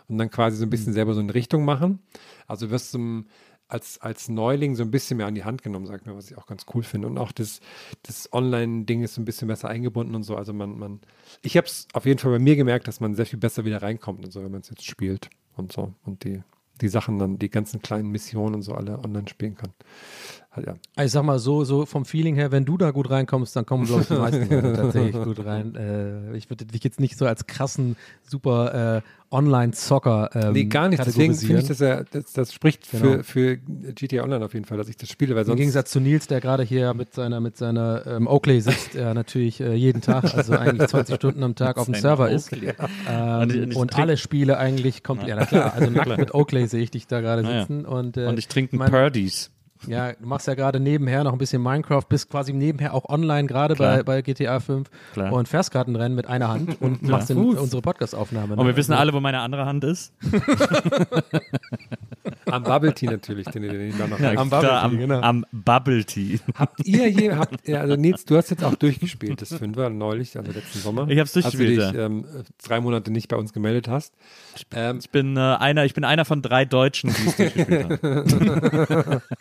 und 0.07 0.17
dann 0.17 0.29
quasi 0.29 0.57
so 0.57 0.65
ein 0.65 0.69
bisschen 0.69 0.93
selber 0.93 1.13
so 1.13 1.19
eine 1.19 1.33
Richtung 1.33 1.65
machen. 1.65 1.99
Also 2.47 2.69
wirst 2.69 2.93
du 2.93 3.23
als, 3.71 4.01
als 4.01 4.27
Neuling 4.27 4.75
so 4.75 4.83
ein 4.83 4.91
bisschen 4.91 5.17
mehr 5.17 5.27
an 5.27 5.35
die 5.35 5.45
Hand 5.45 5.63
genommen, 5.63 5.85
sagt 5.85 6.05
mir, 6.05 6.15
was 6.15 6.29
ich 6.29 6.37
auch 6.37 6.45
ganz 6.45 6.65
cool 6.73 6.83
finde. 6.83 7.07
Und 7.07 7.17
auch 7.17 7.31
das, 7.31 7.61
das 8.03 8.31
Online-Ding 8.33 9.01
ist 9.01 9.15
so 9.15 9.21
ein 9.21 9.25
bisschen 9.25 9.47
besser 9.47 9.69
eingebunden 9.69 10.13
und 10.13 10.23
so. 10.23 10.35
Also 10.35 10.51
man, 10.51 10.77
man, 10.77 10.99
ich 11.41 11.55
habe 11.55 11.67
es 11.67 11.87
auf 11.93 12.05
jeden 12.05 12.19
Fall 12.19 12.31
bei 12.31 12.39
mir 12.39 12.57
gemerkt, 12.57 12.87
dass 12.87 12.99
man 12.99 13.15
sehr 13.15 13.25
viel 13.25 13.39
besser 13.39 13.63
wieder 13.63 13.81
reinkommt 13.81 14.25
und 14.25 14.31
so, 14.31 14.43
wenn 14.43 14.51
man 14.51 14.61
es 14.61 14.69
jetzt 14.69 14.85
spielt 14.85 15.29
und 15.55 15.71
so. 15.71 15.93
Und 16.03 16.25
die, 16.25 16.43
die 16.81 16.89
Sachen 16.89 17.17
dann, 17.17 17.39
die 17.39 17.49
ganzen 17.49 17.81
kleinen 17.81 18.09
Missionen 18.09 18.55
und 18.55 18.61
so 18.61 18.73
alle 18.73 18.99
online 18.99 19.29
spielen 19.29 19.55
kann. 19.55 19.73
Ja. 20.57 20.75
Also 20.97 21.05
Ich 21.05 21.11
sag 21.13 21.23
mal 21.23 21.39
so, 21.39 21.63
so 21.63 21.85
vom 21.85 22.03
Feeling 22.03 22.35
her, 22.35 22.51
wenn 22.51 22.65
du 22.65 22.77
da 22.77 22.91
gut 22.91 23.09
reinkommst, 23.09 23.55
dann 23.55 23.65
kommen, 23.65 23.85
glaube 23.85 24.01
ich, 24.01 24.07
die 24.09 24.13
meisten 24.17 24.49
tatsächlich 24.75 25.23
gut 25.23 25.45
rein. 25.45 25.75
Äh, 25.75 26.35
ich 26.35 26.49
würde 26.49 26.65
dich 26.65 26.83
jetzt 26.83 26.99
nicht 26.99 27.17
so 27.17 27.25
als 27.25 27.47
krassen, 27.47 27.95
super 28.21 28.97
äh, 28.97 29.01
Online-Zocker 29.33 30.29
ähm, 30.33 30.51
Nee, 30.51 30.65
gar 30.65 30.89
nicht. 30.89 31.05
Deswegen 31.05 31.33
finde 31.35 31.61
ich, 31.61 31.67
dass 31.69 31.79
er, 31.79 32.03
das, 32.03 32.33
das 32.33 32.53
spricht 32.53 32.91
Genau. 32.91 33.03
für, 33.19 33.23
für 33.23 33.57
GTA 33.57 34.23
Online 34.23 34.43
auf 34.43 34.53
jeden 34.53 34.65
Fall, 34.65 34.77
dass 34.77 34.89
ich 34.89 34.97
das 34.97 35.07
spiele, 35.09 35.35
weil 35.35 35.47
Im. 35.47 35.55
Gegensatz 35.55 35.91
zu 35.91 36.01
Nils, 36.01 36.27
der 36.27 36.41
gerade 36.41 36.63
hier 36.63 36.93
mit 36.93 37.13
seiner, 37.13 37.39
mit 37.39 37.55
seiner 37.55 38.05
ähm, 38.05 38.27
Oakley 38.27 38.59
sitzt, 38.59 38.93
der 38.95 39.13
natürlich 39.13 39.61
äh, 39.61 39.73
jeden 39.73 40.01
Tag, 40.01 40.33
also 40.35 40.53
eigentlich 40.53 40.89
20 40.89 41.15
Stunden 41.15 41.43
am 41.43 41.55
Tag 41.55 41.77
auf 41.77 41.85
dem 41.85 41.95
Server 41.95 42.29
ist. 42.29 42.51
Oakley. 42.51 42.73
Ähm, 43.09 43.39
Und 43.41 43.53
ich- 43.53 43.61
und 43.61 43.71
ich 43.71 43.77
und 43.77 43.91
trink- 43.91 44.01
alle 44.01 44.17
Spiele 44.17 44.57
eigentlich 44.57 45.01
kommt, 45.03 45.25
ja, 45.25 45.35
na 45.37 45.45
klar, 45.45 45.73
also 45.75 45.89
nackt 45.91 46.17
mit 46.17 46.33
Oakley 46.33 46.67
sehe 46.67 46.81
ich 46.83 46.91
dich 46.91 47.07
da 47.07 47.21
gerade 47.21 47.47
Ah, 47.47 47.51
ja. 47.51 47.59
sitzen. 47.61 47.85
Und, 47.85 48.17
äh, 48.17 48.25
Und 48.27 48.37
ich 48.37 48.49
trinke 48.49 48.75
mein- 48.75 48.91
Purdies. 48.91 49.49
Ja, 49.87 50.13
du 50.13 50.25
machst 50.25 50.47
ja 50.47 50.53
gerade 50.53 50.79
nebenher 50.79 51.23
noch 51.23 51.33
ein 51.33 51.37
bisschen 51.37 51.61
Minecraft, 51.61 52.03
bist 52.07 52.29
quasi 52.29 52.53
nebenher 52.53 52.93
auch 52.93 53.09
online, 53.09 53.47
gerade 53.47 53.75
bei, 53.75 54.03
bei 54.03 54.21
GTA 54.21 54.59
5 54.59 54.89
Klar. 55.13 55.33
und 55.33 55.47
fährst 55.47 55.71
gerade 55.71 55.91
ein 55.91 55.95
Rennen 55.95 56.15
mit 56.15 56.27
einer 56.27 56.49
Hand 56.49 56.81
und 56.81 57.01
machst 57.03 57.29
den, 57.29 57.37
unsere 57.37 57.81
Podcast-Aufnahme. 57.81 58.55
Und 58.55 58.65
wir 58.65 58.75
wissen 58.75 58.93
alle, 58.93 59.13
wo 59.13 59.19
meine 59.19 59.39
andere 59.39 59.65
Hand 59.65 59.83
ist. 59.83 60.13
Am 62.45 62.63
Bubble 62.63 62.93
Tea 62.93 63.07
natürlich, 63.07 63.47
den 63.47 63.63
ihr 63.63 63.71
den 63.73 63.97
dann 63.97 64.09
noch 64.09 64.19
am 64.19 64.33
Klar, 64.33 64.45
Bubble 64.45 64.71
am, 64.71 64.91
Tea, 64.91 64.97
genau. 64.97 65.21
am 65.21 65.45
Bubble 65.51 66.05
Tea. 66.05 66.39
Habt 66.55 66.85
ihr 66.85 67.09
je, 67.09 67.31
habt, 67.33 67.67
ja, 67.67 67.81
also 67.81 67.95
Nils, 67.95 68.25
du 68.25 68.37
hast 68.37 68.49
jetzt 68.49 68.63
auch 68.63 68.75
durchgespielt, 68.75 69.41
das 69.41 69.53
Fünfer 69.53 69.89
neulich, 69.89 70.37
also 70.37 70.51
letzten 70.51 70.79
Sommer. 70.79 71.07
Ich 71.09 71.19
hab's 71.19 71.33
durchgespielt, 71.33 71.79
Als 71.79 71.91
du 71.91 71.93
dich 71.93 71.99
ja. 71.99 72.05
ähm, 72.05 72.25
drei 72.63 72.81
Monate 72.81 73.11
nicht 73.11 73.27
bei 73.27 73.35
uns 73.37 73.53
gemeldet 73.53 73.87
hast. 73.87 74.13
Ähm, 74.73 74.99
Ich 74.99 75.09
bin, 75.09 75.37
äh, 75.37 75.39
einer, 75.39 75.85
ich 75.85 75.93
bin 75.93 76.03
einer 76.03 76.25
von 76.25 76.41
drei 76.41 76.65
Deutschen, 76.65 77.13
die 77.13 77.27
es 77.27 77.35
durchgespielt 77.35 78.03
haben. 78.03 79.21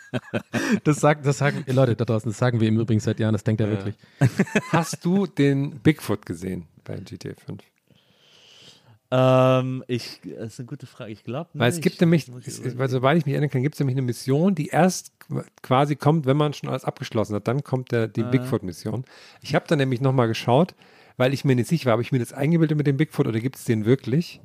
Das, 0.83 0.99
sagt, 0.99 1.25
das 1.25 1.37
sagen, 1.37 1.63
Leute 1.67 1.95
da 1.95 2.05
draußen, 2.05 2.29
das 2.29 2.37
sagen 2.37 2.59
wir 2.59 2.67
ihm 2.67 2.79
übrigens 2.79 3.03
seit 3.03 3.19
Jahren, 3.19 3.33
das 3.33 3.43
denkt 3.43 3.61
er 3.61 3.69
wirklich. 3.69 3.95
hast 4.69 5.03
du 5.05 5.27
den 5.27 5.79
Bigfoot 5.79 6.25
gesehen 6.25 6.65
bei 6.83 6.97
GTA 6.97 7.33
5? 7.45 7.61
Ähm, 9.11 9.83
ich, 9.87 10.21
das 10.23 10.53
ist 10.53 10.59
eine 10.59 10.67
gute 10.67 10.85
Frage. 10.85 11.11
Ich 11.11 11.23
glaube 11.23 11.49
Weil 11.53 11.69
es 11.69 11.81
gibt 11.81 11.99
nämlich, 11.99 12.29
es, 12.45 12.77
weil 12.77 12.89
soweit 12.89 13.17
ich 13.17 13.25
mich 13.25 13.33
erinnern 13.33 13.49
kann, 13.49 13.61
gibt 13.61 13.75
es 13.75 13.79
nämlich 13.79 13.95
eine 13.95 14.03
Mission, 14.03 14.55
die 14.55 14.67
erst 14.67 15.11
qu- 15.29 15.43
quasi 15.61 15.95
kommt, 15.97 16.25
wenn 16.25 16.37
man 16.37 16.53
schon 16.53 16.69
alles 16.69 16.85
abgeschlossen 16.85 17.35
hat. 17.35 17.47
Dann 17.47 17.63
kommt 17.63 17.91
der, 17.91 18.07
die 18.07 18.23
Bigfoot-Mission. 18.23 19.03
Ich 19.41 19.53
habe 19.53 19.65
dann 19.67 19.79
nämlich 19.79 19.99
nochmal 20.01 20.27
geschaut, 20.27 20.75
weil 21.17 21.33
ich 21.33 21.43
mir 21.43 21.55
nicht 21.55 21.67
sicher 21.67 21.87
war, 21.87 21.93
habe 21.93 22.01
ich 22.01 22.11
mir 22.13 22.19
das 22.19 22.31
eingebildet 22.31 22.77
mit 22.77 22.87
dem 22.87 22.97
Bigfoot 22.97 23.27
oder 23.27 23.39
gibt 23.39 23.57
es 23.57 23.65
den 23.65 23.85
wirklich? 23.85 24.41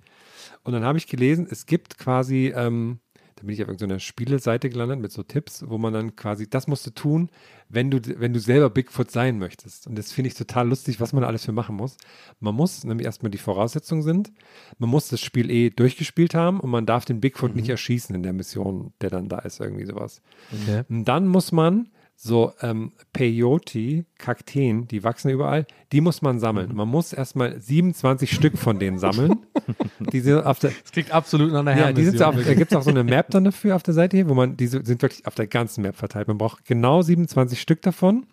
Und 0.64 0.72
dann 0.72 0.84
habe 0.84 0.98
ich 0.98 1.06
gelesen, 1.06 1.46
es 1.48 1.66
gibt 1.66 1.96
quasi, 1.96 2.52
ähm, 2.56 2.98
da 3.36 3.42
bin 3.42 3.50
ich 3.50 3.62
auf 3.62 3.68
irgendeiner 3.68 4.00
Spieleseite 4.00 4.70
gelandet 4.70 4.98
mit 4.98 5.12
so 5.12 5.22
Tipps, 5.22 5.62
wo 5.68 5.76
man 5.76 5.92
dann 5.92 6.16
quasi, 6.16 6.48
das 6.48 6.66
musst 6.66 6.86
du 6.86 6.90
tun, 6.90 7.28
wenn 7.68 7.90
du, 7.90 8.00
wenn 8.18 8.32
du 8.32 8.40
selber 8.40 8.70
Bigfoot 8.70 9.10
sein 9.10 9.38
möchtest. 9.38 9.86
Und 9.86 9.98
das 9.98 10.10
finde 10.10 10.28
ich 10.28 10.34
total 10.34 10.68
lustig, 10.68 11.00
was 11.00 11.12
man 11.12 11.22
alles 11.22 11.44
für 11.44 11.52
machen 11.52 11.76
muss. 11.76 11.98
Man 12.40 12.54
muss 12.54 12.84
nämlich 12.84 13.04
erstmal 13.04 13.30
die 13.30 13.38
Voraussetzungen 13.38 14.02
sind, 14.02 14.32
man 14.78 14.88
muss 14.88 15.08
das 15.08 15.20
Spiel 15.20 15.50
eh 15.50 15.68
durchgespielt 15.68 16.34
haben 16.34 16.60
und 16.60 16.70
man 16.70 16.86
darf 16.86 17.04
den 17.04 17.20
Bigfoot 17.20 17.54
nicht 17.54 17.68
erschießen 17.68 18.14
in 18.14 18.22
der 18.22 18.32
Mission, 18.32 18.94
der 19.02 19.10
dann 19.10 19.28
da 19.28 19.40
ist, 19.40 19.60
irgendwie 19.60 19.84
sowas. 19.84 20.22
Okay. 20.62 20.84
Und 20.88 21.04
dann 21.04 21.28
muss 21.28 21.52
man 21.52 21.90
so 22.16 22.52
ähm, 22.62 22.92
Peyote, 23.12 24.06
Kakteen, 24.16 24.88
die 24.88 25.04
wachsen 25.04 25.30
überall, 25.30 25.66
die 25.92 26.00
muss 26.00 26.22
man 26.22 26.40
sammeln. 26.40 26.74
Man 26.74 26.88
muss 26.88 27.12
erstmal 27.12 27.60
27 27.60 28.32
Stück 28.32 28.58
von 28.58 28.78
denen 28.78 28.98
sammeln. 28.98 29.46
Die 30.12 30.20
sind 30.20 30.44
auf 30.44 30.58
der, 30.58 30.70
Das 30.70 30.92
klingt 30.92 31.10
absolut 31.10 31.50
nach 31.52 31.60
einer 31.60 31.76
ja, 31.76 31.92
die 31.92 32.04
sind 32.04 32.22
auf, 32.22 32.36
da 32.36 32.54
gibt 32.54 32.70
es 32.70 32.76
auch 32.76 32.82
so 32.82 32.90
eine 32.90 33.02
Map 33.02 33.30
dann 33.30 33.44
dafür 33.44 33.74
auf 33.74 33.82
der 33.82 33.94
Seite 33.94 34.16
hier, 34.18 34.28
wo 34.28 34.34
man, 34.34 34.56
die 34.56 34.66
sind 34.66 34.86
wirklich 34.88 35.26
auf 35.26 35.34
der 35.34 35.46
ganzen 35.46 35.82
Map 35.82 35.96
verteilt. 35.96 36.28
Man 36.28 36.36
braucht 36.36 36.66
genau 36.66 37.00
27 37.00 37.60
Stück 37.60 37.80
davon. 37.80 38.26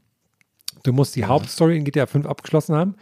Du 0.83 0.91
musst 0.91 1.15
die 1.15 1.23
Hauptstory 1.25 1.77
in 1.77 1.85
GTA 1.85 2.05
5 2.05 2.25
abgeschlossen 2.25 2.75
haben. 2.75 2.95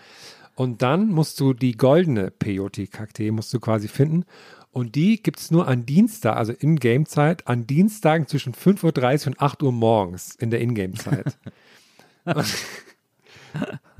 Und 0.55 0.81
dann 0.83 1.07
musst 1.07 1.39
du 1.39 1.53
die 1.53 1.75
goldene 1.75 2.29
Peyote-Kaktee 2.29 3.31
musst 3.31 3.53
du 3.53 3.59
quasi 3.59 3.87
finden. 3.87 4.25
Und 4.71 4.95
die 4.95 5.21
gibt 5.21 5.39
es 5.39 5.51
nur 5.51 5.67
an 5.67 5.85
Dienstag, 5.85 6.37
also 6.37 6.53
In-Game-Zeit, 6.53 7.47
an 7.47 7.67
Dienstagen 7.67 8.27
zwischen 8.27 8.53
5.30 8.53 9.21
Uhr 9.21 9.27
und 9.27 9.41
8 9.41 9.63
Uhr 9.63 9.71
morgens 9.71 10.35
in 10.35 10.49
der 10.49 10.61
In-Game-Zeit. 10.61 11.37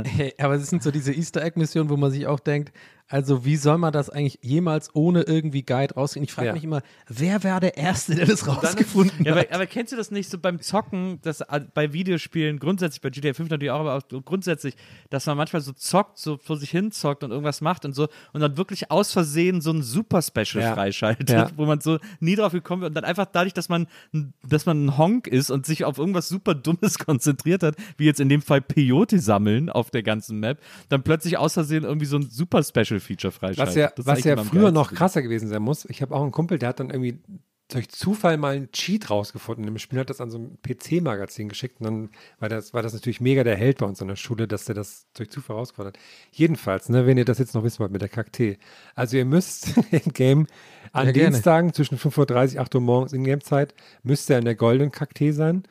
Hey, 0.03 0.33
aber 0.37 0.55
es 0.55 0.69
sind 0.69 0.81
so 0.81 0.91
diese 0.91 1.13
Easter 1.13 1.43
Egg-Missionen, 1.43 1.89
wo 1.89 1.97
man 1.97 2.11
sich 2.11 2.25
auch 2.25 2.39
denkt, 2.39 2.71
also 3.11 3.43
wie 3.43 3.57
soll 3.57 3.77
man 3.77 3.91
das 3.91 4.09
eigentlich 4.09 4.39
jemals 4.41 4.89
ohne 4.95 5.23
irgendwie 5.23 5.63
Guide 5.63 5.95
rauskriegen? 5.95 6.23
Ich 6.23 6.31
frage 6.31 6.47
Ja. 6.47 6.53
mich 6.53 6.63
immer, 6.63 6.81
wer 7.09 7.43
war 7.43 7.59
der 7.59 7.75
Erste, 7.77 8.15
der 8.15 8.25
das 8.25 8.47
rausgefunden 8.47 9.25
Ja, 9.25 9.35
hat? 9.35 9.47
aber, 9.49 9.55
aber 9.55 9.65
kennst 9.67 9.91
du 9.91 9.97
das 9.97 10.11
nicht 10.11 10.29
so 10.31 10.37
beim 10.39 10.61
Zocken, 10.61 11.19
dass 11.21 11.41
äh, 11.41 11.59
bei 11.73 11.91
Videospielen 11.91 12.57
grundsätzlich, 12.57 13.01
bei 13.01 13.09
GTA 13.09 13.33
5 13.33 13.49
natürlich 13.49 13.71
auch, 13.71 13.81
aber 13.81 13.95
auch 13.95 14.23
grundsätzlich, 14.23 14.75
dass 15.09 15.25
man 15.25 15.35
manchmal 15.35 15.61
so 15.61 15.73
zockt, 15.73 16.17
so 16.19 16.37
vor 16.37 16.55
sich 16.55 16.69
hin 16.71 16.91
zockt 16.93 17.23
und 17.25 17.31
irgendwas 17.31 17.59
macht 17.59 17.83
und 17.83 17.93
so 17.93 18.07
und 18.31 18.39
dann 18.39 18.55
wirklich 18.55 18.89
aus 18.91 19.11
Versehen 19.11 19.59
so 19.59 19.71
ein 19.71 19.83
Super-Special 19.83 20.63
Ja. 20.63 20.73
freischaltet, 20.73 21.29
Ja. 21.29 21.49
wo 21.57 21.65
man 21.65 21.81
so 21.81 21.99
nie 22.21 22.35
drauf 22.37 22.53
gekommen 22.53 22.81
wird 22.81 22.91
und 22.91 22.95
dann 22.95 23.03
einfach 23.03 23.25
dadurch, 23.25 23.53
dass 23.53 23.67
man, 23.67 23.87
dass 24.47 24.65
man 24.65 24.85
ein 24.85 24.97
Honk 24.97 25.27
ist 25.27 25.51
und 25.51 25.65
sich 25.65 25.83
auf 25.83 25.97
irgendwas 25.97 26.29
super 26.29 26.55
Dummes 26.55 26.97
konzentriert 27.05 27.61
hat, 27.63 27.75
wie 27.97 28.05
jetzt 28.05 28.21
in 28.21 28.29
dem 28.29 28.41
Fall 28.41 28.61
Peyote 28.61 29.19
sammeln 29.19 29.69
auf 29.69 29.91
der 29.91 30.01
ganzen 30.01 30.39
Map, 30.39 30.59
dann 30.87 31.03
plötzlich 31.03 31.37
aus 31.37 31.55
Versehen 31.55 31.83
irgendwie 31.83 32.05
so 32.05 32.15
ein 32.15 32.29
Super-Special-Feature 33.01 33.31
freischaltet. 33.31 33.67
Was 33.67 33.75
ja, 33.75 33.91
was 33.97 34.23
ja 34.23 34.37
früher 34.43 34.71
noch 34.71 34.93
krasser 34.93 35.21
gewesen 35.21 35.49
sein 35.49 35.61
muss. 35.61 35.85
Ich 35.85 36.01
habe 36.01 36.15
auch 36.15 36.21
einen 36.21 36.31
Kumpel, 36.31 36.59
der 36.59 36.69
hat 36.69 36.79
dann 36.79 36.89
irgendwie 36.89 37.19
durch 37.69 37.89
Zufall 37.89 38.37
mal 38.37 38.55
einen 38.55 38.71
Cheat 38.71 39.09
rausgefunden. 39.09 39.65
Im 39.65 39.77
Spiel 39.77 39.99
hat 39.99 40.09
das 40.09 40.19
an 40.19 40.29
so 40.29 40.37
ein 40.37 40.57
PC-Magazin 40.61 41.47
geschickt 41.47 41.79
und 41.79 41.85
dann 41.85 42.09
war 42.39 42.49
das, 42.49 42.73
war 42.73 42.81
das 42.81 42.93
natürlich 42.93 43.21
mega 43.21 43.45
der 43.45 43.55
Held 43.55 43.77
bei 43.77 43.85
uns 43.85 44.01
in 44.01 44.09
der 44.09 44.17
Schule, 44.17 44.45
dass 44.45 44.65
der 44.65 44.75
das 44.75 45.07
durch 45.13 45.29
Zufall 45.29 45.55
rausgefunden 45.55 45.93
hat. 45.93 45.99
Jedenfalls, 46.31 46.89
ne, 46.89 47.05
wenn 47.05 47.17
ihr 47.17 47.23
das 47.23 47.39
jetzt 47.39 47.55
noch 47.55 47.63
wissen 47.63 47.79
wollt 47.79 47.93
mit 47.93 48.01
der 48.01 48.09
Kaktee. 48.09 48.57
Also 48.93 49.15
ihr 49.15 49.25
müsst 49.25 49.73
im 49.91 50.11
Game 50.11 50.47
an 50.91 51.07
Ja, 51.07 51.11
gerne. 51.13 51.29
Dienstagen 51.31 51.73
zwischen 51.73 51.97
5.30 51.97 52.55
Uhr, 52.55 52.61
8 52.61 52.75
Uhr 52.75 52.81
morgens 52.81 53.13
in 53.13 53.23
Game-Zeit, 53.23 53.73
müsst 54.03 54.29
ihr 54.29 54.37
in 54.37 54.45
der 54.45 54.55
goldenen 54.55 54.91
Kaktee 54.91 55.31
sein. 55.31 55.63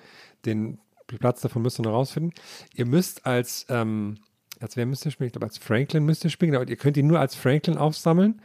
Den 0.47 0.79
Platz 1.07 1.43
davon 1.43 1.61
müsst 1.61 1.79
ihr 1.79 1.83
noch 1.83 1.93
rausfinden. 1.93 2.33
Ihr 2.75 2.87
müsst 2.87 3.27
als, 3.27 3.67
ähm, 3.69 4.17
als 4.61 4.77
wer 4.77 4.87
müsst 4.87 5.05
ihr 5.07 5.11
spielen? 5.11 5.27
Ich 5.29 5.33
glaube, 5.33 5.47
als 5.47 5.59
Franklin 5.59 6.05
müsst 6.05 6.25
ihr 6.25 6.31
spielen, 6.31 6.55
aber 6.55 6.69
ihr 6.69 6.77
könnt 6.77 6.97
ihn 6.97 7.07
nur 7.07 7.19
als 7.21 7.35
Franklin 7.35 7.77
aufsammeln. 7.79 8.41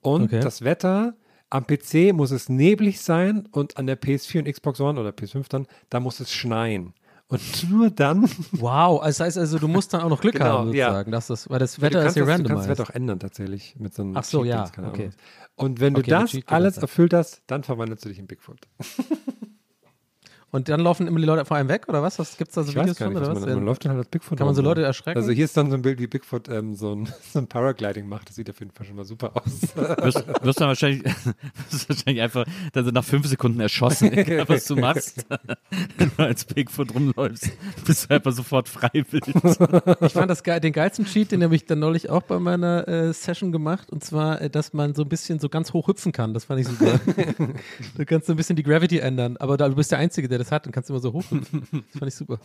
Und 0.00 0.24
Okay. 0.24 0.40
das 0.40 0.62
Wetter 0.62 1.14
am 1.50 1.66
PC 1.66 2.12
muss 2.12 2.30
es 2.30 2.48
neblig 2.48 3.00
sein 3.00 3.46
und 3.52 3.76
an 3.76 3.86
der 3.86 4.00
PS4 4.00 4.40
und 4.40 4.52
Xbox 4.52 4.80
One 4.80 4.98
oder 5.00 5.10
PS5 5.10 5.46
dann, 5.48 5.66
da 5.88 6.00
muss 6.00 6.20
es 6.20 6.32
schneien. 6.32 6.94
Und 7.28 7.40
nur 7.70 7.90
dann. 7.90 8.28
Wow, 8.52 9.02
das 9.02 9.18
heißt 9.20 9.38
also, 9.38 9.58
du 9.58 9.66
musst 9.66 9.94
dann 9.94 10.02
auch 10.02 10.10
noch 10.10 10.20
Glück 10.20 10.34
Genau, 10.34 10.44
haben, 10.58 10.74
ja. 10.74 10.86
sozusagen. 10.88 11.10
Dass 11.12 11.28
das, 11.28 11.48
weil 11.48 11.58
das 11.58 11.80
Wetter 11.80 12.00
kannst 12.02 12.16
ist 12.16 12.20
ja 12.20 12.26
das, 12.26 12.42
du 12.42 12.48
kannst 12.48 12.64
das. 12.64 12.78
Wetter 12.78 12.82
auch 12.90 12.94
ändern 12.94 13.18
tatsächlich 13.18 13.76
mit 13.78 13.94
so 13.94 14.02
einem 14.02 14.16
Ach 14.16 14.24
so, 14.24 14.40
Cheat, 14.42 14.48
ja, 14.50 14.70
okay. 14.86 15.10
Und 15.54 15.80
wenn 15.80 15.94
du 15.94 16.00
Okay, 16.00 16.10
das 16.10 16.36
alles 16.46 16.76
erfüllt 16.76 17.14
hast, 17.14 17.42
dann 17.46 17.62
verwandelst 17.62 18.04
du 18.04 18.08
dich 18.10 18.18
in 18.18 18.26
Bigfoot. 18.26 18.58
Und 20.54 20.68
dann 20.68 20.78
laufen 20.78 21.08
immer 21.08 21.18
die 21.18 21.26
Leute 21.26 21.44
vor 21.44 21.56
einem 21.56 21.68
weg, 21.68 21.88
oder 21.88 22.00
was? 22.00 22.20
was 22.20 22.36
Gibt 22.36 22.50
es 22.50 22.54
da 22.54 22.62
so 22.62 22.68
Ich 22.68 22.76
Videos 22.76 22.90
weiß 22.90 22.98
gar 22.98 23.08
nicht, 23.08 23.18
von, 23.18 23.22
was 23.22 23.28
oder 23.28 23.40
man, 23.40 23.48
was? 23.48 23.54
man 23.56 23.64
läuft 23.64 23.84
dann 23.84 23.90
halt 23.90 23.98
als 23.98 24.08
Bigfoot. 24.08 24.38
Kann 24.38 24.46
man 24.46 24.54
so 24.54 24.60
rum, 24.60 24.68
Leute 24.68 24.82
ne? 24.82 24.86
erschrecken? 24.86 25.18
Also 25.18 25.32
hier 25.32 25.46
ist 25.46 25.56
dann 25.56 25.68
so 25.68 25.74
ein 25.74 25.82
Bild, 25.82 25.98
wie 25.98 26.06
Bigfoot 26.06 26.48
ähm, 26.48 26.76
so, 26.76 26.94
ein, 26.94 27.08
so 27.32 27.40
ein 27.40 27.48
Paragliding 27.48 28.08
macht. 28.08 28.28
Das 28.28 28.36
sieht 28.36 28.48
auf 28.48 28.60
jeden 28.60 28.70
Fall 28.70 28.86
schon 28.86 28.94
mal 28.94 29.04
super 29.04 29.32
aus. 29.34 29.74
wirst, 29.74 30.24
wirst 30.44 30.60
dann 30.60 30.68
wahrscheinlich, 30.68 31.02
wirst 31.70 31.88
wahrscheinlich 31.88 32.22
einfach 32.22 32.46
dann 32.72 32.84
so 32.84 32.92
nach 32.92 33.02
fünf 33.02 33.26
Sekunden 33.26 33.58
erschossen, 33.58 34.12
egal 34.16 34.48
was 34.48 34.66
du 34.66 34.76
machst. 34.76 35.26
Wenn 35.98 36.12
du 36.16 36.22
als 36.22 36.44
Bigfoot 36.44 36.94
rumläufst, 36.94 37.50
bist 37.84 38.08
du 38.08 38.14
einfach 38.14 38.30
sofort 38.30 38.68
freiwillig. 38.68 39.34
Ich 40.02 40.12
fand 40.12 40.30
das 40.30 40.44
geil, 40.44 40.60
den 40.60 40.72
geilsten 40.72 41.04
Cheat, 41.04 41.32
den 41.32 41.42
habe 41.42 41.56
ich 41.56 41.66
dann 41.66 41.80
neulich 41.80 42.10
auch 42.10 42.22
bei 42.22 42.38
meiner 42.38 42.86
äh, 42.86 43.12
Session 43.12 43.50
gemacht. 43.50 43.90
Und 43.90 44.04
zwar, 44.04 44.40
äh, 44.40 44.50
dass 44.50 44.72
man 44.72 44.94
so 44.94 45.02
ein 45.02 45.08
bisschen 45.08 45.40
so 45.40 45.48
ganz 45.48 45.72
hoch 45.72 45.88
hüpfen 45.88 46.12
kann. 46.12 46.32
Das 46.32 46.44
fand 46.44 46.60
ich 46.60 46.68
super. 46.68 47.00
du 47.96 48.06
kannst 48.06 48.28
so 48.28 48.34
ein 48.34 48.36
bisschen 48.36 48.54
die 48.54 48.62
Gravity 48.62 49.00
ändern. 49.00 49.36
Aber 49.38 49.56
da, 49.56 49.68
du 49.68 49.74
bist 49.74 49.90
der 49.90 49.98
Einzige, 49.98 50.28
der 50.28 50.43
das 50.43 50.43
hat. 50.50 50.66
Dann 50.66 50.72
kannst 50.72 50.88
du 50.88 50.94
immer 50.94 51.00
so 51.00 51.12
hoch. 51.12 51.24
Das 51.30 51.98
fand 51.98 52.08
ich 52.08 52.14
super. 52.14 52.38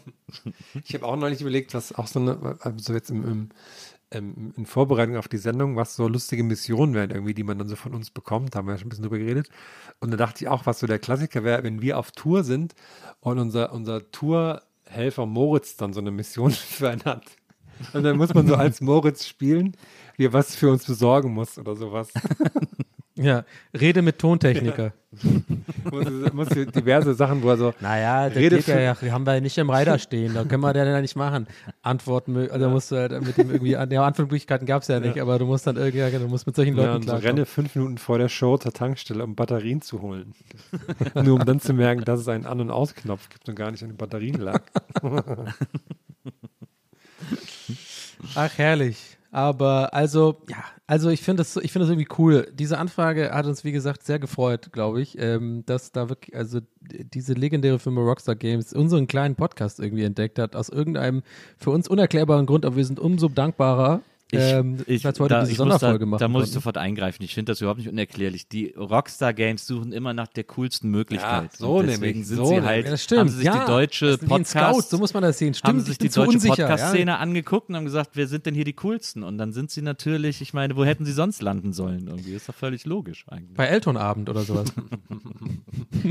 Ich 0.84 0.94
habe 0.94 1.06
auch 1.06 1.16
neulich 1.16 1.42
überlegt, 1.42 1.74
was 1.74 1.94
auch 1.94 2.08
so 2.08 2.20
eine, 2.20 2.58
also 2.62 2.94
jetzt 2.94 3.10
im, 3.10 3.24
im, 3.24 3.50
im, 4.12 4.54
in 4.56 4.66
Vorbereitung 4.66 5.18
auf 5.18 5.28
die 5.28 5.38
Sendung, 5.38 5.76
was 5.76 5.96
so 5.96 6.08
lustige 6.08 6.44
Missionen 6.44 6.94
wären 6.94 7.12
irgendwie, 7.12 7.34
die 7.34 7.44
man 7.44 7.58
dann 7.58 7.68
so 7.68 7.76
von 7.76 7.94
uns 7.94 8.10
bekommt. 8.10 8.54
Da 8.54 8.60
haben 8.60 8.68
wir 8.68 8.74
ja 8.74 8.78
schon 8.78 8.88
ein 8.88 8.90
bisschen 8.90 9.04
drüber 9.04 9.20
geredet. 9.20 9.50
Und 10.00 10.12
da 10.12 10.18
dachte 10.18 10.44
ich 10.44 10.50
auch, 10.50 10.66
was 10.66 10.80
so 10.80 10.88
der 10.88 11.00
Klassiker 11.00 11.44
wäre, 11.44 11.64
wenn 11.64 11.82
wir 11.82 11.98
auf 11.98 12.12
Tour 12.12 12.44
sind 12.44 12.74
und 13.20 13.40
unser, 13.40 13.72
unser 13.74 14.12
Tourhelfer 14.12 15.26
Moritz 15.26 15.76
dann 15.76 15.94
so 15.94 16.00
eine 16.00 16.12
Mission 16.12 16.52
für 16.52 16.90
einen 16.90 17.04
hat. 17.06 17.26
Und 17.94 18.04
dann 18.04 18.18
muss 18.18 18.34
man 18.34 18.48
so 18.48 18.56
als 18.56 18.82
Moritz 18.82 19.26
spielen, 19.26 19.76
wie 20.18 20.26
er 20.26 20.34
was 20.34 20.56
für 20.56 20.70
uns 20.70 20.86
besorgen 20.86 21.34
muss 21.34 21.58
oder 21.58 21.76
sowas. 21.76 22.10
Ja, 23.22 23.44
Rede 23.78 24.02
mit 24.02 24.18
Tontechniker. 24.18 24.94
muss, 25.92 26.06
muss 26.34 26.50
diverse 26.50 27.14
Sachen, 27.16 27.42
wo 27.42 27.50
er 27.50 27.58
so, 27.58 27.74
Naja, 27.82 28.30
das 28.30 28.38
Rede 28.38 28.58
geht 28.58 28.68
ja, 28.68 28.80
ja, 28.80 29.02
wir 29.02 29.12
haben 29.12 29.26
wir 29.26 29.42
nicht 29.42 29.58
im 29.58 29.70
Reiter 29.70 29.98
stehen, 29.98 30.36
da 30.36 30.44
können 30.44 30.62
wir 30.62 30.72
den 30.72 30.88
ja 30.88 31.02
nicht 31.02 31.16
machen. 31.16 31.48
Antworten, 31.82 32.38
also 32.38 32.60
da 32.60 32.70
musst 32.70 32.92
du 32.92 32.96
halt 32.96 33.20
mit 33.26 33.36
dem 33.36 33.50
irgendwie, 33.50 33.72
ja, 33.72 33.80
Antwortmöglichkeiten 33.80 34.68
gab 34.68 34.84
es 34.84 34.88
ja 34.88 35.00
nicht, 35.00 35.20
aber 35.20 35.40
du 35.40 35.46
musst 35.46 35.66
dann 35.68 35.78
irgendwie, 35.78 35.98
ja, 35.98 36.10
du 36.12 36.28
musst 36.28 36.46
mit 36.46 36.56
solchen 36.56 36.78
Ja, 36.78 36.84
Leuten 36.84 36.96
und 36.98 37.02
so 37.02 37.08
klarkommen. 37.08 37.28
renne 37.28 37.46
fünf 37.48 37.76
Minuten 37.76 37.98
vor 37.98 38.20
der 38.20 38.30
Show 38.30 38.58
zur 38.58 38.72
Tankstelle, 38.72 39.24
um 39.24 39.36
Batterien 39.36 39.82
zu 39.82 40.02
holen. 40.02 40.34
Nur 41.16 41.40
um 41.40 41.46
dann 41.46 41.60
zu 41.60 41.74
merken, 41.74 42.06
dass 42.06 42.20
es 42.20 42.28
einen 42.28 42.46
An- 42.46 42.62
und 42.62 42.70
Ausknopf 42.70 43.30
gibt 43.30 43.50
und 43.50 43.56
gar 43.56 43.72
nicht 43.72 43.82
an 43.84 43.90
den 43.90 43.98
Batterien 43.98 44.40
lag. 44.40 44.62
Ach, 48.36 48.52
herrlich. 48.58 49.18
Aber 49.32 49.94
also, 49.94 50.42
ja, 50.50 50.64
also 50.88 51.10
ich 51.10 51.22
finde 51.22 51.42
das, 51.42 51.56
ich 51.58 51.72
das 51.72 51.90
irgendwie 51.90 52.08
cool. 52.18 52.48
Diese 52.54 52.80
Anfrage 52.80 53.32
hat 53.32 53.46
uns, 53.46 53.64
wie 53.64 53.72
gesagt, 53.72 54.04
sehr 54.04 54.18
gefreut, 54.18 54.72
glaube 54.72 55.02
ich, 55.02 55.20
ähm, 55.20 55.64
dass 55.68 55.92
da 55.92 56.10
wirklich, 56.10 56.36
also 56.36 56.62
diese 56.82 57.34
legendäre 57.34 57.78
Firma 57.78 58.02
Rockstar 58.02 58.36
Games 58.36 58.74
unseren 58.74 59.06
kleinen 59.06 59.36
Podcast 59.36 59.80
irgendwie 59.80 60.04
entdeckt 60.04 60.40
hat, 60.40 60.56
aus 60.56 60.70
irgendeinem 60.70 61.22
für 61.58 61.70
uns 61.70 61.88
unerklärbaren 61.88 62.48
Grund, 62.48 62.66
aber 62.66 62.76
wir 62.76 62.86
sind 62.86 63.00
umso 63.00 63.28
dankbarer, 63.28 64.02
ähm, 64.32 64.78
dass 64.78 64.88
wir 64.88 65.04
heute 65.04 65.28
da, 65.28 65.44
ich 65.48 65.58
muss 65.58 65.80
da, 65.80 65.98
da 65.98 66.28
muss 66.28 66.48
ich 66.48 66.52
sofort 66.52 66.78
eingreifen. 66.78 67.24
Ich 67.24 67.34
finde 67.34 67.52
das 67.52 67.62
überhaupt 67.62 67.80
nicht 67.80 67.90
unerklärlich. 67.90 68.48
Die 68.48 68.74
Rockstar 68.78 69.34
Games 69.34 69.66
suchen 69.66 69.92
immer 69.92 70.14
nach 70.14 70.28
der 70.28 70.44
coolsten 70.44 70.90
Möglichkeit. 70.92 71.54
so 71.54 71.78
Und 71.78 71.88
deswegen 71.88 72.20
nämlich, 72.20 72.28
sind 72.28 72.38
so 72.38 72.46
sie 72.46 72.62
halt, 72.62 72.86
Ja, 72.86 72.92
das 72.92 73.04
stimmt. 73.04 73.20
haben 73.20 73.30
sie 73.30 73.38
sich 73.38 73.46
ja, 73.46 73.60
die 73.60 73.66
deutsche 73.66 74.18
Scout, 74.18 74.28
Podcast, 74.28 74.90
so 74.92 74.98
muss 75.00 75.14
man 75.14 75.24
das 75.24 75.38
sehen. 75.38 75.54
Stimmt, 75.54 75.68
haben 75.68 75.80
ich 75.80 75.86
sich 75.86 75.98
die 75.98 76.10
deutsche 76.10 76.40
Podcast-Szene 76.40 77.12
ja. 77.12 77.18
angeguckt 77.18 77.70
und 77.70 77.76
haben 77.76 77.86
gesagt, 77.86 78.12
wer 78.14 78.28
sind 78.28 78.46
denn 78.46 78.54
hier 78.54 78.66
die 78.66 78.74
coolsten? 78.74 79.24
Und 79.24 79.38
dann 79.38 79.52
sind 79.52 79.72
sie 79.72 79.82
natürlich, 79.82 80.42
ich 80.42 80.54
meine, 80.54 80.76
wo 80.76 80.86
hätten 80.86 81.06
sie 81.06 81.14
sonst 81.14 81.42
landen 81.42 81.74
sollen? 81.74 82.08
Irgendwie 82.08 82.34
ist 82.34 82.48
doch 82.48 82.56
völlig 82.56 82.86
logisch 82.86 83.26
eigentlich. 83.30 83.58
Bei 83.58 83.66
Elternabend 83.66 84.30
oder 84.30 84.42
sowas. 84.42 84.72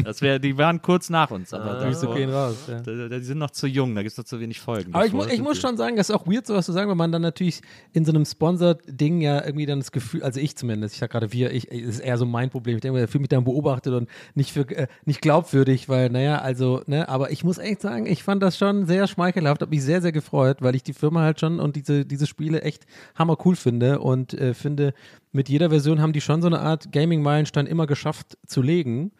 Das 0.04 0.22
wäre, 0.22 0.40
die 0.40 0.56
waren 0.58 0.82
kurz 0.82 1.10
nach 1.10 1.30
uns, 1.30 1.52
aber 1.52 1.74
da, 1.74 1.84
Grüße 1.84 2.08
gehen 2.08 2.30
raus. 2.30 2.56
Ja. 2.68 2.80
die 2.80 3.22
sind 3.22 3.38
noch 3.38 3.50
zu 3.50 3.66
jung, 3.66 3.94
da 3.94 4.02
gibt 4.02 4.12
es 4.12 4.18
noch 4.18 4.24
zu 4.24 4.40
wenig 4.40 4.60
Folgen. 4.60 4.94
Aber 4.94 5.06
ich, 5.06 5.12
mu 5.12 5.24
ich 5.24 5.40
muss 5.40 5.58
schon 5.60 5.76
sagen, 5.76 5.96
das 5.96 6.08
ist 6.08 6.14
auch 6.14 6.26
weird, 6.26 6.46
sowas 6.46 6.66
zu 6.66 6.72
sagen, 6.72 6.88
weil 6.88 6.96
man 6.96 7.12
dann 7.12 7.22
natürlich 7.22 7.62
in 7.92 8.04
so 8.08 8.12
einem 8.12 8.24
Sponsored-Ding 8.24 9.20
ja 9.20 9.44
irgendwie 9.44 9.66
dann 9.66 9.80
das 9.80 9.92
Gefühl, 9.92 10.22
also 10.22 10.40
ich 10.40 10.56
zumindest, 10.56 10.94
ich 10.94 11.00
sag 11.00 11.10
gerade 11.10 11.32
wir, 11.32 11.52
ich, 11.52 11.66
das 11.66 11.78
ist 11.78 12.00
eher 12.00 12.16
so 12.16 12.24
mein 12.24 12.48
Problem. 12.50 12.76
Ich 12.76 12.80
denke, 12.80 13.04
ich 13.04 13.10
fühle 13.10 13.22
mich 13.22 13.28
dann 13.28 13.44
beobachtet 13.44 13.92
und 13.92 14.08
nicht 14.34 14.52
für 14.52 14.68
äh, 14.70 14.86
nicht 15.04 15.20
glaubwürdig, 15.20 15.88
weil, 15.88 16.08
naja, 16.08 16.38
also, 16.38 16.82
ne, 16.86 17.08
aber 17.08 17.30
ich 17.30 17.44
muss 17.44 17.58
echt 17.58 17.82
sagen, 17.82 18.06
ich 18.06 18.22
fand 18.22 18.42
das 18.42 18.56
schon 18.56 18.86
sehr 18.86 19.06
schmeichelhaft, 19.06 19.60
habe 19.60 19.70
mich 19.70 19.84
sehr, 19.84 20.00
sehr 20.00 20.12
gefreut, 20.12 20.62
weil 20.62 20.74
ich 20.74 20.82
die 20.82 20.94
Firma 20.94 21.20
halt 21.20 21.38
schon 21.38 21.60
und 21.60 21.76
diese, 21.76 22.06
diese 22.06 22.26
Spiele 22.26 22.62
echt 22.62 22.86
hammer 23.14 23.36
cool 23.44 23.56
finde 23.56 24.00
und 24.00 24.32
äh, 24.34 24.54
finde, 24.54 24.94
mit 25.32 25.48
jeder 25.48 25.70
Version 25.70 26.00
haben 26.00 26.12
die 26.12 26.22
schon 26.22 26.40
so 26.40 26.48
eine 26.48 26.60
Art 26.60 26.90
Gaming-Meilenstein 26.90 27.66
immer 27.66 27.86
geschafft 27.86 28.38
zu 28.46 28.62
legen. 28.62 29.12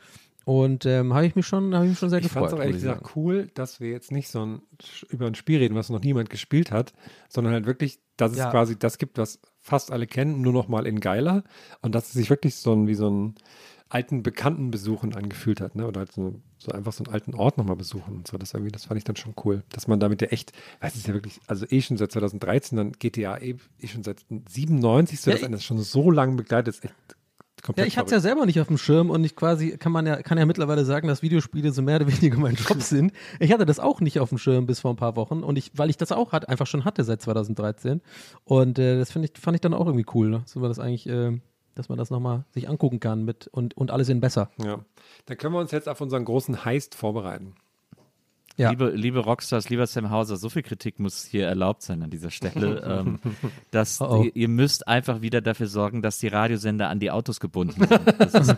Und 0.49 0.87
ähm, 0.87 1.13
habe 1.13 1.27
ich 1.27 1.37
mich 1.37 1.47
schon, 1.47 1.75
habe 1.75 1.85
ich 1.85 1.91
mich 1.91 1.99
schon 1.99 2.09
sehr 2.09 2.21
Ich 2.21 2.29
fand 2.29 2.47
gefreut. 2.47 2.49
es 2.49 2.53
auch 2.55 2.57
muss 2.57 2.65
ehrlich 2.65 2.77
ich 2.77 2.83
gesagt 2.85 3.03
sagen. 3.07 3.13
cool, 3.17 3.51
dass 3.53 3.81
wir 3.81 3.91
jetzt 3.91 4.11
nicht 4.11 4.29
so 4.29 4.47
ein, 4.47 4.63
über 5.11 5.27
ein 5.27 5.35
Spiel 5.35 5.59
reden, 5.59 5.75
was 5.75 5.91
noch 5.91 6.01
niemand 6.01 6.31
gespielt 6.31 6.71
hat, 6.71 6.95
sondern 7.29 7.53
halt 7.53 7.67
wirklich, 7.67 7.99
dass 8.17 8.33
es 8.33 8.39
Ja. 8.39 8.51
quasi 8.51 8.79
das 8.79 8.97
gibt, 8.97 9.19
was 9.19 9.41
fast 9.61 9.91
alle 9.93 10.07
kennen, 10.07 10.41
nur 10.41 10.55
noch 10.55 10.67
mal 10.69 10.87
in 10.87 11.01
geiler 11.01 11.45
und 11.83 11.95
dass 11.95 12.07
es 12.07 12.13
sich 12.15 12.31
wirklich 12.31 12.55
so 12.55 12.73
ein, 12.73 12.87
wie 12.87 12.95
so 12.95 13.09
einen 13.09 13.35
alten 13.91 14.23
Bekannten 14.23 14.71
besuchen 14.71 15.15
angefühlt 15.15 15.61
hat, 15.61 15.75
ne? 15.75 15.87
Oder 15.87 16.01
halt 16.01 16.13
so, 16.13 16.41
so 16.57 16.73
einfach 16.73 16.95
so 16.95 17.05
einen 17.05 17.13
alten 17.13 17.35
Ort 17.35 17.59
nochmal 17.59 17.77
besuchen 17.77 18.17
und 18.17 18.27
so. 18.27 18.39
Das 18.39 18.55
irgendwie, 18.55 18.73
das 18.73 18.87
fand 18.87 18.97
ich 18.97 19.05
dann 19.05 19.17
schon 19.17 19.35
cool. 19.45 19.65
Dass 19.69 19.87
man 19.87 20.01
damit 20.01 20.23
ja 20.23 20.29
echt, 20.29 20.53
weiß 20.81 20.93
es 20.95 21.01
ist 21.01 21.09
ja 21.09 21.15
wirklich, 21.15 21.41
also 21.47 21.67
eh 21.69 21.83
schon 21.83 21.99
seit 21.99 22.11
2013, 22.13 22.77
dann 22.77 22.93
GTA 22.93 23.37
eh, 23.37 23.57
eh 23.81 23.87
schon 23.87 24.03
seit 24.03 24.25
97, 24.49 25.21
so 25.21 25.31
Ja, 25.31 25.37
dass 25.37 25.45
einen 25.45 25.53
das 25.53 25.65
schon 25.65 25.79
so 25.79 26.11
lange 26.11 26.37
begleitet, 26.37 26.75
ist 26.75 26.85
echt 26.87 26.95
komplett 27.63 27.87
Ja, 27.87 27.89
ich 27.89 27.99
hatte 27.99 28.07
es 28.07 28.13
ja 28.13 28.21
selber 28.21 28.47
nicht 28.47 28.61
auf 28.61 28.69
dem 28.69 28.79
Schirm 28.79 29.11
und 29.11 29.25
ich 29.25 29.37
quasi 29.37 29.77
kann 29.77 29.93
man 29.93 30.07
ja 30.07 30.23
kann 30.23 30.39
ja 30.39 30.47
mittlerweile 30.47 30.85
sagen, 30.85 31.09
dass 31.09 31.23
Videospiele 31.23 31.73
so 31.73 31.83
mehr 31.83 31.97
oder 31.97 32.07
weniger 32.21 32.39
mein 32.39 32.55
Job 32.55 32.83
sind. 32.83 33.13
Ich 33.41 33.53
hatte 33.53 33.67
das 33.67 33.79
auch 33.79 34.01
nicht 34.01 34.21
auf 34.21 34.29
dem 34.29 34.39
Schirm 34.39 34.67
bis 34.67 34.81
vor 34.81 34.93
ein 34.93 34.97
paar 34.97 35.17
Wochen 35.17 35.43
und 35.43 35.57
ich, 35.57 35.73
weil 35.75 35.91
ich 35.91 35.97
das 35.97 36.13
auch 36.13 36.33
hat, 36.33 36.49
einfach 36.49 36.67
schon 36.67 36.85
hatte 36.85 37.05
seit 37.05 37.23
2013 37.23 38.01
und 38.45 38.79
äh, 38.79 38.99
das 38.99 39.13
finde 39.13 39.29
ich 39.33 39.41
fand 39.41 39.55
ich 39.57 39.61
dann 39.61 39.75
auch 39.75 39.87
irgendwie 39.87 40.07
cool, 40.15 40.29
ne? 40.29 40.43
so 40.47 40.61
man 40.61 40.71
das 40.71 40.79
eigentlich, 40.79 41.09
äh, 41.09 41.39
dass 41.75 41.89
man 41.89 41.99
das 41.99 42.11
nochmal 42.11 42.45
sich 42.51 42.69
angucken 42.69 43.01
kann 43.01 43.25
mit 43.25 43.47
und 43.49 43.77
und 43.77 43.91
alles 43.91 44.09
in 44.09 44.21
besser. 44.21 44.51
Ja. 44.63 44.81
Dann 45.27 45.37
können 45.37 45.55
wir 45.55 45.61
uns 45.61 45.71
jetzt 45.71 45.89
auf 45.89 46.01
unseren 46.01 46.25
großen 46.25 46.65
Heist 46.65 46.95
vorbereiten. 46.95 47.55
Ja. 48.59 48.71
Liebe, 48.71 48.91
liebe 48.91 49.21
Rockstars, 49.21 49.71
lieber 49.71 49.87
Sam 49.87 50.11
Hauser, 50.11 50.37
so 50.37 50.49
viel 50.51 50.63
Kritik 50.65 50.99
muss 50.99 51.25
hier 51.25 51.47
erlaubt 51.47 51.81
sein 51.83 52.03
an 52.03 52.11
dieser 52.11 52.31
Stelle, 52.31 52.83
ähm, 53.07 53.21
dass 53.71 54.01
Oh, 54.01 54.07
oh. 54.11 54.23
Ihr, 54.25 54.35
ihr 54.35 54.49
müsst 54.49 54.89
einfach 54.89 55.21
wieder 55.23 55.41
dafür 55.41 55.69
sorgen, 55.69 56.03
dass 56.03 56.19
die 56.19 56.27
Radiosender 56.27 56.89
an 56.89 56.99
die 56.99 57.13
Autos 57.13 57.39
gebunden 57.39 57.87
sind. 57.87 57.91
Das 58.19 58.35
ist, 58.35 58.57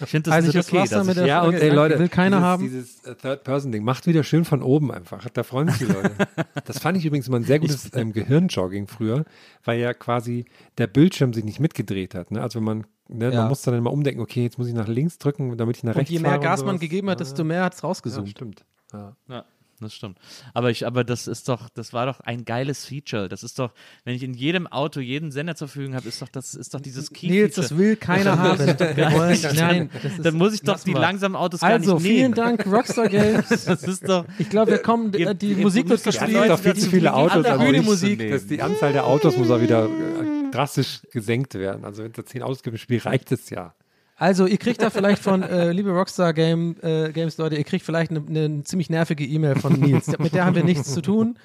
Ich 0.00 0.08
finde 0.08 0.30
das 0.30 0.34
Also 0.34 0.46
nicht 0.46 0.56
das 0.56 0.68
okay. 0.72 1.04
mit 1.04 1.16
ich, 1.18 1.26
Ja, 1.26 1.42
und 1.42 1.52
ey 1.54 1.68
Leute, 1.68 1.98
will 1.98 2.08
keiner 2.08 2.38
dieses, 2.38 2.46
haben. 2.48 2.62
dieses 2.64 3.04
äh, 3.04 3.14
Third-Person-Ding 3.14 3.84
macht 3.84 4.06
wieder 4.06 4.24
schön 4.24 4.46
von 4.46 4.62
oben 4.62 4.90
einfach. 4.90 5.28
Da 5.28 5.42
freuen 5.42 5.68
sich 5.68 5.86
die 5.86 5.92
Leute. 5.92 6.12
Das 6.64 6.78
fand 6.78 6.96
ich 6.96 7.04
übrigens 7.04 7.28
mal 7.28 7.36
ein 7.38 7.44
sehr 7.44 7.58
gutes 7.58 7.90
ähm, 7.94 8.12
Gehirnjogging 8.12 8.86
früher, 8.86 9.24
weil 9.64 9.78
ja 9.80 9.92
quasi 9.92 10.46
der 10.78 10.86
Bildschirm 10.86 11.34
sich 11.34 11.44
nicht 11.44 11.60
mitgedreht 11.60 12.14
hat. 12.14 12.30
Ne? 12.30 12.40
Also 12.40 12.58
wenn 12.60 12.64
man, 12.64 12.86
ne, 13.08 13.30
Ja. 13.32 13.40
man 13.40 13.48
muss 13.48 13.62
dann 13.62 13.74
immer 13.74 13.92
umdenken, 13.92 14.20
okay, 14.22 14.44
jetzt 14.44 14.56
muss 14.58 14.68
ich 14.68 14.74
nach 14.74 14.88
links 14.88 15.18
drücken, 15.18 15.56
damit 15.58 15.76
ich 15.76 15.82
nach 15.84 15.92
Und 15.94 15.98
rechts 15.98 16.10
je 16.12 16.20
mehr 16.20 16.38
Gas 16.38 16.64
man 16.64 16.78
gegeben 16.78 17.10
hat, 17.10 17.20
desto 17.20 17.44
mehr 17.44 17.64
hat 17.64 17.74
es 17.74 17.82
Ja, 17.82 17.88
rausgezoomt. 17.88 18.28
stimmt. 18.30 18.64
Ja. 18.92 19.16
ja, 19.28 19.44
das 19.80 19.94
stimmt. 19.94 20.18
Aber 20.54 20.70
ich, 20.70 20.86
aber 20.86 21.02
das 21.02 21.26
ist 21.26 21.48
doch, 21.48 21.68
das 21.70 21.92
war 21.92 22.06
doch 22.06 22.20
ein 22.20 22.44
geiles 22.44 22.84
Feature. 22.84 23.28
Das 23.28 23.42
ist 23.42 23.58
doch, 23.58 23.72
wenn 24.04 24.14
ich 24.14 24.22
in 24.22 24.34
jedem 24.34 24.66
Auto 24.66 25.00
jeden 25.00 25.32
Sender 25.32 25.56
zur 25.56 25.68
Verfügung 25.68 25.94
habe, 25.96 26.08
ist 26.08 26.22
doch 26.22 26.28
das, 26.28 26.54
ist 26.54 26.72
doch 26.74 26.80
dieses 26.80 27.10
Key-Feature. 27.10 27.42
Nils, 27.46 27.54
das 27.56 27.76
will 27.76 27.96
keiner 27.96 28.38
haben. 28.38 28.58
Wir 28.60 29.12
wollen, 29.12 29.38
nein, 29.56 29.90
das 30.02 30.12
ist, 30.12 30.24
Dann 30.24 30.34
muss 30.36 30.54
ich 30.54 30.60
doch 30.62 30.78
die 30.80 30.92
wir. 30.94 31.00
langsamen 31.00 31.34
Autos 31.36 31.60
gar 31.60 31.70
Also, 31.70 31.94
nicht 31.94 32.02
vielen 32.04 32.16
nehmen. 32.30 32.34
Dank, 32.34 32.66
Rockstar 32.66 33.08
Games. 33.08 33.48
Das 33.64 33.82
ist 33.82 34.08
doch. 34.08 34.24
Ich 34.38 34.48
glaube, 34.50 34.70
wir 34.72 34.78
kommen, 34.78 35.12
Ihr- 35.14 35.30
äh, 35.30 35.34
die 35.34 35.52
ihr 35.52 35.56
Musik 35.58 35.88
wird 35.88 35.98
Ja, 36.04 36.10
gespielt. 36.12 36.30
es 36.30 36.36
gibt 36.38 36.50
doch 36.50 36.58
viel 36.60 36.76
zu 36.76 36.90
viele 36.90 37.14
Autos. 37.14 37.36
an 37.36 37.42
der 37.44 37.58
also 37.58 37.82
Musik. 37.82 38.30
dass 38.30 38.46
die 38.46 38.62
Anzahl 38.62 38.92
der 38.92 39.06
Autos 39.06 39.36
muss 39.36 39.50
auch 39.50 39.60
wieder 39.60 39.86
äh, 39.86 40.50
drastisch 40.52 41.00
gesenkt 41.12 41.54
werden. 41.54 41.84
Also 41.84 42.02
wenn 42.04 42.10
es 42.10 42.16
da 42.16 42.24
zehn 42.26 42.42
Autos 42.42 42.62
gibt 42.62 42.74
im 42.74 42.78
Spiel, 42.78 42.98
reicht 43.00 43.32
es 43.32 43.48
ja. 43.50 43.74
Also, 44.16 44.46
ihr 44.46 44.58
kriegt 44.58 44.80
da 44.80 44.90
vielleicht 44.90 45.20
von, 45.22 45.42
äh, 45.42 45.72
liebe 45.72 45.90
Rockstar 45.90 46.32
Game, 46.32 46.76
äh, 46.82 47.10
Games 47.12 47.38
Leute, 47.38 47.56
ihr 47.56 47.64
kriegt 47.64 47.84
vielleicht 47.84 48.10
eine 48.10 48.20
ne 48.20 48.62
ziemlich 48.62 48.88
nervige 48.88 49.24
E-Mail 49.24 49.56
von 49.58 49.72
Nils. 49.72 50.16
Mit 50.18 50.32
der 50.34 50.44
haben 50.44 50.54
wir 50.54 50.62
nichts 50.62 50.92
zu 50.94 51.00
tun. 51.02 51.36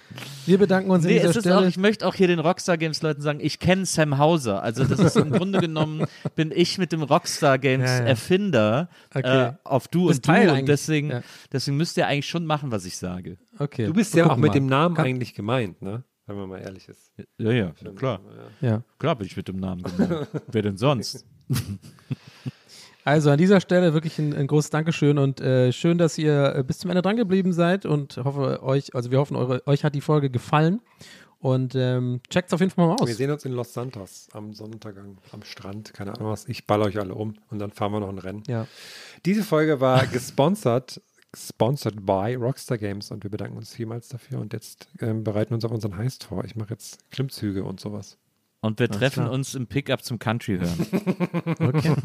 Wir 0.46 0.60
bedanken 0.60 0.92
uns 0.92 1.04
Nee, 1.04 1.20
an 1.22 1.26
es 1.28 1.34
dieser 1.34 1.40
ist 1.40 1.48
auch, 1.48 1.58
Stelle. 1.60 1.68
ich 1.70 1.78
möchte 1.78 2.06
auch 2.06 2.14
hier 2.14 2.28
den 2.28 2.40
Rockstar 2.40 2.78
Games 2.78 3.02
Leuten 3.02 3.22
sagen, 3.22 3.40
ich 3.42 3.58
kenne 3.60 3.86
Sam 3.86 4.18
Hauser. 4.20 4.62
Also 4.62 4.84
das 4.84 5.00
ist 5.00 5.16
im 5.16 5.32
Grunde 5.32 5.60
genommen, 5.60 6.06
bin 6.36 6.52
ich 6.54 6.78
mit 6.78 6.92
dem 6.92 7.02
Rockstar 7.02 7.58
Games 7.58 7.90
Ja, 7.90 8.00
ja. 8.00 8.06
Erfinder 8.06 8.90
Okay. 9.16 9.46
äh, 9.48 9.54
auf 9.64 9.88
du 9.88 10.10
Das 10.10 10.18
und 10.18 10.28
du 10.28 10.32
Teil 10.32 10.50
und 10.50 10.56
eigentlich. 10.56 10.66
deswegen, 10.66 11.10
Ja. 11.10 11.22
deswegen 11.52 11.78
müsst 11.78 11.98
ihr 11.98 12.06
eigentlich 12.06 12.28
schon 12.28 12.46
machen, 12.46 12.72
was 12.72 12.86
ich 12.86 12.98
sage. 12.98 13.38
okay. 13.58 13.88
Du 13.88 13.94
bist 13.94 14.14
ja 14.14 14.30
auch 14.30 14.36
mit 14.38 14.50
mal. 14.50 14.54
dem 14.54 14.68
Namen 14.68 14.94
Kann- 14.96 15.06
eigentlich 15.06 15.34
gemeint, 15.34 15.82
ne? 15.82 16.04
Wenn 16.28 16.36
man 16.36 16.50
mal 16.50 16.60
ehrlich 16.60 16.88
ist. 16.90 17.12
Ja, 17.40 17.52
ja, 17.52 17.72
klar. 17.96 18.20
Ja. 18.62 18.84
Klar 19.00 19.16
bin 19.16 19.26
ich 19.26 19.38
mit 19.38 19.48
dem 19.48 19.56
Namen 19.56 19.82
gemeint. 19.82 20.28
Wer 20.52 20.62
denn 20.62 20.78
sonst? 20.78 21.26
Also 23.08 23.30
an 23.30 23.38
dieser 23.38 23.62
Stelle 23.62 23.94
wirklich 23.94 24.20
ein, 24.20 24.34
ein 24.34 24.48
großes 24.48 24.70
Dankeschön 24.70 25.18
und 25.18 25.40
äh, 25.40 25.72
schön, 25.72 25.98
dass 25.98 26.18
ihr 26.18 26.56
äh, 26.58 26.62
bis 26.62 26.80
zum 26.80 26.92
Ende 26.92 27.02
dran 27.02 27.16
geblieben 27.16 27.54
seid 27.54 27.86
und 27.86 28.18
hoffe 28.18 28.62
euch, 28.62 28.94
also 28.96 29.12
wir 29.12 29.20
hoffen, 29.20 29.38
eure, 29.38 29.66
euch 29.66 29.86
hat 29.86 29.96
die 29.96 30.02
Folge 30.02 30.30
gefallen 30.30 30.82
und 31.40 31.74
ähm, 31.76 32.20
checkt 32.30 32.54
auf 32.54 32.60
jeden 32.60 32.70
Fall 32.70 32.86
mal 32.86 32.98
Wir 32.98 33.04
aus. 33.04 33.16
sehen 33.16 33.32
uns 33.32 33.46
in 33.46 33.54
Los 33.54 33.74
Santos 33.74 34.28
am 34.34 34.54
Sonnenuntergang, 34.54 35.20
am 35.32 35.42
Strand, 35.44 35.94
keine 35.94 36.16
Ahnung 36.16 36.32
was. 36.32 36.50
Ich 36.50 36.68
baller 36.68 36.88
euch 36.88 37.00
alle 37.00 37.16
um 37.16 37.36
und 37.50 37.60
dann 37.60 37.72
fahren 37.72 37.94
wir 37.94 38.02
noch 38.02 38.10
ein 38.10 38.18
Rennen. 38.18 38.44
Ja. 38.46 38.68
Diese 39.24 39.44
Folge 39.44 39.80
war 39.80 40.06
gesponsert, 40.08 41.02
sponsored 41.34 42.06
by 42.06 42.36
Rockstar 42.36 42.78
Games 42.78 43.10
und 43.12 43.24
wir 43.24 43.32
bedanken 43.32 43.56
uns 43.56 43.74
vielmals 43.74 44.10
dafür 44.10 44.42
und 44.42 44.52
jetzt 44.52 44.90
ähm, 45.00 45.24
bereiten 45.24 45.52
wir 45.52 45.56
uns 45.56 45.64
auf 45.64 45.72
unseren 45.72 45.96
Heist 45.96 46.26
vor. 46.26 46.44
Ich 46.44 46.58
mache 46.58 46.72
jetzt 46.72 47.10
Klimmzüge 47.12 47.64
und 47.64 47.80
sowas. 47.80 48.18
Und 48.68 48.80
wir 48.82 48.90
treffen 48.90 49.24
klar. 49.24 49.32
uns 49.32 49.56
im 49.56 49.66
Pickup 49.66 50.04
zum 50.04 50.20
Country 50.20 50.60
hören. 50.60 50.88
Okay. 51.60 51.96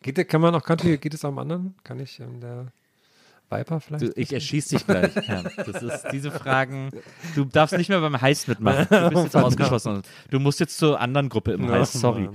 Geht, 0.00 0.28
kann 0.28 0.40
man 0.40 0.54
auch 0.54 0.62
Country, 0.62 0.96
geht 0.98 1.12
es 1.12 1.24
am 1.24 1.38
anderen? 1.40 1.74
Kann 1.82 1.98
ich 1.98 2.20
ähm, 2.20 2.40
der 2.40 2.72
Viper 3.50 3.80
vielleicht? 3.80 4.04
Du, 4.04 4.12
ich 4.14 4.32
erschieß 4.32 4.68
dich 4.68 4.86
gleich. 4.86 5.12
Ja, 5.28 5.42
das 5.42 5.82
ist 5.82 6.06
diese 6.12 6.30
Fragen. 6.30 6.90
Du 7.34 7.44
darfst 7.44 7.76
nicht 7.76 7.88
mehr 7.88 8.00
beim 8.00 8.20
Heist 8.20 8.46
mitmachen. 8.46 8.86
Du 8.88 9.10
bist 9.10 9.24
jetzt 9.24 9.36
ausgeschlossen. 9.44 10.02
Du 10.30 10.38
musst 10.38 10.60
jetzt 10.60 10.78
zur 10.78 11.00
anderen 11.00 11.28
Gruppe 11.28 11.52
im 11.52 11.68
Heist. 11.68 11.94
Sorry. 11.94 12.28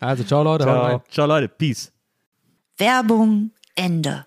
Also 0.00 0.24
ciao 0.24 0.42
Leute. 0.42 0.64
Ciao. 0.64 1.02
Ciao 1.08 1.26
Leute. 1.28 1.48
Peace. 1.48 1.92
Werbung 2.76 3.52
Ende. 3.76 4.26